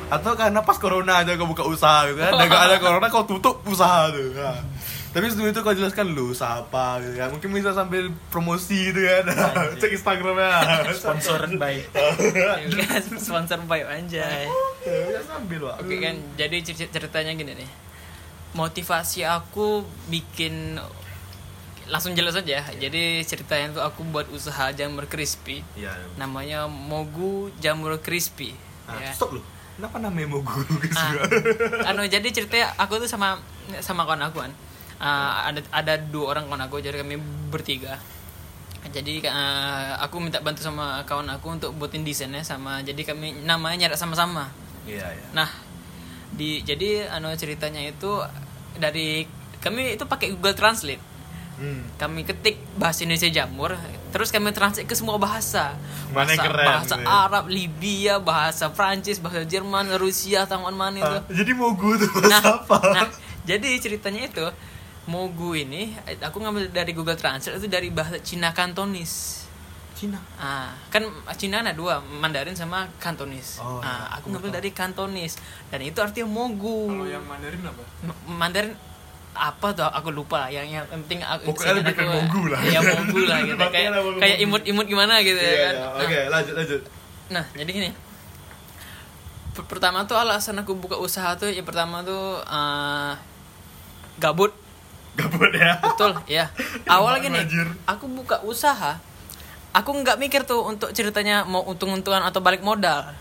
Atau 0.07 0.39
karena 0.39 0.63
pas 0.63 0.79
corona 0.79 1.27
aja 1.27 1.35
kau 1.35 1.51
buka 1.51 1.67
usaha 1.67 2.07
gitu 2.07 2.23
kan? 2.23 2.39
Dan 2.39 2.47
gak 2.47 2.63
ada 2.71 2.77
corona 2.79 3.07
kau 3.11 3.27
tutup 3.27 3.59
usaha 3.67 4.07
tuh. 4.15 4.31
Nah. 4.39 4.63
Tapi 5.11 5.33
sebelum 5.33 5.49
itu 5.49 5.65
kau 5.65 5.73
jelaskan 5.73 6.13
lu 6.13 6.31
usaha 6.31 6.63
apa 6.63 7.01
gitu 7.03 7.17
kan? 7.19 7.29
Mungkin 7.35 7.49
bisa 7.51 7.73
sambil 7.73 8.13
promosi 8.31 8.93
gitu 8.93 9.01
kan? 9.03 9.25
Cek 9.83 9.91
Instagramnya. 9.99 10.93
sponsoran 10.95 11.57
baik 11.63 11.89
Sponsor 13.27 13.65
by 13.67 13.83
anjay. 13.83 14.47
Ya 14.87 15.21
sambil. 15.27 15.73
Oke 15.75 15.97
kan, 15.99 16.15
jadi 16.39 16.57
cer- 16.63 16.93
ceritanya 16.93 17.33
gini 17.35 17.59
nih. 17.59 17.71
Motivasi 18.55 19.27
aku 19.27 19.83
bikin 20.07 20.79
langsung 21.91 22.15
jelas 22.15 22.39
aja. 22.39 22.63
Jadi 22.79 23.25
ceritanya 23.27 23.81
tuh 23.81 23.83
aku 23.83 24.07
buat 24.07 24.31
usaha 24.31 24.71
jamur 24.71 25.11
crispy. 25.11 25.67
Iya. 25.75 25.97
Namanya 26.15 26.71
Mogu 26.71 27.51
Jamur 27.59 27.99
Crispy. 27.99 28.55
Nah, 28.87 29.03
ya. 29.03 29.11
stop 29.11 29.35
lu. 29.35 29.43
Kenapa 29.77 30.01
namanya 30.01 30.27
mau 30.33 30.41
guru 30.41 30.81
guys? 30.81 30.97
Ah, 30.97 31.93
anu 31.93 32.09
jadi 32.09 32.25
ceritanya 32.33 32.73
aku 32.81 32.97
tuh 32.97 33.09
sama 33.09 33.37
sama 33.85 34.09
kawan 34.09 34.25
aku 34.25 34.41
kan. 34.41 34.53
Ah, 34.97 35.53
ada 35.53 35.61
ada 35.69 36.01
dua 36.01 36.33
orang 36.33 36.49
kawan 36.49 36.65
aku 36.65 36.81
jadi 36.81 36.97
kami 36.97 37.21
bertiga. 37.53 38.01
Jadi 38.89 39.21
ah, 39.29 40.01
aku 40.01 40.17
minta 40.17 40.41
bantu 40.41 40.65
sama 40.65 41.05
kawan 41.05 41.29
aku 41.29 41.61
untuk 41.61 41.71
buatin 41.77 42.09
desainnya 42.09 42.41
sama 42.41 42.81
jadi 42.81 43.05
kami 43.05 43.45
namanya 43.45 43.85
nyari 43.85 44.01
sama-sama. 44.01 44.49
Iya, 44.89 45.13
iya. 45.13 45.29
Nah, 45.37 45.51
di 46.33 46.65
jadi 46.65 47.13
anu 47.13 47.29
ceritanya 47.37 47.85
itu 47.85 48.25
dari 48.81 49.29
kami 49.61 50.01
itu 50.01 50.09
pakai 50.09 50.33
Google 50.33 50.57
Translate. 50.57 51.05
Hmm. 51.61 51.85
Kami 52.01 52.25
ketik 52.25 52.61
bahasa 52.81 53.05
Indonesia 53.05 53.29
jamur, 53.29 53.77
terus 54.09 54.29
kami 54.29 54.51
translate 54.51 54.85
ke 54.85 54.93
semua 54.93 55.17
bahasa. 55.17 55.75
Mana 56.09 56.29
bahasa, 56.29 56.43
keren, 56.43 56.67
bahasa 56.67 56.95
ya. 56.97 57.07
Arab, 57.07 57.45
Libya, 57.47 58.15
bahasa 58.19 58.69
Prancis, 58.69 59.19
bahasa 59.19 59.43
Jerman, 59.43 59.91
Rusia, 59.97 60.45
tangan 60.45 60.73
mana 60.73 60.97
itu. 60.97 61.17
Ah, 61.17 61.23
jadi 61.29 61.51
mau 61.53 61.73
gue 61.73 61.95
tuh 61.99 62.11
Nah, 62.25 62.39
bahasa 62.39 62.51
apa? 62.61 62.77
nah, 62.93 63.07
jadi 63.43 63.69
ceritanya 63.77 64.25
itu 64.25 64.47
Mogu 65.07 65.55
ini 65.55 65.95
aku 66.19 66.43
ngambil 66.43 66.67
dari 66.69 66.91
Google 66.91 67.15
Translate 67.15 67.57
itu 67.57 67.69
dari 67.69 67.89
bahasa 67.89 68.19
Cina 68.19 68.51
Kantonis. 68.51 69.47
Cina. 69.95 70.19
Ah, 70.35 70.75
kan 70.91 71.07
Cina 71.33 71.63
ada 71.63 71.71
dua, 71.71 72.03
Mandarin 72.03 72.53
sama 72.53 72.91
Kantonis. 72.97 73.63
Oh, 73.63 73.79
iya, 73.79 73.87
ah, 73.87 74.19
aku 74.19 74.29
aku 74.29 74.35
ngambil 74.35 74.51
dari 74.53 74.71
Kantonis 74.71 75.39
dan 75.69 75.81
itu 75.81 75.95
artinya 75.97 76.27
Mogu. 76.27 76.91
kalau 76.91 77.07
yang 77.07 77.23
Mandarin 77.23 77.63
apa 77.63 77.83
M- 78.03 78.21
Mandarin 78.29 78.75
apa 79.39 79.69
tuh 79.71 79.85
aku 79.85 80.09
lupa 80.11 80.49
yang 80.49 80.65
yang 80.67 80.85
penting 80.87 81.21
aku 81.21 81.53
Pokoknya 81.53 81.75
lebih 81.79 81.93
ke 81.93 82.03
Mogu 82.03 82.43
lah. 82.47 82.61
ya 82.65 82.81
Mogu 82.81 83.21
lah 83.23 83.39
gitu 83.41 83.57
kayak 83.61 83.91
kayak 84.17 84.37
imut-imut 84.41 84.87
gimana 84.87 85.21
gitu 85.21 85.37
ya 85.37 85.55
kan 85.63 85.75
Iya, 85.75 85.85
Nah, 85.87 86.01
Oke, 86.01 86.19
lanjut 86.27 86.55
lanjut. 86.55 86.81
Nah, 87.27 87.45
jadi 87.53 87.71
gini. 87.71 87.91
Per- 89.53 89.67
Pertama 89.67 90.05
tuh 90.05 90.15
alasan 90.15 90.57
aku 90.57 90.73
buka 90.73 90.97
usaha 90.97 91.33
tuh 91.35 91.49
yang 91.49 91.63
pertama 91.63 92.01
tuh 92.01 92.41
eh, 92.41 93.13
gabut. 94.17 94.53
Gabut 95.15 95.49
ya. 95.51 95.81
Betul, 95.81 96.13
ya. 96.27 96.53
Awal 96.87 97.21
gini, 97.21 97.41
aku 97.85 98.05
buka 98.07 98.41
usaha. 98.43 99.01
aku 99.71 99.93
nggak 99.93 100.17
mikir 100.17 100.41
tuh 100.43 100.65
untuk 100.65 100.89
ceritanya 100.91 101.45
mau 101.45 101.61
untung-untungan 101.63 102.25
atau 102.25 102.41
balik 102.41 102.65
modal 102.65 103.13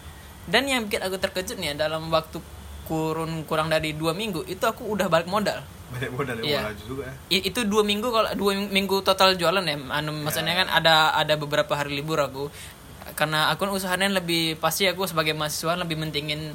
dan 0.45 0.63
yang 0.63 0.87
bikin 0.87 1.03
aku 1.03 1.19
terkejut 1.19 1.59
nih 1.59 1.75
dalam 1.75 2.07
waktu 2.07 2.39
kurun 2.85 3.43
kurang 3.43 3.67
dari 3.67 3.91
dua 3.91 4.15
minggu 4.15 4.39
itu 4.45 4.63
aku 4.63 4.87
udah 4.87 5.11
balik 5.11 5.27
modal 5.27 5.59
banyak 5.95 6.11
modal 6.11 6.35
Iya. 6.37 6.67
yang 6.67 6.77
juga 6.81 7.07
I- 7.27 7.45
itu 7.45 7.63
dua 7.63 7.81
minggu 7.81 8.07
kalau 8.07 8.29
dua 8.33 8.51
minggu 8.59 8.99
total 9.01 9.33
jualan 9.33 9.63
ya 9.63 9.75
anu 9.93 10.11
maksudnya 10.13 10.53
kan 10.55 10.67
ada 10.69 10.95
ada 11.11 11.33
beberapa 11.35 11.71
hari 11.71 11.95
libur 11.95 12.19
aku. 12.19 12.51
Karena 13.13 13.47
akun 13.47 13.71
usahanya 13.71 14.11
lebih 14.11 14.57
pasti 14.57 14.83
aku 14.83 15.05
sebagai 15.05 15.31
mahasiswa 15.31 15.77
lebih 15.77 15.95
mentingin 15.95 16.51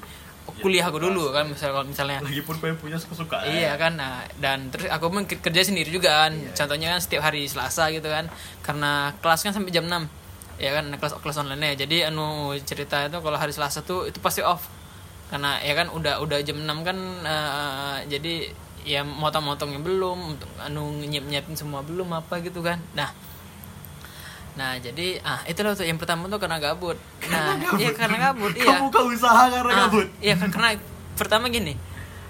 kuliah 0.61 0.83
aku 0.83 0.99
dulu 0.99 1.31
kan 1.31 1.47
misal 1.47 1.71
kalau 1.71 1.87
misalnya. 1.87 2.21
Lagi 2.21 2.43
pun 2.43 2.59
pengen 2.59 2.77
punya 2.77 2.99
suka 2.99 3.15
suka 3.17 3.37
Iya 3.47 3.77
kan, 3.77 3.95
nah, 3.95 4.21
dan 4.37 4.69
terus 4.69 4.91
aku 4.91 5.09
pun 5.09 5.23
ke- 5.25 5.39
kerja 5.39 5.63
sendiri 5.63 5.89
juga 5.89 6.27
kan. 6.27 6.35
Contohnya 6.53 6.93
kan 6.93 7.01
setiap 7.01 7.23
hari 7.23 7.47
Selasa 7.47 7.89
gitu 7.89 8.05
kan, 8.05 8.27
karena 8.61 9.15
kelas 9.17 9.41
kan 9.41 9.55
sampai 9.55 9.71
jam 9.71 9.87
6 9.87 10.11
ya 10.59 10.75
kan, 10.75 10.91
kelas 10.91 11.17
kelas 11.17 11.39
online 11.39 11.63
nya 11.63 11.79
Jadi 11.79 12.05
anu 12.05 12.27
cerita 12.61 13.01
itu 13.01 13.17
kalau 13.17 13.39
hari 13.39 13.55
Selasa 13.55 13.81
tuh 13.81 14.05
itu 14.05 14.19
pasti 14.19 14.43
off, 14.43 14.67
karena 15.31 15.63
ya 15.63 15.73
kan 15.73 15.89
udah 15.89 16.19
udah 16.19 16.39
jam 16.43 16.59
6 16.59 16.83
kan, 16.83 16.99
eh, 17.23 17.97
jadi 18.11 18.35
ya 18.85 19.05
motong-motongnya 19.05 19.81
belum, 19.81 20.37
untuk 20.37 20.51
anu 20.59 20.91
nyiap 21.05 21.25
nyiapin 21.29 21.55
semua 21.57 21.85
belum 21.85 22.11
apa 22.13 22.41
gitu 22.41 22.65
kan. 22.65 22.81
Nah, 22.97 23.11
nah 24.59 24.77
jadi 24.81 25.21
ah 25.23 25.41
itulah 25.47 25.77
tuh 25.79 25.87
yang 25.87 25.97
pertama 26.01 26.27
tuh 26.27 26.41
karena 26.43 26.59
gabut. 26.59 26.97
Nah, 27.31 27.57
iya 27.79 27.93
karena 27.95 28.31
gabut, 28.31 28.53
iya. 28.61 28.81
buka 28.83 29.01
usaha 29.07 29.47
karena 29.49 29.73
Ah, 29.73 29.79
gabut 29.87 30.09
Iya 30.19 30.35
kan 30.41 30.49
karena 30.51 30.69
pertama 31.15 31.47
gini, 31.53 31.77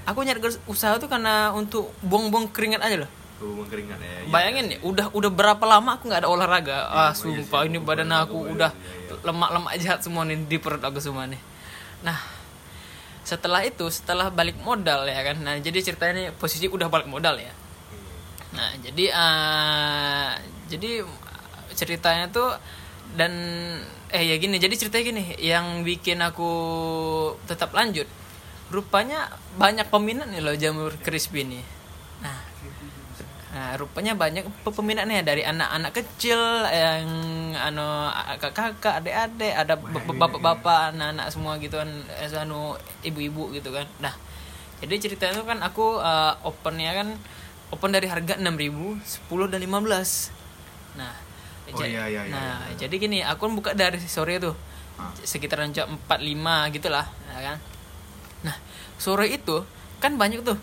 aku 0.05 0.27
nyari 0.27 0.41
usaha 0.67 0.99
tuh 0.99 1.07
karena 1.07 1.55
untuk 1.55 1.95
buang-buang 2.03 2.51
keringat 2.51 2.83
aja 2.83 3.07
loh. 3.07 3.11
tuh 3.41 3.65
keringat 3.73 3.97
ya 3.97 4.29
Bayangin 4.29 4.69
nih, 4.69 4.79
udah 4.85 5.17
udah 5.17 5.31
berapa 5.33 5.65
lama 5.65 5.97
aku 5.97 6.13
nggak 6.13 6.27
ada 6.27 6.29
olahraga. 6.29 6.93
ah, 6.93 7.09
iya 7.09 7.17
sumpah 7.17 7.65
sih, 7.65 7.73
ini 7.73 7.81
aku 7.81 7.87
badan 7.89 8.13
aku 8.13 8.37
udah 8.53 8.69
iya, 8.77 9.17
iya. 9.17 9.17
lemak-lemak 9.25 9.73
jahat 9.81 10.01
semua 10.05 10.29
nih 10.29 10.45
di 10.45 10.61
perut 10.61 10.85
aku 10.85 11.01
semua 11.01 11.25
nih. 11.25 11.41
Nah, 12.05 12.21
setelah 13.25 13.62
itu, 13.64 13.87
setelah 13.93 14.29
balik 14.33 14.59
modal 14.61 15.07
ya 15.07 15.21
kan. 15.23 15.37
Nah, 15.41 15.57
jadi 15.61 15.79
ceritanya 15.81 16.33
posisi 16.35 16.66
udah 16.66 16.89
balik 16.89 17.07
modal 17.07 17.37
ya. 17.39 17.53
Nah, 18.57 18.71
jadi 18.83 19.05
ah, 19.14 20.35
jadi 20.66 21.07
ceritanya 21.75 22.27
tuh 22.33 22.51
dan 23.14 23.33
eh 24.11 24.23
ya 24.27 24.37
gini, 24.39 24.59
jadi 24.59 24.75
ceritanya 24.75 25.05
gini, 25.07 25.25
yang 25.39 25.87
bikin 25.87 26.18
aku 26.23 26.51
tetap 27.47 27.71
lanjut. 27.75 28.07
Rupanya 28.71 29.31
banyak 29.59 29.91
peminat 29.91 30.31
nih 30.31 30.43
loh 30.43 30.55
jamur 30.55 30.95
crispy 31.03 31.43
nih. 31.43 31.80
Nah, 33.51 33.75
rupanya 33.75 34.15
banyak 34.15 34.47
pe- 34.63 34.71
peminatnya 34.71 35.27
dari 35.27 35.43
anak-anak 35.43 35.91
kecil 35.91 36.39
yang 36.71 37.03
anu 37.59 37.83
kakak-kakak, 38.39 39.03
adik-adik, 39.03 39.51
ada 39.51 39.75
b- 39.75 39.91
bapak-bapak, 40.15 40.95
anak-anak 40.95 41.27
semua 41.35 41.59
gitu 41.59 41.75
kan, 41.75 41.91
eh, 42.15 42.31
anu 42.31 42.79
ibu-ibu 43.03 43.51
gitu 43.51 43.75
kan. 43.75 43.91
Nah, 43.99 44.15
jadi 44.79 45.03
ceritanya 45.03 45.35
itu 45.35 45.43
kan 45.43 45.59
aku 45.61 45.99
eh, 45.99 46.33
opennya 46.47 46.95
kan 46.95 47.09
open 47.75 47.91
dari 47.91 48.07
harga 48.07 48.39
6.000, 48.39 49.03
10 49.03 49.51
dan 49.51 49.59
15. 49.59 50.31
Nah, 50.95 51.15
Oh, 51.71 51.87
iya, 51.87 52.03
iya, 52.11 52.27
iya, 52.27 52.35
nah, 52.35 52.67
iya. 52.67 52.83
jadi 52.83 52.95
gini, 52.99 53.23
aku 53.23 53.47
kan 53.47 53.55
buka 53.55 53.71
dari 53.79 54.03
sore 54.03 54.43
tuh. 54.43 54.59
Ah. 54.99 55.15
Sekitaran 55.23 55.71
jam 55.71 55.87
45 56.03 56.67
gitulah, 56.75 57.07
ya 57.31 57.55
kan. 57.55 57.59
Nah, 58.43 58.57
sore 58.99 59.31
itu 59.31 59.63
kan 60.03 60.19
banyak 60.19 60.43
tuh 60.43 60.59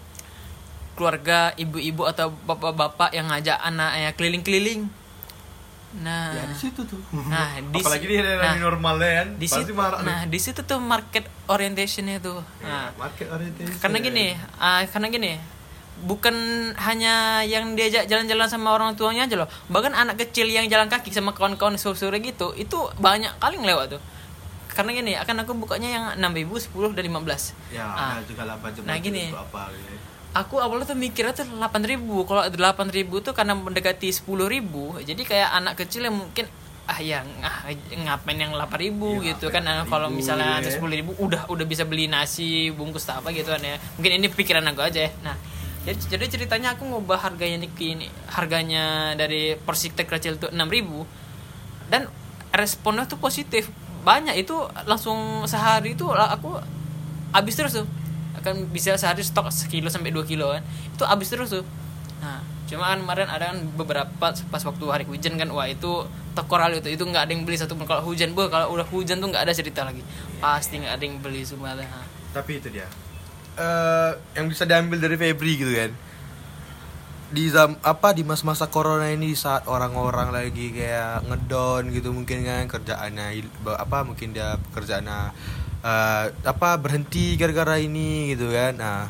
keluarga 0.97 1.53
ibu-ibu 1.55 2.03
atau 2.03 2.33
bapak-bapak 2.43 3.13
yang 3.13 3.29
ngajak 3.29 3.55
anaknya 3.61 4.11
keliling-keliling. 4.11 4.89
Nah, 5.97 6.35
ya 6.35 6.43
di 6.43 6.53
situ 6.53 6.83
tuh 6.83 6.99
nah 7.31 7.57
di 7.57 7.79
apalagi 7.79 8.05
di 8.05 8.19
hari 8.19 8.37
nah, 8.37 8.59
normalnya 8.59 9.23
kan 9.23 9.27
di 9.39 9.47
pasti 9.47 9.63
situ, 9.63 9.71
marah 9.73 9.99
nah 10.03 10.19
di 10.27 10.35
situ 10.37 10.59
tuh 10.61 10.77
market 10.83 11.23
orientationnya 11.47 12.19
tuh. 12.19 12.43
nah, 12.59 12.91
Nah, 12.91 13.07
market 13.07 13.31
orientation 13.31 13.79
karena 13.79 13.97
gini, 14.03 14.35
ah, 14.59 14.83
karena 14.83 15.07
gini, 15.07 15.31
bukan 16.03 16.35
hanya 16.75 17.41
yang 17.41 17.73
diajak 17.73 18.05
jalan-jalan 18.05 18.45
sama 18.45 18.75
orang 18.75 18.93
tuanya 18.93 19.25
aja 19.25 19.39
loh, 19.39 19.49
bahkan 19.71 19.95
anak 19.95 20.19
kecil 20.19 20.45
yang 20.45 20.67
jalan 20.67 20.91
kaki 20.91 21.09
sama 21.09 21.31
kawan-kawan 21.31 21.79
sore-sore 21.79 22.19
gitu, 22.19 22.51
itu 22.53 22.77
banyak 22.99 23.31
kali 23.39 23.55
ngelewat 23.57 23.95
tuh. 23.95 24.01
Karena 24.67 24.93
gini, 24.93 25.17
akan 25.17 25.41
aku 25.41 25.57
bukanya 25.57 25.89
yang 25.89 26.05
6000, 26.21 26.61
10 26.61 26.93
dan 26.93 27.01
15. 27.01 27.55
ya 27.71 27.81
Ah. 27.81 28.13
ada 28.13 28.21
juga 28.21 28.43
8 28.45 28.69
jam 28.75 28.83
Nah, 28.85 28.99
gini. 28.99 29.31
apa 29.31 29.71
gitu 29.71 29.89
ya. 29.89 29.99
Aku 30.33 30.59
awalnya 30.59 30.89
tuh 30.89 30.99
mikirnya 30.99 31.33
tuh 31.33 31.47
8000 31.47 32.27
kalau 32.27 32.43
8000 32.45 33.25
tuh 33.25 33.33
karena 33.33 33.53
mendekati 33.55 34.11
10000 34.11 35.07
jadi 35.07 35.21
kayak 35.23 35.49
anak 35.55 35.73
kecil 35.79 36.07
yang 36.07 36.15
mungkin 36.15 36.45
ah 36.87 36.99
ya 37.03 37.19
ah, 37.43 37.67
ngapain 37.91 38.39
yang 38.39 38.55
8000 38.55 38.79
Iya, 38.79 39.35
gitu 39.35 39.51
kan. 39.51 39.67
Nah, 39.67 39.83
8.000 39.83 39.91
kalau 39.91 40.07
misalnya 40.07 40.63
ya. 40.63 40.79
10000 40.79 41.19
udah 41.19 41.41
udah 41.51 41.65
bisa 41.67 41.83
beli 41.83 42.07
nasi 42.07 42.71
bungkus 42.71 43.03
tak 43.03 43.19
apa 43.19 43.35
gitu 43.35 43.51
kan 43.51 43.59
ya. 43.59 43.75
Mungkin 43.99 44.23
ini 44.23 44.27
pikiran 44.31 44.63
aku 44.71 44.87
aja 44.87 45.03
ya. 45.03 45.11
Nah 45.19 45.35
jadi, 45.87 45.99
jadi 46.15 46.25
ceritanya 46.27 46.75
aku 46.75 46.83
ngubah 46.83 47.19
harganya 47.23 47.63
nih 47.63 47.71
ini 47.95 48.07
harganya 48.31 49.15
dari 49.15 49.55
porsi 49.55 49.91
kecil 49.91 50.35
tuh 50.35 50.51
6000 50.51 51.91
dan 51.91 52.11
responnya 52.55 53.07
tuh 53.07 53.19
positif. 53.19 53.67
Banyak 54.03 54.35
itu 54.39 54.55
langsung 54.87 55.43
sehari 55.47 55.95
itu 55.95 56.07
aku 56.07 56.59
habis 57.35 57.55
terus 57.55 57.83
tuh 57.83 57.87
akan 58.47 58.71
bisa 58.71 58.95
sehari 58.95 59.19
stok 59.19 59.51
sekilo 59.51 59.91
sampai 59.91 60.15
2 60.15 60.23
kilo 60.23 60.55
kan. 60.55 60.63
Itu 60.95 61.03
habis 61.03 61.27
terus 61.27 61.51
tuh. 61.51 61.67
Nah 62.23 62.39
cuma 62.67 62.91
kan 62.91 62.99
kemarin 62.99 63.27
ada 63.31 63.55
kan 63.55 63.63
beberapa 63.79 64.11
pas 64.19 64.63
waktu 64.63 64.85
hari 64.91 65.05
hujan 65.07 65.39
kan 65.39 65.47
wah 65.51 65.67
itu 65.67 66.07
tekor 66.35 66.63
kali 66.63 66.79
itu. 66.79 66.89
Itu 66.95 67.03
nggak 67.03 67.27
ada 67.27 67.31
yang 67.35 67.43
beli 67.43 67.59
satu 67.59 67.75
pun 67.75 67.83
kalau 67.83 68.03
hujan 68.07 68.31
bu 68.31 68.47
kalau 68.47 68.71
udah 68.71 68.87
hujan 68.87 69.19
tuh 69.19 69.27
nggak 69.27 69.43
ada 69.47 69.53
cerita 69.55 69.83
lagi. 69.83 69.99
Pasti 70.39 70.79
nggak 70.79 70.93
ada 70.95 71.03
yang 71.03 71.19
beli 71.19 71.43
semua 71.43 71.75
Nah, 71.75 72.07
tapi 72.31 72.63
itu 72.63 72.71
dia. 72.71 72.87
Eh 73.59 74.11
yang 74.39 74.47
bisa 74.47 74.63
diambil 74.63 74.97
dari 74.97 75.15
Febri 75.19 75.53
gitu 75.59 75.73
kan. 75.75 75.91
Di 77.27 77.51
zam 77.51 77.75
apa 77.83 78.15
di 78.15 78.23
masa-masa 78.23 78.71
corona 78.71 79.11
ini 79.11 79.35
saat 79.35 79.67
orang-orang 79.67 80.31
lagi 80.31 80.71
kayak 80.71 81.27
ngedon 81.27 81.91
gitu 81.91 82.15
mungkin 82.15 82.47
kan 82.47 82.71
kerjaannya 82.71 83.43
apa 83.67 84.07
mungkin 84.07 84.31
dia 84.31 84.55
pekerjaannya 84.71 85.35
eh, 85.87 86.25
apa 86.43 86.75
berhenti 86.75 87.39
gara-gara 87.39 87.79
ini 87.79 88.35
gitu 88.35 88.51
kan 88.51 88.75
nah 88.75 89.07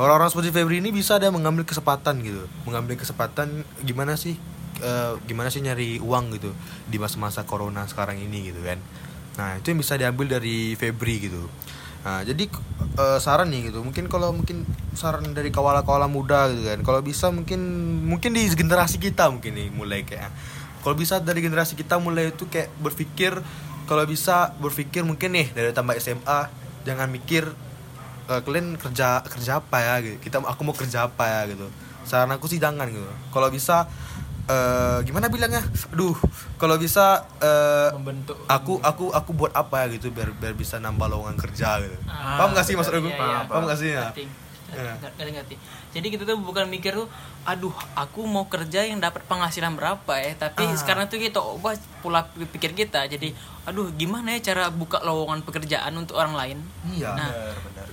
orang-orang 0.00 0.32
seperti 0.32 0.50
Febri 0.56 0.80
ini 0.80 0.88
bisa 0.88 1.20
dia 1.20 1.28
mengambil 1.28 1.68
kesempatan 1.68 2.24
gitu 2.24 2.48
mengambil 2.64 2.96
kesempatan 2.96 3.68
gimana 3.84 4.16
sih 4.16 4.40
eh, 4.80 5.12
gimana 5.28 5.52
sih 5.52 5.60
nyari 5.60 6.00
uang 6.00 6.40
gitu 6.40 6.56
di 6.88 6.96
masa-masa 6.96 7.44
corona 7.44 7.84
sekarang 7.84 8.16
ini 8.16 8.48
gitu 8.48 8.64
kan 8.64 8.80
nah 9.36 9.60
itu 9.60 9.76
yang 9.76 9.80
bisa 9.84 10.00
diambil 10.00 10.40
dari 10.40 10.72
Febri 10.80 11.28
gitu 11.28 11.44
Nah, 12.06 12.22
jadi 12.22 12.46
eh, 13.02 13.18
saran 13.18 13.50
nih 13.50 13.74
gitu. 13.74 13.82
Mungkin 13.82 14.06
kalau 14.06 14.30
mungkin 14.30 14.62
saran 14.94 15.34
dari 15.34 15.50
kawala-kawala 15.50 16.06
muda 16.06 16.46
gitu 16.54 16.62
kan. 16.62 16.78
Kalau 16.86 17.02
bisa 17.02 17.34
mungkin 17.34 17.58
mungkin 18.06 18.30
di 18.30 18.46
generasi 18.46 19.02
kita 19.02 19.26
mungkin 19.26 19.58
nih 19.58 19.74
mulai 19.74 20.06
kayak 20.06 20.30
kalau 20.86 20.94
bisa 20.94 21.18
dari 21.18 21.42
generasi 21.42 21.74
kita 21.74 21.98
mulai 21.98 22.30
itu 22.30 22.46
kayak 22.46 22.70
berpikir 22.78 23.34
kalau 23.86 24.04
bisa 24.04 24.52
berpikir 24.58 25.06
mungkin 25.06 25.32
nih 25.32 25.54
dari 25.54 25.70
tambah 25.70 25.94
SMA 25.96 26.50
jangan 26.82 27.08
mikir 27.10 27.46
eh, 28.28 28.40
kalian 28.42 28.74
kerja 28.76 29.22
kerja 29.24 29.62
apa 29.62 29.76
ya 29.80 29.94
gitu. 30.02 30.16
Kita 30.20 30.42
aku 30.42 30.60
mau 30.66 30.74
kerja 30.74 31.06
apa 31.06 31.24
ya 31.24 31.40
gitu. 31.54 31.66
Saran 32.06 32.30
aku 32.34 32.50
sih 32.50 32.58
jangan 32.58 32.90
gitu. 32.90 33.06
Kalau 33.30 33.48
bisa 33.48 33.86
eh 34.46 34.98
gimana 35.02 35.26
bilangnya? 35.26 35.62
Aduh, 35.90 36.14
kalau 36.58 36.78
bisa 36.78 37.26
eh, 37.42 37.90
membentuk 37.98 38.38
aku 38.46 38.78
aku 38.78 39.10
aku 39.10 39.30
buat 39.34 39.50
apa 39.54 39.86
ya 39.86 39.98
gitu 39.98 40.14
biar 40.14 40.30
biar 40.34 40.54
bisa 40.54 40.78
nambah 40.78 41.06
lowongan 41.10 41.38
kerja 41.38 41.82
gitu. 41.82 41.98
Ah, 42.06 42.38
paham 42.38 42.54
gak 42.54 42.66
sih 42.66 42.74
maksud 42.78 42.94
aku? 42.94 43.10
iya, 43.10 43.18
iya. 43.18 43.38
Paham 43.50 43.66
gak 43.66 43.78
sih 43.78 43.90
ya? 43.94 44.10
Iya. 44.66 44.98
ngerti 45.14 45.54
jadi 45.94 46.06
kita 46.10 46.22
tuh 46.26 46.36
bukan 46.36 46.66
mikir 46.66 46.92
tuh 46.92 47.06
aduh 47.46 47.72
aku 47.94 48.26
mau 48.26 48.50
kerja 48.50 48.82
yang 48.82 48.98
dapat 48.98 49.22
penghasilan 49.24 49.78
berapa 49.78 50.12
ya? 50.18 50.34
Tapi 50.34 50.66
Ah. 50.66 50.74
sekarang 50.74 51.06
tuh 51.06 51.22
kita 51.22 51.38
ubah 51.38 51.78
pola 52.02 52.26
pikir 52.26 52.74
kita. 52.74 53.06
Jadi 53.06 53.30
aduh 53.62 53.94
gimana 53.94 54.34
ya 54.34 54.50
cara 54.50 54.66
buka 54.68 54.98
lowongan 55.00 55.46
pekerjaan 55.46 55.94
untuk 55.94 56.18
orang 56.18 56.34
lain? 56.34 56.58
Iya, 56.90 57.14
nah 57.14 57.30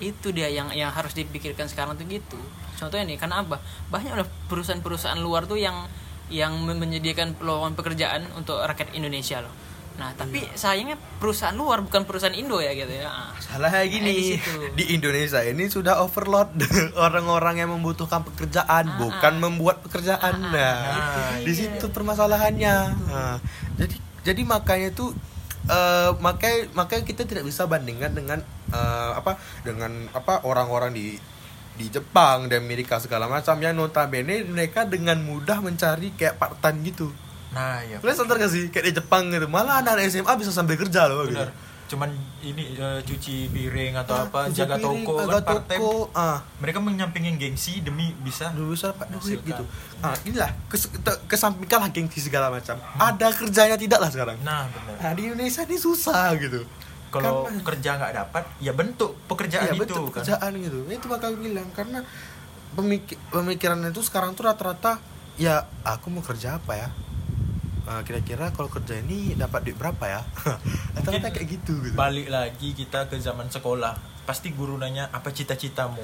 itu 0.01 0.33
dia 0.33 0.49
yang 0.49 0.73
yang 0.73 0.89
harus 0.89 1.13
dipikirkan 1.13 1.69
sekarang 1.69 1.93
tuh 1.93 2.09
gitu. 2.09 2.41
Contohnya 2.75 3.05
nih 3.05 3.21
karena 3.21 3.45
apa? 3.45 3.61
Banyak 3.87 4.11
udah 4.11 4.27
perusahaan-perusahaan 4.49 5.21
luar 5.21 5.45
tuh 5.45 5.61
yang 5.61 5.85
yang 6.33 6.57
men- 6.57 6.81
menyediakan 6.81 7.37
lowongan 7.37 7.77
pekerjaan 7.77 8.25
untuk 8.33 8.57
rakyat 8.57 8.89
Indonesia 8.97 9.37
loh 9.37 9.53
nah 9.93 10.09
tapi 10.11 10.41
Iya. 10.41 10.55
sayangnya 10.55 10.97
perusahaan 11.17 11.53
luar 11.53 11.79
bukan 11.79 12.01
perusahaan 12.03 12.33
Indo 12.33 12.57
ya 12.57 12.73
gitu 12.73 12.89
ya 12.89 13.05
Ah. 13.05 13.29
Salah 13.37 13.69
kayak 13.69 13.85
Eh, 13.85 13.89
di 13.89 13.93
gini 13.93 14.13
situ. 14.33 14.53
di 14.73 14.83
Indonesia 14.91 15.39
ini 15.39 15.67
sudah 15.67 16.01
overload 16.01 16.49
orang-orang 16.99 17.57
yang 17.57 17.69
membutuhkan 17.69 18.21
pekerjaan 18.23 18.85
Ah, 18.87 18.97
bukan 18.97 19.33
ah. 19.33 19.39
membuat 19.39 19.81
pekerjaan 19.81 20.33
Ah, 20.33 20.43
ah. 20.43 20.51
nah 20.51 20.77
Nah, 20.81 21.33
di 21.39 21.47
itu 21.47 21.69
situ 21.69 21.85
permasalahannya 21.87 22.75
Nah, 23.05 23.37
jadi 23.75 23.95
jadi 24.23 24.41
makanya 24.43 24.89
tuh 24.91 25.13
eh, 25.65 26.09
makanya 26.17 26.73
makanya 26.73 27.03
kita 27.03 27.23
tidak 27.23 27.45
bisa 27.45 27.63
bandingkan 27.63 28.11
dengan 28.11 28.41
eh, 28.69 29.11
apa 29.13 29.35
dengan 29.61 29.93
apa 30.09 30.41
orang-orang 30.41 30.89
di 30.91 31.15
di 31.73 31.85
Jepang 31.87 32.45
dan 32.47 32.61
Amerika 32.61 32.97
segala 32.97 33.25
macam 33.25 33.57
yang 33.57 33.73
notabene 33.73 34.41
mereka 34.43 34.85
dengan 34.85 35.17
mudah 35.19 35.57
mencari 35.57 36.13
kayak 36.13 36.37
part 36.37 36.57
time 36.59 36.81
gitu 36.83 37.09
nah 37.53 37.77
ya 37.79 37.97
Kalian 37.97 38.17
sadar 38.17 38.35
gak 38.35 38.49
sih 38.49 38.63
kayak 38.67 38.85
di 38.89 38.93
Jepang 38.95 39.29
gitu 39.29 39.45
malah 39.45 39.79
anak 39.79 40.01
SMA 40.05 40.33
bisa 40.35 40.49
sambil 40.49 40.73
kerja 40.73 41.05
loh 41.05 41.23
gitu. 41.23 41.37
benar 41.37 41.53
cuman 41.83 42.09
ini 42.41 42.73
eh, 42.73 42.99
cuci 43.03 43.53
piring 43.53 43.93
atau 43.95 44.15
Ah, 44.15 44.25
apa 44.25 44.39
jaga 44.49 44.81
piring, 44.81 45.03
toko 45.03 45.13
jaga 45.21 45.39
kan 45.45 45.61
toko, 45.61 45.91
ah. 46.11 46.41
mereka 46.57 46.79
menyampingin 46.79 47.37
gengsi 47.37 47.79
demi 47.79 48.09
bisa 48.17 48.49
Dulu 48.49 48.73
dapat 48.73 49.13
duit 49.13 49.37
gitu. 49.43 49.61
Ah, 50.01 50.17
inilah 50.23 50.49
kes, 50.65 50.89
kesampingkanlah 51.27 51.93
gengsi 51.93 52.17
segala 52.19 52.49
macam. 52.49 52.81
Ada 52.97 53.29
kerjanya 53.31 53.77
tidak 53.77 53.99
lah 53.99 54.09
sekarang. 54.09 54.41
nah 54.41 54.65
benar 54.65 54.95
Nah, 54.97 55.11
di 55.13 55.21
Indonesia 55.27 55.61
ini 55.61 55.77
susah 55.77 56.33
gitu. 56.35 56.65
kalau 57.11 57.45
Karena- 57.45 57.61
kerja 57.61 57.89
nggak 57.93 58.13
dapat 58.17 58.43
ya 58.57 58.71
bentuk 58.73 59.11
pekerjaan 59.27 59.63
Iya, 59.63 59.73
itu 59.75 59.81
betul, 59.85 60.01
kan 60.01 60.07
pekerjaan 60.09 60.51
gitu. 60.57 60.77
Itu 60.89 61.05
bakal 61.05 61.37
bilang 61.37 61.67
karena 61.69 61.99
pemikir, 62.73 63.21
pemikiran 63.29 63.85
itu 63.85 64.01
sekarang 64.01 64.33
tuh 64.33 64.49
rata-rata 64.49 64.97
ya 65.35 65.61
aku 65.83 66.09
mau 66.09 66.25
kerja 66.25 66.57
apa 66.57 66.73
ya? 66.73 66.89
Ah, 67.83 67.99
kira-kira 68.01 68.47
kalau 68.49 68.67
kerja 68.67 68.95
ini 68.97 69.35
dapat 69.35 69.63
duit 69.63 69.75
berapa 69.75 69.99
ya? 70.01 70.21
Mungkin 70.95 71.19
kayak 71.21 71.47
gitu 71.49 71.73
gitu. 71.81 71.93
balik 71.93 72.27
lagi 72.27 72.71
kita 72.71 73.05
ke 73.05 73.17
zaman 73.17 73.47
sekolah 73.47 73.91
pasti 74.23 74.49
guru 74.49 74.75
nanya 74.75 75.11
apa 75.11 75.29
cita-citamu 75.29 75.99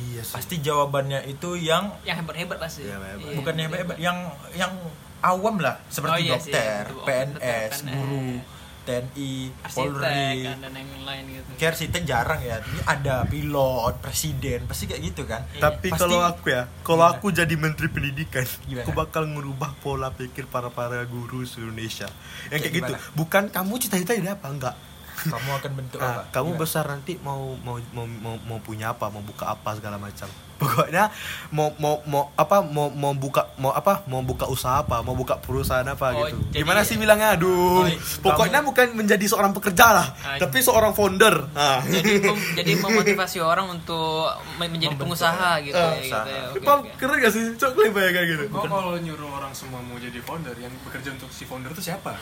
Iya 0.00 0.22
sih. 0.22 0.34
pasti 0.34 0.58
jawabannya 0.58 1.22
itu 1.24 1.54
yang 1.54 1.86
yang 2.02 2.18
hebat-hebat 2.18 2.58
pasti 2.58 2.82
Iya, 2.82 2.98
hebat. 2.98 3.22
Iya. 3.22 3.36
bukan 3.36 3.54
yang 3.54 3.70
hebat 3.70 3.96
yang 3.96 4.18
yang 4.52 4.72
awam 5.20 5.58
lah 5.58 5.78
seperti 5.86 6.10
Oh, 6.10 6.18
iya 6.20 6.36
sih, 6.36 6.50
dokter, 6.50 6.82
oh, 6.88 7.04
PNS, 7.04 7.30
dokter, 7.30 7.70
PNS. 7.78 8.59
TNI, 8.90 9.32
arsitek 9.60 9.86
Polri. 9.86 10.34
kan, 10.42 10.58
dan 10.58 10.72
yang 10.74 10.90
lain 11.00 11.24
gitu 11.30 11.48
Kayak 11.54 11.70
arsitek 11.70 12.02
jarang 12.02 12.40
ya. 12.40 12.56
Ini 12.58 12.80
ada 12.84 13.14
pilot, 13.24 13.94
presiden, 13.98 14.66
pasti 14.66 14.84
kayak 14.84 15.02
gitu 15.04 15.22
kan. 15.24 15.46
Iya. 15.48 15.62
Tapi 15.62 15.88
Pasti- 15.88 16.00
kalau 16.00 16.18
aku 16.20 16.46
ya, 16.48 16.62
kalau 16.80 17.00
Gimana? 17.00 17.14
aku 17.14 17.26
jadi 17.30 17.54
menteri 17.54 17.86
pendidikan, 17.86 18.44
Gimana? 18.64 18.82
aku 18.82 18.90
bakal 18.92 19.22
merubah 19.24 19.70
pola 19.76 20.10
pikir 20.10 20.44
para 20.44 20.68
para 20.68 20.98
guru 21.04 21.40
di 21.40 21.54
Indonesia. 21.56 22.10
Yang 22.44 22.50
kayak, 22.50 22.60
Kayak 22.60 22.72
gitu. 22.74 22.92
gimana? 22.92 23.14
Bukan 23.14 23.42
kamu 23.48 23.72
cita-cita 23.78 24.12
ini 24.12 24.26
apa 24.26 24.46
enggak. 24.46 24.74
Kamu 25.20 25.50
akan 25.54 25.72
bentuk 25.74 25.98
Nah, 25.98 26.08
apa? 26.18 26.22
kamu 26.32 26.50
Gimana? 26.50 26.60
besar 26.60 26.84
nanti 26.86 27.12
mau 27.20 27.52
mau 27.58 27.76
mau 27.92 28.06
mau, 28.08 28.34
mau 28.40 28.58
punya 28.58 28.90
apa, 28.90 29.06
mau 29.06 29.20
buka 29.20 29.46
apa 29.48 29.76
segala 29.76 29.96
macam. 29.96 30.26
Pokoknya 30.60 31.08
mau 31.50 31.72
mau 31.74 32.04
mau 32.04 32.28
apa 32.34 32.60
mau 32.60 32.86
mau 32.88 33.10
buka 33.12 33.48
mau 33.56 33.72
apa 33.72 34.04
mau 34.04 34.20
buka 34.20 34.44
usaha 34.46 34.78
apa, 34.78 35.00
mau 35.00 35.12
buka 35.12 35.34
perusahaan 35.36 35.82
apa 35.82 36.12
Oh, 36.12 36.22
gitu. 36.22 36.36
jadi- 36.46 36.60
Gimana 36.60 36.80
sih 36.82 36.94
bilangnya? 36.94 37.32
Aduh. 37.32 37.80
Oh. 37.80 37.88
Pokoknya 38.22 38.60
bukan 38.60 38.92
menjadi 38.92 39.24
seorang 39.24 39.50
pekerja 39.50 39.86
lah, 39.90 40.06
Ah, 40.20 40.36
tapi 40.36 40.60
seorang 40.60 40.92
founder. 40.92 41.48
Nah. 41.50 41.80
jadi 41.82 42.20
mem- 42.22 42.44
jadi 42.54 42.72
memotivasi 42.76 43.40
orang 43.40 43.72
untuk 43.72 44.28
me- 44.54 44.68
menjadi 44.68 44.92
Membentuk, 44.92 45.16
pengusaha 45.16 45.50
gitu 45.60 45.74
Ah, 45.74 45.90
ya, 45.90 46.02
gitu 46.02 46.28
ya. 46.28 46.42
Oke, 46.46 46.60
Paham? 46.60 46.78
oke. 46.78 46.90
Keren 46.94 47.16
gak 47.18 47.32
sih? 47.32 47.44
Kalian 47.56 47.90
bayangkan 47.90 48.24
gitu. 48.26 48.44
Kok 48.46 48.64
kalau 48.66 48.94
nyuruh 48.96 49.30
orang 49.32 49.52
semua 49.52 49.80
mau 49.80 49.96
jadi 49.96 50.20
founder, 50.20 50.52
yang 50.54 50.72
bekerja 50.82 51.08
untuk 51.10 51.30
si 51.30 51.42
founder 51.42 51.70
itu 51.70 51.80
siapa? 51.82 52.20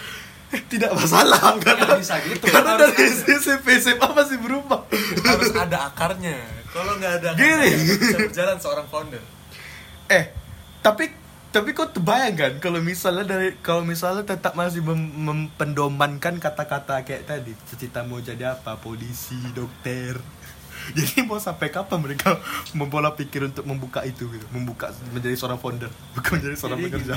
tidak 0.72 0.94
masalah 0.94 1.58
karena 1.58 1.92
bisa 1.94 2.16
gitu. 2.22 2.40
karena 2.46 2.78
dari 2.78 2.94
ada. 2.94 3.36
SMP 3.36 3.76
SMA 3.76 4.08
masih 4.08 4.38
berubah 4.38 4.80
Harus 5.20 5.52
ada 5.52 5.92
akarnya. 5.92 6.57
Kalau 6.68 6.92
nggak 6.96 7.12
ada 7.20 7.30
Gini. 7.34 7.70
bisa 7.96 8.18
berjalan 8.18 8.58
seorang 8.58 8.86
founder. 8.86 9.22
eh 10.08 10.32
tapi 10.80 11.12
tapi 11.48 11.72
kau 11.72 11.88
terbayang 11.88 12.36
kan 12.36 12.52
kalau 12.60 12.80
misalnya 12.80 13.24
dari 13.24 13.56
kalau 13.60 13.84
misalnya 13.84 14.24
tetap 14.24 14.52
masih 14.52 14.80
mem- 14.80 15.16
mempendomankan 15.24 16.36
kata-kata 16.36 17.04
kayak 17.04 17.24
tadi 17.24 17.52
cita 17.72 18.04
mau 18.04 18.20
jadi 18.20 18.52
apa? 18.52 18.76
Polisi 18.76 19.36
dokter. 19.52 20.16
Jadi 20.96 21.26
mau 21.26 21.36
sampai 21.36 21.68
kapan 21.68 22.00
mereka 22.00 22.38
mempola 22.72 23.12
pikir 23.12 23.44
untuk 23.44 23.66
membuka 23.66 24.06
itu 24.06 24.30
gitu? 24.30 24.46
Membuka 24.54 24.88
menjadi 25.10 25.34
seorang 25.36 25.58
founder 25.58 25.90
bukan 26.16 26.38
menjadi 26.38 26.56
seorang 26.56 26.78
Jadi 26.78 26.86
pekerja 26.88 27.14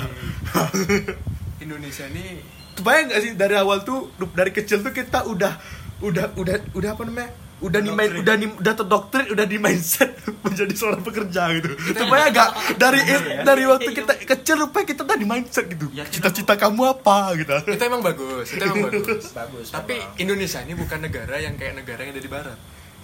Indonesia 1.63 2.05
ini 2.09 2.41
Kebayang 2.75 3.13
gak 3.13 3.21
sih 3.21 3.31
dari 3.37 3.55
awal 3.55 3.85
tuh 3.85 4.09
dari 4.33 4.51
kecil 4.51 4.81
tuh 4.81 4.91
kita 4.91 5.23
udah 5.29 5.53
udah 6.01 6.33
udah 6.35 6.55
udah 6.73 6.89
apa 6.89 7.03
namanya 7.05 7.29
udah 7.61 7.77
di 7.77 7.89
main 7.89 8.09
udah 8.15 8.35
di, 8.35 8.45
udah 8.49 8.73
terdoktrin 8.75 9.25
udah 9.29 9.45
di 9.45 9.57
mindset 9.57 10.17
menjadi 10.43 10.73
seorang 10.73 10.99
pekerja 10.99 11.53
gitu 11.53 11.69
kebayang 11.93 12.29
gak 12.31 12.49
dari 12.75 12.99
dari 13.39 13.63
waktu 13.63 13.89
kita 13.91 14.13
kecil 14.27 14.55
rupanya 14.59 14.87
kita 14.87 15.01
udah 15.03 15.15
di 15.15 15.25
mindset 15.25 15.65
gitu 15.67 15.85
Ya, 15.91 16.03
cita-cita 16.03 16.55
kamu 16.55 16.81
apa 16.91 17.35
gitu 17.35 17.53
itu 17.67 17.83
emang 17.83 18.01
bagus, 18.01 18.49
itu 18.49 18.59
emang 18.59 18.85
bagus. 18.87 19.29
Bagus, 19.31 19.67
Tapi 19.69 19.93
memang. 19.95 20.17
Indonesia 20.17 20.59
ini 20.59 20.73
bukan 20.73 20.99
negara 20.99 21.35
yang 21.37 21.53
kayak 21.53 21.73
negara 21.75 21.99
yang 21.99 22.11
ada 22.11 22.19
di 22.19 22.31
barat. 22.31 22.57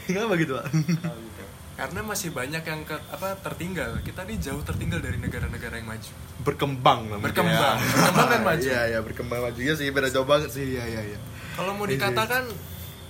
kenapa 0.04 0.34
gitu 0.36 0.54
pak 0.54 0.66
Oh, 1.04 1.16
gitu. 1.16 1.44
Karena 1.76 2.00
masih 2.02 2.30
banyak 2.32 2.64
yang 2.64 2.82
ke, 2.82 2.98
apa 3.06 3.38
tertinggal. 3.38 4.02
Kita 4.02 4.24
ini 4.24 4.40
jauh 4.40 4.62
tertinggal 4.62 4.98
dari 4.98 5.16
negara-negara 5.16 5.78
yang 5.78 5.86
maju. 5.88 6.12
berkembang 6.40 7.00
namanya 7.06 7.26
Berkembang. 7.28 7.78
Berkembang 7.78 8.28
dan 8.28 8.42
maju. 8.50 8.66
iya 8.66 8.82
iya 8.88 9.00
berkembang 9.00 9.40
maju 9.44 9.60
ya 9.60 9.74
sih 9.74 9.86
beda 9.88 10.10
jauh 10.10 10.24
banget 10.24 10.50
sih 10.50 10.66
iya 10.68 10.84
iya 10.88 11.02
iya 11.06 11.20
Kalau 11.54 11.74
mau 11.74 11.86
Iya. 11.86 11.94
dikatakan 11.94 12.44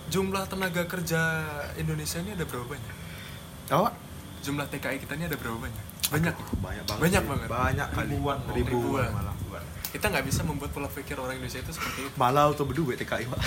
jumlah 0.08 0.44
tenaga 0.46 0.84
kerja 0.84 1.22
Indonesia 1.76 2.20
ini 2.20 2.32
ada 2.32 2.44
berapa 2.44 2.66
banyak? 2.66 2.96
oh 3.72 3.92
Jumlah 4.40 4.64
TKI 4.66 4.98
kita 4.98 5.14
ini 5.14 5.26
ada 5.26 5.36
berapa 5.36 5.58
banyak? 5.58 5.86
Banyak. 6.08 6.36
banyak 6.58 6.84
banget 6.86 7.02
Banyak 7.02 7.20
sih. 7.20 7.30
banget. 7.30 7.48
banyak 7.50 7.88
kali 7.92 8.08
Ribuan, 8.16 8.38
ribuan, 8.48 8.72
ribuan. 9.04 9.10
malah 9.12 9.36
Kita 9.88 10.06
nggak 10.08 10.24
bisa 10.24 10.42
membuat 10.42 10.72
pola 10.72 10.88
pikir 10.88 11.16
orang 11.16 11.36
Indonesia 11.36 11.60
itu 11.60 11.72
seperti 11.72 12.00
itu. 12.02 12.16
malah 12.16 12.48
auto 12.48 12.64
berdua 12.64 12.96
TKI 12.96 13.26
pak 13.26 13.40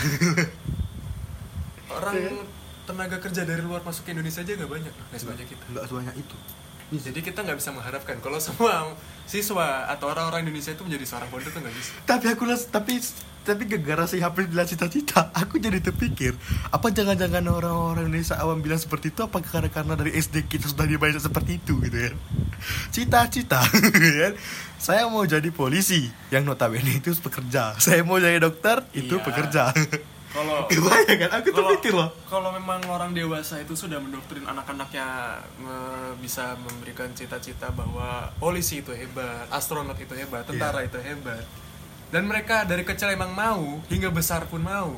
Orang 1.91 2.17
tenaga 2.85 3.17
kerja 3.19 3.43
dari 3.43 3.61
luar 3.61 3.81
masuk 3.81 4.03
ke 4.03 4.11
Indonesia 4.11 4.41
aja 4.41 4.53
nggak 4.53 4.69
banyak, 4.69 4.93
nggak 4.93 5.21
sebanyak 5.21 5.47
kita. 5.47 5.65
nggak 5.69 5.85
sebanyak 5.87 6.15
itu 6.17 6.37
Jadi 6.91 7.23
kita 7.23 7.41
nggak 7.41 7.57
bisa 7.57 7.71
mengharapkan. 7.71 8.19
Kalau 8.19 8.39
semua 8.47 8.95
siswa 9.25 9.87
atau 9.87 10.11
orang-orang 10.11 10.43
Indonesia 10.43 10.75
itu 10.75 10.83
menjadi 10.83 11.07
seorang 11.07 11.31
founder 11.31 11.49
itu 11.49 11.59
nggak 11.59 11.77
bisa. 11.77 11.91
tapi 12.03 12.27
aku 12.29 12.43
tapi 12.67 12.99
tapi 13.41 13.65
gara-gara 13.65 14.05
si 14.05 14.21
HP 14.21 14.51
bilang 14.51 14.69
cita-cita. 14.69 15.31
Aku 15.33 15.57
jadi 15.57 15.81
terpikir 15.81 16.35
apa 16.69 16.91
jangan-jangan 16.91 17.41
orang-orang 17.47 18.11
Indonesia 18.11 18.37
awam 18.37 18.61
bilang 18.61 18.77
seperti 18.77 19.15
itu 19.15 19.23
apa 19.23 19.39
karena 19.41 19.71
karena 19.71 19.95
dari 19.95 20.13
SD 20.13 20.45
kita 20.45 20.67
sudah 20.67 20.85
dibayar 20.85 21.17
seperti 21.17 21.57
itu 21.57 21.79
gitu 21.81 22.11
kan? 22.11 22.15
Cita-cita 22.91 23.63
kan? 24.21 24.35
Saya 24.77 25.07
mau 25.09 25.25
jadi 25.25 25.49
polisi 25.49 26.11
yang 26.29 26.45
notabene 26.45 26.99
itu 26.99 27.15
pekerja. 27.17 27.77
Saya 27.79 28.03
mau 28.03 28.19
jadi 28.19 28.37
dokter 28.37 28.83
itu 28.93 29.17
Iya. 29.17 29.25
pekerja 29.25 29.63
Kalau 30.31 30.71
kan 31.21 31.31
aku 31.33 31.49
kalau- 31.51 31.75
terpikir 31.75 31.93
loh 31.93 32.09
Kalau 32.25 32.51
memang 32.51 32.79
orang 32.87 33.11
dewasa 33.11 33.59
itu 33.59 33.75
sudah 33.75 33.99
mendoktrin 33.99 34.45
anak-anaknya 34.45 35.07
me- 35.57 36.15
bisa 36.17 36.55
memberikan 36.57 37.11
cita-cita 37.11 37.69
bahwa 37.71 38.31
polisi 38.37 38.79
itu 38.79 38.91
hebat, 38.91 39.51
astronot 39.51 39.97
itu 39.97 40.15
hebat, 40.15 40.45
tentara 40.45 40.83
itu 40.83 40.97
hebat. 40.97 41.43
Dan 42.09 42.27
mereka 42.27 42.63
dari 42.63 42.83
kecil 42.83 43.11
emang 43.11 43.31
mau, 43.31 43.83
hingga 43.87 44.09
besar 44.09 44.47
pun 44.47 44.61
mau. 44.61 44.95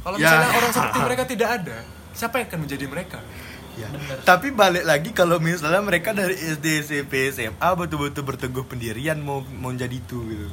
Kalau 0.00 0.16
Ya. 0.16 0.30
misalnya 0.30 0.50
orang 0.52 0.70
seperti 0.70 0.98
mereka 1.08 1.22
tidak 1.24 1.48
ada, 1.52 1.78
siapa 2.12 2.34
yang 2.36 2.46
akan 2.46 2.60
menjadi 2.60 2.86
mereka? 2.86 3.18
Ya. 3.74 3.90
Tapi 4.22 4.50
balik 4.50 4.82
lagi 4.82 5.10
kalau 5.10 5.36
misalnya 5.36 5.78
mereka 5.80 6.10
dari 6.10 6.32
SD, 6.32 6.80
SMP, 6.80 7.28
SMA 7.28 7.68
betul-betul 7.76 8.24
berteguh 8.24 8.64
pendirian 8.64 9.18
mau 9.18 9.42
mau 9.42 9.68
jadi 9.68 9.92
itu 9.92 10.16
gitu. 10.22 10.46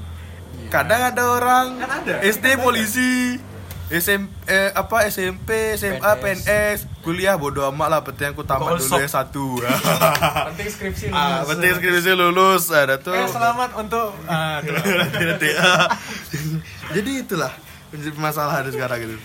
Kadang 0.67 1.01
ada 1.07 1.23
orang 1.29 1.65
Kan 1.77 1.91
ada, 2.01 2.13
SD 2.19 2.45
kan 2.51 2.59
ada. 2.59 2.65
Polisi, 3.93 4.09
SM, 4.09 4.21
eh, 4.49 4.69
apa 4.73 5.05
SMP, 5.05 5.77
SMA, 5.77 6.01
PNS. 6.01 6.41
PNS, 6.41 6.79
kuliah 7.05 7.37
bodo 7.37 7.61
amat 7.69 7.87
lah 7.93 7.99
penting 8.01 8.33
aku 8.33 8.41
tamat 8.41 8.81
dulu 8.81 8.97
ya 8.97 9.05
satu. 9.05 9.61
Penting 10.49 10.69
skripsi 10.69 11.05
ah, 11.13 11.45
penting 11.45 11.77
skripsi 11.77 12.11
lulus 12.17 12.73
ada 12.73 12.97
tuh. 12.97 13.13
Eh, 13.13 13.29
selamat 13.29 13.77
untuk 13.77 14.17
ah. 14.25 14.57
Nanti. 15.29 15.49
Ah. 15.53 15.93
Jadi 16.97 17.11
itulah 17.21 17.53
masalah 18.17 18.65
ada 18.65 18.73
sekarang 18.73 18.97
gitu. 19.05 19.17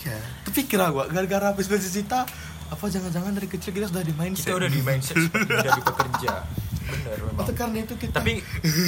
Ya, 0.00 0.16
terpikir 0.46 0.80
gua 0.80 1.10
gara-gara 1.10 1.52
habis 1.52 1.68
cita 1.68 2.24
apa 2.70 2.84
jangan-jangan 2.86 3.32
dari 3.32 3.46
kecil 3.46 3.70
kita 3.70 3.86
sudah 3.86 4.00
di 4.00 4.14
mindset. 4.14 4.46
Kita 4.46 4.56
udah 4.56 4.70
di 4.70 4.80
mindset 4.80 5.16
menjadi 5.18 5.80
pekerja. 5.90 6.32
Bener 6.80 7.18
memang. 7.20 7.42
Atau 7.42 7.54
karena 7.54 7.76
itu 7.80 7.94
kita 7.94 8.14
Tapi 8.16 8.32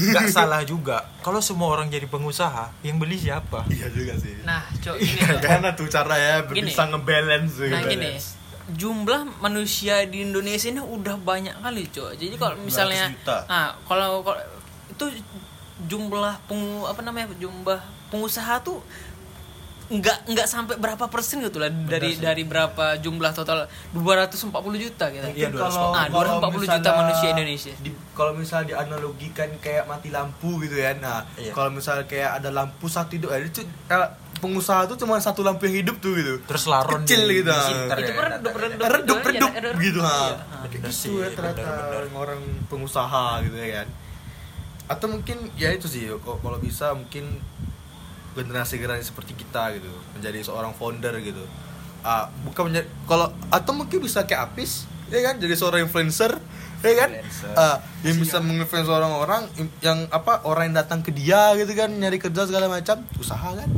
nggak 0.09 0.27
salah 0.29 0.63
juga. 0.63 1.07
Kalau 1.21 1.39
semua 1.39 1.71
orang 1.71 1.87
jadi 1.87 2.07
pengusaha, 2.07 2.71
yang 2.81 2.97
beli 2.97 3.15
siapa? 3.17 3.63
Iya 3.69 3.91
juga 3.91 4.15
sih. 4.17 4.39
nah 4.43 4.63
cok 4.73 4.97
ini 4.97 5.11
Iya, 5.13 5.27
Cok. 5.29 5.43
karena 5.43 5.69
tuh 5.73 5.87
cara 5.87 6.15
ya 6.15 6.35
Gini. 6.45 6.67
bisa 6.67 6.83
ngebalance 6.85 7.55
gitu. 7.59 7.71
Nah 7.71 7.83
gini, 7.85 8.11
jumlah 8.73 9.21
manusia 9.39 10.03
di 10.05 10.23
Indonesia 10.23 10.67
ini 10.67 10.79
udah 10.79 11.15
banyak 11.19 11.55
kali, 11.59 11.83
Cok. 11.89 12.11
Jadi 12.17 12.35
kalau 12.35 12.55
misalnya 12.59 13.11
200 13.11 13.19
juta. 13.19 13.37
nah, 13.47 13.69
kalau, 13.85 14.23
kalau 14.23 14.41
itu 14.89 15.05
jumlah 15.85 16.35
pengu 16.47 16.87
apa 16.87 17.01
namanya? 17.03 17.31
jumlah 17.37 17.81
pengusaha 18.09 18.61
tuh 18.61 18.79
nggak 19.93 20.19
nggak 20.27 20.47
sampai 20.47 20.75
berapa 20.75 21.05
persen 21.07 21.41
gitu 21.41 21.57
lah 21.57 21.69
dari 21.69 22.17
sih. 22.17 22.19
dari 22.19 22.43
berapa 22.43 22.97
jumlah 22.97 23.29
total 23.31 23.69
240 23.93 24.49
juta 24.79 25.05
gitu. 25.07 25.27
Iya, 25.29 25.49
kalau 25.51 25.93
Ah, 25.93 26.09
240 26.09 26.65
juta 26.67 26.91
manusia 26.95 27.29
Indonesia. 27.31 27.73
Di, 27.77 27.91
kalau 28.11 28.33
misalnya 28.33 28.67
dianalogikan 28.73 29.53
kayak 29.59 29.85
mati 29.85 30.09
lampu 30.09 30.57
gitu 30.59 30.75
ya. 30.75 30.97
Nah, 30.97 31.29
Iya. 31.35 31.53
kalau 31.53 31.69
misalnya 31.71 32.05
kayak 32.05 32.41
ada 32.41 32.49
lampu 32.51 32.87
satu 32.87 33.13
hidup, 33.13 33.29
ada 33.29 33.43
itu 33.43 33.61
eh, 33.63 34.09
pengusaha 34.39 34.87
tuh 34.87 34.97
cuma 34.97 35.19
satu 35.19 35.41
lampu 35.41 35.65
yang 35.65 35.85
hidup 35.85 35.97
tuh 35.99 36.13
gitu. 36.15 36.35
Terus 36.43 36.65
laron 36.67 37.05
Kecil 37.05 37.21
di- 37.23 37.35
gitu. 37.39 37.51
di 37.51 37.61
sekitar 37.63 37.97
itu 37.99 38.09
ya, 38.09 38.23
redup 38.33 38.55
redup 38.55 38.87
redup 38.89 39.19
Iya, 39.23 39.71
gitu 39.79 40.01
ha. 40.01 40.17
iya. 40.17 40.37
Gitu 40.69 40.89
sih, 40.91 41.13
ya 41.15 41.29
ternyata 41.31 41.69
orang 42.13 42.41
pengusaha 42.67 43.25
gitu 43.43 43.55
ya 43.55 43.71
kan. 43.79 43.89
atau 44.85 45.09
mungkin 45.09 45.49
ya 45.55 45.73
itu 45.73 45.87
sih 45.87 46.05
kok 46.13 46.37
kalau 46.39 46.59
bisa 46.59 46.93
mungkin 46.93 47.41
generasi 48.33 48.81
generasi 48.81 49.13
seperti 49.13 49.37
kita 49.37 49.77
gitu 49.77 49.91
menjadi 50.17 50.41
seorang 50.45 50.73
founder 50.77 51.17
gitu. 51.21 51.45
Ah 52.03 52.33
bukan 52.49 52.73
menjadi 52.73 52.87
kalau 53.07 53.31
atau 53.53 53.73
mungkin 53.77 53.99
bisa 54.03 54.25
kayak 54.25 54.53
Apis 54.53 54.89
ya 55.13 55.21
kan 55.21 55.37
jadi 55.37 55.55
seorang 55.55 55.87
influencer 55.87 56.41
ya 56.83 56.95
kan? 56.99 57.11
Influencer. 57.13 57.55
Ah, 57.55 57.77
yang 58.03 58.17
bisa 58.19 58.41
menginfluence 58.43 58.91
orang-orang 58.91 59.43
yang 59.85 60.09
apa 60.11 60.43
orang 60.49 60.73
yang 60.73 60.77
datang 60.83 61.05
ke 61.05 61.15
dia 61.15 61.55
gitu 61.61 61.73
kan 61.77 61.93
nyari 61.93 62.19
kerja 62.19 62.49
segala 62.49 62.67
macam 62.67 63.05
usaha 63.21 63.55
kan? 63.55 63.71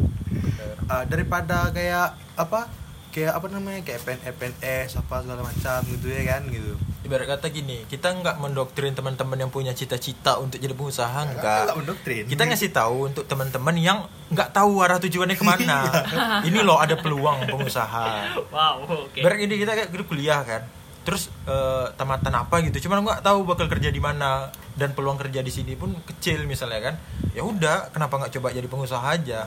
Ah, 0.88 1.02
daripada 1.04 1.68
kayak 1.74 2.16
apa 2.38 2.83
kayak 3.14 3.30
apa 3.30 3.46
namanya 3.46 3.78
kayak 3.86 4.02
PN, 4.02 4.18
PNS 4.34 4.98
apa 4.98 5.22
segala 5.22 5.46
macam 5.46 5.78
gitu 5.86 6.10
ya 6.10 6.34
kan 6.34 6.42
gitu. 6.50 6.74
Ibarat 7.06 7.30
kata 7.30 7.46
gini 7.48 7.86
kita 7.86 8.10
nggak 8.10 8.42
mendoktrin 8.42 8.90
teman-teman 8.90 9.38
yang 9.38 9.54
punya 9.54 9.70
cita-cita 9.70 10.34
untuk 10.36 10.58
jadi 10.58 10.74
pengusaha 10.74 11.14
Nggak, 11.22 11.38
enggak 11.38 11.60
nggak 11.62 11.78
mendoktrin. 11.78 12.24
kita 12.26 12.42
ngasih 12.42 12.70
tahu 12.74 12.96
untuk 13.06 13.24
teman-teman 13.24 13.76
yang 13.78 13.98
nggak 14.34 14.50
tahu 14.50 14.82
arah 14.82 14.98
tujuannya 14.98 15.38
ke 15.38 15.46
mana. 15.46 15.78
Ini 16.48 16.58
loh 16.60 16.82
ada 16.82 16.98
peluang 16.98 17.46
pengusaha. 17.46 18.34
Wow, 18.50 18.82
oke. 19.06 19.22
Ibarat 19.22 19.38
ini 19.38 19.62
kita 19.62 19.78
kayak 19.78 19.94
dulu 19.94 20.10
kuliah 20.10 20.42
kan. 20.42 20.66
Terus 21.04 21.30
eh, 21.46 21.86
tamatan 21.94 22.34
apa 22.34 22.66
gitu. 22.66 22.88
Cuman 22.90 23.04
nggak 23.06 23.22
tahu 23.22 23.46
bakal 23.46 23.70
kerja 23.70 23.94
di 23.94 24.02
mana 24.02 24.50
dan 24.74 24.90
peluang 24.90 25.20
kerja 25.20 25.38
di 25.38 25.52
sini 25.54 25.78
pun 25.78 25.94
kecil 26.02 26.42
misalnya 26.50 26.90
kan. 26.90 26.94
Ya 27.30 27.46
udah 27.46 27.94
kenapa 27.94 28.18
nggak 28.18 28.34
coba 28.40 28.50
jadi 28.50 28.66
pengusaha 28.66 29.06
aja 29.06 29.46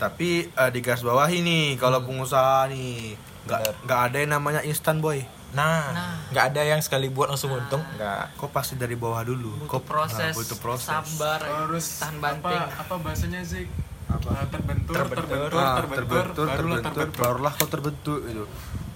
tapi 0.00 0.48
eh, 0.48 0.70
di 0.72 0.80
garis 0.80 1.04
bawah 1.04 1.28
ini 1.28 1.76
kalau 1.76 2.00
pengusaha 2.00 2.72
nih 2.72 3.12
nggak 3.44 3.84
nggak 3.84 4.00
ada 4.08 4.16
yang 4.16 4.32
namanya 4.32 4.60
instan 4.64 4.98
boy. 4.98 5.20
Nah 5.52 5.90
Nah. 5.92 6.14
nggak 6.30 6.44
ada 6.54 6.62
yang 6.62 6.80
sekali 6.80 7.12
buat 7.12 7.28
langsung 7.28 7.52
untung 7.52 7.84
nggak. 7.94 8.40
Kok 8.40 8.50
pasti 8.50 8.80
dari 8.80 8.96
bawah 8.96 9.20
dulu? 9.20 9.60
Butuh 9.60 9.68
kok 9.68 9.82
proses, 9.84 10.32
nah, 10.32 10.38
butuh 10.40 10.58
proses. 10.58 10.88
sabar, 10.88 11.40
harus 11.44 11.84
tahan 12.00 12.16
apa 12.16 12.22
banting. 12.24 12.62
apa 12.80 12.94
bahasanya 12.96 13.42
sih? 13.44 13.64
Apa? 14.08 14.26
Uh, 14.26 14.46
terbentur 14.48 14.94
Terbentur. 14.96 15.26
terbentur 15.26 15.52
terbentur, 15.52 16.26
terbentur 16.26 16.44
barulah 16.46 16.78
terbentur 16.80 16.82
terbentur. 16.90 17.20
barulah 17.20 17.52
kau 17.54 17.68
terbentuk 17.68 18.18
gitu 18.24 18.44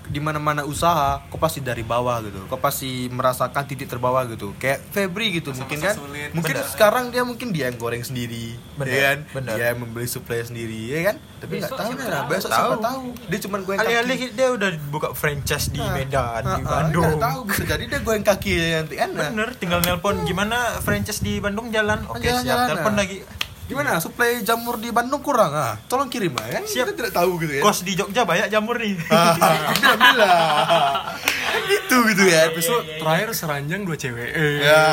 di 0.05 0.21
mana 0.21 0.37
mana 0.37 0.63
usaha 0.63 1.25
kok 1.25 1.37
pasti 1.37 1.59
dari 1.59 1.81
bawah 1.81 2.21
gitu 2.21 2.45
kok 2.45 2.59
pasti 2.59 3.09
merasakan 3.09 3.65
titik 3.65 3.87
terbawah 3.87 4.21
gitu 4.27 4.53
kayak 4.55 4.85
Febri 4.89 5.33
gitu 5.33 5.51
mungkin 5.51 5.81
kan 5.81 5.97
sulit. 5.97 6.29
mungkin 6.31 6.55
Bener. 6.55 6.69
sekarang 6.69 7.05
dia 7.09 7.23
mungkin 7.23 7.49
dia 7.51 7.65
yang 7.67 7.77
goreng 7.77 8.01
sendiri 8.01 8.53
Bener, 8.75 8.91
ya 8.91 9.01
kan 9.03 9.19
bener. 9.33 9.55
dia 9.55 9.65
yang 9.73 9.79
membeli 9.81 10.05
supply 10.05 10.41
sendiri 10.41 10.93
ya 10.93 11.01
kan 11.09 11.17
tapi 11.39 11.53
nggak 11.57 11.71
Besok 11.71 11.79
tahu 11.79 11.91
siapa 11.91 12.05
nah 12.05 12.13
tahu. 12.15 12.29
besok 12.31 12.51
siapa 12.51 12.75
Tahu. 12.77 13.03
dia 13.25 13.39
cuma 13.41 13.57
goreng 13.59 13.79
kaki 13.79 13.87
alih-alih 13.87 14.19
dia 14.31 14.49
udah 14.51 14.71
buka 14.89 15.09
franchise 15.13 15.67
di 15.69 15.81
Ah, 15.81 15.93
Medan 15.93 16.43
ah, 16.43 16.53
di 16.53 16.63
ah, 16.63 16.69
Bandung 16.69 17.05
nggak 17.07 17.25
tahu 17.25 17.39
bisa 17.45 17.63
jadi 17.65 17.85
dia 17.87 18.01
goreng 18.01 18.25
kaki 18.25 18.53
nanti 18.75 18.95
kan 18.95 19.09
nah. 19.11 19.21
bener 19.27 19.49
tinggal 19.55 19.81
nelpon 19.81 20.17
gimana 20.23 20.57
franchise 20.79 21.21
di 21.21 21.39
Bandung 21.39 21.69
jalan 21.69 22.05
oke 22.05 22.21
Jalan, 22.21 22.41
siap 22.41 22.49
jalan, 22.51 22.67
telepon 22.69 22.93
nah. 22.93 23.01
lagi 23.01 23.17
Gimana? 23.65 23.97
Suplai 23.97 24.41
jamur 24.41 24.77
di 24.77 24.89
Bandung 24.89 25.19
kurang 25.19 25.51
ah? 25.51 25.81
Tolong 25.85 26.07
kirim 26.07 26.35
ah 26.35 26.45
kan? 26.45 26.63
Siap. 26.63 26.85
Kita 26.85 26.93
tidak 26.95 27.13
tahu 27.13 27.41
gitu 27.41 27.53
ya. 27.55 27.63
kos 27.63 27.81
di 27.81 27.93
Jogja 27.93 28.23
banyak 28.23 28.49
jamur 28.49 28.77
nih 28.77 28.93
Ah, 29.09 29.33
ambil 29.71 29.89
ambil 29.91 30.15
lah. 30.19 31.17
gitu 31.65 31.97
gitu 32.07 32.25
ya. 32.25 32.45
episode 32.47 32.85
terakhir 32.99 33.33
seranjang 33.33 33.83
dua 33.83 33.97
cewek 33.97 34.31
eh. 34.31 34.61
Ya, 34.61 34.85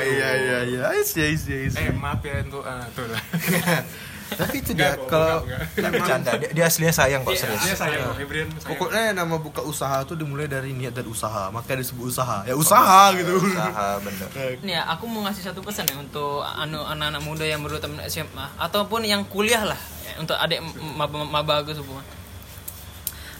iya 0.00 0.30
iya 0.34 0.58
iya. 0.64 0.82
Isi. 0.96 1.68
eh 1.72 1.92
maaf 1.92 2.20
ya 2.20 2.40
untuk 2.40 2.62
ah 2.62 2.88
tuh 2.90 3.04
lah 3.04 3.20
Tapi 4.28 4.58
itu 4.58 4.72
dia 4.72 4.98
kalau 5.04 5.46
bercanda 5.94 6.34
dia, 6.34 6.50
dia 6.50 6.64
aslinya 6.64 6.90
sayang 6.90 7.22
kok 7.22 7.30
Iya, 7.30 7.40
serius 7.40 7.62
dia 7.62 7.74
sayang 7.74 8.10
Febrian 8.12 8.48
sayang. 8.50 8.68
pokoknya 8.68 9.14
nama 9.14 9.36
buka 9.36 9.62
usaha 9.62 10.02
tuh 10.02 10.14
dimulai 10.14 10.46
dari 10.46 10.70
niat 10.70 10.92
dan 10.92 11.06
usaha. 11.06 11.46
Makanya 11.48 11.78
disebut 11.80 12.08
usaha. 12.08 12.42
Ya 12.42 12.52
usaha 12.52 13.14
gitu. 13.14 13.38
usaha 13.38 13.98
bener 13.98 14.28
Nih 14.60 14.74
ya, 14.74 14.82
aku 14.88 15.04
mau 15.04 15.22
ngasih 15.22 15.42
satu 15.44 15.60
pesan 15.60 15.84
ya 15.84 15.96
untuk 15.96 16.42
anu 16.42 16.82
anak-anak 16.82 17.22
muda 17.22 17.42
yang 17.42 17.60
baru 17.60 17.78
temen 17.78 18.02
SMA 18.04 18.46
ataupun 18.56 19.02
yang 19.02 19.22
kuliah 19.24 19.62
lah 19.62 19.78
ya, 20.02 20.18
untuk 20.18 20.34
adik 20.34 20.58
maba 20.92 21.22
maba 21.22 21.60
aku 21.60 21.70
semua. 21.72 22.02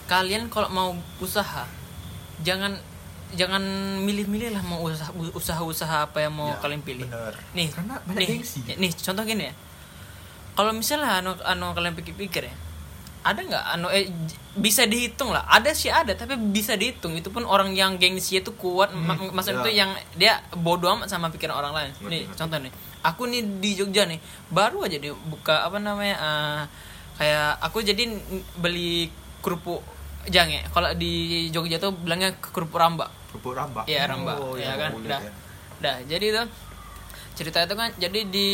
Kalian 0.06 0.46
kalau 0.46 0.70
mau 0.70 0.88
usaha 1.18 1.66
jangan 2.38 2.78
jangan 3.34 3.58
milih-milih 3.98 4.54
lah 4.54 4.62
mau 4.62 4.78
usaha 4.80 5.10
usaha-usaha 5.10 6.06
apa 6.06 6.18
yang 6.20 6.30
mau 6.30 6.46
Ya, 6.48 6.62
kalian 6.62 6.78
pilih. 6.80 7.04
bener. 7.04 7.34
Nih, 7.52 7.68
Karena 7.68 7.98
banyak 8.00 8.18
nih, 8.20 8.28
gengsi. 8.38 8.60
nih 8.62 8.90
contoh 8.94 9.24
gini 9.24 9.50
ya. 9.50 9.54
Kalau 10.56 10.72
misalnya 10.72 11.20
anu 11.20 11.36
anu 11.44 11.66
kalian 11.70 11.92
pikir-pikir 11.92 12.48
ya, 12.48 12.54
ada 13.22 13.38
nggak 13.38 13.64
anu 13.76 13.86
eh 13.90 14.08
bisa 14.56 14.88
dihitung 14.88 15.28
lah 15.28 15.44
ada 15.44 15.68
sih 15.70 15.92
ada 15.92 16.16
tapi 16.16 16.32
bisa 16.38 16.72
dihitung 16.74 17.12
itu 17.12 17.28
pun 17.28 17.44
orang 17.44 17.76
yang 17.76 18.00
gengsi 18.00 18.40
itu 18.40 18.56
kuat 18.56 18.88
ma- 18.88 19.18
maksud 19.18 19.52
ya. 19.52 19.60
itu 19.60 19.70
yang 19.74 19.90
dia 20.16 20.40
bodoh 20.56 20.88
amat 20.96 21.12
sama 21.12 21.28
pikiran 21.28 21.52
orang 21.52 21.72
lain 21.74 21.90
nih 22.08 22.24
contoh 22.32 22.56
nih 22.56 22.72
aku 23.02 23.28
nih 23.28 23.44
di 23.60 23.76
Jogja 23.76 24.08
nih 24.08 24.16
baru 24.48 24.88
aja 24.88 24.96
dia 24.96 25.12
buka 25.12 25.60
apa 25.60 25.76
namanya 25.76 26.16
eh, 26.16 26.62
kayak 27.18 27.60
aku 27.60 27.84
jadi 27.84 28.08
beli 28.56 29.12
kerupuk 29.42 29.84
jange 30.26 30.64
kalau 30.72 30.96
di 30.96 31.12
Jogja 31.50 31.76
tuh 31.76 31.92
bilangnya 31.92 32.32
kerupuk 32.40 32.80
rambak 32.80 33.12
Kerupuk 33.28 33.52
rambak. 33.52 33.84
Iya 33.84 34.08
rambak, 34.08 34.36
Oh, 34.40 34.56
ya 34.56 34.72
iya, 34.72 34.72
kan. 34.78 34.90
boleh 34.96 35.10
Dah, 35.12 35.20
ya. 35.20 35.32
dah. 35.76 35.96
Jadi 36.08 36.26
tuh 36.32 36.46
cerita 37.36 37.60
itu 37.60 37.76
kan, 37.76 37.92
jadi 37.94 38.24
di 38.24 38.48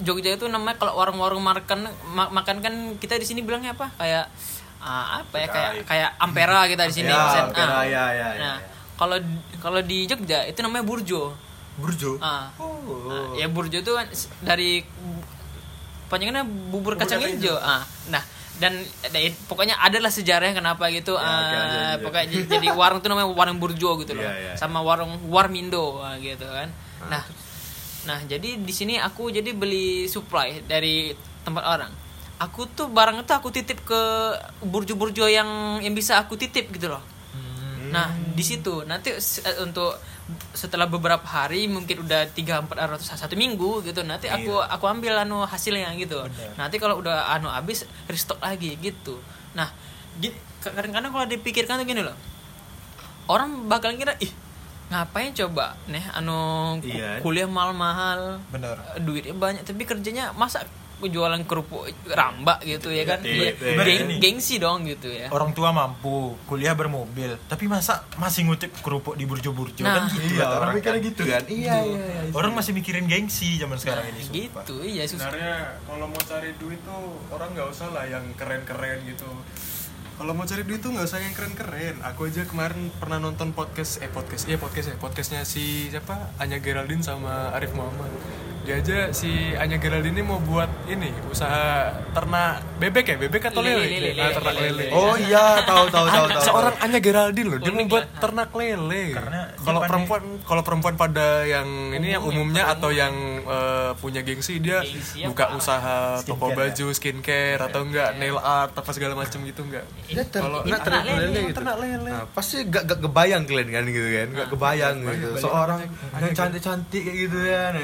Jogja 0.00 0.32
itu 0.32 0.48
namanya 0.48 0.80
kalau 0.80 0.96
warung-warung 0.96 1.38
makan 1.38 1.84
ma- 2.08 2.32
makan 2.32 2.58
kan 2.58 2.74
kita 2.96 3.14
di 3.14 3.28
sini 3.28 3.44
bilangnya 3.44 3.76
apa? 3.76 3.92
Kayak 3.94 4.32
ah, 4.80 5.20
apa 5.20 5.36
ya? 5.36 5.46
Kayak 5.46 5.70
kayak 5.84 6.10
ampera 6.16 6.64
kita 6.64 6.88
di 6.88 6.94
sini. 6.96 7.12
Ya, 7.12 7.20
Misalnya, 7.20 7.44
Ampera, 7.52 7.76
ah. 7.76 7.84
ya, 7.84 8.04
ya, 8.10 8.28
ya, 8.32 8.40
Nah, 8.40 8.56
ya. 8.56 8.66
kalau 8.96 9.16
kalau 9.60 9.80
di 9.84 10.08
Jogja 10.08 10.42
itu 10.42 10.58
namanya 10.60 10.82
burjo. 10.82 11.36
Burjo. 11.76 12.16
Ah. 12.18 12.48
Oh. 12.56 12.80
Nah, 13.06 13.36
ya 13.36 13.46
burjo 13.46 13.78
itu 13.78 13.92
kan 13.92 14.08
dari 14.40 14.80
panjangannya 16.06 16.44
bubur 16.72 16.96
kacang 16.96 17.18
kacang 17.20 17.36
hijau. 17.36 17.58
Ah, 17.58 17.82
nah 18.08 18.22
dan 18.56 18.72
pokoknya 19.44 19.76
adalah 19.76 20.08
sejarahnya 20.08 20.56
kenapa 20.56 20.88
gitu. 20.88 21.12
Ya, 21.12 21.20
lanjut, 21.20 21.60
lanjut. 21.60 21.98
pokoknya 22.08 22.26
j- 22.32 22.48
jadi 22.48 22.68
warung 22.72 23.04
itu 23.04 23.08
namanya 23.12 23.28
warung 23.28 23.58
burjo 23.60 24.00
gitu 24.00 24.16
loh. 24.16 24.24
Iya, 24.24 24.32
iya. 24.48 24.52
Sama 24.56 24.80
warung 24.80 25.20
warmindo 25.28 26.00
gitu 26.16 26.48
kan. 26.48 26.72
Nah, 27.12 27.20
nah 28.06 28.22
jadi 28.22 28.56
di 28.56 28.72
sini 28.72 28.96
aku 28.96 29.34
jadi 29.34 29.50
beli 29.50 30.06
supply 30.06 30.62
dari 30.64 31.12
tempat 31.42 31.64
orang. 31.66 31.92
Aku 32.36 32.68
tuh 32.68 32.92
barang 32.92 33.24
itu 33.24 33.32
aku 33.32 33.48
titip 33.48 33.80
ke 33.82 34.02
burjo-burjo 34.60 35.24
yang 35.26 35.80
yang 35.80 35.94
bisa 35.96 36.20
aku 36.20 36.36
titip 36.36 36.68
gitu 36.70 36.92
loh. 36.92 37.00
Nah, 37.86 38.12
di 38.12 38.44
situ 38.44 38.82
nanti 38.84 39.14
eh, 39.14 39.56
untuk 39.62 39.94
setelah 40.52 40.90
beberapa 40.90 41.22
hari 41.22 41.70
mungkin 41.70 42.02
udah 42.02 42.26
3 42.34 42.66
4 42.66 42.74
atau 42.74 42.98
satu 42.98 43.38
minggu 43.38 43.86
gitu 43.86 44.02
nanti 44.02 44.26
aku 44.26 44.58
aku 44.58 44.84
ambil 44.90 45.22
anu 45.22 45.46
hasilnya 45.46 45.94
gitu. 45.94 46.18
Bener. 46.26 46.50
Nanti 46.58 46.76
kalau 46.82 46.98
udah 46.98 47.30
anu 47.30 47.46
habis 47.46 47.86
restock 48.10 48.42
lagi 48.42 48.74
gitu. 48.82 49.22
Nah, 49.54 49.70
kadang-kadang 50.60 51.14
kalau 51.14 51.26
dipikirkan 51.30 51.78
tuh 51.78 51.86
gini 51.86 52.02
loh. 52.02 52.16
Orang 53.30 53.70
bakal 53.70 53.94
kira 53.94 54.14
ih 54.18 54.30
ngapain 54.88 55.34
coba 55.34 55.74
nih 55.84 56.04
anu 56.12 56.38
Iya. 56.80 57.18
kuliah 57.18 57.46
mahal-mahal 57.46 58.38
bener 58.48 58.78
eh, 58.92 59.00
duitnya 59.00 59.34
banyak 59.34 59.62
tapi 59.62 59.82
kerjanya 59.82 60.30
masa 60.32 60.62
jualan 60.96 61.44
kerupuk 61.44 61.84
rambak 62.08 62.64
gitu 62.64 62.88
ya 62.88 63.04
kan 63.04 63.20
Iya, 63.20 63.52
Iya, 63.52 63.52
iya, 63.52 63.84
geng- 63.84 64.08
iya. 64.08 64.18
gengsi 64.18 64.56
dong 64.56 64.86
gitu 64.86 65.06
ya 65.06 65.28
orang 65.28 65.52
tua 65.52 65.68
mampu 65.68 66.08
kuliah 66.46 66.72
bermobil 66.72 67.36
tapi 67.44 67.66
masa 67.66 68.00
masih 68.16 68.46
ngutip 68.46 68.72
kerupuk 68.78 69.12
di 69.12 69.22
burjo-burjo 69.22 69.82
Nah. 69.82 69.92
kan 69.92 70.02
gitu 70.08 70.24
Iya, 70.32 70.40
kata 70.40 70.54
orang 70.56 70.70
mikirnya 70.72 70.94
kan. 70.94 71.04
gitu 71.04 71.22
kan. 71.26 71.42
Iya, 71.44 71.74
iya, 71.84 72.00
iya. 72.00 72.32
orang 72.32 72.52
masih 72.54 72.72
mikirin 72.72 73.04
gengsi 73.04 73.58
zaman 73.58 73.76
sekarang 73.76 74.02
Nah, 74.02 74.12
ini 74.14 74.22
sumpah. 74.22 74.62
gitu 74.62 74.76
iya 74.82 75.04
susah 75.04 75.28
sebenarnya 75.28 75.56
kalau 75.82 76.06
mau 76.06 76.22
cari 76.22 76.50
duit 76.56 76.80
tuh 76.80 77.02
orang 77.28 77.48
nggak 77.52 77.68
usah 77.68 77.88
lah 77.90 78.04
yang 78.06 78.24
keren-keren 78.32 78.98
gitu 79.04 79.28
kalau 80.16 80.32
mau 80.32 80.48
cari 80.48 80.64
duit 80.64 80.80
tuh 80.80 80.96
nggak 80.96 81.06
usah 81.06 81.20
yang 81.20 81.36
keren-keren. 81.36 82.00
Aku 82.00 82.24
aja 82.24 82.48
kemarin 82.48 82.88
pernah 82.96 83.20
nonton 83.20 83.52
podcast 83.52 84.00
eh 84.00 84.08
podcast 84.08 84.48
iya 84.48 84.56
podcast 84.56 84.88
ya 84.92 84.96
podcastnya 84.96 85.42
si 85.44 85.92
siapa? 85.92 86.32
Anya 86.40 86.56
Geraldine 86.56 87.04
sama 87.04 87.52
Arif 87.52 87.76
Muhammad 87.76 88.08
dia 88.66 88.82
aja 88.82 88.98
si 89.14 89.30
Anya 89.54 89.78
Geraldine 89.78 90.10
ini 90.10 90.26
mau 90.26 90.42
buat 90.42 90.66
ini 90.90 91.14
usaha 91.30 91.86
ternak 92.10 92.58
bebek 92.82 93.04
ya? 93.06 93.16
Bebek 93.16 93.42
atau 93.46 93.62
Lele, 93.62 93.86
lele, 93.86 94.10
lele, 94.10 94.18
Ah, 94.18 94.30
ternak 94.34 94.54
lele, 94.58 94.66
lele, 94.66 94.84
lele. 94.90 94.94
Oh 94.98 95.14
iya, 95.14 95.62
tahu 95.62 95.86
tahu 95.86 96.06
tahu 96.10 96.26
tahu. 96.26 96.42
seorang 96.42 96.74
Anya 96.82 96.98
Geraldine 96.98 97.46
loh 97.46 97.58
dia 97.62 97.70
mau 97.70 97.86
buat 97.86 98.02
lah. 98.02 98.18
ternak 98.18 98.50
lele. 98.50 99.04
Karena 99.14 99.40
kalau 99.54 99.80
perempuan 99.86 100.22
kalau 100.42 100.62
perempuan 100.66 100.94
pada 100.98 101.46
yang 101.46 101.68
ini 101.94 102.18
yang 102.18 102.22
Umum, 102.26 102.42
umumnya 102.42 102.66
yang 102.66 102.74
atau 102.74 102.90
yang 102.90 103.14
eh, 103.46 103.90
punya 104.02 104.20
gengsi 104.26 104.58
dia 104.58 104.82
buka 105.22 105.54
usaha 105.54 106.18
toko 106.26 106.50
Skincare, 106.50 106.58
baju 106.58 106.86
skincare 106.90 107.60
atau 107.62 107.80
enggak 107.86 108.08
nail 108.18 108.38
art 108.42 108.74
apa 108.74 108.90
segala 108.90 109.14
macam 109.14 109.38
gitu 109.46 109.62
enggak? 109.62 109.86
Dia 110.10 110.26
ter 110.26 110.42
Kalau- 110.42 110.66
ternak 110.66 110.82
ternak 110.82 111.02
lele, 111.06 111.22
lele 111.22 111.40
gitu. 111.46 111.54
ternak 111.54 111.76
lele. 111.78 112.10
Nah, 112.10 112.24
pasti 112.34 112.66
gak, 112.66 112.82
gak 112.82 112.98
kebayang 112.98 113.42
kalian 113.46 113.68
kan 113.70 113.84
gitu 113.86 114.08
kan? 114.10 114.28
Gak 114.34 114.48
kebayang 114.50 114.96
gitu. 115.06 115.28
seorang 115.38 115.78
yang 116.18 116.34
cantik 116.34 116.62
cantik 116.64 117.02
kayak 117.06 117.16
gitu 117.28 117.38
ya 117.46 117.62
nah, 117.70 117.80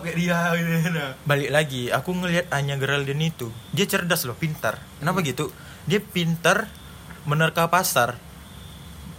mantap 0.00 0.08
kayak 0.08 0.16
dia 0.16 0.38
gitu 0.56 0.88
nah. 0.96 1.12
balik 1.28 1.50
lagi 1.52 1.82
aku 1.92 2.10
ngelihat 2.16 2.48
Anya 2.48 2.80
Geraldine 2.80 3.28
itu 3.28 3.52
dia 3.76 3.84
cerdas 3.84 4.24
loh 4.24 4.34
pintar 4.34 4.80
kenapa 4.98 5.20
gitu 5.20 5.52
dia 5.84 6.00
pintar 6.00 6.72
menerka 7.28 7.68
pasar 7.68 8.16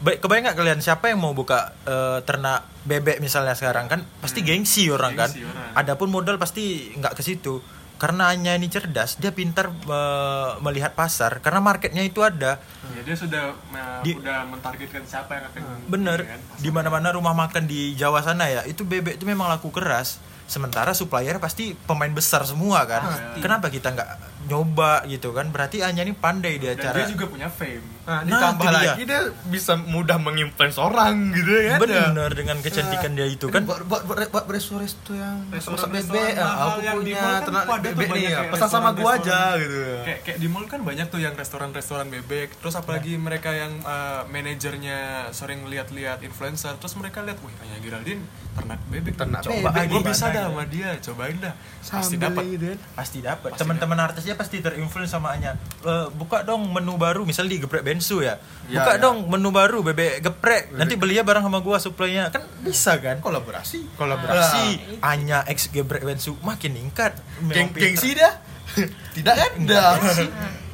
baik 0.02 0.18
kebayang 0.18 0.50
nggak 0.50 0.58
kalian 0.58 0.82
siapa 0.82 1.14
yang 1.14 1.22
mau 1.22 1.38
buka 1.38 1.78
eh, 1.86 2.20
ternak 2.26 2.66
bebek 2.90 3.22
misalnya 3.22 3.54
sekarang 3.54 3.86
kan 3.86 4.02
pasti 4.18 4.42
gengsi 4.42 4.90
orang 4.90 5.14
kan. 5.14 5.30
Gengsi 5.30 5.46
orang. 5.46 5.78
Adapun 5.78 6.10
modal 6.10 6.42
pasti 6.42 6.90
nggak 6.98 7.14
ke 7.14 7.22
situ. 7.22 7.62
Karena 8.02 8.34
hanya 8.34 8.58
ini 8.58 8.66
cerdas, 8.66 9.22
dia 9.22 9.30
pintar 9.30 9.70
eh, 9.70 10.52
melihat 10.66 10.98
pasar 10.98 11.38
karena 11.38 11.62
marketnya 11.62 12.02
itu 12.02 12.26
ada. 12.26 12.58
Ya, 12.98 13.02
dia 13.06 13.14
sudah 13.14 13.54
uh, 13.54 14.02
Di- 14.02 14.18
udah 14.18 14.50
mentargetkan 14.50 15.06
siapa 15.06 15.38
yang 15.38 15.46
akan 15.54 15.62
Bener, 15.86 16.20
kan, 16.26 16.42
di 16.58 16.70
mana-mana 16.74 17.14
rumah 17.14 17.38
makan 17.38 17.70
di 17.70 17.94
Jawa 17.94 18.26
sana 18.26 18.50
ya, 18.50 18.66
itu 18.66 18.82
bebek 18.82 19.22
itu 19.22 19.26
memang 19.30 19.54
laku 19.54 19.70
keras. 19.70 20.18
Sementara 20.52 20.92
supplier 20.92 21.40
pasti 21.40 21.72
pemain 21.88 22.12
besar 22.12 22.44
semua 22.44 22.84
kan. 22.84 23.08
Kenapa 23.40 23.72
kita 23.72 23.96
nggak 23.96 24.10
nyoba 24.52 25.08
gitu 25.08 25.32
kan? 25.32 25.48
Berarti 25.48 25.80
hanya 25.80 26.04
ini 26.04 26.12
pandai 26.12 26.60
dia 26.60 26.76
dan 26.76 26.92
cara. 26.92 26.98
dia 27.00 27.08
juga 27.08 27.32
punya 27.32 27.48
fame 27.48 28.01
Nah, 28.02 28.10
Nah, 28.12 28.20
ditambah 28.26 28.66
itu 28.66 28.74
dia. 28.74 28.82
lagi 28.82 29.04
dia 29.06 29.22
bisa 29.46 29.74
mudah 29.78 30.18
menginfluence 30.18 30.78
orang 30.78 31.32
gitu 31.32 31.54
ya. 31.54 31.78
Kan 31.78 31.86
Bener 31.86 32.30
dengan 32.34 32.58
kecantikan 32.60 33.12
dia 33.14 33.28
itu 33.30 33.46
kan. 33.48 33.62
buat 33.62 33.86
buat 33.86 34.02
buat, 34.04 34.28
buat 34.34 34.46
resto-resto 34.50 35.14
yang 35.14 35.46
masak 35.54 35.90
bebek 35.92 36.34
ah, 36.36 36.54
aku 36.76 36.98
punya 36.98 37.22
ternak 37.42 37.66
bebek 37.80 38.08
nih 38.10 38.24
ya 38.28 38.40
pesan 38.50 38.70
sama 38.70 38.90
gua 38.92 39.22
aja 39.22 39.54
gitu. 39.56 39.78
Kayak 40.02 40.20
kayak 40.26 40.38
di 40.42 40.48
mall 40.50 40.66
kan 40.66 40.82
banyak 40.82 41.08
tuh 41.08 41.22
yang 41.22 41.38
restoran-restoran 41.38 42.10
bebek. 42.10 42.58
Terus 42.58 42.74
apalagi 42.74 43.16
mereka 43.16 43.54
yang 43.54 43.78
uh, 43.86 44.26
manajernya 44.26 45.00
sering 45.32 45.70
lihat-lihat 45.70 46.26
influencer 46.26 46.74
terus 46.76 46.98
mereka 46.98 47.22
lihat 47.22 47.38
wih 47.40 47.54
kayak 47.54 47.80
Geraldine 47.86 48.22
ternak 48.58 48.80
bebek. 48.90 49.14
Ternak 49.14 49.42
coba 49.46 49.70
bebek 49.72 49.88
gue 49.88 50.02
bisa 50.10 50.26
dah 50.28 50.44
sama 50.50 50.64
dia 50.66 50.90
cobain 50.98 51.38
dah. 51.38 51.54
Pasti 51.86 52.16
dapat 52.18 52.44
gitu 52.50 52.66
kan. 52.74 52.80
pasti 52.98 53.20
dapat 53.22 53.50
teman-teman 53.56 54.00
artisnya 54.02 54.34
pasti 54.34 54.58
terinfluence 54.60 55.14
sama 55.14 55.38
Anya. 55.38 55.54
Eh, 55.86 56.08
buka 56.18 56.42
dong 56.42 56.66
menu 56.74 56.98
baru 56.98 57.24
misal 57.24 57.46
di 57.46 57.62
geprek 57.62 57.84
bensu 57.92 58.24
ya? 58.24 58.40
Ya, 58.72 58.88
buka 58.88 58.92
ya. 58.96 59.00
dong 59.04 59.28
menu 59.28 59.52
baru 59.52 59.84
bebek 59.84 60.24
geprek. 60.24 60.72
Nanti 60.72 60.96
beli 60.96 61.20
ya 61.20 61.28
bareng 61.28 61.44
sama 61.44 61.60
gua 61.60 61.76
supply-nya 61.76 62.32
kan 62.32 62.48
bisa 62.64 62.96
kan? 63.04 63.20
Kolaborasi. 63.20 64.00
Kolaborasi. 64.00 64.66
Nah, 65.04 65.12
Anya 65.12 65.44
X 65.44 65.68
geprek 65.68 66.08
bensu 66.08 66.40
makin 66.40 66.72
meningkat 66.80 67.20
geng 67.52 67.76
gengsi 67.76 68.16
dah 68.16 68.40
tidak 69.20 69.36
ada. 69.36 70.00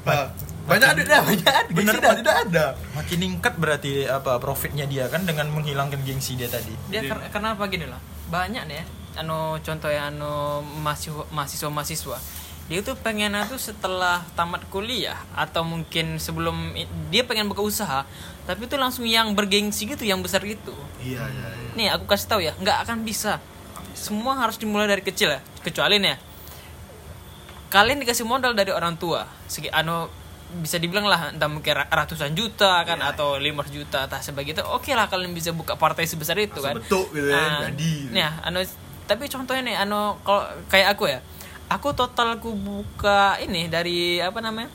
Nah, 0.06 0.30
banyak 0.70 0.90
ada 0.94 1.02
dah 1.02 1.22
banyak 1.26 1.48
ada. 1.50 1.72
Bener, 1.74 1.96
Pak. 1.98 2.14
tidak 2.22 2.36
ada. 2.46 2.66
Makin 2.94 3.18
meningkat 3.18 3.54
berarti 3.58 4.06
apa 4.06 4.38
profitnya 4.38 4.86
dia 4.86 5.10
kan 5.10 5.26
dengan 5.26 5.50
menghilangkan 5.50 6.06
gengsi 6.06 6.38
dia 6.38 6.52
tadi. 6.52 6.76
Dia 6.94 7.02
ker- 7.08 7.34
karena 7.34 7.58
apa 7.58 7.66
gini 7.66 7.90
lah? 7.90 7.98
Banyak 8.30 8.64
nih 8.70 8.78
ya. 8.78 8.86
Anu 9.26 9.58
contoh 9.66 9.90
ya 9.90 10.14
anu 10.14 10.62
mahasiswa 10.86 11.26
mahasiswa 11.34 11.70
mahasiswa 11.74 12.18
dia 12.68 12.84
tuh 12.84 13.00
pengen 13.00 13.32
tuh 13.48 13.56
setelah 13.56 14.28
tamat 14.36 14.68
kuliah 14.68 15.16
atau 15.32 15.64
mungkin 15.64 16.20
sebelum 16.20 16.76
dia 17.08 17.24
pengen 17.24 17.48
buka 17.48 17.64
usaha 17.64 18.04
tapi 18.44 18.68
tuh 18.68 18.76
langsung 18.76 19.08
yang 19.08 19.32
bergengsi 19.32 19.88
gitu 19.88 20.04
yang 20.04 20.20
besar 20.20 20.44
gitu. 20.44 20.76
Iya 21.00 21.24
iya 21.24 21.48
iya. 21.48 21.70
nih 21.76 21.88
aku 21.96 22.04
kasih 22.04 22.28
tahu 22.28 22.42
ya 22.44 22.52
nggak 22.60 22.84
akan 22.88 23.04
bisa. 23.04 23.40
Semua 23.96 24.36
harus 24.36 24.60
dimulai 24.60 24.86
dari 24.86 25.00
kecil 25.02 25.32
ya 25.32 25.40
kecuali 25.64 25.98
nih 25.98 26.12
ya 26.12 26.18
kalian 27.68 28.00
dikasih 28.00 28.24
modal 28.24 28.56
dari 28.56 28.72
orang 28.72 28.96
tua. 28.96 29.28
Segi 29.48 29.68
anu 29.68 30.08
bisa 30.48 30.80
dibilang 30.80 31.04
lah 31.04 31.36
entah 31.36 31.52
mungkin 31.52 31.76
ra- 31.76 31.92
ratusan 31.92 32.32
juta 32.32 32.80
kan 32.84 33.04
atau 33.04 33.36
500 33.36 33.68
juta 33.68 34.08
tak 34.08 34.24
sebegitu 34.24 34.64
oke 34.64 34.88
lah 34.96 35.12
kalian 35.12 35.36
bisa 35.36 35.52
buka 35.52 35.76
partai 35.76 36.08
sebesar 36.08 36.40
itu 36.40 36.64
kan. 36.64 36.80
Sebetuk 36.80 37.12
gitu 37.12 37.28
kan, 37.28 37.52
Ah, 37.52 37.60
jadi. 37.68 37.92
nih 38.12 38.24
ya, 38.24 38.32
anu 38.44 38.64
tapi 39.04 39.28
contohnya 39.28 39.64
nih 39.64 39.76
anu 39.78 40.16
kalau 40.24 40.44
kayak 40.68 40.96
aku 40.96 41.12
ya 41.12 41.20
aku 41.68 41.88
total 41.92 42.36
aku 42.36 42.52
buka 42.52 43.36
ini 43.40 43.68
dari 43.68 44.18
apa 44.18 44.40
namanya 44.40 44.72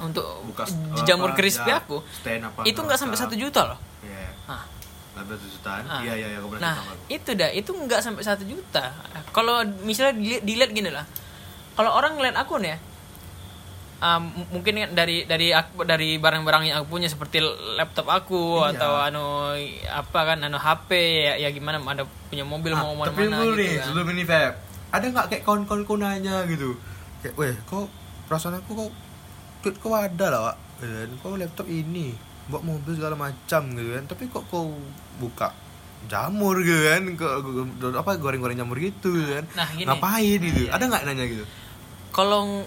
untuk 0.00 0.24
Buka 0.46 0.64
jamur 1.04 1.34
apa, 1.34 1.36
crispy 1.36 1.68
ya, 1.68 1.84
aku 1.84 2.00
stand 2.16 2.42
apa, 2.42 2.64
itu 2.64 2.78
nggak 2.78 2.96
sampai 2.96 3.18
satu 3.18 3.34
juta 3.34 3.68
loh 3.68 3.78
Iya. 4.00 4.32
Ah. 4.48 4.64
Ada 5.10 5.36
jutaan. 5.36 5.84
Ah. 5.84 6.00
Iya 6.00 6.14
iya 6.16 6.26
iya, 6.32 6.38
aku 6.40 6.56
pernah 6.56 6.72
Nah, 6.72 6.76
itu 7.04 7.30
dah, 7.36 7.50
itu 7.52 7.68
nggak 7.68 8.00
sampai 8.00 8.24
satu 8.24 8.40
juta. 8.40 8.88
Kalau 9.36 9.60
misalnya 9.84 10.16
dilihat, 10.16 10.42
dilihat 10.48 10.70
gini 10.72 10.88
lah, 10.88 11.04
kalau 11.76 11.92
orang 11.92 12.16
ngeliat 12.16 12.40
aku 12.40 12.56
nih 12.56 12.72
ya, 12.72 12.78
um, 14.00 14.22
mungkin 14.48 14.72
kan 14.80 14.90
dari 14.96 15.28
dari 15.28 15.52
aku 15.52 15.84
dari 15.84 16.16
barang-barang 16.16 16.72
yang 16.72 16.76
aku 16.80 16.96
punya 16.96 17.12
seperti 17.12 17.44
laptop 17.76 18.08
aku 18.08 18.64
Iya. 18.64 18.80
atau 18.80 18.92
anu 18.96 19.24
apa 19.86 20.20
kan 20.24 20.38
anu 20.40 20.56
HP 20.56 20.88
ya, 21.28 21.32
ya 21.36 21.48
gimana 21.52 21.76
ada 21.84 22.08
punya 22.32 22.44
mobil 22.44 22.72
Ah, 22.72 22.80
mau 22.80 22.96
mana-mana 22.96 23.44
gitu 23.44 23.60
nih 23.60 23.70
kan. 23.76 23.84
sebelum 23.92 24.06
ini 24.16 24.22
Feb 24.24 24.54
ada 24.90 25.06
nggak 25.06 25.26
kayak 25.30 25.42
kawan-kawanku 25.46 25.94
nanya 25.98 26.46
gitu? 26.50 26.74
Kayak 27.22 27.34
weh 27.38 27.54
kok 27.66 27.86
perasaan 28.26 28.58
aku 28.58 28.86
kok 28.86 28.90
duit 29.62 29.76
kau 29.78 29.94
ada 29.94 30.26
lah 30.30 30.56
Gitu 30.80 30.94
kan. 30.96 31.10
Kau 31.20 31.36
laptop 31.36 31.68
ini 31.68 32.16
bawa 32.48 32.64
mobil 32.64 32.92
segala 32.96 33.14
macam 33.14 33.62
gitu 33.76 33.90
kan. 33.94 34.04
Tapi 34.08 34.24
kok 34.32 34.44
kau 34.48 34.72
buka 35.20 35.52
jamur 36.08 36.64
gitu 36.64 36.80
kan. 36.88 37.02
Kok 37.14 37.94
apa 38.00 38.16
goreng-goreng 38.16 38.56
jamur 38.56 38.80
gitu 38.80 39.12
kan. 39.12 39.44
Nah, 39.52 39.68
gini. 39.76 39.86
ngapain? 39.86 40.38
gitu. 40.40 40.60
Iya, 40.66 40.70
ada 40.74 40.84
nggak 40.88 41.04
nanya 41.04 41.24
gitu? 41.28 41.44
Kalau 42.10 42.64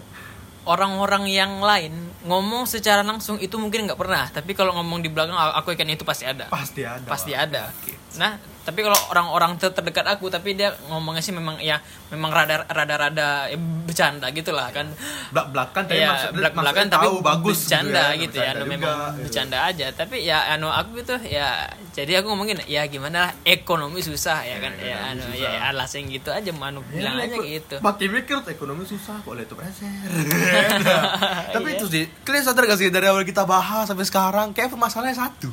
orang-orang 0.64 1.28
yang 1.28 1.60
lain 1.60 1.92
ngomong 2.24 2.64
secara 2.64 3.04
langsung 3.04 3.36
itu 3.44 3.60
mungkin 3.60 3.84
nggak 3.84 4.00
pernah, 4.00 4.32
tapi 4.32 4.56
kalau 4.56 4.72
ngomong 4.80 5.04
di 5.04 5.12
belakang 5.12 5.36
aku 5.36 5.76
yakin 5.76 5.92
itu 5.92 6.08
pasti 6.08 6.24
ada. 6.24 6.48
pasti 6.48 6.88
ada 6.88 7.04
pasti 7.04 7.32
ada. 7.36 7.68
Nah, 8.16 8.40
tapi 8.64 8.80
kalau 8.80 8.96
orang-orang 9.08 9.56
ter- 9.56 9.70
terdekat 9.70 10.08
aku, 10.08 10.28
tapi 10.28 10.54
dia 10.54 10.72
ngomongnya 10.88 11.20
sih 11.20 11.32
memang 11.32 11.60
ya 11.60 11.84
memang 12.08 12.30
rada 12.30 12.64
rada 12.66 12.96
rada 12.98 13.28
ya, 13.46 13.58
bercanda 13.58 14.28
gitulah 14.30 14.70
kan. 14.70 14.88
belak 15.30 15.50
belakan 15.50 15.82
tapi 15.84 15.98
Iya, 15.98 16.10
maksud- 16.10 16.32
belak 16.34 16.54
belakan 16.54 16.86
tapi 16.88 17.06
tahu 17.06 17.16
bagus 17.20 17.58
bercanda 17.60 18.04
gitu, 18.14 18.22
gitu, 18.24 18.38
ya, 18.38 18.42
bercanda 18.46 18.54
anu 18.54 18.62
juga, 18.62 18.72
memang 18.72 18.96
gitu. 18.96 19.22
bercanda 19.22 19.58
aja. 19.66 19.88
Tapi 19.92 20.16
ya 20.22 20.38
anu 20.50 20.68
aku 20.68 20.90
gitu 20.96 21.16
ya, 21.26 21.48
jadi 21.92 22.12
aku 22.18 22.28
ngomongin 22.30 22.58
ya 22.64 22.82
gimana 22.86 23.18
lah, 23.20 23.32
ekonomi 23.44 24.00
susah 24.00 24.40
ya 24.42 24.58
kan, 24.58 24.72
Iya, 24.74 24.86
ya 24.86 24.96
ekonomi 24.96 25.12
anu 25.12 25.24
susah. 25.28 25.52
ya 25.52 25.60
alasan 25.68 26.04
gitu 26.08 26.30
aja, 26.30 26.50
anu 26.50 26.80
Ya, 26.82 26.90
bilang 26.94 27.16
aja 27.20 27.38
gitu. 27.38 27.76
Makin 27.80 28.08
mikir 28.12 28.36
tuh, 28.40 28.52
ekonomi 28.52 28.84
susah 28.84 29.20
kok 29.20 29.34
laptop 29.34 29.60
reser. 29.60 29.90
Tapi 31.54 31.68
Iya. 31.68 31.76
itu 31.76 31.86
sih, 31.88 32.04
kalian 32.22 32.44
sadar 32.44 32.64
gak 32.66 32.78
sih 32.78 32.88
dari 32.88 33.06
awal 33.06 33.22
kita 33.22 33.44
bahas 33.44 33.86
sampai 33.86 34.04
sekarang 34.04 34.52
kayak 34.52 34.70
permasalahannya 34.70 35.18
satu. 35.20 35.50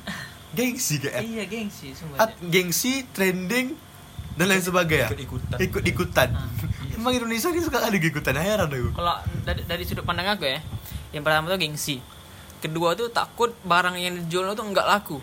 Gengsi 0.51 0.99
kayak. 0.99 1.23
Iya 1.23 1.45
gengsi 1.47 1.95
sumpah. 1.95 2.27
At- 2.27 2.39
gengsi, 2.43 3.07
trending 3.09 3.79
dan 4.35 4.47
lain 4.47 4.59
sebagainya. 4.61 5.09
Ikut-ikutan. 5.09 5.59
Ikut-ikutan. 5.59 6.29
Ah, 6.33 6.47
iya. 6.83 6.95
Emang 6.95 7.13
Indonesia 7.13 7.49
ini 7.49 7.61
suka 7.61 7.79
ada 7.79 7.93
ikutan 7.93 8.35
heran 8.35 8.67
aku. 8.67 8.91
Kalau 8.93 9.15
dari, 9.43 9.63
dari 9.63 9.83
sudut 9.85 10.03
pandang 10.03 10.27
aku 10.29 10.45
ya, 10.45 10.59
yang 11.11 11.23
pertama 11.23 11.47
tuh 11.47 11.57
gengsi. 11.57 12.03
Kedua 12.59 12.93
tuh 12.93 13.09
takut 13.09 13.55
barang 13.63 13.95
yang 13.95 14.19
dijual 14.19 14.51
itu 14.51 14.61
nggak 14.61 14.85
laku. 14.85 15.23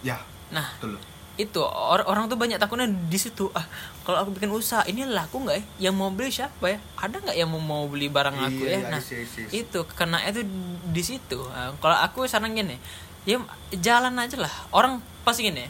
Ya, 0.00 0.18
Nah, 0.48 0.74
betul. 0.74 0.98
itu 1.34 1.60
or- 1.60 2.04
orang 2.04 2.26
tuh 2.26 2.34
banyak 2.34 2.56
takutnya 2.56 2.86
di 2.86 3.14
situ. 3.14 3.46
Ah, 3.50 3.62
kalau 4.02 4.20
aku 4.20 4.30
bikin 4.32 4.48
usaha, 4.48 4.82
ini 4.84 5.04
laku 5.04 5.38
nggak 5.40 5.56
ya? 5.56 5.64
Yang 5.82 5.94
mau 5.94 6.08
beli 6.08 6.30
siapa 6.30 6.64
ya? 6.66 6.78
Ada 6.94 7.20
nggak 7.20 7.36
yang 7.36 7.48
mau 7.48 7.58
mau 7.58 7.84
beli 7.84 8.08
barang 8.08 8.34
aku 8.34 8.62
Iya, 8.62 8.70
ya? 8.70 8.78
iya, 8.80 8.90
Nah, 8.90 9.00
isi, 9.00 9.14
isi, 9.18 9.40
isi. 9.44 9.54
itu 9.60 9.80
kena 9.88 10.18
itu 10.24 10.40
di 10.84 11.02
situ. 11.02 11.38
Ah, 11.48 11.72
kalau 11.78 11.94
aku 11.96 12.24
saran 12.24 12.52
gini, 12.52 12.76
ya 13.24 13.40
jalan 13.74 14.14
aja 14.16 14.36
lah. 14.36 14.52
Orang 14.70 14.92
pasti 15.22 15.44
gini. 15.44 15.66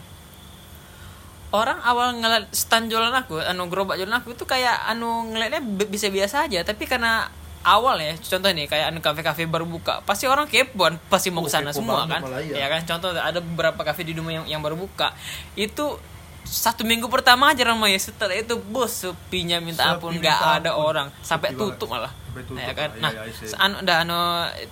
Orang 1.49 1.79
awal 1.79 2.19
ngeliat 2.19 2.51
stand 2.51 2.91
jualan 2.91 3.15
aku, 3.15 3.39
anu 3.39 3.71
gerobak 3.71 3.95
jualan 3.95 4.11
aku 4.13 4.35
itu 4.35 4.43
kayak 4.43 4.75
anu 4.85 5.31
ngeliatnya 5.31 5.63
bi- 5.63 5.87
bisa 5.87 6.11
biasa 6.11 6.51
aja, 6.51 6.59
tapi 6.61 6.83
karena 6.83 7.31
awal 7.63 7.95
ya, 7.95 8.11
contoh 8.13 8.51
nih 8.51 8.67
kayak 8.67 8.91
anu 8.91 8.99
kafe-kafe 8.99 9.47
baru 9.47 9.63
buka, 9.63 10.03
pasti 10.03 10.27
orang 10.27 10.45
kepoan, 10.45 10.99
pasti 11.07 11.31
mau 11.31 11.39
Oh, 11.39 11.47
ke 11.47 11.49
sana 11.49 11.71
kepo 11.71 11.79
semua 11.79 12.03
banget 12.03 12.27
kan, 12.27 12.43
iya. 12.43 12.55
ya 12.59 12.67
kan? 12.67 12.81
Contoh 12.85 13.15
ada 13.15 13.39
beberapa 13.39 13.81
kafe 13.81 14.03
di 14.03 14.11
dunia 14.11 14.43
yang, 14.43 14.45
yang 14.49 14.61
baru 14.61 14.75
buka, 14.75 15.15
itu 15.55 15.95
satu 16.43 16.83
minggu 16.83 17.07
pertama 17.07 17.55
aja 17.55 17.63
ramai 17.63 17.95
setelah 17.95 18.35
itu 18.35 18.59
bos 18.59 18.91
sepinya 19.01 19.57
minta 19.57 19.81
Sepi 19.81 19.91
ampun 19.95 20.11
nggak 20.13 20.39
ada 20.59 20.75
ampun. 20.75 20.85
orang 20.85 21.07
sampai 21.19 21.49
Sepi 21.49 21.57
tutup 21.57 21.87
malah 21.89 22.11
Sampai 22.13 22.43
tutup, 22.43 22.61
ya 22.61 22.73
kan 22.75 22.89
iya, 22.91 23.01
nah 23.01 23.11
iya, 23.17 23.23
iya. 23.25 23.55
anu 23.57 23.75
anu 23.81 24.19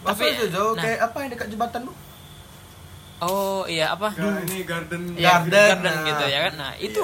Tapi 0.05 0.22
tapi 0.38 0.53
jauh 0.53 0.77
nah, 0.77 0.84
kayak 0.85 0.99
apa 1.01 1.18
yang 1.18 1.30
dekat 1.31 1.47
jembatan 1.49 1.80
lu? 1.88 1.93
Oh 3.25 3.63
iya 3.65 3.85
apa 3.89 4.09
ini 4.43 4.63
garden 4.63 5.01
Ya, 5.13 5.39
Garden, 5.39 5.51
garden, 5.77 5.93
nah. 5.93 6.05
gitu 6.05 6.23
ya 6.25 6.39
kan 6.41 6.53
nah 6.55 6.71
itu 6.77 7.03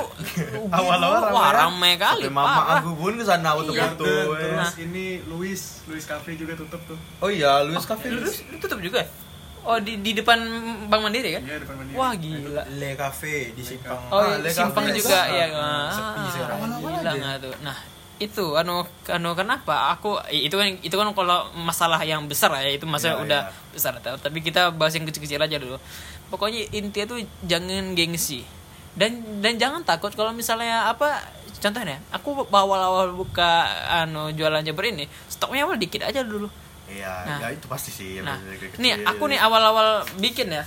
Awal-awal 0.67 1.21
wah 1.27 1.49
ramai 1.49 1.53
ramai 1.53 1.93
kali 1.95 2.23
Sampai 2.23 2.35
mama 2.35 2.59
parah. 2.59 2.79
aku 2.79 2.91
pun 2.93 3.13
ke 3.13 3.23
sana 3.23 3.49
waktu 3.51 3.73
Garden, 3.73 3.95
itu. 3.95 4.13
terus 4.35 4.57
Nah. 4.57 4.71
ini 4.79 5.05
Louis 5.25 5.59
Louis 5.85 6.03
Cafe 6.03 6.31
juga 6.33 6.53
tutup 6.53 6.81
tuh 6.85 6.99
Oh 7.19 7.29
iya, 7.29 7.61
Luis 7.61 7.83
Cafe. 7.83 8.09
Lu- 8.09 8.21
lu 8.21 8.55
tutup 8.57 8.79
juga 8.79 9.01
oh 9.61 9.75
di 9.77 9.99
di 9.99 10.11
depan 10.13 10.39
Bank 10.85 11.01
Mandiri 11.01 11.29
kan 11.31 11.43
Iya, 11.43 11.57
depan 11.59 11.75
Mandiri. 11.75 11.95
wah 11.95 12.11
gila 12.13 12.63
Le 12.73 12.91
Cafe 12.95 13.51
di 13.51 13.61
Simpang. 13.61 14.01
Oh, 14.07 14.17
Ah, 14.17 14.25
iya, 14.29 14.35
Le 14.39 14.49
simpang 14.49 14.85
Cafe. 14.85 14.95
juga 14.95 15.19
Ah, 15.19 15.27
ya. 15.29 15.45
sepi 15.89 16.23
sekarang. 16.31 16.57
Awal-awal. 16.59 17.53
Nah, 17.59 17.77
itu 18.19 18.45
anu 18.53 18.83
anu 19.07 19.31
kenapa 19.31 19.95
aku 19.95 20.19
itu 20.27 20.51
kan 20.51 20.67
itu 20.83 20.91
kan 20.91 21.07
kalau 21.15 21.47
masalah 21.55 22.03
yang 22.03 22.27
besar 22.27 22.51
ya 22.59 22.67
itu 22.67 22.83
masalah 22.83 23.19
Iya, 23.19 23.25
udah 23.25 23.41
iya. 23.47 23.71
besar 23.71 23.93
tapi 23.99 24.43
kita 24.43 24.75
bahas 24.75 24.91
yang 24.93 25.07
kecil-kecil 25.07 25.39
aja 25.39 25.55
dulu. 25.55 25.79
Pokoknya 26.27 26.67
intinya 26.75 27.15
tuh 27.15 27.19
jangan 27.47 27.95
gengsi. 27.95 28.43
Dan 28.93 29.39
dan 29.39 29.55
jangan 29.55 29.87
takut 29.87 30.11
kalau 30.11 30.35
misalnya 30.35 30.91
apa 30.91 31.23
contohnya 31.63 32.03
aku 32.11 32.43
awal-awal 32.51 33.15
buka 33.15 33.63
anu 34.03 34.35
jualan 34.35 34.59
Jabber 34.61 34.91
ini 34.91 35.07
stoknya 35.31 35.63
awal 35.63 35.79
dikit 35.79 36.03
aja 36.03 36.19
dulu. 36.19 36.51
Iya, 36.89 37.13
Nah. 37.23 37.37
ya 37.39 37.47
itu 37.55 37.69
pasti 37.71 37.93
sih. 37.93 38.19
Nah, 38.19 38.35
nih 38.75 39.05
aku 39.07 39.29
nih 39.29 39.39
awal-awal 39.39 40.03
bikin 40.19 40.51
ya. 40.51 40.65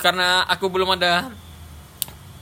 Karena 0.00 0.44
aku 0.46 0.68
belum 0.70 0.96
ada 0.96 1.28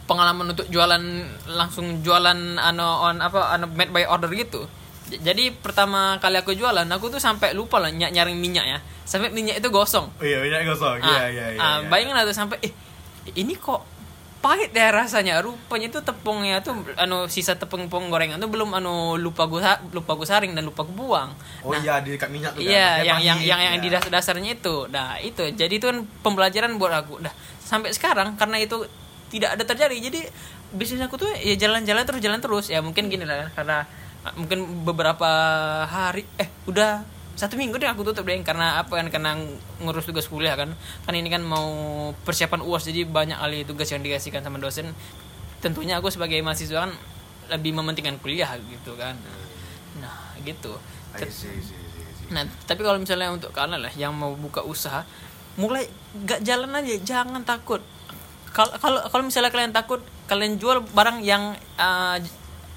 pengalaman 0.05 0.47
untuk 0.49 0.67
jualan 0.67 1.01
langsung 1.49 2.01
jualan 2.01 2.37
ano 2.55 2.87
on 3.03 3.19
apa 3.19 3.51
ano 3.51 3.65
made 3.69 3.89
by 3.89 4.05
order 4.05 4.29
gitu 4.31 4.69
jadi 5.07 5.53
pertama 5.53 6.17
kali 6.17 6.37
aku 6.37 6.53
jualan 6.53 6.85
aku 6.87 7.09
tuh 7.09 7.19
sampai 7.19 7.53
lupa 7.53 7.77
lah 7.77 7.89
ny- 7.89 8.09
nyaring 8.09 8.37
minyak 8.37 8.65
ya 8.67 8.79
sampai 9.03 9.29
minyak 9.29 9.59
itu 9.59 9.69
gosong 9.69 10.09
Oh 10.11 10.25
iya, 10.25 10.41
minyak 10.41 10.65
gosong. 10.67 10.97
Iya, 10.99 11.09
Ah, 11.15 11.29
iya, 11.29 11.45
iya. 11.51 11.59
ah, 11.59 11.77
iya. 11.79 11.89
bayangin 11.89 12.17
ada 12.17 12.33
sampai 12.33 12.57
eh 12.61 12.73
ini 13.35 13.53
kok 13.55 13.85
pahit 14.41 14.73
ya 14.73 14.93
rasanya 14.93 15.41
rupanya 15.41 15.89
itu 15.89 16.01
tepungnya 16.01 16.61
tuh 16.61 16.77
anu 16.97 17.25
sisa 17.27 17.53
tepung 17.55 17.89
tepung 17.89 18.09
gorengan 18.09 18.37
tuh 18.37 18.49
belum 18.49 18.73
anu 18.73 19.17
lupa 19.17 19.45
gua 19.45 19.61
lupa 19.89 20.13
gua 20.13 20.25
saring 20.27 20.53
dan 20.53 20.65
lupa 20.65 20.85
gua 20.85 20.93
buang 20.95 21.31
Oh 21.65 21.73
iya, 21.75 21.97
di 21.99 22.13
dekat 22.13 22.29
minyak 22.29 22.53
tuh 22.53 22.61
kan. 22.61 22.69
Iya, 22.69 22.89
Makanya 22.95 23.05
yang 23.07 23.19
yang 23.21 23.39
yang 23.41 23.61
yang 23.63 23.77
ya. 23.77 23.81
di 23.81 23.89
dasar 23.89 24.11
dasarnya 24.11 24.53
itu. 24.55 24.85
Nah, 24.87 25.17
itu. 25.19 25.49
Jadi 25.49 25.75
itu 25.75 25.87
kan 25.87 26.05
pembelajaran 26.21 26.77
buat 26.77 26.93
aku. 26.95 27.21
Nah, 27.21 27.33
sampai 27.59 27.89
sekarang 27.91 28.37
karena 28.37 28.61
itu 28.61 28.85
tidak 29.35 29.59
ada 29.59 29.65
terjadi. 29.67 29.97
Jadi 29.99 30.21
bisnis 30.75 31.03
aku 31.03 31.19
tuh 31.19 31.31
ya 31.43 31.55
jalan-jalan 31.59 32.07
terus 32.07 32.21
jalan 32.23 32.41
terus. 32.41 32.67
Ya 32.71 32.81
mungkin 32.81 33.11
gini 33.11 33.27
lah 33.27 33.51
karena 33.53 33.85
ah, 34.23 34.35
mungkin 34.39 34.87
beberapa 34.87 35.29
hari 35.91 36.23
eh 36.39 36.49
udah 36.71 37.03
satu 37.35 37.59
minggu 37.59 37.83
deh 37.83 37.91
aku 37.91 38.07
tutup 38.07 38.31
deh 38.31 38.39
karena 38.47 38.79
apa 38.79 38.95
kan 38.95 39.11
karena 39.11 39.35
ngurus 39.83 40.07
tugas 40.07 40.31
kuliah 40.31 40.55
kan 40.55 40.71
kan 41.03 41.15
ini 41.19 41.27
kan 41.27 41.43
mau 41.43 41.67
persiapan 42.23 42.63
uas 42.63 42.87
jadi 42.87 43.11
banyak 43.11 43.35
kali 43.35 43.67
tugas 43.67 43.91
yang 43.91 44.07
dikasihkan 44.07 44.47
sama 44.47 44.63
dosen 44.63 44.95
tentunya 45.59 45.99
aku 45.99 46.15
sebagai 46.15 46.39
mahasiswa 46.47 46.87
kan 46.87 46.95
lebih 47.51 47.75
mementingkan 47.75 48.23
kuliah 48.23 48.55
gitu 48.71 48.95
kan 48.95 49.19
nah 49.99 50.31
gitu 50.47 50.79
I 51.15 51.31
see, 51.31 51.47
I 51.47 51.63
see, 51.63 51.79
I 51.79 51.87
see, 51.87 52.03
I 52.03 52.13
see. 52.19 52.35
Nah, 52.35 52.43
tapi 52.67 52.83
kalau 52.83 52.99
misalnya 52.99 53.31
untuk 53.31 53.55
kalian 53.55 53.87
lah 53.87 53.93
yang 53.95 54.11
mau 54.11 54.35
buka 54.35 54.67
usaha, 54.67 55.07
mulai 55.55 55.87
gak 56.27 56.43
jalan 56.43 56.75
aja, 56.75 56.99
jangan 56.99 57.47
takut. 57.47 57.79
Kalau 58.55 58.71
kalau 58.79 59.01
kalau 59.11 59.25
misalnya 59.27 59.51
kalian 59.51 59.75
takut, 59.75 59.99
kalian 60.25 60.57
jual 60.57 60.79
barang 60.89 61.19
yang 61.21 61.43
uh, 61.75 62.17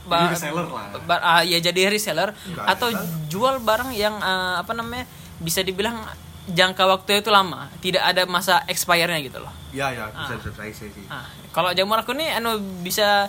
Jadi 0.08 0.26
reseller 0.34 0.66
lah. 0.66 0.88
ba- 1.04 1.20
ah, 1.22 1.42
ya 1.44 1.60
jadi 1.60 1.92
reseller 1.92 2.32
Enggak, 2.34 2.66
atau 2.66 2.88
jual 3.28 3.60
barang 3.60 3.92
yang 3.92 4.16
uh, 4.16 4.56
apa 4.58 4.72
namanya 4.72 5.04
bisa 5.38 5.62
dibilang 5.62 6.00
jangka 6.48 6.88
waktu 6.88 7.20
itu 7.20 7.28
lama, 7.28 7.68
tidak 7.78 8.08
ada 8.08 8.24
masa 8.24 8.64
expire-nya 8.66 9.20
gitu 9.20 9.36
loh. 9.38 9.52
Iya, 9.68 9.92
iya, 9.92 10.04
bisa, 10.08 10.32
Ah. 10.32 10.64
bisa, 10.64 10.72
see. 10.80 11.04
Ah, 11.12 11.28
kalau 11.52 11.76
jamur 11.76 12.00
aku 12.00 12.16
nih 12.16 12.40
anu 12.40 12.56
bisa 12.80 13.28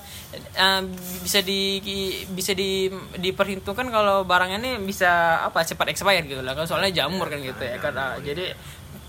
eh, 0.54 0.80
bisa 1.18 1.42
di 1.42 1.82
bisa 2.30 2.54
di 2.54 2.86
diperhitungkan 3.18 3.90
kalau 3.90 4.22
barangnya 4.22 4.62
nih 4.62 4.74
bisa 4.78 5.10
apa 5.42 5.66
cepat 5.66 5.90
expired 5.90 6.30
gitu 6.30 6.46
lah. 6.46 6.54
Kalau 6.54 6.70
soalnya 6.70 6.94
jamur 6.94 7.26
kan 7.26 7.42
gitu 7.42 7.58
ya 7.58 7.82
kan. 7.82 7.90
Ah, 7.92 8.14
jadi 8.22 8.54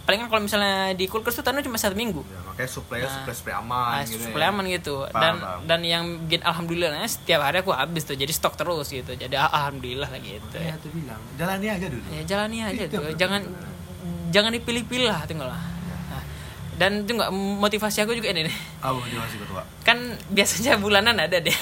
palingan 0.10 0.26
kalau 0.26 0.42
misalnya 0.42 0.76
di 0.92 1.06
kulkas 1.06 1.32
tuh 1.32 1.46
taruh 1.46 1.62
cuma 1.62 1.78
satu 1.78 1.94
minggu. 1.94 2.26
Ya, 2.26 2.42
makanya 2.42 2.66
supply 2.68 2.98
Nah. 3.00 3.14
supply 3.14 3.34
supply 3.36 3.54
aman 3.56 3.86
Ah, 3.92 4.02
gitu. 4.02 4.18
supply 4.20 4.42
ya. 4.42 4.50
aman 4.50 4.66
gitu. 4.68 4.96
Paham, 5.06 5.22
dan 5.22 5.34
paham. 5.38 5.60
dan 5.64 5.80
yang 5.86 6.04
bikin 6.26 6.42
alhamdulillahnya 6.42 7.06
setiap 7.06 7.40
hari 7.40 7.62
aku 7.62 7.70
habis 7.72 8.02
tuh. 8.04 8.16
Jadi 8.16 8.32
stok 8.32 8.56
terus 8.56 8.90
gitu. 8.90 9.14
Jadi 9.14 9.36
ah, 9.36 9.46
alhamdulillah 9.48 10.10
lah 10.10 10.18
gitu. 10.20 10.58
Ya, 10.58 10.74
Ya, 10.74 10.76
tuh 10.76 10.90
bilang, 10.90 11.22
jalani 11.36 11.68
aja 11.68 11.86
dulu. 11.86 12.02
ya 12.10 12.22
jalani 12.26 12.58
aja 12.64 12.84
Itu 12.84 12.98
tuh. 12.98 13.14
Jangan 13.16 13.42
jangan 14.28 14.50
dipilih-pilih 14.52 15.06
lah 15.08 15.22
tinggal 15.24 15.46
lah. 15.48 15.62
Nah, 16.10 16.24
dan 16.76 17.04
itu 17.04 17.12
enggak 17.12 17.30
motivasi 17.34 17.98
aku 18.00 18.14
juga 18.14 18.32
ini 18.32 18.46
nih 18.46 18.58
mau 18.80 18.98
masih 18.98 19.38
ketua. 19.38 19.62
kan 19.84 19.98
biasanya 20.28 20.78
bulanan 20.78 21.18
ada 21.18 21.38
deh 21.38 21.52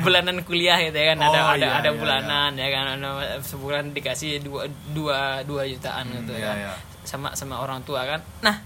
bulanan 0.00 0.40
kuliah 0.40 0.80
gitu 0.80 0.96
ya 0.96 1.12
kan 1.12 1.18
ada 1.20 1.38
Oh, 1.38 1.48
ada 1.50 1.60
iya, 1.60 1.70
ada 1.76 1.90
iya, 1.90 1.92
bulanan 1.92 2.50
ya 2.54 2.68
kan 2.68 2.84
Ada 2.96 3.10
sebulan 3.42 3.84
dikasih 3.90 4.40
dua 4.40 4.64
dua 4.88 5.18
dua 5.44 5.62
jutaan 5.64 6.06
Hmm, 6.06 6.24
gitu 6.24 6.32
iya, 6.34 6.56
ya 6.56 6.64
iya. 6.64 6.72
Sama 7.02 7.32
sama 7.32 7.58
orang 7.58 7.80
tua 7.80 8.04
kan. 8.04 8.20
Nah 8.40 8.56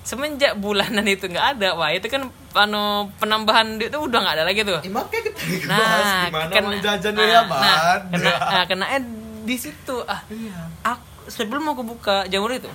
semenjak 0.00 0.56
bulanan 0.56 1.04
itu 1.04 1.24
nggak 1.24 1.56
ada 1.56 1.74
wah 1.74 1.92
itu 1.92 2.08
kan 2.08 2.24
anu 2.54 2.82
penambahan 3.16 3.76
duit 3.76 3.88
itu 3.88 3.98
udah 3.98 4.18
nggak 4.18 4.34
ada 4.34 4.44
lagi 4.44 4.60
tuh. 4.62 4.80
Eh, 4.80 4.88
makanya 4.88 5.20
kita 5.20 5.38
nah 5.68 6.24
gimana 6.24 6.48
kena- 6.48 6.68
mau 6.70 6.80
jajan 6.80 7.12
nah, 7.12 7.24
ya, 7.24 7.40
nah, 7.44 7.96
kena 8.08 8.30
nah, 8.32 8.64
kenanya 8.64 8.98
di 9.44 9.56
situ. 9.56 9.96
Ah 10.02 10.24
Iya. 10.26 10.56
aku 10.82 11.04
sebelum 11.28 11.64
aku 11.68 11.82
buka 11.84 12.24
jamur 12.26 12.48
itu 12.50 12.70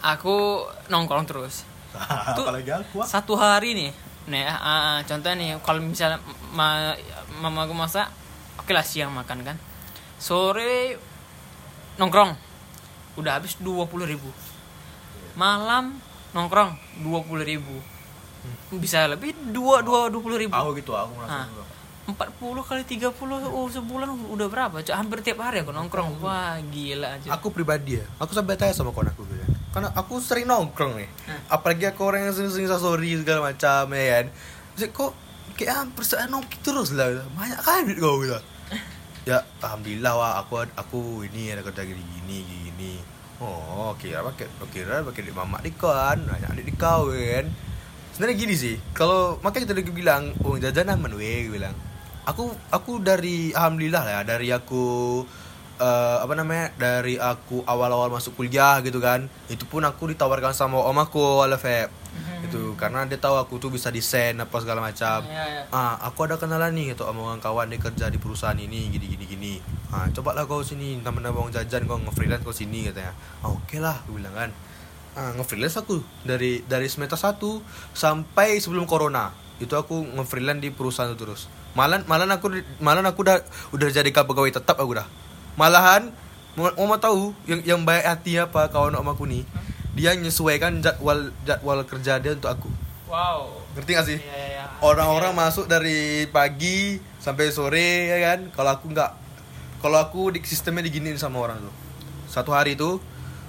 aku 0.00 0.62
nongkrong 0.86 1.24
terus. 1.24 1.64
Tuh, 2.38 2.44
Apalagi 2.44 2.70
aku. 2.70 3.00
ah. 3.00 3.06
satu 3.06 3.34
hari 3.34 3.74
nih 3.74 3.90
nih 4.24 4.42
ah, 4.42 4.56
ah, 4.56 4.98
contohnya 5.02 5.36
nih 5.36 5.50
kalau 5.60 5.78
misalnya 5.78 6.16
ma 6.50 6.94
mama 7.34 7.66
aku 7.66 7.74
masak 7.74 8.08
oke 8.56 8.70
lah 8.70 8.82
siang 8.82 9.10
makan 9.10 9.42
kan. 9.42 9.56
Sore 10.16 10.94
nongkrong 11.96 12.32
udah 13.14 13.38
habis 13.38 13.54
dua 13.58 13.86
puluh 13.86 14.04
ribu 14.04 14.26
malam 15.34 15.98
nongkrong 16.30 16.74
dua 17.02 17.20
puluh 17.22 17.42
ribu 17.42 17.74
bisa 18.74 19.06
lebih 19.06 19.32
dua 19.50 19.80
dua 19.80 20.10
dua 20.10 20.20
puluh 20.20 20.36
ribu 20.36 20.52
Aku 20.52 20.74
gitu, 20.76 20.92
aku 20.92 21.14
merasa 21.16 21.46
Ah. 21.46 21.46
empat 22.04 22.28
puluh 22.36 22.60
kali 22.60 22.84
tiga 22.84 23.08
puluh 23.08 23.40
oh 23.40 23.64
sebulan 23.64 24.10
udah 24.28 24.46
berapa 24.50 24.76
Cok, 24.84 24.92
hampir 24.92 25.24
tiap 25.24 25.40
hari 25.40 25.64
aku 25.64 25.72
nongkrong 25.72 26.20
wah 26.20 26.58
gila 26.68 27.16
aja 27.16 27.32
Aku 27.38 27.48
pribadi 27.48 27.96
ya, 27.96 28.04
aku 28.20 28.36
sampai 28.36 28.58
tanya 28.60 28.76
sama 28.76 28.92
kawan 28.92 29.08
aku 29.08 29.24
gitu. 29.24 29.40
Karena 29.72 29.90
aku 29.96 30.22
sering 30.22 30.46
nongkrong 30.46 30.94
nih. 30.94 31.08
Hah. 31.26 31.58
Apalagi 31.58 31.90
aku 31.90 32.06
orang 32.06 32.30
yang 32.30 32.34
sering-sering 32.36 32.70
story 32.70 33.18
segala 33.18 33.50
macam 33.50 33.90
ya 33.90 34.04
kan. 34.22 34.26
Terus 34.76 34.86
kok 34.94 35.10
kayak 35.58 35.74
hampir 35.82 36.02
saya 36.06 36.30
nongki 36.30 36.62
terus 36.62 36.94
lah. 36.94 37.10
gitu. 37.10 37.26
Banyak 37.34 37.58
kan 37.58 37.82
duit 37.82 37.98
kau 37.98 38.22
gitu. 38.22 38.38
Ya, 39.24 39.40
alhamdulillah 39.64 40.12
wah 40.14 40.32
aku 40.36 40.60
aku 40.76 41.24
ini 41.24 41.48
ada 41.48 41.64
kerja 41.64 41.80
gini 41.88 41.98
gini 42.20 42.63
gini. 42.84 43.00
Oh, 43.42 43.92
kira 43.98 44.22
pakai 44.22 44.46
kira 44.70 45.02
pakai 45.02 45.22
di 45.26 45.32
mamak 45.34 45.66
di 45.66 45.72
kan, 45.74 46.20
banyak 46.22 46.50
di 46.60 46.62
di 46.70 46.74
kau 46.76 47.10
kan. 47.10 47.46
Sebenarnya 48.14 48.36
gini 48.38 48.54
sih, 48.54 48.78
kalau 48.94 49.42
makanya 49.42 49.74
tadi 49.74 49.82
gue 49.82 49.90
bilang, 49.90 50.30
oh 50.46 50.54
jajan 50.54 50.94
aman 50.94 51.18
weh, 51.18 51.50
bilang. 51.50 51.74
Aku 52.24 52.54
aku 52.70 53.02
dari 53.02 53.50
alhamdulillah 53.50 54.02
lah 54.06 54.12
ya, 54.16 54.22
dari 54.22 54.48
aku 54.54 54.84
eh, 55.82 56.16
apa 56.22 56.32
namanya 56.38 56.70
dari 56.78 57.18
aku 57.18 57.66
awal-awal 57.66 58.08
masuk 58.08 58.38
kuliah 58.38 58.78
gitu 58.80 59.02
kan 59.02 59.26
itu 59.50 59.66
pun 59.66 59.82
aku 59.82 60.14
ditawarkan 60.14 60.54
sama 60.54 60.78
om 60.78 60.96
aku 60.96 61.42
ala 61.42 61.58
Feb 61.58 61.90
karena 62.84 63.08
dia 63.08 63.16
tahu 63.16 63.40
aku 63.40 63.56
tuh 63.56 63.72
bisa 63.72 63.88
desain 63.88 64.36
apa 64.36 64.52
segala 64.60 64.84
macam. 64.84 65.24
Iya, 65.24 65.44
iya. 65.48 65.62
ah 65.72 65.96
aku 66.04 66.28
ada 66.28 66.36
kenalan 66.36 66.76
nih 66.76 66.92
gitu 66.92 67.08
orang 67.08 67.40
kawan 67.40 67.72
dia 67.72 67.80
kerja 67.80 68.12
di 68.12 68.20
perusahaan 68.20 68.52
ini 68.60 68.92
gini 68.92 69.08
gini 69.08 69.24
gini. 69.24 69.52
Ah 69.88 70.04
coba 70.12 70.36
lah 70.36 70.44
kau 70.44 70.60
sini 70.60 71.00
nambah-nambah 71.00 71.48
uang 71.48 71.52
jajan 71.56 71.88
kau 71.88 71.96
nge-freelance 71.96 72.44
kau 72.44 72.52
sini 72.52 72.92
katanya. 72.92 73.16
Ah 73.40 73.48
oke 73.48 73.80
lah 73.80 74.04
aku 74.04 74.20
bilang 74.20 74.36
kan. 74.36 74.50
Ah 75.16 75.32
nge-freelance 75.32 75.80
aku 75.80 76.04
dari 76.28 76.60
dari 76.68 76.84
semester 76.92 77.16
1 77.16 77.40
sampai 77.96 78.60
sebelum 78.60 78.84
corona. 78.84 79.32
Itu 79.56 79.80
aku 79.80 80.04
nge-freelance 80.20 80.60
di 80.60 80.68
perusahaan 80.68 81.08
itu 81.08 81.16
terus. 81.24 81.48
Malan 81.72 82.04
malan 82.04 82.28
aku 82.36 82.52
malan 82.84 83.08
aku 83.08 83.24
udah 83.24 83.40
udah 83.72 83.88
jadi 83.88 84.12
pegawai 84.12 84.60
tetap 84.60 84.76
aku 84.76 85.00
dah. 85.00 85.08
Malahan 85.56 86.12
mau, 86.52 86.68
mau 86.76 87.00
tahu 87.00 87.32
yang 87.48 87.64
yang 87.64 87.80
baik 87.80 88.04
hati 88.04 88.36
apa 88.36 88.68
kawan 88.68 88.92
om 89.00 89.08
aku 89.08 89.24
nih 89.24 89.48
dia 89.94 90.14
menyesuaikan 90.18 90.82
jadwal 90.82 91.30
jadwal 91.46 91.78
kerja 91.86 92.18
dia 92.18 92.34
untuk 92.34 92.50
aku. 92.50 92.70
Wow. 93.06 93.62
Ngerti 93.78 93.90
gak 93.94 94.06
sih? 94.10 94.18
Iya, 94.18 94.34
iya, 94.34 94.48
iya. 94.58 94.64
orang-orang 94.82 95.30
masuk 95.34 95.70
dari 95.70 96.26
pagi 96.34 96.98
sampai 97.22 97.54
sore 97.54 98.10
ya 98.10 98.18
kan? 98.22 98.50
Kalau 98.50 98.70
aku 98.74 98.90
nggak 98.90 99.10
kalau 99.78 99.98
aku 100.02 100.34
di 100.34 100.42
sistemnya 100.42 100.82
diginiin 100.86 101.18
sama 101.18 101.38
orang 101.38 101.62
tuh. 101.62 101.74
Satu 102.26 102.50
hari 102.50 102.74
itu 102.74 102.98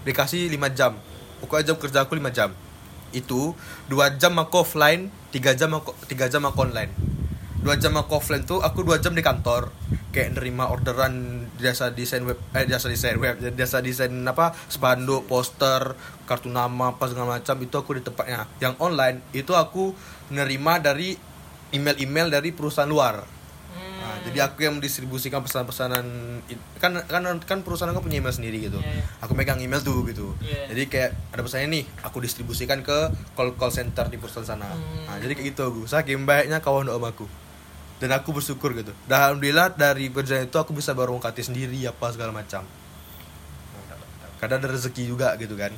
dikasih 0.06 0.52
5 0.54 0.78
jam. 0.78 0.94
Pokoknya 1.42 1.74
jam 1.74 1.78
kerja 1.82 2.00
aku 2.06 2.14
5 2.14 2.30
jam. 2.30 2.50
Itu 3.10 3.58
dua 3.90 4.14
jam 4.14 4.38
aku 4.38 4.62
offline 4.62 5.10
tiga 5.34 5.56
jam 5.58 5.72
aku 5.74 5.96
tiga 6.06 6.30
jam 6.30 6.46
aku 6.46 6.68
online 6.68 7.16
dua 7.66 7.76
jam 7.76 7.98
aku 7.98 8.22
offline 8.22 8.46
tuh 8.46 8.62
aku 8.62 8.86
dua 8.86 9.02
jam 9.02 9.18
di 9.18 9.26
kantor 9.26 9.74
kayak 10.14 10.38
nerima 10.38 10.70
orderan 10.70 11.44
jasa 11.58 11.90
desain 11.90 12.22
web 12.22 12.38
eh 12.54 12.64
jasa 12.64 12.86
desain 12.86 13.18
web 13.18 13.42
jasa 13.58 13.82
desain 13.82 14.14
apa 14.22 14.54
spanduk 14.70 15.26
poster 15.26 15.98
kartu 16.24 16.48
nama 16.48 16.94
apa 16.94 17.10
segala 17.10 17.36
macam 17.36 17.58
itu 17.58 17.74
aku 17.74 17.98
di 17.98 18.06
tempatnya 18.06 18.46
yang 18.62 18.78
online 18.78 19.26
itu 19.34 19.52
aku 19.52 19.98
nerima 20.30 20.78
dari 20.78 21.18
email-email 21.74 22.30
dari 22.30 22.54
perusahaan 22.54 22.86
luar 22.86 23.34
Hmm. 23.76 24.00
Nah, 24.00 24.16
jadi 24.24 24.40
aku 24.48 24.64
yang 24.64 24.80
mendistribusikan 24.80 25.44
pesanan-pesanan 25.44 26.06
it- 26.48 26.64
kan 26.80 26.96
kan 27.12 27.26
kan 27.44 27.60
perusahaan 27.60 27.92
aku 27.92 28.08
punya 28.08 28.24
email 28.24 28.32
sendiri 28.32 28.64
gitu. 28.64 28.80
Iya, 28.80 28.88
iya. 28.88 29.04
Aku 29.20 29.36
megang 29.36 29.60
email 29.60 29.84
tuh 29.84 30.00
gitu. 30.08 30.32
Iya. 30.40 30.72
Jadi 30.72 30.88
kayak 30.88 31.12
ada 31.36 31.42
pesannya 31.44 31.68
nih, 31.68 31.84
aku 32.00 32.24
distribusikan 32.24 32.80
ke 32.80 33.12
call 33.36 33.52
call 33.60 33.76
center 33.76 34.08
di 34.08 34.16
perusahaan 34.16 34.48
sana. 34.48 34.72
Hmm. 34.72 35.12
Nah, 35.12 35.16
jadi 35.20 35.36
kayak 35.36 35.48
gitu 35.52 35.62
aku. 35.68 35.82
Saking 35.92 36.24
baiknya 36.24 36.64
kawan 36.64 36.88
om 36.88 37.04
aku. 37.04 37.28
Dan 37.96 38.12
aku 38.12 38.36
bersyukur 38.36 38.76
gitu. 38.76 38.92
Dan 39.08 39.18
alhamdulillah 39.24 39.72
dari 39.76 40.12
perjalanan 40.12 40.52
itu 40.52 40.58
aku 40.60 40.76
bisa 40.76 40.92
baru 40.92 41.16
ngkati 41.16 41.42
sendiri 41.48 41.88
apa 41.88 42.12
segala 42.12 42.36
macam. 42.36 42.68
Kadang 44.36 44.60
ada 44.60 44.70
rezeki 44.72 45.04
juga 45.08 45.32
gitu 45.40 45.56
kan. 45.56 45.72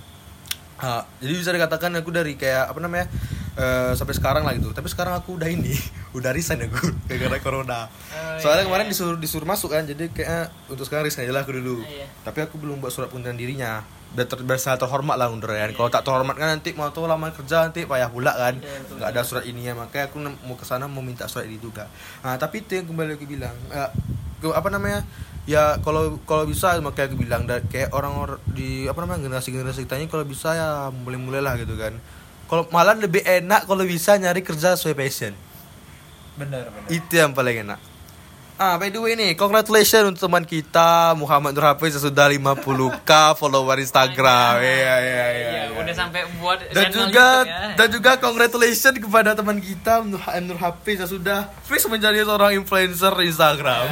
Ah, 0.77 1.10
jadi 1.18 1.34
bisa 1.34 1.49
dikatakan 1.49 1.89
aku 1.98 2.14
dari 2.14 2.38
kayak 2.38 2.69
apa 2.69 2.77
namanya 2.77 3.10
eh, 3.57 3.91
sampai 3.98 4.14
sekarang 4.14 4.45
lah 4.45 4.53
gitu. 4.53 4.69
Tapi 4.73 4.85
sekarang 4.89 5.18
aku 5.18 5.38
udah 5.38 5.49
ini, 5.49 5.73
udah 6.18 6.30
resign 6.34 6.69
aku 6.69 6.94
gara-gara 7.10 7.38
corona. 7.41 7.89
Oh, 7.89 8.38
Soalnya 8.38 8.65
iya, 8.65 8.69
kemarin 8.69 8.85
iya. 8.89 8.94
disuruh 8.94 9.18
disuruh 9.18 9.48
masuk 9.49 9.73
kan, 9.73 9.89
jadi 9.89 10.10
kayak 10.14 10.53
untuk 10.69 10.85
sekarang 10.85 11.10
resign 11.10 11.26
aja 11.26 11.34
lah 11.34 11.41
aku 11.45 11.53
dulu. 11.57 11.81
Iya. 11.81 12.06
Tapi 12.22 12.39
aku 12.45 12.61
belum 12.61 12.77
buat 12.81 12.94
surat 12.94 13.10
pengunduran 13.10 13.38
dirinya. 13.38 13.81
Biar 14.15 14.27
ter, 14.29 14.39
biar 14.43 14.59
terhormat 14.59 15.15
lah 15.19 15.27
mundur 15.27 15.51
kan. 15.51 15.71
Kalau 15.75 15.89
tak 15.91 16.03
terhormat 16.07 16.35
kan 16.39 16.47
nanti 16.55 16.71
mau 16.77 16.89
tuh 16.93 17.09
lama 17.09 17.31
kerja 17.34 17.67
nanti 17.67 17.84
payah 17.84 18.07
pula 18.07 18.31
kan. 18.35 18.55
Nggak 18.95 19.09
ada 19.11 19.21
surat 19.25 19.43
ini 19.43 19.67
ya. 19.67 19.73
Makanya 19.75 20.11
aku 20.11 20.17
mau 20.23 20.55
ke 20.55 20.63
sana 20.63 20.88
mau 20.88 21.03
minta 21.03 21.27
surat 21.27 21.45
ini 21.49 21.59
juga. 21.59 21.91
Nah 22.23 22.39
tapi 22.39 22.63
itu 22.63 22.79
yang 22.79 22.88
kembali 22.88 23.19
aku 23.19 23.25
bilang 23.27 23.55
eh, 23.73 23.89
apa 24.53 24.69
namanya 24.69 25.01
ya 25.47 25.79
kalau 25.81 26.19
kalau 26.27 26.43
bisa 26.45 26.77
makanya 26.84 27.07
aku 27.11 27.17
bilang 27.17 27.41
kayak 27.47 27.89
orang-orang 27.95 28.39
di 28.51 28.85
apa 28.85 28.99
namanya 29.03 29.25
generasi 29.27 29.49
generasi 29.55 29.79
kita 29.88 29.95
ini 29.97 30.07
kalau 30.11 30.23
bisa 30.27 30.53
ya 30.55 30.69
mulai 30.91 31.19
mulailah 31.19 31.53
gitu 31.59 31.75
kan. 31.75 31.97
Kalau 32.47 32.63
malah 32.71 32.95
lebih 32.95 33.27
enak 33.27 33.67
kalau 33.67 33.84
bisa 33.84 34.15
nyari 34.15 34.39
kerja 34.39 34.79
sesuai 34.79 34.95
passion. 34.95 35.35
Bener 36.38 36.69
bener 36.69 36.88
itu 36.93 37.13
yang 37.17 37.35
paling 37.35 37.65
enak. 37.65 37.97
Ah, 38.57 38.73
by 38.73 38.89
the 38.89 38.97
way 38.97 39.13
nih, 39.13 39.38
congratulations 39.38 40.01
untuk 40.09 40.21
teman 40.23 40.41
kita 40.41 41.13
Muhammad 41.13 41.53
Nur 41.53 41.61
Hafiz 41.63 41.93
yang 41.93 42.01
sudah 42.03 42.25
50k 42.25 43.11
follower 43.34 43.77
Instagram. 43.77 44.57
Iya, 44.57 44.73
iya, 44.73 44.97
iya. 44.97 45.25
Iya, 45.29 45.61
iya. 45.61 45.63
udah 45.77 45.93
sampai 45.93 46.25
buat 46.35 46.65
Dan 46.65 46.89
channel 46.89 47.05
juga 47.05 47.27
YouTube 47.38 47.53
ya. 47.53 47.75
dan 47.77 47.88
juga 47.93 48.11
congratulations 48.17 48.97
kepada 48.97 49.29
teman 49.31 49.61
kita 49.61 50.01
Nur, 50.01 50.17
Nur 50.41 50.57
Hafiz 50.57 50.97
yang 50.97 51.05
sudah 51.07 51.39
fix 51.63 51.85
menjadi 51.85 52.25
seorang 52.25 52.57
influencer 52.57 53.13
Instagram. 53.21 53.85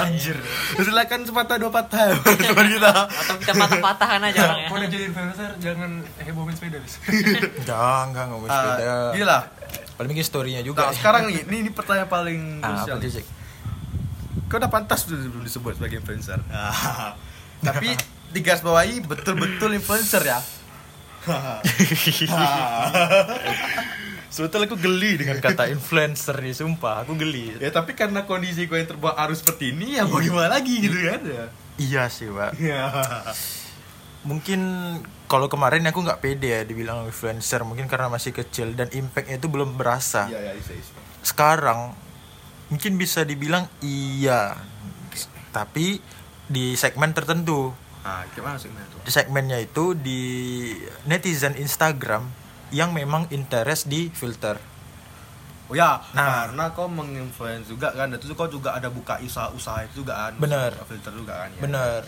anjir 0.00 0.40
Silakan 0.74 1.20
sepatah 1.22 1.56
dua 1.56 1.68
patah 1.70 2.08
teman 2.40 2.66
kita. 2.66 2.88
atau 3.04 3.34
kita 3.36 3.52
patah-patahkan 3.52 4.20
aja 4.24 4.38
orangnya. 4.48 4.66
Mau 4.66 4.76
udah 4.76 4.88
jadi 4.88 5.04
influencer 5.06 5.50
jangan 5.60 5.90
hebohin 6.18 6.56
sepeda 6.56 6.78
bis. 6.80 6.96
jangan 7.68 8.16
nggak 8.16 8.24
ngomong 8.26 8.48
Ah, 8.48 8.56
sepeda 8.56 8.92
gila. 9.12 9.38
paling 9.92 10.08
bikin 10.08 10.24
storynya 10.24 10.64
juga 10.64 10.88
Nah, 10.88 10.96
sekarang 10.96 11.28
nih, 11.28 11.44
ini, 11.44 11.56
ini 11.58 11.70
pertanyaan 11.70 12.08
paling 12.08 12.40
ah, 12.58 12.80
krusial 12.80 12.96
Cik? 12.98 13.41
Kau 14.48 14.56
udah 14.56 14.70
pantas 14.72 15.04
belum 15.08 15.44
disebut 15.44 15.76
sebagai 15.76 16.00
influencer. 16.00 16.40
Tapi 17.68 17.88
di 18.32 18.40
garis 18.40 18.64
bawahi 18.64 19.04
betul-betul 19.04 19.76
influencer 19.76 20.24
ya. 20.24 20.40
Sebetulnya 24.32 24.64
aku 24.64 24.80
geli 24.80 25.20
dengan 25.20 25.36
kata 25.44 25.68
influencer 25.76 26.40
nih, 26.40 26.56
sumpah 26.56 27.04
aku 27.04 27.12
geli. 27.20 27.52
ya 27.60 27.68
tapi 27.68 27.92
karena 27.92 28.24
kondisi 28.24 28.64
kau 28.64 28.80
yang 28.80 28.88
terbawa 28.88 29.20
arus 29.28 29.44
seperti 29.44 29.76
ini 29.76 30.00
ya 30.00 30.08
mau 30.08 30.24
gimana 30.24 30.56
lagi 30.56 30.80
gitu 30.80 30.96
kan 30.96 31.20
ya. 31.20 31.44
Iya 31.76 32.02
sih, 32.08 32.32
Pak. 32.32 32.56
Ya. 32.56 32.88
Mungkin 34.24 34.60
kalau 35.28 35.52
kemarin 35.52 35.84
aku 35.84 36.00
nggak 36.00 36.24
pede 36.24 36.48
ya 36.48 36.64
dibilang 36.64 37.04
influencer, 37.04 37.60
mungkin 37.68 37.84
karena 37.92 38.08
masih 38.08 38.32
kecil 38.32 38.72
dan 38.72 38.88
impactnya 38.88 39.36
itu 39.36 39.52
belum 39.52 39.76
berasa. 39.76 40.32
Iya 40.32 40.48
ya 40.48 40.52
bisa 40.56 40.72
bisa. 40.80 40.96
Sekarang 41.20 41.92
mungkin 42.72 42.96
bisa 42.96 43.20
dibilang 43.20 43.68
iya, 43.84 44.56
tapi 45.52 46.00
di 46.48 46.72
segmen 46.72 47.12
tertentu. 47.12 47.76
Ah, 48.00 48.24
gimana 48.32 48.56
sih 48.56 48.66
itu? 48.66 48.96
Di 49.04 49.12
segmennya 49.12 49.60
itu 49.60 49.92
di 49.92 50.20
netizen 51.04 51.52
Instagram 51.54 52.24
yang 52.72 52.90
memang 52.90 53.28
interest 53.28 53.86
di 53.86 54.08
filter. 54.08 54.56
Oh 55.68 55.76
ya, 55.76 56.00
Nah. 56.12 56.48
karena 56.48 56.72
kau 56.72 56.88
menginfluence 56.88 57.68
juga 57.68 57.92
kan, 57.92 58.08
dan 58.08 58.16
itu 58.16 58.32
kau 58.32 58.48
juga 58.48 58.72
ada 58.72 58.88
buka 58.88 59.20
usaha-usaha 59.20 59.84
itu 59.86 60.02
juga 60.02 60.28
kan. 60.28 60.32
Bener. 60.40 60.72
Filter 60.84 61.12
juga 61.12 61.44
kan. 61.44 61.48
Ya. 61.52 61.60
Bener. 61.60 62.00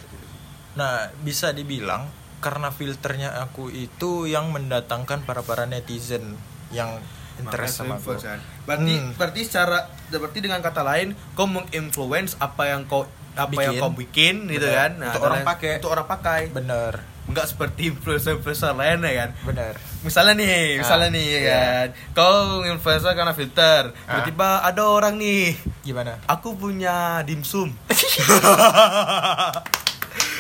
Nah, 0.74 0.94
bisa 1.20 1.52
dibilang 1.52 2.08
karena 2.40 2.68
filternya 2.68 3.36
aku 3.38 3.68
itu 3.68 4.24
yang 4.24 4.48
mendatangkan 4.48 5.22
para 5.22 5.40
para 5.40 5.64
netizen 5.64 6.36
yang 6.72 6.98
interest 7.38 7.80
Makanya 7.80 7.94
sama 7.94 7.96
aku. 8.00 8.12
kan. 8.18 8.40
Berarti 8.64 8.94
Hmm. 8.94 9.10
berarti 9.14 9.40
secara 9.42 9.78
berarti 10.10 10.38
dengan 10.38 10.58
kata 10.58 10.80
lain 10.80 11.12
kau 11.32 11.44
menginfluence 11.44 12.34
apa 12.38 12.66
yang 12.66 12.82
kau 12.84 13.04
apa 13.34 13.50
yang 13.58 13.74
Bikin. 13.74 13.82
kau 13.82 13.90
bikin 13.90 14.34
gitu 14.48 14.62
Bener. 14.62 14.78
kan. 14.78 14.90
Untuk 14.94 15.12
dan 15.12 15.22
orang 15.22 15.36
lain- 15.36 15.48
pakai. 15.48 15.72
Untuk 15.76 15.90
orang 15.90 16.06
pakai. 16.06 16.40
Bener, 16.48 16.92
Enggak 17.24 17.46
seperti 17.46 17.80
influencer-influencer 17.88 18.74
lain 18.74 18.98
ya 19.00 19.12
kan. 19.18 19.30
bener. 19.42 19.72
Misalnya 20.02 20.32
nih, 20.36 20.76
misalnya 20.76 21.06
Ah, 21.06 21.10
nih 21.10 21.26
ya 21.26 21.34
iya. 21.34 21.50
kan. 21.50 21.86
Kau 22.12 22.34
influencer 22.62 23.10
karena 23.10 23.32
filter. 23.32 23.82
Ah. 24.04 24.14
Tiba-tiba 24.14 24.60
ada 24.60 24.82
orang 24.84 25.14
nih, 25.16 25.56
Gimana? 25.82 26.18
aku 26.26 26.54
punya 26.54 27.22
dimsum. 27.22 27.74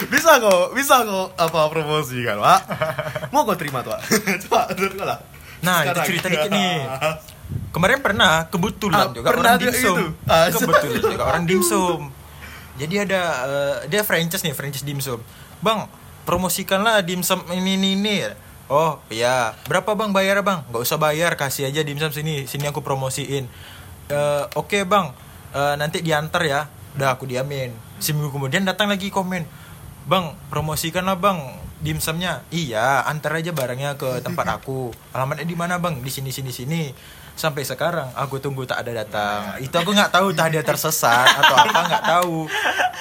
bisa 0.06 0.30
kok, 0.38 0.70
bisa 0.72 0.94
kok 1.02 1.26
apa 1.34 1.58
promosi 1.66 2.20
kan, 2.20 2.36
Pak? 2.36 2.60
Mau 3.32 3.42
kau 3.42 3.54
terima 3.54 3.80
tuh, 3.80 3.90
Pak? 3.90 4.00
Coba 4.44 4.58
terima 4.70 5.04
lah. 5.06 5.18
Nah, 5.62 5.80
Sekarang. 5.82 5.96
itu 5.96 6.06
cerita 6.12 6.26
dikit 6.28 6.50
nih. 6.52 6.74
Kemarin 7.74 7.98
pernah 7.98 8.46
kebetulan 8.46 9.02
Ah, 9.02 9.10
juga 9.10 9.28
pernah 9.28 9.52
orang 9.52 9.60
dimsum. 9.60 9.96
itu? 9.98 10.04
Ah, 10.24 10.46
kebetulan 10.54 11.00
juga 11.02 11.24
orang 11.26 11.44
dimsum. 11.44 12.00
Jadi 12.74 12.94
ada 12.96 13.20
eh, 13.42 13.76
dia 13.88 14.00
franchise 14.00 14.40
nih, 14.40 14.54
franchise 14.54 14.86
dimsum. 14.86 15.18
Bang, 15.58 15.90
promosikanlah 16.22 17.02
dimsum 17.02 17.42
ini 17.50 17.74
ini 17.74 17.88
ini. 17.94 18.16
Oh, 18.64 19.02
iya. 19.08 19.58
Berapa 19.66 19.92
Bang 19.92 20.14
bayar 20.14 20.40
Bang? 20.40 20.62
Gak 20.70 20.80
usah 20.80 20.96
bayar, 20.96 21.34
kasih 21.34 21.66
aja 21.66 21.82
dimsum 21.82 22.08
sini. 22.08 22.46
Sini 22.46 22.64
aku 22.64 22.80
promosiin. 22.80 23.50
Eh, 24.06 24.44
Oke 24.54 24.86
Bang, 24.86 25.10
Eh, 25.50 25.74
nanti 25.74 26.02
diantar 26.02 26.42
ya. 26.42 26.66
Udah 26.94 27.14
aku 27.14 27.26
diamin. 27.26 27.70
Seminggu 27.98 28.30
kemudian 28.30 28.62
datang 28.62 28.86
lagi 28.86 29.06
komen. 29.06 29.46
Bang, 30.04 30.34
promosikanlah 30.46 31.14
Bang 31.14 31.38
dimsumnya. 31.78 32.42
Iya, 32.50 33.02
antar 33.02 33.38
aja 33.38 33.50
barangnya 33.50 33.94
ke 33.94 34.18
tempat 34.20 34.46
aku. 34.58 34.90
Alamatnya 35.10 35.46
di 35.46 35.54
mana 35.54 35.78
Bang? 35.78 36.02
Di 36.02 36.10
sini 36.10 36.30
sini 36.30 36.50
sini. 36.50 36.90
Sampai 37.34 37.62
sekarang 37.62 38.14
aku 38.14 38.38
tunggu 38.38 38.62
tak 38.62 38.80
ada 38.80 38.94
datang. 38.96 39.58
Itu 39.58 39.74
aku 39.74 39.90
nggak 39.90 40.10
tahu 40.10 40.30
tah 40.30 40.46
dia 40.46 40.62
tersesat 40.62 41.26
atau 41.34 41.54
apa 41.56 41.78
nggak 41.84 42.04
tahu. 42.08 42.36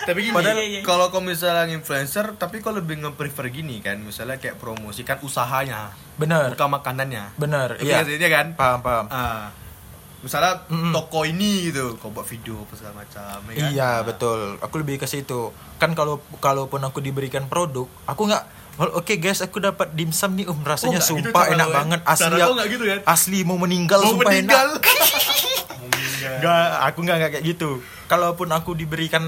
Tapi 0.03 0.19
gini, 0.21 0.33
Padahal- 0.33 0.83
kalau 0.83 1.05
kau 1.07 1.21
misalnya 1.21 1.69
influencer, 1.69 2.35
tapi 2.35 2.59
kau 2.59 2.69
lebih 2.69 2.99
nge-prefer 2.99 3.47
gini 3.49 3.79
kan, 3.79 3.95
misalnya 3.97 4.35
kayak 4.35 4.57
promosikan 4.57 5.15
usahanya, 5.21 5.95
Bener, 6.15 6.51
bukan 6.51 6.69
makanannya. 6.71 7.31
bener. 7.35 7.77
Lebih 7.77 7.87
Iya. 7.87 7.97
ngerti 8.03 8.27
kan? 8.27 8.47
Paham, 8.53 8.79
paham. 8.79 9.05
Ah. 9.07 9.53
misalnya 10.19 10.63
Mm-mm. 10.65 10.95
toko 10.95 11.23
ini 11.23 11.67
gitu, 11.67 11.99
kau 11.99 12.07
buat 12.07 12.23
video 12.23 12.55
apa 12.57 12.73
segala 12.73 12.95
macam. 12.97 13.43
ya 13.45 13.53
kan? 13.53 13.69
Iya 13.69 13.83
Ah. 13.83 13.97
betul. 14.01 14.55
Aku 14.57 14.75
lebih 14.77 14.95
ke 14.95 15.03
situ. 15.03 15.51
Kan 15.75 15.91
kalau 15.93 16.23
kalaupun 16.39 16.79
aku 16.79 16.99
diberikan 16.99 17.45
produk, 17.45 17.91
aku 18.03 18.31
nggak. 18.31 18.43
"Oh, 18.75 18.99
Oke 18.99 19.21
guys, 19.21 19.39
aku 19.39 19.61
dapat 19.61 19.93
dimsum 19.93 20.33
nih. 20.33 20.49
Um, 20.49 20.61
rasanya 20.65 20.97
gitu 20.97 21.21
sumpah 21.21 21.45
cara 21.45 21.53
enak 21.53 21.67
lo, 21.67 21.73
banget. 21.77 21.99
Asli 22.03 22.39
ya- 22.41 22.49
gitu 22.65 22.83
kan? 22.89 22.99
Asli 23.05 23.39
mau 23.45 23.57
meninggal 23.57 23.99
Mau 24.01 24.17
sumpah 24.17 24.31
meninggal. 24.33 24.67
enak. 24.77 26.39
Nggak, 26.41 26.65
aku 26.81 26.97
nggak 27.03 27.15
nggak 27.19 27.31
kayak 27.37 27.45
gitu. 27.45 27.69
Kalaupun 28.07 28.49
aku 28.49 28.71
diberikan 28.73 29.23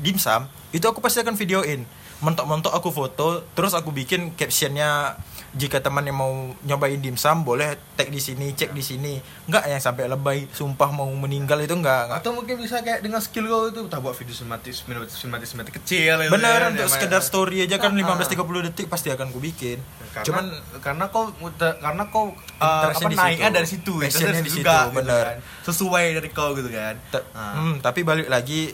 dimsum, 0.00 0.48
itu 0.70 0.84
aku 0.84 0.98
pasti 0.98 1.20
akan 1.20 1.36
videoin. 1.36 1.84
Mentok-mentok 2.20 2.72
aku 2.72 2.92
foto, 2.92 3.46
terus 3.56 3.72
aku 3.72 3.90
bikin 3.90 4.36
captionnya 4.36 5.16
jika 5.50 5.78
teman 5.78 6.02
yang 6.02 6.14
mau 6.14 6.30
nyobain 6.60 6.94
dimsum 6.94 7.42
boleh 7.42 7.74
tag 7.92 8.06
di 8.06 8.16
sini, 8.16 8.54
cek 8.54 8.70
di 8.70 8.78
sini. 8.80 9.18
Nggak 9.44 9.66
yang 9.66 9.82
sampai 9.82 10.06
lebay, 10.06 10.46
sumpah 10.46 10.88
mau 10.88 11.10
meninggal 11.10 11.58
itu 11.58 11.74
nggak. 11.74 12.14
Atau 12.14 12.30
mungkin 12.30 12.54
bisa 12.56 12.78
kayak 12.78 13.02
dengan 13.02 13.18
skill 13.18 13.44
kau 13.44 13.66
itu, 13.66 13.82
tak 13.86 13.98
buat 13.98 14.14
video 14.14 14.30
sinematis, 14.30 14.86
sinematis, 14.86 15.18
sinematis 15.18 15.74
kecil. 15.74 16.22
gitu 16.22 16.30
Bener, 16.30 16.54
kan, 16.56 16.70
untuk 16.70 16.80
yang 16.80 16.92
sekedar 16.92 17.18
story 17.20 17.66
aja 17.66 17.76
kan 17.76 17.90
Ah, 17.90 17.98
15-30 18.22 18.38
detik 18.64 18.86
pasti 18.86 19.10
akan 19.10 19.26
ku 19.28 19.38
bikin. 19.38 19.82
Karena, 20.12 20.22
Cuman 20.22 20.44
karena 20.78 21.04
kau 21.10 21.34
karena 21.58 22.04
kau 22.06 22.24
uh, 22.58 22.86
apa 22.86 23.08
naiknya 23.10 23.50
dari 23.50 23.66
situ, 23.66 23.98
Passionnya 23.98 24.38
di 24.38 24.50
juga, 24.52 24.86
situ, 24.86 24.86
gitu 24.86 24.98
bener. 25.02 25.24
kan. 25.24 25.36
Sesuai 25.64 26.04
dari 26.14 26.30
kau 26.30 26.54
gitu 26.54 26.70
kan. 26.70 26.94
ta- 27.10 27.26
Ah. 27.32 27.58
hmm, 27.58 27.82
tapi 27.82 28.06
balik 28.06 28.30
lagi 28.30 28.70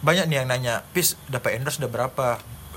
banyak 0.00 0.26
nih 0.26 0.36
yang 0.38 0.46
nanya, 0.46 0.74
"Pis, 0.90 1.18
dapat 1.26 1.58
endorse 1.58 1.82
udah 1.82 1.90
berapa?" 1.90 2.28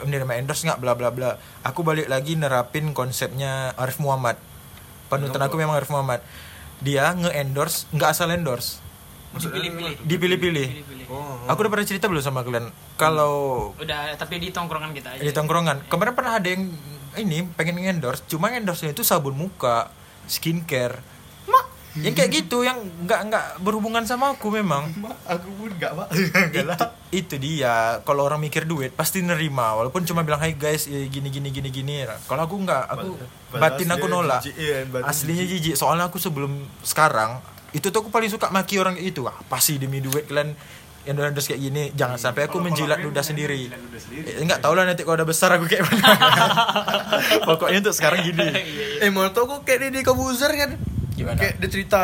Menerima 0.03 0.33
endorse 0.35 0.63
nggak 0.63 0.79
bla 0.79 0.93
bla 0.93 1.09
bla. 1.09 1.35
Aku 1.61 1.81
balik 1.81 2.05
lagi 2.05 2.35
nerapin 2.35 2.91
konsepnya 2.91 3.71
Arif 3.75 3.97
Muhammad. 3.97 4.35
Panutan 5.07 5.39
aku 5.39 5.55
memang 5.55 5.75
Arif 5.75 5.87
Muhammad. 5.87 6.19
Dia 6.79 7.11
nge-endorse 7.11 7.87
nggak 7.89 8.09
asal 8.09 8.27
endorse, 8.29 8.83
Dipilih-pilih. 9.31 9.95
dipilih-pilih. 10.03 10.67
Dipilih-pilih. 10.67 11.05
Oh. 11.07 11.47
Aku 11.47 11.63
udah 11.63 11.71
pernah 11.71 11.87
cerita 11.87 12.05
belum 12.05 12.19
sama 12.19 12.43
kalian? 12.43 12.69
Kalau 12.95 13.71
Udah, 13.75 14.13
tapi 14.13 14.37
di 14.37 14.51
tongkrongan 14.51 14.91
kita 14.91 15.15
aja. 15.15 15.21
di 15.21 15.31
tongkrongan 15.31 15.87
kemarin 15.87 16.13
pernah 16.13 16.37
ada 16.37 16.47
yang 16.47 16.69
ini 17.13 17.45
pengen 17.53 17.77
endorse 17.79 18.25
cuma 18.25 18.49
endorse 18.51 18.85
itu 18.85 19.01
sabun 19.01 19.33
muka 19.33 19.89
skincare 20.25 20.97
yang 22.01 22.17
kayak 22.17 22.31
gitu 22.33 22.65
yang 22.65 22.81
nggak 23.05 23.21
nggak 23.29 23.45
berhubungan 23.61 24.01
sama 24.01 24.33
aku 24.33 24.49
memang. 24.49 24.89
Aku 25.29 25.45
pun 25.53 25.69
enggak, 25.69 25.93
Pak. 25.93 26.07
itu, 26.57 26.85
itu 27.13 27.35
dia. 27.37 28.01
Kalau 28.01 28.25
orang 28.25 28.41
mikir 28.41 28.65
duit 28.65 28.97
pasti 28.97 29.21
nerima. 29.21 29.77
Walaupun 29.77 30.01
cuma 30.01 30.25
bilang 30.25 30.41
hai 30.41 30.57
guys 30.57 30.89
eh, 30.89 31.05
gini 31.05 31.29
gini 31.29 31.53
gini 31.53 31.69
gini. 31.69 32.01
Kalau 32.25 32.49
aku 32.49 32.57
nggak 32.65 32.83
aku 32.89 33.09
batin 33.53 33.89
aku 33.93 34.09
nolak. 34.09 34.41
iya, 34.57 34.89
aslinya 35.05 35.45
jijik. 35.45 35.77
soalnya 35.77 36.09
aku 36.09 36.17
sebelum 36.17 36.65
sekarang 36.81 37.37
itu 37.77 37.93
tuh 37.93 38.05
aku 38.05 38.09
paling 38.09 38.29
suka 38.29 38.49
maki 38.49 38.81
orang 38.81 38.97
itu 38.97 39.21
apa 39.29 39.61
sih 39.61 39.77
demi 39.77 40.01
duit 40.01 40.25
kalian? 40.25 40.57
Yang 41.03 41.15
endorse 41.19 41.49
kayak 41.51 41.61
gini. 41.61 41.83
Jangan 41.93 42.15
sampai 42.15 42.47
aku 42.47 42.63
menjilat 42.63 43.03
ludah 43.03 43.21
sendiri. 43.21 43.69
Eh, 44.23 44.39
nggak 44.39 44.63
tahu 44.63 44.73
lah 44.73 44.87
nanti 44.87 45.03
kalau 45.05 45.19
udah 45.19 45.27
besar 45.27 45.51
aku 45.59 45.69
kayak 45.69 45.83
mana. 45.83 46.09
Pokoknya 47.53 47.85
untuk 47.85 47.93
sekarang 47.93 48.23
gini. 48.23 48.49
Eh 49.03 49.11
menurut 49.11 49.35
aku 49.35 49.67
kayak 49.67 49.91
Deddy 49.91 50.01
Kobuzer 50.01 50.49
kan 50.55 50.79
Gimana? 51.23 51.39
kayak 51.39 51.53
dia 51.57 51.69
cerita 51.71 52.01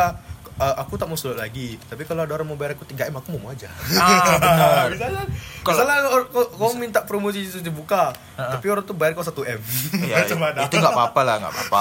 eh, 0.59 0.75
aku 0.79 0.95
tak 0.95 1.07
mau 1.07 1.15
slot 1.15 1.35
lagi 1.35 1.75
tapi 1.87 2.03
kalau 2.03 2.23
ada 2.23 2.31
orang 2.31 2.47
mau 2.47 2.55
bayar 2.55 2.75
aku 2.75 2.83
3 2.83 3.11
m 3.11 3.19
aku 3.19 3.35
mau, 3.35 3.51
aja. 3.51 3.67
Ah 3.95 4.39
benar. 4.39 4.91
Misalnya 4.95 5.23
Kalau- 5.63 6.27
kau- 6.31 6.75
minta 6.79 7.03
promosi 7.03 7.43
sudah 7.43 7.71
buka 7.71 8.15
tapi 8.35 8.65
orang 8.67 8.87
tuh 8.87 8.95
bayar 8.95 9.15
kau 9.15 9.23
1 9.23 9.35
m. 9.55 9.59
Ya, 10.11 10.23
itu 10.23 10.75
nggak 10.79 10.95
apa-apa 10.95 11.21
lah 11.27 11.35
nggak 11.43 11.53
apa-apa. 11.53 11.77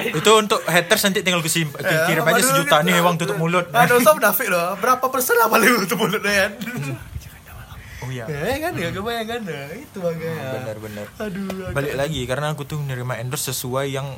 Itu 0.22 0.30
untuk 0.38 0.62
haters 0.64 1.02
nanti 1.04 1.20
tinggal 1.20 1.42
kirim, 1.44 1.68
Ya, 1.82 2.06
kirim 2.08 2.22
aja 2.24 2.40
sejuta 2.40 2.80
nih 2.80 3.02
uang 3.02 3.18
tutup 3.18 3.36
mulut. 3.36 3.66
Ada 3.74 3.98
usah 3.98 4.16
David 4.16 4.48
loh 4.48 4.78
berapa 4.78 5.06
persen 5.10 5.34
lah 5.36 5.50
paling 5.50 5.86
tutup 5.86 6.06
mulutnya 6.06 6.48
kan 6.48 6.52
oh 8.00 8.08
iya. 8.08 8.24
Ya 8.26 8.56
kan 8.58 8.72
ya 8.74 8.88
kebayang 8.90 9.28
kan 9.28 9.40
ya 9.44 9.62
itu 9.76 9.98
makanya. 10.00 10.50
Benar-benar 10.56 11.06
aduh 11.20 11.70
balik 11.70 11.94
lagi 11.94 12.20
karena 12.24 12.46
aku 12.52 12.64
tuh 12.64 12.80
menerima 12.80 13.20
endorse 13.20 13.52
sesuai 13.52 13.86
yang 13.92 14.16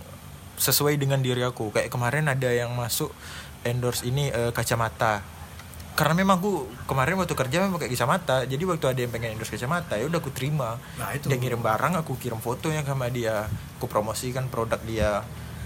sesuai 0.59 0.99
dengan 1.01 1.21
diri 1.21 1.43
aku. 1.45 1.73
Kayak 1.73 1.93
kemarin 1.93 2.29
ada 2.29 2.49
yang 2.51 2.73
masuk 2.75 3.13
endorse 3.63 4.05
ini 4.07 4.29
eh, 4.31 4.51
kacamata. 4.51 5.23
Karena 5.93 6.17
memang 6.17 6.41
aku 6.41 6.73
kemarin 6.89 7.21
waktu 7.21 7.37
kerja 7.37 7.57
memang 7.61 7.77
pakai 7.77 7.93
kacamata 7.93 8.49
jadi 8.49 8.65
waktu 8.65 8.87
ada 8.89 9.01
yang 9.05 9.13
pengen 9.13 9.37
endorse 9.37 9.53
kacamata 9.53 10.01
ya 10.01 10.09
udah 10.09 10.21
aku 10.21 10.33
terima. 10.33 10.81
Nah, 10.97 11.13
itu. 11.13 11.29
dia 11.29 11.37
ngirim 11.37 11.61
barang 11.61 12.01
aku 12.01 12.17
kirim 12.17 12.41
fotonya 12.41 12.81
sama 12.83 13.13
dia. 13.13 13.47
Aku 13.77 13.87
promosikan 13.87 14.49
produk 14.49 14.81
dia. 14.85 15.21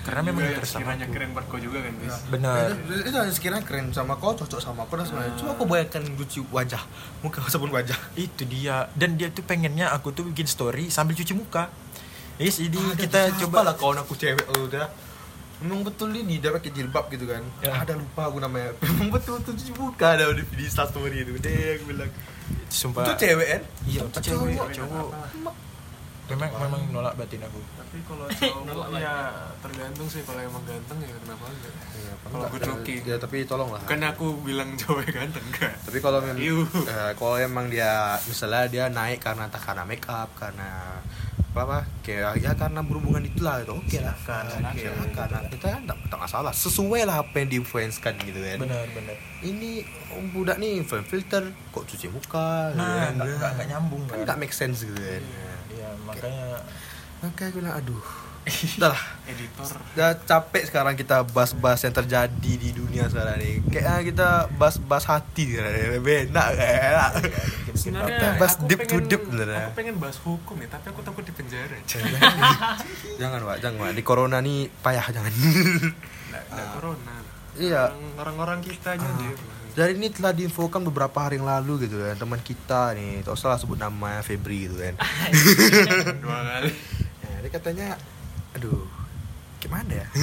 Karena 0.06 0.22
memang 0.22 0.54
sekiranya 0.62 1.10
aku. 1.10 1.18
keren 1.18 1.34
buat 1.34 1.46
kau 1.50 1.58
juga 1.58 1.82
kan 1.82 1.94
guys 1.98 2.14
bener. 2.30 2.78
Itu, 2.78 3.10
itu 3.10 3.16
hanya 3.18 3.34
sekiranya 3.34 3.64
keren 3.66 3.90
sama 3.90 4.14
kau 4.14 4.38
cocok 4.38 4.62
sama 4.62 4.86
aku 4.86 4.94
dan 5.02 5.06
semuanya 5.10 5.34
cuma 5.34 5.50
aku 5.58 5.66
bayangkan 5.66 6.02
lucu 6.14 6.46
wajah 6.54 6.78
muka 7.26 7.42
sabun 7.52 7.74
wajah. 7.74 7.98
Itu 8.14 8.46
dia. 8.46 8.86
Dan 8.94 9.18
dia 9.18 9.34
tuh 9.34 9.42
pengennya 9.42 9.90
aku 9.90 10.14
tuh 10.14 10.22
bikin 10.30 10.46
story 10.46 10.94
sambil 10.94 11.18
cuci 11.18 11.34
muka 11.34 11.74
yes 12.36 12.60
jadi 12.60 12.78
Ada 12.78 12.96
kita 13.00 13.20
siapa 13.32 13.40
coba. 13.48 13.58
Lah 13.64 13.74
kawan 13.76 13.98
aku 14.04 14.14
cewek. 14.16 14.46
Oh, 14.52 14.68
udah. 14.68 14.86
Memang 15.56 15.88
betul 15.88 16.12
ini 16.12 16.36
dia 16.36 16.52
pakai 16.52 16.68
jilbab 16.68 17.08
gitu 17.08 17.24
kan? 17.24 17.40
Ya. 17.64 17.80
Ada 17.80 17.96
lupa 17.96 18.28
aku 18.28 18.38
namanya. 18.44 18.76
Memang 18.84 19.08
betul 19.08 19.40
cuci 19.40 19.72
muka 19.72 20.16
ada 20.20 20.28
di, 20.36 20.44
di 20.44 20.64
Insta 20.68 20.84
story 20.84 21.24
itu. 21.24 21.32
Dia 21.40 21.80
aku 21.80 21.84
bilang. 21.88 22.10
Sumpah. 22.68 23.08
Itu 23.08 23.12
cewek 23.16 23.48
kan? 23.48 23.62
iya 23.88 24.00
itu 24.04 24.18
cewek 24.20 24.52
cowok? 24.52 24.68
cowok. 24.76 25.08
Memang 26.26 26.50
memang 26.58 26.80
nolak 26.90 27.14
batin 27.14 27.40
aku. 27.40 27.62
Tapi 27.78 27.98
kalau 28.04 28.26
cowok 28.68 28.86
ya 28.98 29.14
tergantung 29.62 30.06
sih 30.10 30.20
kalau 30.26 30.42
emang 30.42 30.60
ganteng 30.66 30.98
ya 31.00 31.16
kenapa 31.22 31.44
enggak? 31.48 31.74
Kalau 32.26 32.46
good 32.50 32.64
looking 32.66 33.00
Ya 33.06 33.16
tapi 33.16 33.36
tolong 33.46 33.70
lah 33.70 33.80
bukan 33.86 34.02
aku 34.02 34.26
bilang 34.42 34.74
cowok 34.74 35.06
ganteng 35.08 35.46
enggak? 35.54 35.72
Tapi 35.86 35.98
kalau 36.02 36.18
memang 36.20 36.42
Iu. 36.42 36.66
eh, 36.84 37.12
kalau 37.14 37.36
emang 37.38 37.70
dia 37.70 38.18
misalnya 38.26 38.66
dia 38.66 38.84
naik 38.90 39.22
karena 39.22 39.46
entah 39.46 39.62
karena 39.62 39.86
make 39.86 40.04
up 40.10 40.28
karena 40.34 41.00
apa? 41.56 41.88
Kayak 42.04 42.36
ya 42.44 42.52
karena 42.52 42.80
berhubungan 42.84 43.24
itulah 43.24 43.64
itu 43.64 43.72
oke 43.72 43.98
lah. 44.04 44.16
Silakan 44.76 45.44
kita 45.48 45.68
tak 45.88 45.96
tak 46.12 46.18
masalah. 46.20 46.52
Sesuai 46.52 47.08
lah 47.08 47.24
apa 47.24 47.34
yang 47.40 47.48
diinfluenskan 47.48 48.12
gitu 48.20 48.40
kan. 48.44 48.58
Benar 48.60 48.84
benar. 48.92 49.16
Ini 49.40 49.70
oh, 50.12 50.24
budak 50.36 50.56
nih 50.60 50.84
influence 50.84 51.08
filter 51.08 51.48
kok 51.72 51.84
cuci 51.88 52.06
muka 52.12 52.72
gitu 52.72 52.80
nah 52.80 53.08
kan. 53.08 53.12
nggak 53.16 53.26
nggak 53.40 53.50
nggak 53.56 53.68
nyambung 53.72 54.02
kan 54.04 54.16
kan. 54.20 54.24
nggak 54.28 54.38
make 54.40 54.54
sense 54.56 54.84
gitu 54.84 55.00
kan. 55.00 55.24
Iya 55.72 55.88
makanya 56.04 56.46
makanya 57.24 57.48
gue 57.52 57.60
bilang 57.64 57.76
aduh 57.80 58.25
udah 58.46 58.88
lah. 58.88 59.02
Editor. 59.26 59.66
Udah 59.92 60.10
capek 60.22 60.62
sekarang 60.64 60.94
kita 60.94 61.26
bahas-bahas 61.26 61.80
yang 61.80 61.90
terjadi 61.92 62.30
di 62.54 62.70
dunia 62.70 63.06
sekarang 63.06 63.36
nih 63.36 63.58
kayaknya 63.64 64.02
kita 64.04 64.28
bahas-bahas 64.54 65.04
hati 65.04 65.50
sekarang 65.50 65.72
nih. 65.72 65.86
lebih 65.92 66.14
enak 66.26 66.48
kayak 66.52 67.10
sebenarnya 67.74 68.06
Kita 68.12 68.28
bahas 68.36 68.54
aku 68.54 68.62
deep 68.64 68.78
to 68.78 68.86
pengen- 68.88 69.08
deep 69.08 69.22
sebenarnya. 69.24 69.58
aku 69.60 69.72
pengen 69.74 69.96
bahas 69.96 70.18
hukum 70.20 70.56
ya 70.56 70.68
tapi 70.68 70.86
aku 70.86 71.00
takut 71.02 71.22
di 71.22 71.32
penjara. 71.32 71.76
Jangan 73.20 73.38
pak 73.42 73.56
jangan 73.58 73.76
pak 73.80 73.90
di 73.92 74.02
corona 74.02 74.38
nih 74.38 74.58
payah 74.76 75.06
jangan. 75.08 75.32
Nggak 75.32 76.42
nggak 76.46 76.66
corona. 76.72 77.14
Iya. 77.56 77.82
Orang- 77.88 78.14
orang-orang 78.16 78.58
kita 78.62 78.88
aja 78.92 79.08
dia. 79.16 79.34
Dari 79.74 79.92
ini 79.92 80.08
telah 80.08 80.30
diinfokan 80.30 80.80
beberapa 80.82 81.18
hari 81.18 81.36
yang 81.36 81.44
lalu 81.44 81.84
gitu 81.84 81.98
kan. 81.98 82.14
Teman 82.14 82.40
kita 82.40 82.94
nih 82.94 83.20
tak 83.20 83.34
usah 83.34 83.56
sebut 83.56 83.76
nama 83.76 84.20
Febri 84.20 84.64
gitu 84.64 84.78
kan. 84.78 84.94
Dua 86.22 86.38
kali. 86.46 86.70
Nah, 87.18 87.36
dia 87.42 87.50
katanya 87.50 87.88
aduh 88.56 88.88
gimana 89.60 89.92
ya? 89.92 90.06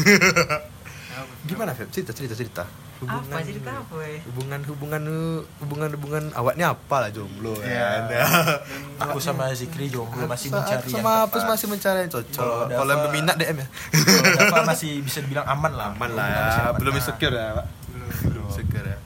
Gimana 1.43 1.75
Feb? 1.75 1.91
Cerita 1.93 2.09
cerita 2.15 2.33
cerita. 2.33 2.63
Apa 3.03 3.43
cerita 3.43 3.83
apa 3.83 3.99
ya 3.99 4.15
hubungan 4.31 4.63
hubungan 4.63 5.03
hubungan 5.59 5.89
hubungan 5.91 6.23
awaknya 6.39 6.71
apa 6.71 6.95
lah 7.03 7.09
jomblo 7.11 7.51
Iya. 7.59 8.07
kan? 8.07 8.25
Aku 9.11 9.19
sama 9.19 9.51
Zikri 9.51 9.91
jomblo 9.91 10.23
masih 10.23 10.49
mencari 10.49 10.87
sama. 10.87 11.27
Apus 11.27 11.43
masih 11.43 11.67
mencari 11.67 12.07
yang 12.07 12.11
cocok. 12.15 12.31
Kalau 12.39 12.57
kalau 12.71 12.89
yang 12.95 13.03
berminat 13.05 13.35
DM 13.35 13.57
ya. 13.59 13.67
masih 14.63 15.03
bisa 15.03 15.19
dibilang 15.19 15.43
aman 15.45 15.71
lah. 15.75 15.87
Aman 15.93 16.09
Hubungan 16.15 16.31
lah 16.31 16.73
belum 16.79 16.93
insecure 16.95 17.35
ya 17.35 17.59
pak. 17.59 17.67
Belum. 18.23 18.47
Insecure 18.49 18.87
ya 18.87 18.97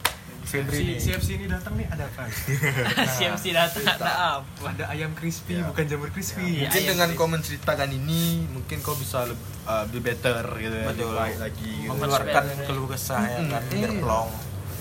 Febri 0.48 0.72
CFC, 0.72 0.80
nih. 0.82 0.98
CFC 0.98 1.30
ini 1.36 1.46
datang 1.46 1.76
nih 1.76 1.88
ada 1.88 2.04
apa 2.04 2.24
CMC 3.16 3.46
datang 3.52 3.84
ada 3.86 4.12
apa 4.38 4.64
ada 4.66 4.84
ayam 4.88 5.12
crispy 5.12 5.54
Ya. 5.54 5.68
bukan 5.68 5.84
jamur 5.86 6.08
crispy 6.08 6.40
Ya. 6.40 6.66
mungkin 6.66 6.80
ayam 6.80 6.90
dengan 6.90 7.10
kau 7.14 7.28
menceritakan 7.28 7.90
ini 7.92 8.22
mungkin 8.48 8.80
kau 8.80 8.96
bisa 8.96 9.24
lebih, 9.24 9.44
uh, 9.66 9.84
lebih 9.86 10.02
better 10.06 10.40
gitu 10.58 10.72
ya 10.74 10.86
Betul. 10.88 11.04
lebih 11.04 11.18
baik 11.18 11.38
lagi 11.42 11.72
gitu. 11.78 11.92
mengeluarkan 11.92 12.44
keluh 12.64 12.88
kesah 12.88 13.22
ya 13.22 13.40
kan 13.46 13.62
Mm-mm. 13.62 13.72
biar 13.74 13.92
plong 13.98 14.30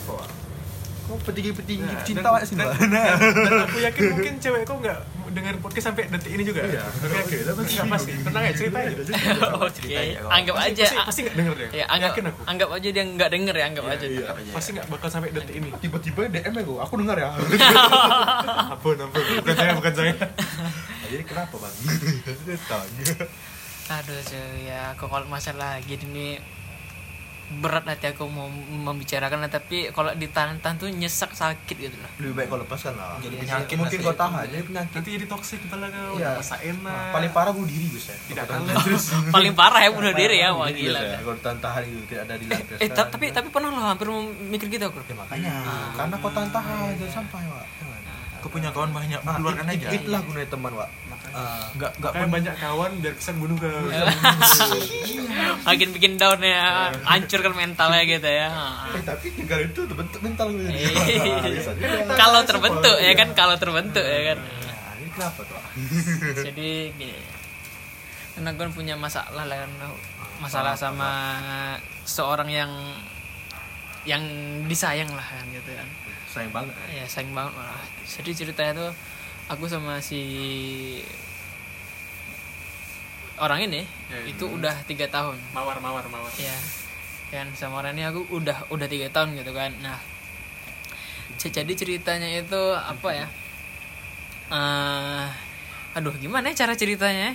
kau 0.06 1.14
petinggi-petinggi 1.20 1.86
Nah, 1.88 2.02
cinta 2.02 2.22
dan- 2.24 2.32
pak 2.32 2.42
sih 2.42 2.54
dan- 2.58 2.74
aku 3.64 3.78
yakin 3.80 4.02
mungkin 4.12 4.32
cewek 4.38 4.62
kau 4.62 4.76
nggak 4.76 4.98
dengar 5.36 5.52
podcast 5.60 5.86
sampai 5.86 6.08
detik 6.08 6.32
ini 6.32 6.42
juga? 6.42 6.64
Iya. 6.64 6.82
Aku 6.82 7.04
yakin 7.06 7.36
nggak 7.44 7.86
pasti. 7.92 8.10
tenang 8.18 8.42
ya 8.42 8.52
cerita 8.52 8.76
aja 8.80 8.94
oke 8.96 9.70
Cerita 9.76 10.00
aja, 10.00 10.18
kok. 10.18 10.30
anggap 10.32 10.56
aja. 10.56 10.82
pasti, 10.82 10.96
pasti 11.04 11.20
nggak 11.22 11.36
denger 11.36 11.56
ya? 11.56 11.68
Anggap 11.86 12.08
yakin 12.10 12.24
aku? 12.26 12.40
anggap 12.46 12.68
aja 12.72 12.88
dia 12.88 13.04
nggak 13.06 13.30
denger 13.30 13.54
ya 13.54 13.64
anggap 13.66 13.84
aja. 13.86 14.06
iya. 14.06 14.26
pasti 14.50 14.70
nggak 14.72 14.86
bakal 14.88 15.08
sampai 15.08 15.28
detik 15.30 15.54
ini. 15.54 15.68
Tiba-tiba 15.76 16.20
DM 16.26 16.52
ya 16.52 16.62
gua 16.62 16.78
aku 16.82 16.94
dengar 16.96 17.16
ya. 17.16 17.28
Ampun 18.72 18.96
ampun. 18.96 19.22
Bukan 19.36 19.54
saya 19.54 19.72
bukan 19.74 19.92
saya. 19.92 20.12
Jadi 21.06 21.22
kenapa 21.22 21.54
bang? 21.54 21.74
Tahu. 22.70 22.84
aduh 23.86 24.18
cuy 24.18 24.66
ya 24.66 24.90
kok 24.98 25.06
kalau 25.06 25.26
masalah 25.26 25.78
gini 25.78 26.42
berat 27.48 27.84
hati 27.84 28.06
aku 28.08 28.26
mau 28.26 28.50
membicarakan 28.82 29.46
tapi 29.46 29.88
kalau 29.88 30.10
ditahan-tahan 30.12 30.76
tuh 30.76 30.88
nyesek 30.88 31.30
sakit 31.30 31.76
gitu 31.76 31.94
loh. 31.94 32.10
Lebih 32.18 32.34
baik 32.34 32.46
kau 32.48 32.58
lepaskan 32.58 32.92
lah. 32.92 33.14
Jadi 33.18 33.38
penyakit 33.38 33.76
mungkin 33.76 33.98
kau 34.00 34.14
tahan 34.14 34.44
jadi 34.46 34.64
penyakit. 34.64 34.92
Nanti 34.92 35.10
jadi 35.12 35.26
toxic 35.26 35.58
kepala 35.60 35.86
kau 35.86 36.16
Iya. 36.16 36.36
rasa 36.36 36.58
enak. 36.58 37.12
Paling 37.12 37.30
parah 37.30 37.52
bunuh 37.52 37.66
diri 37.66 37.86
Gus 37.88 38.06
ya. 38.06 38.16
Tidak 38.26 38.44
Kau 38.44 38.52
tahan- 38.58 38.82
terus 38.82 39.04
paling 39.36 39.54
parah 39.54 39.80
ya 39.80 39.90
bunuh 39.90 40.12
diri 40.12 40.36
ya 40.36 40.50
wah 40.50 40.66
gila. 40.68 40.98
Ya. 40.98 41.18
kalau 41.18 41.38
tahan-tahan 41.38 41.82
gitu 41.84 42.02
tidak 42.08 42.22
ada 42.24 42.34
di 42.34 42.46
lantai. 42.46 42.76
eh 42.76 42.88
ta- 42.88 43.08
tapi 43.08 43.24
tapi 43.30 43.48
pernah 43.48 43.70
loh 43.70 43.84
hampir 43.84 44.08
mikir 44.44 44.66
gitu 44.68 44.84
aku 44.84 44.98
ya 45.02 45.14
makanya. 45.14 45.52
Karena 45.94 46.14
kau 46.18 46.30
tahan-tahan 46.30 46.76
jangan 46.96 47.12
sampai 47.16 47.46
Jangan. 47.46 48.02
aku 48.36 48.46
punya 48.50 48.68
kawan 48.68 48.90
banyak 48.90 49.20
Ah, 49.20 49.36
keluarkan 49.36 49.66
aja. 49.66 49.86
it- 49.88 50.02
Itulah 50.02 50.20
gunanya 50.20 50.48
teman, 50.48 50.72
Wak. 50.72 50.88
Ah, 51.36 51.68
nggak 51.76 52.00
nggak 52.00 52.12
Kayak 52.16 52.24
pun 52.24 52.32
banyak 52.32 52.54
kawan 52.56 52.92
biar 53.04 53.14
kesan 53.20 53.36
bunuh 53.36 53.60
kau 53.60 53.68
makin 55.68 55.88
bikin 55.92 56.16
down 56.16 56.40
ya 56.40 56.88
hancurkan 57.04 57.52
mentalnya 57.52 58.08
gitu 58.08 58.24
ya. 58.24 58.48
Eh, 58.96 59.04
tapi 59.04 59.36
negara 59.36 59.68
itu 59.68 59.84
terbentuk 59.84 60.20
mental 60.24 60.48
gitu. 60.56 60.64
Eh, 60.72 62.16
kalau 62.20 62.40
terbentuk 62.40 62.96
ya 62.96 63.12
kan 63.12 63.28
kalau 63.36 63.52
terbentuk 63.60 64.00
ya 64.00 64.32
kan. 64.32 64.38
Nah, 64.40 64.96
ini 64.96 65.10
kenapa 65.12 65.40
tuh? 65.44 65.60
jadi 66.40 66.68
gini 66.96 67.20
karena 68.32 68.50
gue 68.56 68.66
punya 68.72 68.96
masalah 68.96 69.44
lah 69.44 69.56
kan 69.60 69.72
masalah 70.40 70.72
sama 70.72 71.36
seorang 72.08 72.48
yang 72.48 72.72
yang 74.08 74.24
disayang 74.72 75.12
lah 75.12 75.24
kan 75.24 75.44
gitu 75.52 75.68
kan. 75.68 75.88
Sayang 76.32 76.52
banget. 76.52 76.72
ya 76.96 77.04
sayang 77.04 77.36
banget 77.36 77.52
malah. 77.60 77.84
Jadi 78.08 78.30
ceritanya 78.32 78.72
tuh 78.72 78.92
aku 79.46 79.64
sama 79.66 79.98
si 79.98 80.22
orang 83.36 83.68
ini 83.68 83.82
Ya, 84.06 84.22
itu 84.22 84.46
udah 84.46 84.72
tiga 84.86 85.10
tahun 85.10 85.34
mawar 85.50 85.76
mawar 85.82 86.06
mawar 86.06 86.30
ya 86.38 86.54
kan 87.28 87.50
sama 87.52 87.82
orang 87.82 87.98
ini 87.98 88.06
aku 88.06 88.22
udah 88.30 88.70
udah 88.70 88.86
tiga 88.86 89.10
tahun 89.10 89.34
gitu 89.34 89.50
kan 89.50 89.74
nah 89.82 89.98
jadi 91.36 91.68
ceritanya 91.74 92.26
itu 92.32 92.62
apa 92.72 93.08
ya 93.12 93.26
eh 94.46 95.26
aduh 95.92 96.14
gimana 96.16 96.50
ya 96.50 96.66
cara 96.66 96.74
ceritanya 96.74 97.34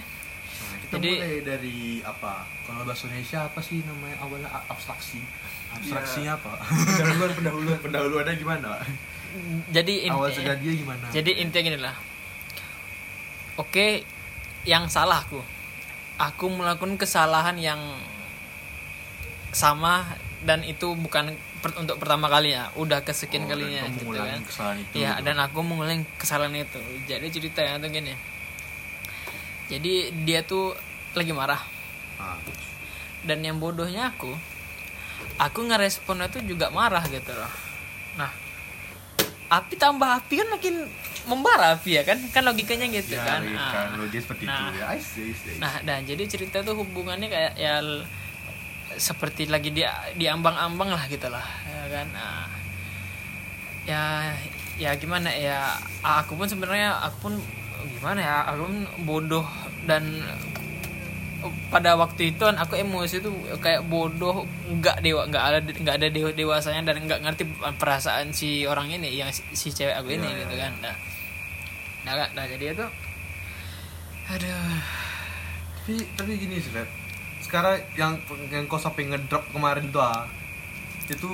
Nah, 0.61 0.77
kita 0.77 0.93
Jadi- 0.95 1.17
mulai 1.19 1.39
dari 1.41 1.77
apa? 1.99 2.45
Kalau 2.63 2.85
bahasa 2.85 3.09
Indonesia 3.09 3.43
apa 3.43 3.59
sih 3.59 3.81
namanya 3.83 4.15
awalnya 4.21 4.47
abstraksi? 4.69 5.19
Abstraksinya 5.73 6.37
apa? 6.37 6.53
pendahuluan, 6.63 7.31
pendahuluan, 7.33 7.79
pendahuluannya 7.81 8.33
gimana? 8.37 8.65
Pak? 8.77 8.81
Jadi 9.69 9.93
in- 10.05 10.13
Awal 10.13 10.29
dia 10.33 10.73
gimana? 10.73 11.05
jadi 11.09 11.31
intinya 11.39 11.63
gini 11.65 11.79
lah. 11.79 11.95
Oke 13.55 14.03
yang 14.63 14.87
salah 14.87 15.21
aku. 15.21 15.41
Aku 16.17 16.45
melakukan 16.47 16.95
kesalahan 16.95 17.57
yang 17.57 17.81
sama 19.51 20.05
dan 20.41 20.63
itu 20.63 20.93
bukan 20.95 21.33
per- 21.59 21.75
untuk 21.75 21.97
pertama 21.97 22.25
kalinya 22.25 22.71
udah 22.73 23.01
kesekian 23.01 23.45
Oh, 23.45 23.49
kalinya 23.49 23.83
gitu 23.89 24.09
kan. 24.09 24.39
itu 24.77 24.95
ya 24.97 25.17
gitu. 25.17 25.25
dan 25.25 25.37
aku 25.39 25.59
mengulangi 25.61 26.05
kesalahan 26.15 26.55
itu. 26.55 26.79
Jadi 27.05 27.27
ceritanya 27.29 27.77
tuh 27.77 27.89
gini. 27.89 28.13
Jadi 29.67 29.93
dia 30.23 30.41
tuh 30.41 30.75
lagi 31.13 31.31
marah. 31.31 31.61
Ah, 32.17 32.37
dan 33.23 33.41
yang 33.41 33.57
bodohnya 33.57 34.09
aku 34.09 34.33
aku 35.37 35.59
ngeresponnya 35.63 36.29
tuh 36.29 36.41
juga 36.43 36.69
marah 36.69 37.01
gitu 37.03 37.33
loh. 37.33 37.49
Nah 38.15 38.29
api 39.51 39.75
tambah 39.75 40.07
api 40.17 40.33
kan 40.39 40.47
makin 40.49 40.75
membara 41.21 41.75
api 41.75 41.99
ya 41.99 42.03
kan 42.03 42.17
kan 42.31 42.41
logikanya 42.41 42.87
gitu 42.87 43.13
ya, 43.13 43.21
kan 43.21 43.43
logika, 43.43 43.77
Ah. 43.77 43.87
logis 43.93 44.21
seperti 44.23 44.43
Nah. 44.47 44.55
itu 44.57 44.63
ya 44.73 44.85
I 44.87 44.97
see, 44.97 45.25
I 45.27 45.33
see. 45.35 45.55
Nah, 45.59 45.73
dan 45.83 46.01
jadi 46.01 46.23
cerita 46.25 46.63
tuh 46.63 46.73
hubungannya 46.73 47.27
kayak 47.27 47.53
ya 47.55 47.83
seperti 48.91 49.45
lagi 49.45 49.69
di 49.69 49.83
di 50.15 50.25
ambang-ambang 50.25 50.89
lah 50.89 51.03
gitu 51.05 51.27
lah, 51.27 51.43
ya 51.63 51.83
kan. 51.91 52.07
Nah, 52.09 52.47
ya 53.83 54.33
ya 54.77 54.91
gimana 54.95 55.29
ya 55.29 55.75
aku 56.01 56.33
pun 56.33 56.47
sebenarnya 56.47 56.97
aku 57.01 57.17
pun 57.21 57.33
gimana 57.91 58.19
ya 58.19 58.35
aku 58.47 58.61
pun 58.63 58.75
bodoh 59.03 59.45
dan 59.83 60.21
pada 61.67 61.93
waktu 61.93 62.21
itu 62.29 62.41
kan 62.41 62.53
aku 62.53 62.75
emosi 62.75 63.19
tuh 63.19 63.31
kayak 63.57 63.81
bodoh 63.83 64.45
nggak 64.69 64.99
dewa 64.99 65.25
nggak 65.25 65.43
ada 65.43 65.57
nggak 65.63 65.95
ada 65.95 66.07
dewa 66.07 66.29
dewasanya 66.31 66.81
dan 66.83 67.01
nggak 67.01 67.21
ngerti 67.21 67.43
perasaan 67.75 68.29
si 68.29 68.63
orang 68.63 68.87
ini 68.89 69.15
yang 69.15 69.27
si, 69.27 69.41
si 69.51 69.69
cewek 69.69 69.95
aku 69.95 70.11
ini 70.11 70.23
Ya, 70.23 70.29
ya, 70.29 70.39
gitu 70.39 70.53
ya. 70.53 70.61
kan 70.61 70.73
nah 70.79 70.95
nah, 72.03 72.13
Kak, 72.15 72.29
nah 72.33 72.45
jadi 72.45 72.65
itu 72.71 72.85
aduh 74.27 74.77
tapi 75.75 75.93
tapi 76.13 76.31
gini 76.37 76.55
sih 76.57 76.69
Feb. 76.69 76.87
sekarang 77.41 77.75
yang 77.95 78.13
yang 78.47 78.63
kau 78.65 78.77
sampai 78.77 79.05
ngedrop 79.07 79.43
kemarin 79.49 79.89
tuh 79.89 79.99
ah 79.99 80.23
itu 81.03 81.29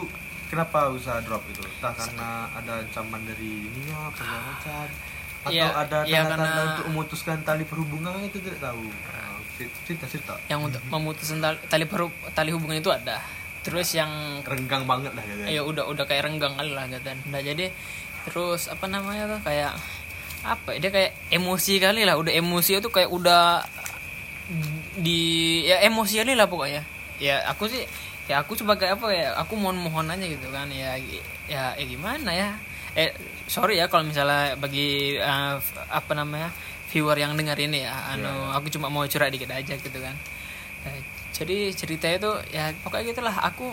kenapa 0.47 0.89
usaha 0.89 1.19
drop 1.19 1.43
itu 1.45 1.59
entah 1.61 1.93
karena 1.93 2.29
ada 2.49 2.79
ancaman 2.79 3.21
dari 3.21 3.67
ini 3.67 3.81
ya 3.85 4.07
segala 4.11 4.39
macam 4.41 4.87
atau 5.37 5.53
Ya, 5.53 5.69
ada 5.71 6.03
ya 6.03 6.25
tanda-tanda 6.25 6.43
karena- 6.49 6.67
untuk 6.73 6.85
memutuskan 6.89 7.39
tali 7.41 7.63
perhubungan 7.63 8.19
itu 8.21 8.41
tidak 8.41 8.59
tahu 8.61 8.83
Nah, 8.83 9.36
cerita 9.57 10.05
cerita 10.05 10.33
yang 10.47 10.61
untuk 10.61 10.81
memutuskan 10.87 11.41
tali, 11.41 11.57
tali 11.65 11.85
tali 12.31 12.49
hubungan 12.53 12.77
itu 12.77 12.93
ada. 12.93 13.19
Terus 13.65 13.91
yang 13.97 14.39
renggang 14.47 14.87
banget 14.87 15.11
lah 15.11 15.23
gitu 15.27 15.43
ya 15.43 15.61
udah 15.65 15.89
udah 15.91 16.05
kayak 16.07 16.29
renggang 16.29 16.55
kali 16.55 16.71
lah 16.71 16.87
gitu 16.87 17.11
nah 17.27 17.43
jadi 17.43 17.67
terus 18.23 18.71
apa 18.71 18.87
namanya 18.87 19.27
tuh 19.27 19.43
kayak 19.43 19.75
apa 20.47 20.75
ya, 20.75 20.79
dia 20.79 20.91
kayak 20.93 21.11
emosi 21.33 21.73
kali 21.83 22.07
lah. 22.07 22.15
Udah 22.15 22.31
emosi 22.31 22.79
itu 22.79 22.87
kayak 22.87 23.11
udah 23.11 23.63
di 24.95 25.63
ya 25.67 25.83
emosi 25.83 26.23
kali 26.23 26.33
lah 26.37 26.47
pokoknya. 26.47 26.83
Ya 27.19 27.43
aku 27.49 27.67
sih 27.67 27.83
ya 28.31 28.43
aku 28.43 28.55
sebagai 28.55 28.87
apa 28.91 29.11
ya 29.11 29.35
aku 29.35 29.59
mohon 29.59 29.79
mohon 29.79 30.07
aja 30.07 30.23
gitu 30.23 30.47
kan. 30.53 30.71
Ya 30.71 30.95
ya 31.51 31.75
eh 31.75 31.87
gimana 31.87 32.31
ya? 32.31 32.55
Eh 32.95 33.11
sorry 33.47 33.79
ya 33.79 33.91
kalau 33.91 34.07
misalnya 34.07 34.55
bagi 34.55 35.19
f- 35.59 35.79
apa 35.91 36.11
namanya 36.15 36.49
viewer 36.87 37.17
yang 37.19 37.35
dengar 37.35 37.59
ini 37.59 37.83
ya 37.83 38.15
anu 38.15 38.31
aku 38.55 38.71
cuma 38.71 38.87
mau 38.87 39.03
curhat 39.07 39.31
dikit 39.33 39.51
aja 39.51 39.75
gitu 39.75 39.99
kan. 39.99 40.15
Eh, 40.87 40.99
jadi 41.35 41.71
ceritanya 41.75 42.15
itu 42.17 42.31
ya 42.55 42.71
pokoknya 42.83 43.11
gitulah 43.11 43.35
aku 43.43 43.71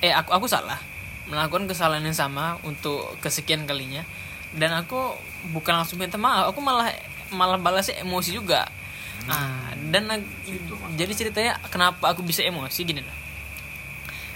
eh 0.00 0.14
aku 0.14 0.30
aku 0.34 0.46
salah. 0.46 0.78
Melakukan 1.26 1.64
kesalahan 1.66 2.04
yang 2.04 2.14
sama 2.14 2.60
untuk 2.62 3.16
kesekian 3.24 3.64
kalinya. 3.64 4.04
Dan 4.54 4.70
aku 4.70 5.18
bukan 5.50 5.82
langsung 5.82 5.98
minta 5.98 6.14
maaf 6.14 6.54
aku 6.54 6.62
malah 6.62 6.92
malah 7.34 7.58
balasnya 7.58 8.04
emosi 8.06 8.30
juga. 8.36 8.70
Ah 9.26 9.72
dan 9.90 10.10
ag- 10.10 10.30
jadi 10.94 11.12
ceritanya 11.16 11.52
kenapa 11.72 12.12
aku 12.12 12.20
bisa 12.22 12.44
emosi 12.44 12.84
gini 12.84 13.00
loh 13.00 13.23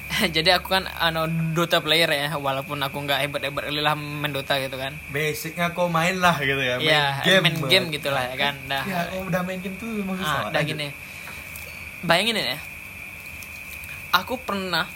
jadi 0.34 0.58
aku 0.58 0.72
kan 0.72 0.88
anu 0.88 1.28
Dota 1.52 1.78
player 1.78 2.08
ya 2.08 2.32
walaupun 2.34 2.80
aku 2.80 2.96
nggak 3.04 3.20
hebat 3.28 3.42
hebat 3.44 3.68
lah 3.68 3.92
main 3.94 4.32
Dota 4.32 4.56
gitu 4.56 4.74
kan 4.74 4.96
basicnya 5.12 5.70
kau 5.76 5.86
main 5.92 6.16
lah 6.16 6.36
gitu 6.40 6.58
ya 6.58 6.80
main 6.80 6.88
ya 6.88 7.04
game 7.22 7.42
main 7.44 7.56
game 7.68 7.86
gitulah 7.92 8.24
ya 8.24 8.36
kan 8.36 8.54
nah 8.66 8.82
ya 8.82 9.04
kau 9.12 9.28
udah 9.28 9.40
main 9.44 9.60
game 9.60 9.76
tuh 9.76 10.00
Ah, 10.18 10.48
udah 10.48 10.62
gini. 10.64 10.88
Bayangin 12.02 12.38
ya. 12.38 12.58
Aku 14.14 14.38
pernah 14.40 14.86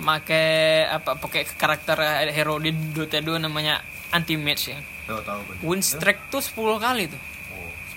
make 0.00 0.42
apa 0.88 1.14
pakai 1.14 1.44
karakter 1.44 1.98
hero 2.32 2.56
di 2.58 2.72
Dota 2.72 3.20
2 3.20 3.36
namanya 3.38 3.84
anti 4.10 4.34
match 4.34 4.72
ya. 4.72 4.78
tahu 5.06 5.20
tahu 5.22 5.40
bener. 5.44 5.60
Win 5.66 5.82
streak 5.82 6.30
tuh 6.32 6.40
10 6.40 6.80
kali 6.80 7.04
tuh. 7.10 7.20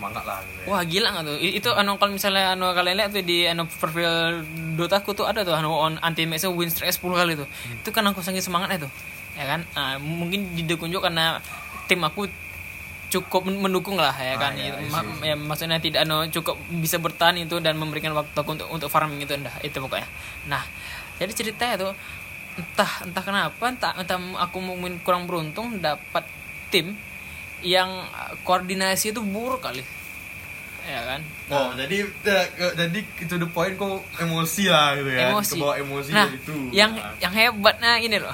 Semangat 0.04 0.24
lah 0.28 0.44
gitu 0.44 0.60
ya. 0.60 0.66
Wah 0.68 0.82
gila 0.84 1.08
nggak 1.10 1.24
tuh? 1.24 1.36
Itu 1.40 1.70
anu 1.72 1.96
kalau 1.96 2.12
misalnya 2.12 2.44
anu 2.52 2.68
kalian 2.70 2.96
lihat 3.00 3.10
tuh 3.10 3.24
di 3.24 3.48
anu 3.48 3.64
profil 3.64 4.44
Dota 4.76 5.00
aku 5.00 5.16
tuh 5.16 5.24
ada 5.24 5.42
tuh 5.42 5.56
anu 5.56 5.72
on 5.72 5.96
anti 5.98 6.28
match 6.28 6.44
win 6.44 6.68
streak 6.68 6.92
10 6.92 7.00
kali 7.00 7.34
tuh. 7.40 7.48
Itu 7.72 7.90
kan 7.90 8.04
aku 8.04 8.20
saking 8.20 8.44
semangatnya 8.44 8.84
tuh. 8.84 8.92
Ya 9.34 9.48
kan? 9.48 9.64
Ah, 9.74 9.96
mungkin 9.96 10.52
dikunjuk 10.60 11.00
karena 11.00 11.40
tim 11.88 12.04
aku 12.04 12.28
cukup 13.08 13.46
men- 13.46 13.62
mendukung 13.62 13.94
lah 13.94 14.12
ya 14.12 14.34
kan 14.36 14.52
Ah, 14.52 14.58
ya, 14.58 14.74
Itu 14.74 14.78
I 14.80 14.90
ma- 14.90 15.06
see, 15.06 15.22
I 15.22 15.30
ya, 15.30 15.36
maksudnya 15.38 15.78
tidak 15.78 16.02
anu 16.02 16.26
cukup 16.28 16.58
bisa 16.82 16.98
bertahan 16.98 17.38
itu 17.38 17.62
dan 17.62 17.78
memberikan 17.78 18.10
waktu 18.12 18.34
aku 18.34 18.58
untuk 18.58 18.68
untuk 18.74 18.90
farming 18.90 19.22
itu 19.22 19.38
dah 19.38 19.54
itu 19.62 19.78
pokoknya 19.78 20.10
nah 20.50 20.66
jadi 21.22 21.30
ceritanya 21.30 21.76
tuh 21.78 21.94
entah 22.58 23.06
entah 23.06 23.22
kenapa 23.22 23.64
entah 23.70 23.94
entah 23.94 24.18
aku 24.42 24.58
mungkin 24.58 24.98
kurang 25.06 25.30
beruntung 25.30 25.78
dapat 25.78 26.26
tim 26.74 26.98
yang 27.64 27.90
koordinasi 28.42 29.10
itu 29.10 29.22
buruk 29.22 29.60
kali 29.62 29.82
ya 30.84 31.02
kan 31.06 31.22
Oh, 31.46 31.70
jadi 31.72 32.04
eh, 32.04 32.46
ke- 32.50 32.74
jadi 32.74 33.00
itu 33.00 33.34
the 33.34 33.48
point 33.48 33.74
kau 33.74 34.00
emosi 34.18 34.68
lah 34.68 34.96
gitu 34.96 35.06
ya. 35.08 35.30
emosi 35.30 35.56
Kebawa 35.56 35.74
emosi 35.78 36.10
nah 36.12 36.28
itu. 36.28 36.56
yang 36.72 36.92
Nah. 36.92 37.14
yang 37.20 37.32
hebatnya 37.32 37.98
ini 37.98 38.18
loh 38.18 38.34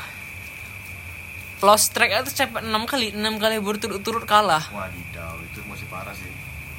lost 1.60 1.91
track 1.91 2.15
itu 2.15 2.31
sampai 2.31 2.64
enam 2.64 2.84
kali 2.84 3.11
enam 3.11 3.35
kali 3.35 3.60
berturut-turut 3.60 4.23
kalah 4.23 4.64
Wadidaw, 4.72 5.35
itu 5.43 5.60
masih 5.64 5.85
parah 5.85 6.14
sih. 6.14 6.31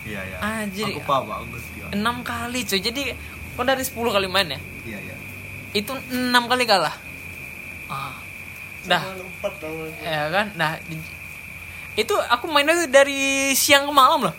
Iya 0.03 0.25
ya. 0.25 0.39
Ah, 0.41 0.63
jadi- 0.67 0.97
aku 0.97 1.05
paham, 1.05 1.29
aku 1.29 1.45
ngerti. 1.51 1.79
lah. 1.79 1.91
enam 1.93 2.17
kali 2.23 2.61
cuy 2.63 2.81
jadi 2.81 3.03
kok 3.53 3.63
dari 3.63 3.83
10 3.83 3.93
kali 4.11 4.27
main 4.27 4.49
ya 4.49 4.61
Iya 4.83 4.99
iya. 5.03 5.15
itu 5.73 5.93
enam 6.11 6.49
kali 6.49 6.65
kalah 6.65 6.97
ah 7.87 8.17
dah 8.83 9.03
ya 10.01 10.31
kan 10.31 10.47
nah 10.57 10.81
itu 11.95 12.15
aku 12.31 12.47
mainnya 12.47 12.75
tuh 12.77 12.89
dari 12.89 13.51
siang 13.53 13.87
ke 13.87 13.93
malam 13.93 14.31
loh. 14.31 14.35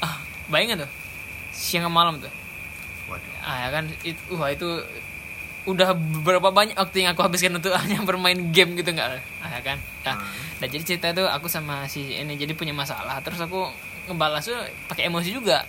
Ah 0.00 0.16
bayangin 0.48 0.84
tuh. 0.84 0.90
Siang 1.52 1.84
ke 1.84 1.92
malam 1.92 2.16
tuh. 2.18 2.32
Waduh. 3.06 3.32
ah 3.46 3.56
ya 3.62 3.68
kan 3.70 3.84
itu 4.02 4.18
wah 4.34 4.50
itu 4.50 4.66
udah 5.66 5.94
berapa 6.22 6.50
banyak 6.50 6.74
waktu 6.74 7.06
yang 7.06 7.14
aku 7.14 7.22
habiskan 7.22 7.54
untuk 7.54 7.70
hanya 7.80 8.02
bermain 8.02 8.38
game 8.50 8.74
gitu 8.74 8.90
nggak? 8.90 9.22
Ah 9.38 9.50
ya 9.50 9.60
kan? 9.62 9.78
Nah, 10.02 10.14
Hmm. 10.16 10.62
nah, 10.62 10.66
jadi 10.70 10.82
cerita 10.82 11.10
tuh 11.12 11.26
aku 11.26 11.46
sama 11.46 11.86
si 11.86 12.14
ini 12.14 12.34
jadi 12.34 12.54
punya 12.54 12.74
masalah. 12.74 13.18
Terus 13.22 13.38
aku 13.38 13.66
ngebalas 14.06 14.46
tuh 14.46 14.58
pakai 14.86 15.10
emosi 15.10 15.34
juga 15.34 15.66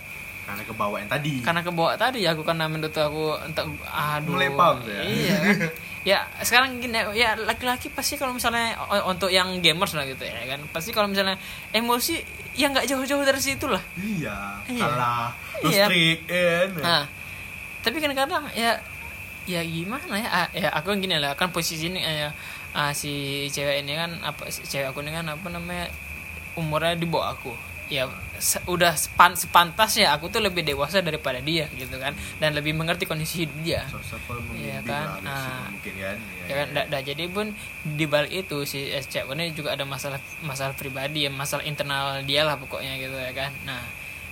Karena 0.48 0.64
kebawa 0.64 0.96
yang 0.96 1.10
tadi. 1.12 1.34
karena 1.44 1.60
kebawa 1.60 1.92
tadi 2.00 2.18
ya 2.24 2.32
aku 2.32 2.40
karena 2.40 2.64
menurut 2.72 2.96
aku 2.96 3.36
entah 3.44 3.68
aduh 3.84 4.40
tuh 4.80 4.88
ya. 4.88 5.02
iya 5.04 5.36
kan 5.44 5.56
ya 6.08 6.18
sekarang 6.40 6.80
gini 6.80 6.96
ya 7.12 7.36
laki-laki 7.36 7.92
pasti 7.92 8.16
kalau 8.16 8.32
misalnya 8.32 8.80
untuk 9.04 9.28
yang 9.28 9.60
gamers 9.60 9.92
lah 9.92 10.08
gitu 10.08 10.24
ya 10.24 10.48
kan 10.48 10.64
pasti 10.72 10.88
kalau 10.96 11.04
misalnya 11.04 11.36
emosi 11.76 12.16
ya 12.56 12.72
nggak 12.72 12.88
jauh-jauh 12.88 13.28
dari 13.28 13.40
situ 13.44 13.68
lah 13.68 13.82
Iya. 14.00 14.64
Iya. 14.72 14.88
Kalah. 14.88 15.28
Iya. 15.68 15.84
trik, 15.84 16.18
kan. 16.24 16.68
nah 16.80 17.04
tapi 17.84 18.00
kadang-kadang 18.00 18.48
ya 18.56 18.72
ya 19.44 19.60
gimana 19.64 20.12
ya 20.16 20.28
Ah, 20.28 20.48
ya 20.56 20.68
aku 20.72 20.96
gini 20.96 21.16
lah 21.20 21.36
kan 21.36 21.52
posisi 21.52 21.92
ini 21.92 22.00
eh, 22.00 22.32
ah, 22.72 22.92
si 22.96 23.44
cewek 23.52 23.84
ini 23.84 23.92
kan 23.92 24.16
apa 24.24 24.48
si 24.48 24.64
cewek 24.64 24.92
aku 24.92 25.04
ini 25.04 25.12
kan 25.12 25.28
apa 25.28 25.46
namanya 25.52 25.92
umurnya 26.56 26.96
di 26.96 27.04
bawah 27.04 27.32
aku 27.36 27.52
ya 27.88 28.04
se- 28.38 28.62
udah 28.64 28.94
sepan, 28.94 29.34
sepantas 29.34 29.94
ya 29.94 30.14
aku 30.14 30.26
tuh 30.26 30.38
lebih 30.38 30.62
dewasa 30.62 30.98
daripada 30.98 31.38
dia 31.38 31.66
gitu 31.72 31.98
kan 31.98 32.10
dan 32.38 32.54
lebih 32.54 32.72
mengerti 32.72 33.04
kondisi 33.04 33.44
hidup 33.44 33.58
dia 33.60 33.82
Iya 34.56 34.78
kan? 34.82 35.06
Ah. 35.22 35.68
mungkin 35.68 35.94
kan. 35.94 36.16
Iya, 36.16 36.44
ya 36.46 36.54
kan 36.56 36.66
iya. 36.66 36.74
da, 36.74 36.82
da- 36.88 37.04
jadi 37.04 37.24
pun 37.26 37.46
di 37.84 38.06
balik 38.06 38.32
itu 38.32 38.62
si 38.62 38.78
cewek 38.88 39.34
ini 39.34 39.52
juga 39.52 39.74
ada 39.74 39.82
masalah 39.82 40.16
masalah 40.40 40.72
pribadi 40.72 41.26
ya 41.26 41.30
masalah 41.30 41.62
internal 41.62 42.22
dia 42.22 42.42
lah 42.42 42.54
pokoknya 42.54 42.96
gitu 42.96 43.14
ya 43.14 43.30
kan 43.30 43.50
nah 43.62 43.82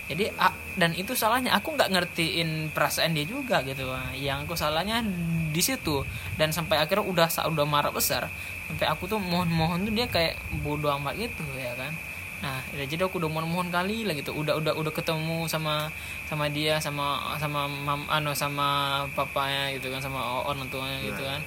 jadi 0.06 0.30
dan 0.78 0.94
itu 0.94 1.18
salahnya 1.18 1.50
aku 1.50 1.74
nggak 1.74 1.90
ngertiin 1.90 2.70
perasaan 2.70 3.10
dia 3.10 3.26
juga 3.26 3.58
gitu 3.66 3.90
Nah, 3.90 4.14
yang 4.14 4.46
aku 4.46 4.54
salahnya 4.54 5.02
di 5.50 5.58
situ 5.58 6.06
dan 6.38 6.54
sampai 6.54 6.78
akhirnya 6.78 7.02
udah 7.02 7.26
udah 7.26 7.66
marah 7.66 7.90
besar 7.90 8.30
sampai 8.66 8.86
aku 8.86 9.10
tuh 9.10 9.18
mohon-mohon 9.18 9.82
tuh 9.82 9.90
dia 9.90 10.06
kayak 10.06 10.38
bodoh 10.62 10.94
amat 10.94 11.18
gitu 11.18 11.42
ya 11.58 11.74
kan 11.74 11.90
nah 12.36 12.60
ya 12.76 12.84
jadi 12.84 13.08
aku 13.08 13.16
udah 13.16 13.32
mohon-mohon 13.32 13.72
kali 13.72 14.04
lah 14.04 14.12
gitu 14.12 14.36
udah 14.36 14.60
udah 14.60 14.76
udah 14.76 14.92
ketemu 14.92 15.48
sama 15.48 15.88
sama 16.28 16.52
dia 16.52 16.76
sama 16.76 17.36
sama 17.40 17.64
mam 17.64 18.04
ano 18.12 18.36
sama 18.36 19.00
papanya 19.16 19.72
gitu 19.72 19.88
kan 19.88 20.04
sama 20.04 20.44
orang 20.44 20.68
tuanya 20.68 21.00
gitu 21.00 21.24
kan. 21.24 21.40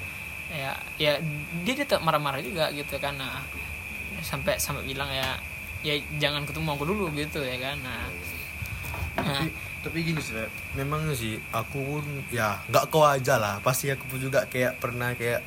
Ya 0.50 0.74
ya 0.98 1.22
dia 1.62 1.74
tetap 1.78 2.02
marah-marah 2.02 2.42
juga 2.42 2.74
gitu 2.74 2.98
kan. 2.98 3.14
Nah 3.22 3.46
sampai 4.26 4.58
sampai 4.58 4.82
bilang 4.82 5.14
ya 5.14 5.38
ya 5.86 5.94
jangan 6.18 6.44
ketemu 6.44 6.74
aku 6.74 6.86
dulu 6.90 7.06
gitu 7.14 7.46
ya 7.46 7.56
kan. 7.62 7.78
Nah, 7.86 8.04
nah. 9.22 9.46
tapi 9.86 10.04
gini 10.04 10.20
sih 10.20 10.36
memang 10.76 11.08
sih 11.14 11.38
aku 11.54 11.78
pun 11.80 12.06
ya 12.34 12.58
nggak 12.66 12.90
kau 12.90 13.06
aja 13.06 13.38
lah. 13.38 13.62
Pasti 13.62 13.94
aku 13.94 14.10
pun 14.10 14.20
juga 14.20 14.50
kayak 14.50 14.82
pernah 14.82 15.14
kayak 15.14 15.46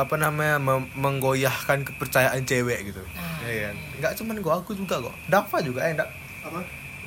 apa 0.00 0.14
namanya 0.14 0.56
mem- 0.56 0.90
menggoyahkan 0.92 1.84
kepercayaan 1.84 2.42
cewek 2.42 2.88
gitu 2.88 3.02
Ah, 3.12 3.44
ya 3.44 3.68
kan 3.68 3.76
nggak 3.96 4.12
cuman 4.16 4.36
gua 4.38 4.54
aku 4.58 4.72
juga 4.72 4.98
kok 4.98 5.14
Dafa 5.26 5.60
juga 5.60 5.82
ya 5.82 5.94
enggak 5.94 6.10
apa 6.40 6.60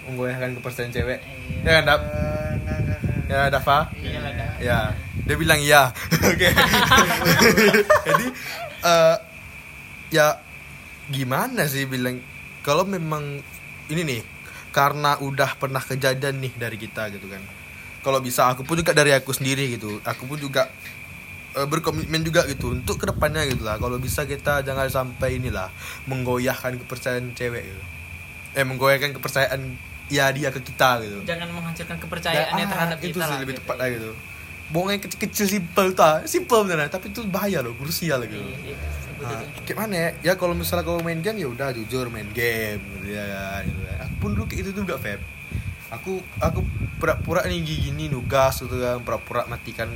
menggoyahkan 0.04 0.50
kepercayaan 0.56 0.92
cewek 0.92 1.20
Iya. 1.20 1.64
ya 1.64 1.72
kan 1.74 1.84
Dap 1.86 2.02
ya 3.24 3.40
Dafa. 3.50 3.78
Ya, 4.60 4.80
dia 5.20 5.36
bilang 5.36 5.58
iya. 5.58 5.90
Oke. 6.30 6.50
Jadi 8.08 8.26
eh 8.84 9.16
ya 10.12 10.38
gimana 11.08 11.66
sih 11.66 11.84
bilang 11.84 12.20
kalau 12.62 12.86
memang 12.86 13.42
ini 13.88 14.02
nih 14.04 14.22
karena 14.70 15.18
udah 15.18 15.56
pernah 15.56 15.80
kejadian 15.80 16.40
nih 16.40 16.54
dari 16.54 16.76
kita 16.76 17.10
gitu 17.10 17.26
kan. 17.28 17.42
Kalau 18.00 18.20
bisa 18.20 18.48
aku 18.48 18.62
pun 18.62 18.76
juga 18.76 18.92
dari 18.92 19.12
aku 19.12 19.32
sendiri 19.32 19.72
gitu. 19.72 19.98
Aku 20.04 20.26
pun 20.26 20.36
juga 20.36 20.68
eh, 21.56 21.66
berkomitmen 21.66 22.22
juga 22.22 22.46
gitu 22.46 22.72
untuk 22.72 22.98
ke 22.98 23.06
depannya 23.06 23.46
gitu 23.46 23.62
lah. 23.62 23.78
Kalau 23.78 23.98
bisa 23.98 24.24
kita 24.24 24.62
jangan 24.62 24.88
sampai 24.88 25.38
inilah 25.38 25.70
menggoyahkan 26.06 26.78
kepercayaan 26.80 27.32
cewek 27.32 27.64
gitu. 27.64 27.82
Eh 28.54 28.62
menggoyahkan 28.62 29.14
kepercayaan 29.14 29.62
ya 30.08 30.30
dia 30.30 30.50
ke 30.50 30.60
kita 30.60 31.02
gitu. 31.02 31.18
Jangan 31.24 31.50
menghancurkan 31.50 31.98
kepercayaannya 31.98 32.66
Ah, 32.66 32.70
terhadap 32.70 32.98
itu 33.00 33.08
kita 33.10 33.18
sih 33.20 33.30
lah, 33.30 33.40
lebih 33.40 33.54
gitu. 33.54 33.62
tepat 33.64 33.78
lah 33.78 33.90
gitu 33.90 34.12
bohong 34.64 34.90
yang 34.90 35.04
kecil-kecil 35.04 35.46
simpel 35.46 35.88
tak 35.94 36.26
simpel 36.26 36.66
beneran 36.66 36.88
tapi 36.88 37.12
itu 37.12 37.22
bahaya 37.28 37.62
loh 37.62 37.76
krusial 37.76 38.26
gitu 38.26 38.42
Iya, 38.42 38.58
iya, 38.66 38.78
Nah, 39.22 39.38
itu. 39.38 39.46
kayak 39.64 39.78
mana 39.78 39.94
ya? 39.94 40.10
Ya 40.24 40.34
kalau 40.34 40.52
misalnya 40.52 40.82
kau 40.82 40.98
main 41.00 41.20
game 41.20 41.38
ya 41.38 41.48
udah 41.48 41.70
jujur 41.72 42.10
main 42.10 42.26
game 42.32 42.82
gitu 42.98 43.14
ya 43.14 43.22
kan. 43.22 43.62
gitu 43.64 43.80
kan. 43.86 43.98
Aku 44.02 44.14
pun 44.18 44.30
dulu 44.34 44.44
kayak 44.44 44.60
gitu 44.66 44.82
juga, 44.82 44.96
Feb. 44.98 45.22
Aku 45.92 46.12
aku 46.42 46.60
pura-pura 46.98 47.46
nih 47.46 47.62
gini 47.62 48.10
nugas 48.10 48.60
gitu 48.60 48.74
kan, 48.74 48.98
pura-pura 49.00 49.46
matikan 49.46 49.88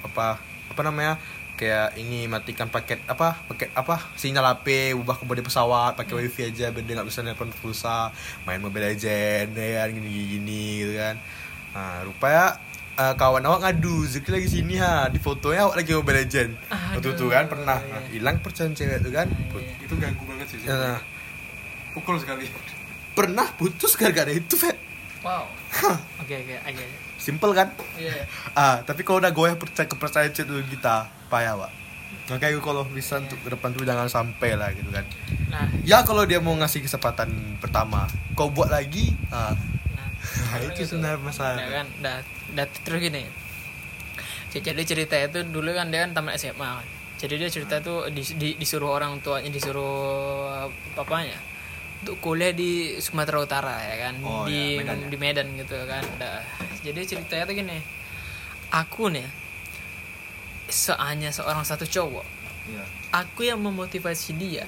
apa 0.00 0.40
apa 0.72 0.82
namanya? 0.82 1.14
kayak 1.52 1.94
ini 1.94 2.26
matikan 2.26 2.66
paket 2.66 2.98
apa 3.06 3.38
paket 3.46 3.70
apa 3.76 4.00
sinyal 4.16 4.56
HP 4.56 4.96
ubah 4.96 5.14
ke 5.14 5.22
mode 5.22 5.44
pesawat 5.44 5.94
pakai 5.94 6.24
wifi 6.24 6.48
aja 6.48 6.72
beda 6.72 6.90
nggak 6.96 7.06
bisa 7.06 7.20
nelpon 7.22 7.52
pulsa 7.54 8.08
main 8.48 8.58
mobile 8.58 8.88
legend 8.88 9.52
ya 9.52 9.84
kan 9.84 9.92
gini 9.92 10.10
gini 10.32 10.64
gitu 10.80 10.92
kan 10.96 11.14
nah 11.70 12.02
rupanya 12.02 12.56
eh, 12.96 13.14
kawan 13.14 13.44
awak 13.46 13.60
ngadu 13.62 14.02
Zeki 14.08 14.32
lagi 14.32 14.48
sini 14.48 14.80
ha 14.80 15.06
di 15.06 15.20
fotonya 15.20 15.68
awak 15.68 15.84
lagi 15.84 15.92
mobile 15.92 16.24
legend 16.24 16.56
waktu 16.66 17.08
itu 17.14 17.24
kan 17.28 17.44
pernah 17.46 17.78
iya. 17.78 17.94
Nah, 17.94 18.02
hilang 18.10 18.36
percayaan 18.40 18.72
cewek 18.72 18.98
itu 19.04 19.10
kan 19.12 19.28
Put- 19.52 19.70
itu 19.86 19.94
ganggu 20.00 20.22
banget 20.24 20.46
sih 20.50 20.58
Nah, 20.66 20.98
pukul 21.94 22.16
sekali 22.16 22.48
pernah 23.12 23.46
putus 23.54 23.92
gara-gara 23.94 24.32
itu 24.32 24.56
Feb 24.56 24.76
Wow. 25.22 25.46
Oke 26.18 26.34
oke 26.34 26.54
aja. 26.66 26.84
Simple 27.22 27.54
kan 27.54 27.70
Iya. 27.94 28.26
ah 28.58 28.82
tapi 28.82 29.00
kalau 29.00 29.18
udah 29.18 29.30
goyah 29.30 29.54
percaya 29.54 29.86
kepercayaan 29.86 30.34
cewek 30.34 30.66
kita 30.68 31.06
payah 31.28 31.54
pak 31.56 31.70
makanya 32.24 32.58
kalau 32.58 32.82
bisa 32.84 33.16
untuk 33.16 33.38
ke 33.38 33.48
depan 33.48 33.70
tuh 33.70 33.82
jangan 33.82 34.06
sampai 34.06 34.52
lah 34.52 34.68
gitu 34.70 34.90
kan 34.90 35.06
Nah, 35.48 35.68
ya 35.82 36.00
kalau 36.00 36.24
dia 36.24 36.40
mau 36.40 36.56
ngasih 36.56 36.80
kesempatan 36.80 37.28
pertama 37.58 38.08
kau 38.32 38.48
buat 38.48 38.66
lagi 38.66 39.12
ah 39.28 39.52
nah. 39.92 40.08
Nah, 40.48 40.58
itu 40.64 40.82
sebenarnya 40.82 41.20
masalah. 41.20 41.60
Udah 41.60 41.70
kan, 41.74 41.86
dah, 42.00 42.16
dah 42.54 42.66
terus 42.80 42.98
gini. 43.00 43.28
Jadi 44.48 44.82
cerita 44.82 45.12
itu 45.14 45.44
dulu 45.44 45.72
kan 45.72 45.88
dia 45.88 46.04
kan 46.04 46.12
tamat 46.14 46.36
SMA 46.36 46.56
kan. 46.80 46.86
Jadi 47.16 47.34
dia 47.36 47.48
cerita 47.48 47.78
tuh 47.78 48.08
di, 48.08 48.24
di- 48.34 48.56
disuruh 48.56 48.92
orang 48.92 49.20
tuanya 49.20 49.48
disuruh 49.48 50.64
papanya 50.92 51.36
untuk 52.02 52.18
kuliah 52.18 52.50
di 52.50 52.98
Sumatera 52.98 53.38
Utara 53.38 53.76
ya 53.78 53.96
kan 54.02 54.14
Oh, 54.20 54.42
di 54.44 54.76
ya, 54.76 54.82
Medan 54.82 54.98
ya? 54.98 55.06
di 55.08 55.16
Medan 55.16 55.46
gitu 55.54 55.76
kan. 55.86 56.02
Dah. 56.18 56.42
Jadi 56.82 57.00
ceritanya 57.06 57.46
tuh 57.46 57.54
gini. 57.54 57.78
Aku 58.68 59.06
nih 59.06 59.28
soalnya 60.66 61.28
seorang 61.28 61.62
satu 61.62 61.84
cowok 61.84 62.24
Iya. 62.62 62.84
aku 63.10 63.42
yang 63.42 63.58
memotivasi 63.58 64.38
dia 64.38 64.62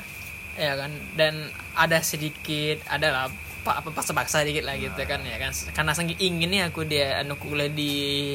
ya 0.55 0.75
kan 0.75 0.91
dan 1.15 1.47
ada 1.73 2.03
sedikit 2.03 2.83
ada 2.85 3.07
lah 3.09 3.25
apa 3.65 3.81
apa 3.81 3.89
paksa-paksa 3.89 4.43
dikit 4.43 4.67
lah 4.67 4.75
gitu 4.75 4.99
kan 5.07 5.23
ya 5.23 5.39
kan 5.39 5.55
karena 5.73 5.95
saking 5.95 6.19
inginnya 6.19 6.69
aku 6.69 6.83
dia 6.83 7.23
anu 7.23 7.39
kuliah 7.39 7.71
di 7.71 7.91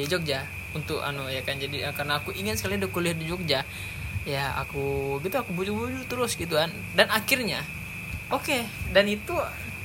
Jogja 0.07 0.47
untuk 0.71 1.03
anu 1.03 1.27
ya 1.27 1.43
kan 1.43 1.59
jadi 1.59 1.85
eh, 1.85 1.93
karena 1.93 2.17
aku 2.17 2.31
ingin 2.31 2.55
sekali 2.55 2.79
udah 2.79 2.89
kuliah 2.89 3.13
di 3.13 3.27
Jogja 3.27 3.61
ya 4.23 4.55
aku 4.57 5.19
gitu 5.21 5.35
aku 5.37 5.51
bujuk-bujuk 5.53 6.07
terus 6.07 6.33
gitu 6.33 6.55
kan 6.55 6.71
dan 6.95 7.11
akhirnya 7.11 7.61
oke 8.29 8.57
dan 8.89 9.05
itu 9.05 9.35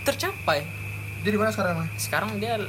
tercapai. 0.02 0.64
Jadi 1.20 1.34
mana 1.34 1.48
sekarang 1.48 1.76
sekarang 1.96 2.30
dia 2.36 2.60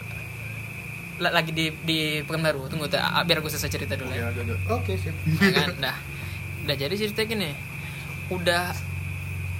la- 1.17 1.31
lagi 1.31 1.51
di 1.51 1.71
di 1.81 1.99
Pekanbaru 2.21 2.67
tunggu 2.67 2.87
tuh, 2.87 2.97
ah, 2.97 3.23
biar 3.23 3.39
aku 3.39 3.47
selesai 3.47 3.67
cerita 3.69 3.95
dulu 3.95 4.11
ya. 4.11 4.31
Oke, 4.69 4.95
siap. 4.95 5.15
ya 5.37 5.51
kan 5.53 5.71
dah. 5.83 5.95
Udah 6.63 6.75
jadi 6.75 6.93
cerita 6.93 7.23
gini. 7.23 7.51
Udah 8.27 8.71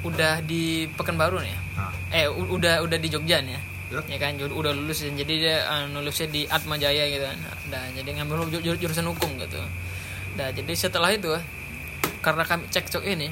udah 0.01 0.37
di 0.39 0.85
Pekanbaru 0.91 1.41
nih 1.41 1.57
Nah, 1.75 1.89
eh 2.09 2.25
u- 2.25 2.53
udah 2.53 2.79
udah 2.79 2.95
di 2.95 3.09
Jogja 3.09 3.41
nih 3.41 3.57
ya? 3.57 3.61
Ya. 4.05 4.17
kan 4.17 4.33
udah 4.37 4.73
lulus 4.73 5.01
jadi 5.01 5.23
dia 5.29 5.57
uh, 5.63 5.85
lulusnya 5.91 6.25
di 6.27 6.45
Atma 6.45 6.75
Jaya 6.75 7.05
gitu 7.05 7.21
kan. 7.21 7.37
Dah 7.67 7.83
jadi 7.91 8.09
ngambil 8.15 8.47
ju- 8.49 8.63
ju- 8.63 8.79
jurusan 8.79 9.05
hukum 9.05 9.35
gitu. 9.37 9.59
Dah 10.33 10.49
jadi 10.51 10.71
setelah 10.71 11.11
itu 11.11 11.29
karena 12.19 12.41
kami 12.41 12.65
cekcok 12.67 13.03
ini 13.03 13.29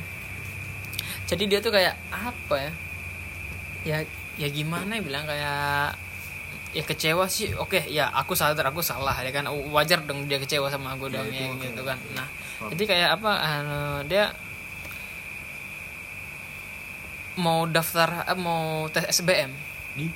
jadi 1.33 1.43
dia 1.49 1.59
tuh 1.65 1.73
kayak 1.73 1.97
apa 2.13 2.55
ya? 2.61 2.71
Ya 3.83 3.97
ya 4.37 4.47
gimana 4.53 4.97
ya 4.97 5.01
bilang 5.01 5.25
kayak 5.25 5.97
ya 6.77 6.83
kecewa 6.85 7.25
sih. 7.25 7.57
Oke 7.57 7.81
ya 7.89 8.13
aku 8.13 8.37
sadar 8.37 8.69
aku 8.69 8.85
salah 8.85 9.17
ya 9.17 9.33
kan? 9.33 9.49
Wajar 9.49 10.05
dong 10.05 10.29
dia 10.29 10.37
kecewa 10.37 10.69
sama 10.69 10.93
aku 10.93 11.09
dong 11.09 11.25
ya, 11.33 11.49
gitu 11.57 11.81
kan. 11.81 11.97
Nah 12.13 12.29
jadi 12.69 12.83
kayak 12.85 13.09
apa 13.17 13.31
anu, 13.41 14.05
dia 14.05 14.29
mau 17.41 17.65
daftar 17.65 18.29
eh, 18.29 18.37
mau 18.37 18.85
tes 18.93 19.09
SBM 19.09 19.49
di? 19.97 20.13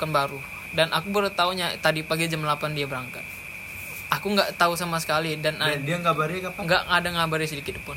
Baru. 0.00 0.40
Dan 0.72 0.92
aku 0.96 1.12
baru 1.12 1.28
tahunya 1.28 1.76
tadi 1.84 2.00
pagi 2.00 2.24
jam 2.24 2.40
8 2.40 2.72
dia 2.72 2.88
berangkat. 2.88 3.24
Aku 4.12 4.32
nggak 4.32 4.56
tahu 4.60 4.76
sama 4.76 5.00
sekali 5.00 5.36
dan 5.40 5.56
dan 5.60 5.84
dia 5.84 5.96
ngabarin 6.00 6.40
kapan? 6.44 6.60
nggak 6.68 6.82
ada 6.88 7.08
ngabari 7.16 7.48
sedikit 7.48 7.80
pun 7.84 7.96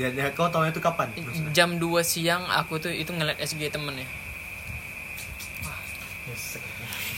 Ya, 0.00 0.08
dia 0.08 0.32
kau 0.32 0.48
tahu 0.48 0.64
itu 0.64 0.80
kapan? 0.80 1.12
jam 1.52 1.76
2 1.76 1.84
siang 2.00 2.40
aku 2.48 2.80
tuh 2.80 2.88
itu 2.88 3.12
ngeliat 3.12 3.36
SG 3.36 3.68
temennya 3.68 4.08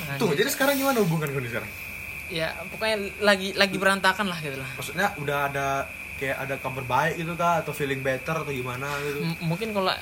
Nah, 0.03 0.19
Tuh, 0.19 0.35
jadi 0.35 0.51
sekarang 0.51 0.75
gimana 0.75 0.99
hubungan 0.99 1.31
kau 1.31 1.39
sekarang? 1.41 1.71
ya 2.33 2.49
pokoknya 2.73 2.97
lagi 3.21 3.53
lagi 3.53 3.77
berantakan 3.77 4.25
lah 4.25 4.41
gitu 4.41 4.57
lah. 4.57 4.65
Maksudnya 4.75 5.13
udah 5.21 5.53
ada 5.53 5.67
kayak 6.17 6.37
ada 6.41 6.55
kabar 6.57 6.81
baik 6.83 7.21
gitu 7.21 7.37
kah? 7.37 7.61
Atau 7.61 7.77
feeling 7.77 8.01
better 8.01 8.33
atau 8.33 8.49
gimana 8.49 8.89
gitu? 9.05 9.21
M- 9.21 9.41
mungkin 9.45 9.77
kalau 9.77 9.93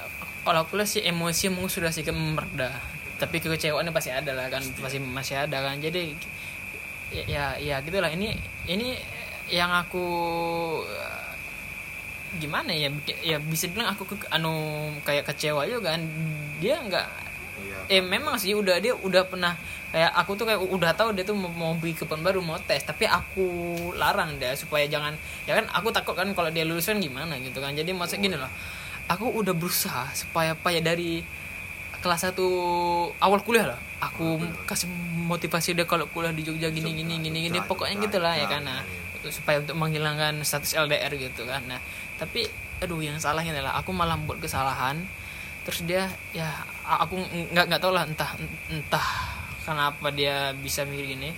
kalau 0.47 0.63
aku 0.63 0.79
lihat 0.79 0.89
sih 0.89 1.03
emosi 1.03 1.51
mungkin 1.51 1.69
sudah 1.69 1.91
sedikit 1.91 2.15
mereda 2.15 2.71
tapi 3.19 3.37
kekecewaannya 3.37 3.93
pasti 3.93 4.09
ada 4.09 4.33
lah 4.33 4.47
kan 4.49 4.63
pasti. 4.79 5.03
masih 5.03 5.37
ada 5.43 5.59
kan. 5.59 5.77
Jadi 5.83 6.15
ya 7.11 7.23
ya, 7.27 7.45
ya 7.59 7.77
gitulah 7.83 8.09
ini 8.09 8.33
ini 8.65 8.95
yang 9.51 9.75
aku 9.75 10.07
gimana 12.39 12.71
ya? 12.71 12.93
Ya 13.25 13.43
bisa 13.43 13.67
bilang 13.67 13.91
aku 13.91 14.07
ke, 14.07 14.15
anu 14.31 14.53
kayak 15.03 15.27
kecewa 15.27 15.67
juga 15.67 15.97
kan. 15.97 16.03
Dia 16.63 16.79
nggak 16.85 17.31
Iya. 17.61 18.01
eh 18.01 18.01
memang 18.01 18.41
sih 18.41 18.57
udah 18.57 18.81
dia 18.81 18.97
udah 18.97 19.29
pernah 19.29 19.53
kayak 19.93 20.11
aku 20.17 20.33
tuh 20.33 20.49
kayak 20.49 20.65
udah 20.65 20.97
tahu 20.97 21.13
dia 21.13 21.29
tuh 21.29 21.37
mau, 21.37 21.53
mau 21.53 21.73
beli 21.77 21.93
kupon 21.93 22.25
baru 22.25 22.41
mau 22.41 22.57
tes. 22.57 22.81
Tapi 22.85 23.05
aku 23.05 23.45
larang 24.01 24.41
dia 24.41 24.57
supaya 24.57 24.89
jangan 24.89 25.13
ya 25.45 25.61
kan 25.61 25.69
aku 25.77 25.93
takut 25.93 26.17
kan 26.17 26.29
kalau 26.33 26.49
dia 26.49 26.65
lulus 26.65 26.89
kan 26.89 26.97
gimana 26.97 27.37
gitu 27.43 27.61
kan. 27.61 27.77
Jadi 27.77 27.93
masa 27.93 28.17
gini 28.17 28.37
loh 28.37 28.49
aku 29.11 29.27
udah 29.27 29.53
berusaha 29.53 30.07
supaya 30.15 30.55
apa 30.55 30.71
ya 30.71 30.81
dari 30.81 31.27
kelas 32.01 32.33
1 32.33 32.39
awal 33.21 33.41
kuliah 33.45 33.77
lah 33.77 33.81
aku 34.01 34.41
kasih 34.65 34.89
motivasi 35.29 35.77
dia 35.77 35.85
kalau 35.85 36.09
kuliah 36.09 36.33
di 36.33 36.47
Jogja 36.47 36.73
gini 36.73 36.97
gini 36.97 37.21
gini 37.21 37.39
gini. 37.51 37.59
Pokoknya 37.61 38.01
gitulah 38.01 38.35
ya 38.39 38.47
kan 38.49 38.65
nah. 38.65 38.81
supaya 39.21 39.61
untuk 39.61 39.77
menghilangkan 39.77 40.41
status 40.41 40.73
LDR 40.81 41.13
gitu 41.13 41.45
kan 41.45 41.61
nah 41.69 41.77
tapi 42.21 42.45
aduh 42.85 43.01
yang 43.01 43.17
salahnya 43.17 43.57
adalah 43.57 43.81
aku 43.81 43.97
malah 43.97 44.21
buat 44.21 44.37
kesalahan. 44.37 45.01
Terus 45.65 45.81
dia 45.89 46.05
ya 46.37 46.49
aku 46.85 47.17
nggak 47.57 47.65
nggak 47.73 47.81
tahu 47.81 47.93
lah 47.97 48.05
entah 48.05 48.37
entah 48.69 49.09
kenapa 49.65 50.13
dia 50.13 50.53
bisa 50.53 50.85
mikir 50.85 51.17
gini. 51.17 51.33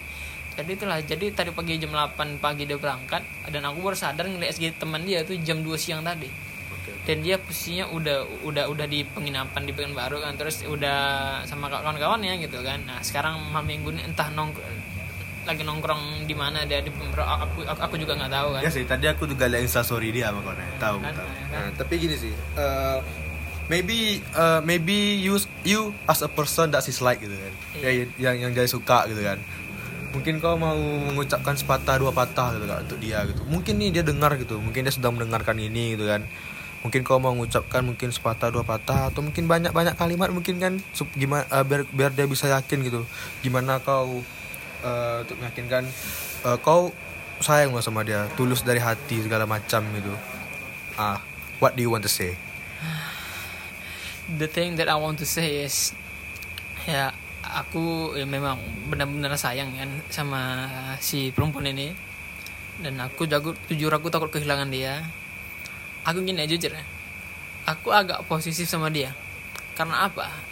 Jadi 0.52 0.70
itulah 0.74 0.98
jadi 1.00 1.32
tadi 1.32 1.54
pagi 1.54 1.78
jam 1.78 1.94
8 1.94 2.42
pagi 2.42 2.66
dia 2.66 2.76
berangkat 2.76 3.22
dan 3.48 3.62
aku 3.64 3.78
baru 3.80 3.96
sadar 3.96 4.26
ngeliat 4.28 4.52
SG 4.52 4.76
teman 4.76 5.06
dia 5.06 5.22
tuh 5.22 5.38
jam 5.38 5.62
2 5.62 5.70
siang 5.78 6.02
tadi. 6.02 6.28
Dan 7.06 7.22
dia 7.22 7.38
posisinya 7.38 7.90
udah 7.94 8.46
udah 8.46 8.64
udah 8.66 8.86
di 8.90 9.06
penginapan 9.06 9.62
di 9.66 9.74
Pekanbaru 9.74 10.22
kan 10.22 10.34
terus 10.34 10.66
udah 10.66 10.98
sama 11.46 11.70
kawan-kawannya 11.70 12.42
gitu 12.42 12.62
kan. 12.62 12.82
Nah 12.86 12.98
sekarang 13.02 13.38
malam 13.54 13.70
minggu 13.70 13.90
ini 13.94 14.02
entah 14.06 14.30
nong 14.34 14.54
lagi 15.42 15.62
nongkrong 15.62 16.22
di 16.22 16.34
mana 16.34 16.62
dia 16.62 16.78
di 16.78 16.88
Pekanbaru 16.88 17.22
aku 17.22 17.60
aku, 17.62 17.80
aku 17.80 17.94
juga 17.96 18.14
nggak 18.14 18.30
tahu 18.30 18.48
kan 18.52 18.60
Ya 18.62 18.70
sih, 18.70 18.84
tadi 18.84 19.06
aku 19.06 19.26
juga 19.26 19.50
lihat 19.50 19.62
instastory 19.62 20.10
dia 20.10 20.30
sama 20.30 20.40
kau 20.40 20.54
tahu, 20.78 20.96
Kan, 21.00 21.12
tahu. 21.12 21.28
kan. 21.28 21.50
Nah, 21.50 21.66
tapi 21.74 21.94
gini 21.98 22.14
sih, 22.14 22.30
eh, 22.30 22.98
maybe 23.66 24.22
eh, 24.22 24.60
maybe 24.62 24.94
you 25.18 25.34
you 25.62 25.80
as 26.04 26.20
a 26.20 26.28
person 26.28 26.70
that 26.70 26.84
is 26.84 26.98
like 26.98 27.18
gitu 27.18 27.32
kan, 27.32 27.52
Iya. 27.74 27.90
ya, 27.90 28.04
yang 28.20 28.36
yang 28.40 28.52
dia 28.52 28.66
suka 28.66 29.06
gitu 29.06 29.18
kan. 29.18 29.42
Mungkin 30.12 30.38
kau 30.38 30.54
mau 30.54 30.76
mengucapkan 30.76 31.56
sepatah 31.56 31.96
dua 31.96 32.12
patah 32.12 32.52
gitu 32.52 32.68
kan 32.68 32.84
untuk 32.84 33.00
dia 33.00 33.24
gitu. 33.24 33.42
Mungkin 33.44 33.80
nih 33.80 33.90
dia 33.90 34.04
dengar 34.04 34.36
gitu, 34.36 34.60
mungkin 34.60 34.84
dia 34.84 34.92
sedang 34.92 35.16
mendengarkan 35.16 35.56
ini 35.56 35.96
gitu 35.96 36.04
kan. 36.04 36.22
Mungkin 36.82 37.00
kau 37.00 37.16
mau 37.16 37.32
mengucapkan 37.32 37.80
mungkin 37.80 38.10
sepatah 38.10 38.50
dua 38.50 38.60
patah 38.60 39.08
atau 39.08 39.22
mungkin 39.22 39.46
banyak 39.46 39.70
banyak 39.70 39.94
kalimat 39.94 40.28
mungkin 40.28 40.58
kan 40.58 40.72
sup- 40.92 41.14
gimana 41.14 41.46
eh, 41.48 41.64
biar 41.64 41.82
biar 41.88 42.10
dia 42.12 42.26
bisa 42.26 42.46
yakin 42.46 42.78
gitu. 42.84 43.02
Gimana 43.40 43.80
kau 43.80 44.20
eh, 44.82 45.16
untuk 45.22 45.38
meyakinkan 45.38 45.86
eh, 46.46 46.58
kau 46.60 46.92
sayang 47.42 47.74
sama 47.82 48.06
dia 48.06 48.30
tulus 48.38 48.62
dari 48.62 48.78
hati 48.78 49.22
segala 49.22 49.46
macam 49.48 49.82
gitu. 49.98 50.14
Ah 50.94 51.18
what 51.58 51.74
do 51.74 51.82
you 51.82 51.90
want 51.90 52.06
to 52.06 52.12
say? 52.12 52.38
The 54.30 54.46
thing 54.46 54.78
that 54.78 54.86
I 54.86 54.96
want 54.98 55.18
to 55.22 55.26
say 55.26 55.66
is 55.66 55.94
ya 56.86 57.10
aku 57.42 58.14
ya 58.14 58.26
memang 58.26 58.58
benar-benar 58.86 59.34
sayang 59.34 59.74
kan 59.74 59.90
sama 60.10 60.70
si 61.02 61.34
perempuan 61.34 61.70
ini. 61.70 61.90
Dan 62.82 62.98
aku 62.98 63.28
jago 63.28 63.54
jujur 63.68 63.92
aku 63.92 64.08
takut 64.08 64.30
kehilangan 64.30 64.70
dia. 64.70 65.02
Aku 66.02 66.22
gini 66.26 66.42
ya 66.42 66.50
jujur 66.50 66.74
aku 67.66 67.94
agak 67.94 68.26
posesif 68.26 68.66
sama 68.66 68.90
dia. 68.90 69.14
Karena 69.78 70.06
apa 70.06 70.51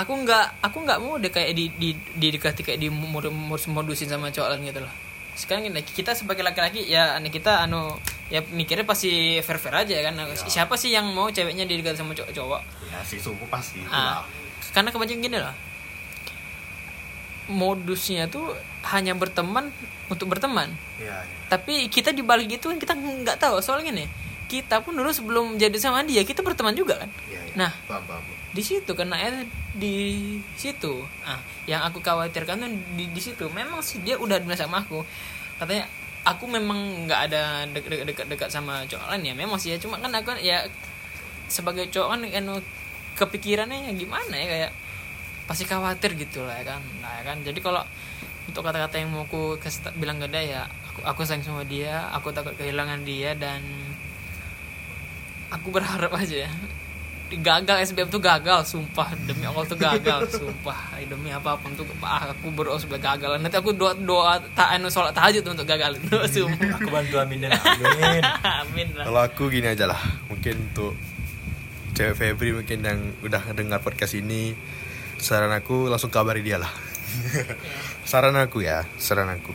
aku 0.00 0.12
nggak 0.24 0.64
aku 0.64 0.76
nggak 0.80 0.98
mau 1.04 1.20
deh 1.20 1.28
kayak 1.28 1.52
di 1.52 1.68
di 1.76 1.90
didekati 2.16 2.64
kayak 2.64 2.80
di 2.80 2.88
modus 2.88 3.68
modusin 3.68 4.08
sama 4.08 4.32
cowok 4.32 4.56
lain 4.56 4.72
gitu 4.72 4.80
loh. 4.80 4.94
Sekarang 5.36 5.68
kita 5.84 6.16
sebagai 6.16 6.40
laki-laki 6.40 6.88
ya 6.88 7.20
ane 7.20 7.28
kita 7.28 7.64
anu 7.68 8.00
ya 8.32 8.40
mikirnya 8.40 8.88
pasti 8.88 9.38
fair 9.44 9.60
fair 9.60 9.84
aja 9.84 9.96
kan. 10.08 10.16
Siapa 10.48 10.80
sih 10.80 10.96
yang 10.96 11.04
mau 11.12 11.28
ceweknya 11.28 11.68
didekati 11.68 12.00
sama 12.00 12.16
cowok-cowok 12.16 12.60
ya 12.88 12.98
si 13.04 13.20
suku 13.20 13.44
pasti. 13.52 13.84
Ah, 13.92 14.24
karena 14.72 14.88
kebanyakan 14.88 15.20
gini 15.20 15.36
loh. 15.36 15.54
Modusnya 17.50 18.30
tuh 18.30 18.54
hanya 18.94 19.12
berteman 19.18 19.74
untuk 20.06 20.30
berteman. 20.30 20.70
Ya, 21.02 21.26
tapi 21.50 21.90
kita 21.90 22.14
di 22.14 22.22
balik 22.22 22.46
itu 22.46 22.70
kan 22.70 22.78
kita 22.78 22.94
nggak 22.94 23.42
tahu. 23.42 23.58
Soalnya 23.58 23.90
gini 23.92 24.06
kita 24.50 24.82
pun 24.82 24.98
dulu 24.98 25.10
sebelum 25.14 25.54
jadi 25.58 25.78
sama 25.78 26.02
dia 26.02 26.26
kita 26.26 26.42
berteman 26.42 26.74
juga 26.74 26.98
kan. 26.98 27.10
Ya, 27.30 27.38
Nah. 27.54 27.70
paham, 27.86 28.02
paham. 28.06 28.39
Di 28.50 28.62
situ 28.66 28.90
kena 28.98 29.46
di 29.78 29.94
situ. 30.58 31.06
Ah 31.22 31.38
yang 31.70 31.86
aku 31.86 32.02
khawatirkan 32.02 32.58
tuh 32.58 32.70
di, 32.98 33.06
di 33.10 33.20
situ. 33.22 33.46
Memang 33.46 33.78
sih 33.78 34.02
dia 34.02 34.18
udah 34.18 34.42
bilang 34.42 34.58
sama 34.58 34.82
aku. 34.82 35.06
Katanya 35.62 35.86
aku 36.26 36.50
memang 36.50 37.06
nggak 37.06 37.20
ada 37.30 37.64
dekat-dekat 37.70 38.50
sama 38.50 38.82
cowok 38.90 39.06
lain. 39.14 39.30
Ya 39.30 39.34
memang 39.38 39.58
sih 39.62 39.70
ya. 39.74 39.78
Cuma 39.78 40.02
kan 40.02 40.10
aku 40.10 40.34
ya 40.42 40.66
sebagai 41.46 41.86
cowok 41.94 42.08
kan 42.10 42.20
kan 42.26 42.44
kepikirannya 43.14 43.90
ya 43.90 43.92
gimana 43.94 44.34
ya? 44.34 44.46
Kayak 44.50 44.72
pasti 45.46 45.64
khawatir 45.66 46.18
gitu 46.18 46.42
lah 46.42 46.58
ya 46.58 46.74
kan? 46.74 46.82
Nah 46.98 47.12
ya 47.18 47.24
kan? 47.30 47.38
Jadi 47.46 47.58
kalau 47.62 47.86
untuk 48.50 48.66
kata-kata 48.66 48.98
yang 48.98 49.14
mau 49.14 49.22
aku 49.30 49.62
bilang 49.94 50.18
ke 50.18 50.26
dia 50.26 50.42
ya 50.42 50.62
aku 50.90 51.06
aku 51.06 51.20
sayang 51.22 51.46
sama 51.46 51.62
dia. 51.62 52.10
Aku 52.18 52.34
takut 52.34 52.58
kehilangan 52.58 53.06
dia 53.06 53.38
dan 53.38 53.62
aku 55.54 55.70
berharap 55.70 56.10
aja. 56.18 56.50
ya 56.50 56.79
gagal 57.38 57.86
SBM 57.86 58.10
tuh 58.10 58.18
gagal 58.18 58.66
sumpah. 58.66 59.14
Demi 59.22 59.46
Allah 59.46 59.62
tuh 59.62 59.78
gagal 59.78 60.20
sumpah. 60.40 60.98
Demi 61.06 61.30
apa 61.30 61.54
pun 61.60 61.70
tuh 61.78 61.86
aku 62.02 62.50
berdoa 62.50 62.80
supaya 62.82 63.14
gagal 63.14 63.38
nanti 63.38 63.54
aku 63.54 63.70
doa 63.70 63.94
doa 63.94 64.42
tak 64.58 64.74
anu 64.74 64.90
sholat 64.90 65.14
tahajud 65.14 65.46
untuk 65.46 65.66
gagal 65.68 66.02
itu 66.02 66.42
sumpah. 66.42 66.82
Aku 66.82 66.90
bantu 66.90 67.22
aminin 67.22 67.54
amin. 67.54 68.22
amin 68.66 68.88
lah. 68.98 69.04
Kalau 69.06 69.20
aku 69.22 69.42
gini 69.52 69.70
aja 69.70 69.86
lah, 69.86 70.00
mungkin 70.26 70.58
untuk 70.74 70.98
cewek 71.94 72.16
Febri 72.16 72.50
mungkin 72.56 72.78
yang 72.80 72.98
udah 73.20 73.52
dengar 73.52 73.84
podcast 73.84 74.16
ini, 74.16 74.56
saran 75.20 75.52
aku 75.52 75.92
langsung 75.92 76.08
kabari 76.08 76.40
dia 76.40 76.56
lah. 76.56 76.72
saran 78.10 78.34
aku 78.38 78.64
ya, 78.64 78.88
saran 78.96 79.28
aku. 79.28 79.52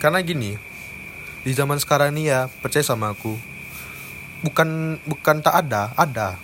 Karena 0.00 0.22
gini, 0.24 0.56
di 1.44 1.52
zaman 1.52 1.76
sekarang 1.80 2.16
ini 2.16 2.32
ya 2.32 2.48
percaya 2.48 2.84
sama 2.84 3.12
aku, 3.12 3.36
bukan 4.44 5.00
bukan 5.04 5.36
tak 5.44 5.66
ada, 5.66 5.92
ada, 5.96 6.36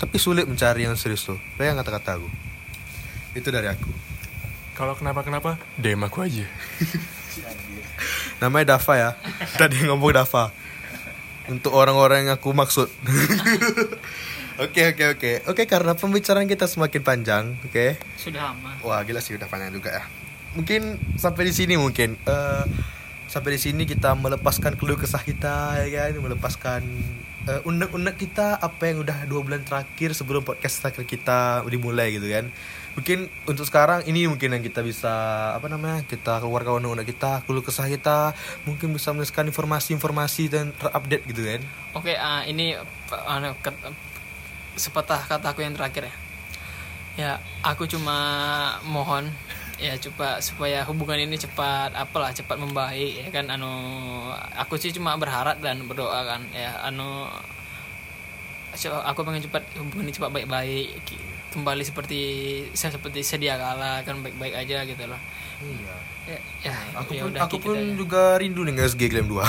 tapi 0.00 0.16
sulit 0.16 0.48
mencari 0.48 0.88
yang 0.88 0.96
serius 0.96 1.24
tuh. 1.24 1.40
Kayak 1.60 1.84
kata-kata 1.84 2.20
aku. 2.20 2.28
Itu 3.36 3.52
dari 3.52 3.68
aku. 3.68 3.92
Kalau 4.76 4.96
kenapa-kenapa, 4.96 5.60
DM 5.76 6.08
aku 6.08 6.24
aja. 6.24 6.48
Namanya 8.40 8.76
Dava 8.76 8.94
ya. 8.96 9.10
Tadi 9.60 9.84
ngomong 9.84 10.16
Dava. 10.16 10.48
Untuk 11.52 11.76
orang-orang 11.76 12.24
yang 12.26 12.40
aku 12.40 12.54
maksud. 12.56 12.88
Oke 14.60 14.92
oke 14.92 15.16
oke. 15.16 15.32
Oke 15.48 15.64
karena 15.64 15.96
pembicaraan 15.96 16.44
kita 16.44 16.68
semakin 16.68 17.00
panjang, 17.00 17.56
oke. 17.64 17.96
sudah 18.20 18.52
lama 18.52 18.76
Wah 18.84 19.00
gila 19.08 19.24
sih 19.24 19.32
udah 19.32 19.48
panjang 19.48 19.72
juga 19.72 19.88
ya. 19.88 20.04
Mungkin 20.52 21.00
sampai 21.16 21.48
di 21.48 21.56
sini 21.56 21.80
mungkin. 21.80 22.20
Eh, 22.20 22.64
sampai 23.24 23.56
di 23.56 23.60
sini 23.62 23.88
kita 23.88 24.12
melepaskan 24.12 24.76
keluh 24.76 25.00
kesah 25.00 25.24
kita 25.24 25.80
ya 25.80 25.88
kan, 25.88 26.12
melepaskan 26.20 26.82
eh, 27.48 27.60
unek-unek 27.64 28.16
kita 28.20 28.58
apa 28.60 28.82
yang 28.90 29.06
udah 29.06 29.24
dua 29.24 29.40
bulan 29.40 29.62
terakhir 29.64 30.12
sebelum 30.12 30.44
podcast 30.44 30.82
terakhir 30.84 31.06
kita 31.06 31.64
dimulai 31.68 32.16
gitu 32.18 32.28
kan. 32.28 32.52
Mungkin 32.90 33.30
untuk 33.46 33.64
sekarang 33.64 34.02
ini 34.10 34.26
mungkin 34.26 34.50
yang 34.50 34.66
kita 34.66 34.82
bisa 34.82 35.12
apa 35.54 35.70
namanya 35.70 36.02
kita 36.04 36.42
keluarkan 36.42 36.82
unek-unek 36.82 37.06
kita, 37.14 37.46
keluh 37.46 37.62
kesah 37.62 37.86
kita, 37.86 38.34
mungkin 38.66 38.90
bisa 38.90 39.14
menuliskan 39.14 39.46
informasi-informasi 39.46 40.42
dan 40.50 40.74
terupdate 40.74 41.24
gitu 41.30 41.46
kan. 41.46 41.62
Oke, 41.94 42.18
ah, 42.18 42.42
ini 42.42 42.74
uh, 42.74 43.32
anu, 43.32 43.54
ket- 43.62 43.78
sepatah 44.74 45.22
kataku 45.30 45.62
yang 45.62 45.78
terakhir 45.78 46.10
ya. 46.10 46.14
Ya, 47.18 47.32
aku 47.62 47.86
cuma 47.86 48.16
mohon 48.86 49.28
ya 49.80 49.96
coba 49.98 50.38
supaya 50.38 50.84
hubungan 50.84 51.16
ini 51.18 51.34
cepat 51.34 51.96
apalah 51.96 52.30
cepat 52.30 52.54
membaik 52.54 53.16
ya 53.16 53.28
kan 53.30 53.48
anu 53.48 53.72
aku 54.54 54.76
sih 54.76 54.92
cuma 54.92 55.16
berharap 55.16 55.56
dan 55.58 55.80
berdoa 55.82 56.20
kan 56.22 56.44
ya 56.52 56.84
anu 56.84 57.24
aku 59.02 59.20
pengen 59.22 59.42
cepat 59.42 59.64
hubungan 59.74 60.04
ini 60.04 60.14
cepat 60.14 60.30
baik-baik 60.30 61.00
kembali 61.50 61.82
seperti 61.82 62.20
saya 62.70 62.94
seperti 62.94 63.20
sedia 63.20 63.56
kala 63.56 64.00
kan 64.00 64.20
baik-baik 64.20 64.54
aja 64.54 64.84
gitu 64.84 65.04
loh 65.04 65.18
Iya. 65.60 65.92
ya, 66.24 66.38
ya, 66.64 66.76
Aku 66.96 67.12
ya 67.12 67.20
pun, 67.20 67.30
udah 67.32 67.40
aku 67.44 67.56
gitu 67.58 67.64
pun 67.66 67.76
aja. 67.76 67.92
juga 67.94 68.22
rindu 68.36 68.64
dengan 68.64 68.84
SG 68.86 69.02
Glam 69.08 69.28
2 69.28 69.44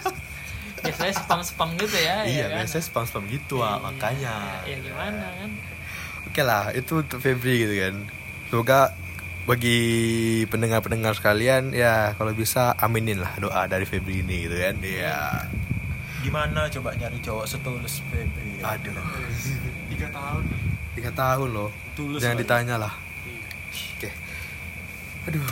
biasanya 0.86 1.14
spam-spam 1.14 1.68
gitu 1.76 1.92
ya 1.94 2.22
Iya, 2.22 2.36
ya 2.38 2.46
kan? 2.46 2.56
biasanya 2.62 2.84
spam-spam 2.84 3.24
gitu 3.26 3.60
ah, 3.60 3.76
makanya. 3.78 4.62
ya, 4.64 4.70
ya 4.70 4.76
gimana 4.80 5.26
kan 5.34 5.50
Oke 6.26 6.40
lah, 6.42 6.68
itu 6.70 7.00
untuk 7.00 7.16
Febri 7.18 7.56
gitu 7.58 7.74
kan. 7.78 7.94
Semoga 8.46 8.92
bagi 9.46 9.78
pendengar-pendengar 10.50 11.14
sekalian 11.14 11.70
ya 11.70 12.18
kalau 12.18 12.34
bisa 12.34 12.74
aminin 12.82 13.22
lah 13.22 13.38
doa 13.38 13.70
dari 13.70 13.86
Febri 13.86 14.26
ini 14.26 14.50
gitu 14.50 14.58
kan. 14.58 14.74
Iya. 14.82 15.46
Gimana 16.26 16.66
coba 16.66 16.90
nyari 16.98 17.22
cowok 17.22 17.46
setulus 17.46 18.02
Febri? 18.10 18.58
Aduh. 18.58 18.90
Tiga 19.94 20.10
tahun. 20.10 20.42
Tiga 20.98 21.10
tahun 21.14 21.48
loh. 21.54 21.70
Tulus 21.94 22.18
Jangan 22.18 22.42
ditanya 22.42 22.74
lah. 22.74 22.92
Oke. 23.96 24.10
Aduh. 25.30 25.46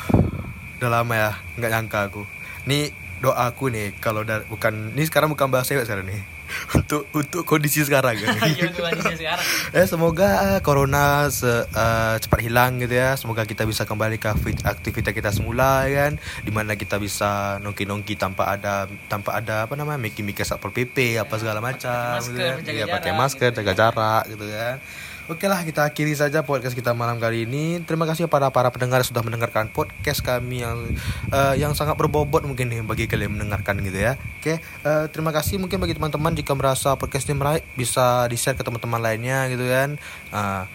Udah 0.83 0.91
lama 0.91 1.15
ya, 1.15 1.31
nggak 1.55 1.71
nyangka 1.71 2.01
aku. 2.11 2.23
Nih 2.66 2.91
doaku 3.23 3.71
nih 3.71 3.95
kalau 4.03 4.27
bukan 4.51 4.93
ini 4.99 5.07
sekarang 5.07 5.31
bukan 5.31 5.49
bahasa 5.55 5.71
cewek 5.73 5.87
sekarang 5.87 6.11
nih. 6.11 6.34
Untuk 6.72 7.06
untuk 7.12 7.43
kondisi 7.44 7.82
sekarang 7.82 8.16
kondisinya 8.20 9.16
sekarang 9.16 9.47
Eh 9.70 9.86
semoga 9.86 10.28
eh, 10.48 10.60
corona 10.60 11.26
se- 11.28 11.66
eh, 11.66 12.16
cepat 12.18 12.40
hilang 12.40 12.78
gitu 12.78 12.94
ya. 12.94 13.14
Semoga 13.14 13.43
kita 13.43 13.64
bisa 13.64 13.82
kembali 13.82 14.16
ke 14.16 14.28
akti- 14.28 14.62
aktivitas 14.62 15.12
kita 15.12 15.31
semula 15.31 15.85
ya 15.85 16.06
kan. 16.06 16.12
Di 16.40 16.51
mana 16.51 16.74
kita 16.74 16.97
bisa 16.97 17.59
nongki-nongki 17.59 18.14
tanpa 18.14 18.51
ada 18.51 18.86
tanpa 19.06 19.35
ada 19.35 19.66
apa 19.66 19.74
namanya 19.74 19.98
miki-miki 19.98 20.43
satpol 20.43 20.70
pp 20.70 21.18
apa 21.18 21.35
segala 21.36 21.59
macam. 21.59 22.18
masker, 22.18 22.31
gitu 22.31 22.39
kan. 22.39 22.56
jaga 22.62 22.74
Iya 22.74 22.86
pakai 22.86 23.10
jarak, 23.10 23.20
masker, 23.20 23.48
gitu 23.51 23.59
jaga 23.59 23.72
jarak 23.74 24.22
gitu 24.28 24.44
kan. 24.47 24.76
Oke 25.24 25.48
lah 25.48 25.64
kita 25.64 25.88
akhiri 25.88 26.12
saja 26.12 26.44
podcast 26.44 26.76
kita 26.76 26.92
malam 26.92 27.16
kali 27.16 27.48
ini. 27.48 27.80
Terima 27.80 28.05
kasih 28.05 28.28
kepada 28.28 28.52
para 28.52 28.68
pendengar 28.68 29.01
yang 29.01 29.09
sudah 29.09 29.24
mendengarkan 29.24 29.72
podcast 29.72 30.20
kami 30.20 30.60
yang 30.60 30.84
eh, 31.32 31.55
yang 31.56 31.72
sangat 31.72 31.96
berbobot 31.96 32.44
mungkin 32.44 32.68
nih 32.68 32.84
bagi 32.84 33.09
kalian 33.09 33.32
mendengarkan 33.32 33.80
gitu 33.80 34.05
ya. 34.05 34.20
Oke, 34.20 34.60
eh, 34.60 35.05
terima 35.09 35.32
kasih 35.32 35.56
mungkin 35.56 35.80
bagi 35.80 35.96
teman-teman 35.96 36.36
jika 36.36 36.52
merasa 36.52 36.92
podcastnya 37.01 37.40
menarik 37.40 37.64
bisa 37.72 38.28
di 38.28 38.36
share 38.36 38.52
ke 38.52 38.68
teman-teman 38.68 39.01
lainnya 39.01 39.48
gitu 39.48 39.64
kan. 39.64 39.96
Ah, 40.28 40.68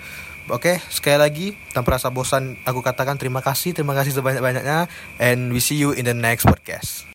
Oke, 0.49 0.81
sekali 0.89 1.21
lagi 1.21 1.47
tanpa 1.77 2.01
rasa 2.01 2.09
bosan 2.09 2.57
aku 2.65 2.81
katakan 2.81 3.21
terima 3.21 3.45
kasih, 3.45 3.69
terima 3.77 3.93
kasih 3.93 4.17
sebanyak-banyaknya 4.17 4.89
and 5.21 5.53
we 5.53 5.61
see 5.61 5.77
you 5.77 5.93
in 5.93 6.09
the 6.09 6.17
next 6.17 6.49
podcast. 6.49 7.05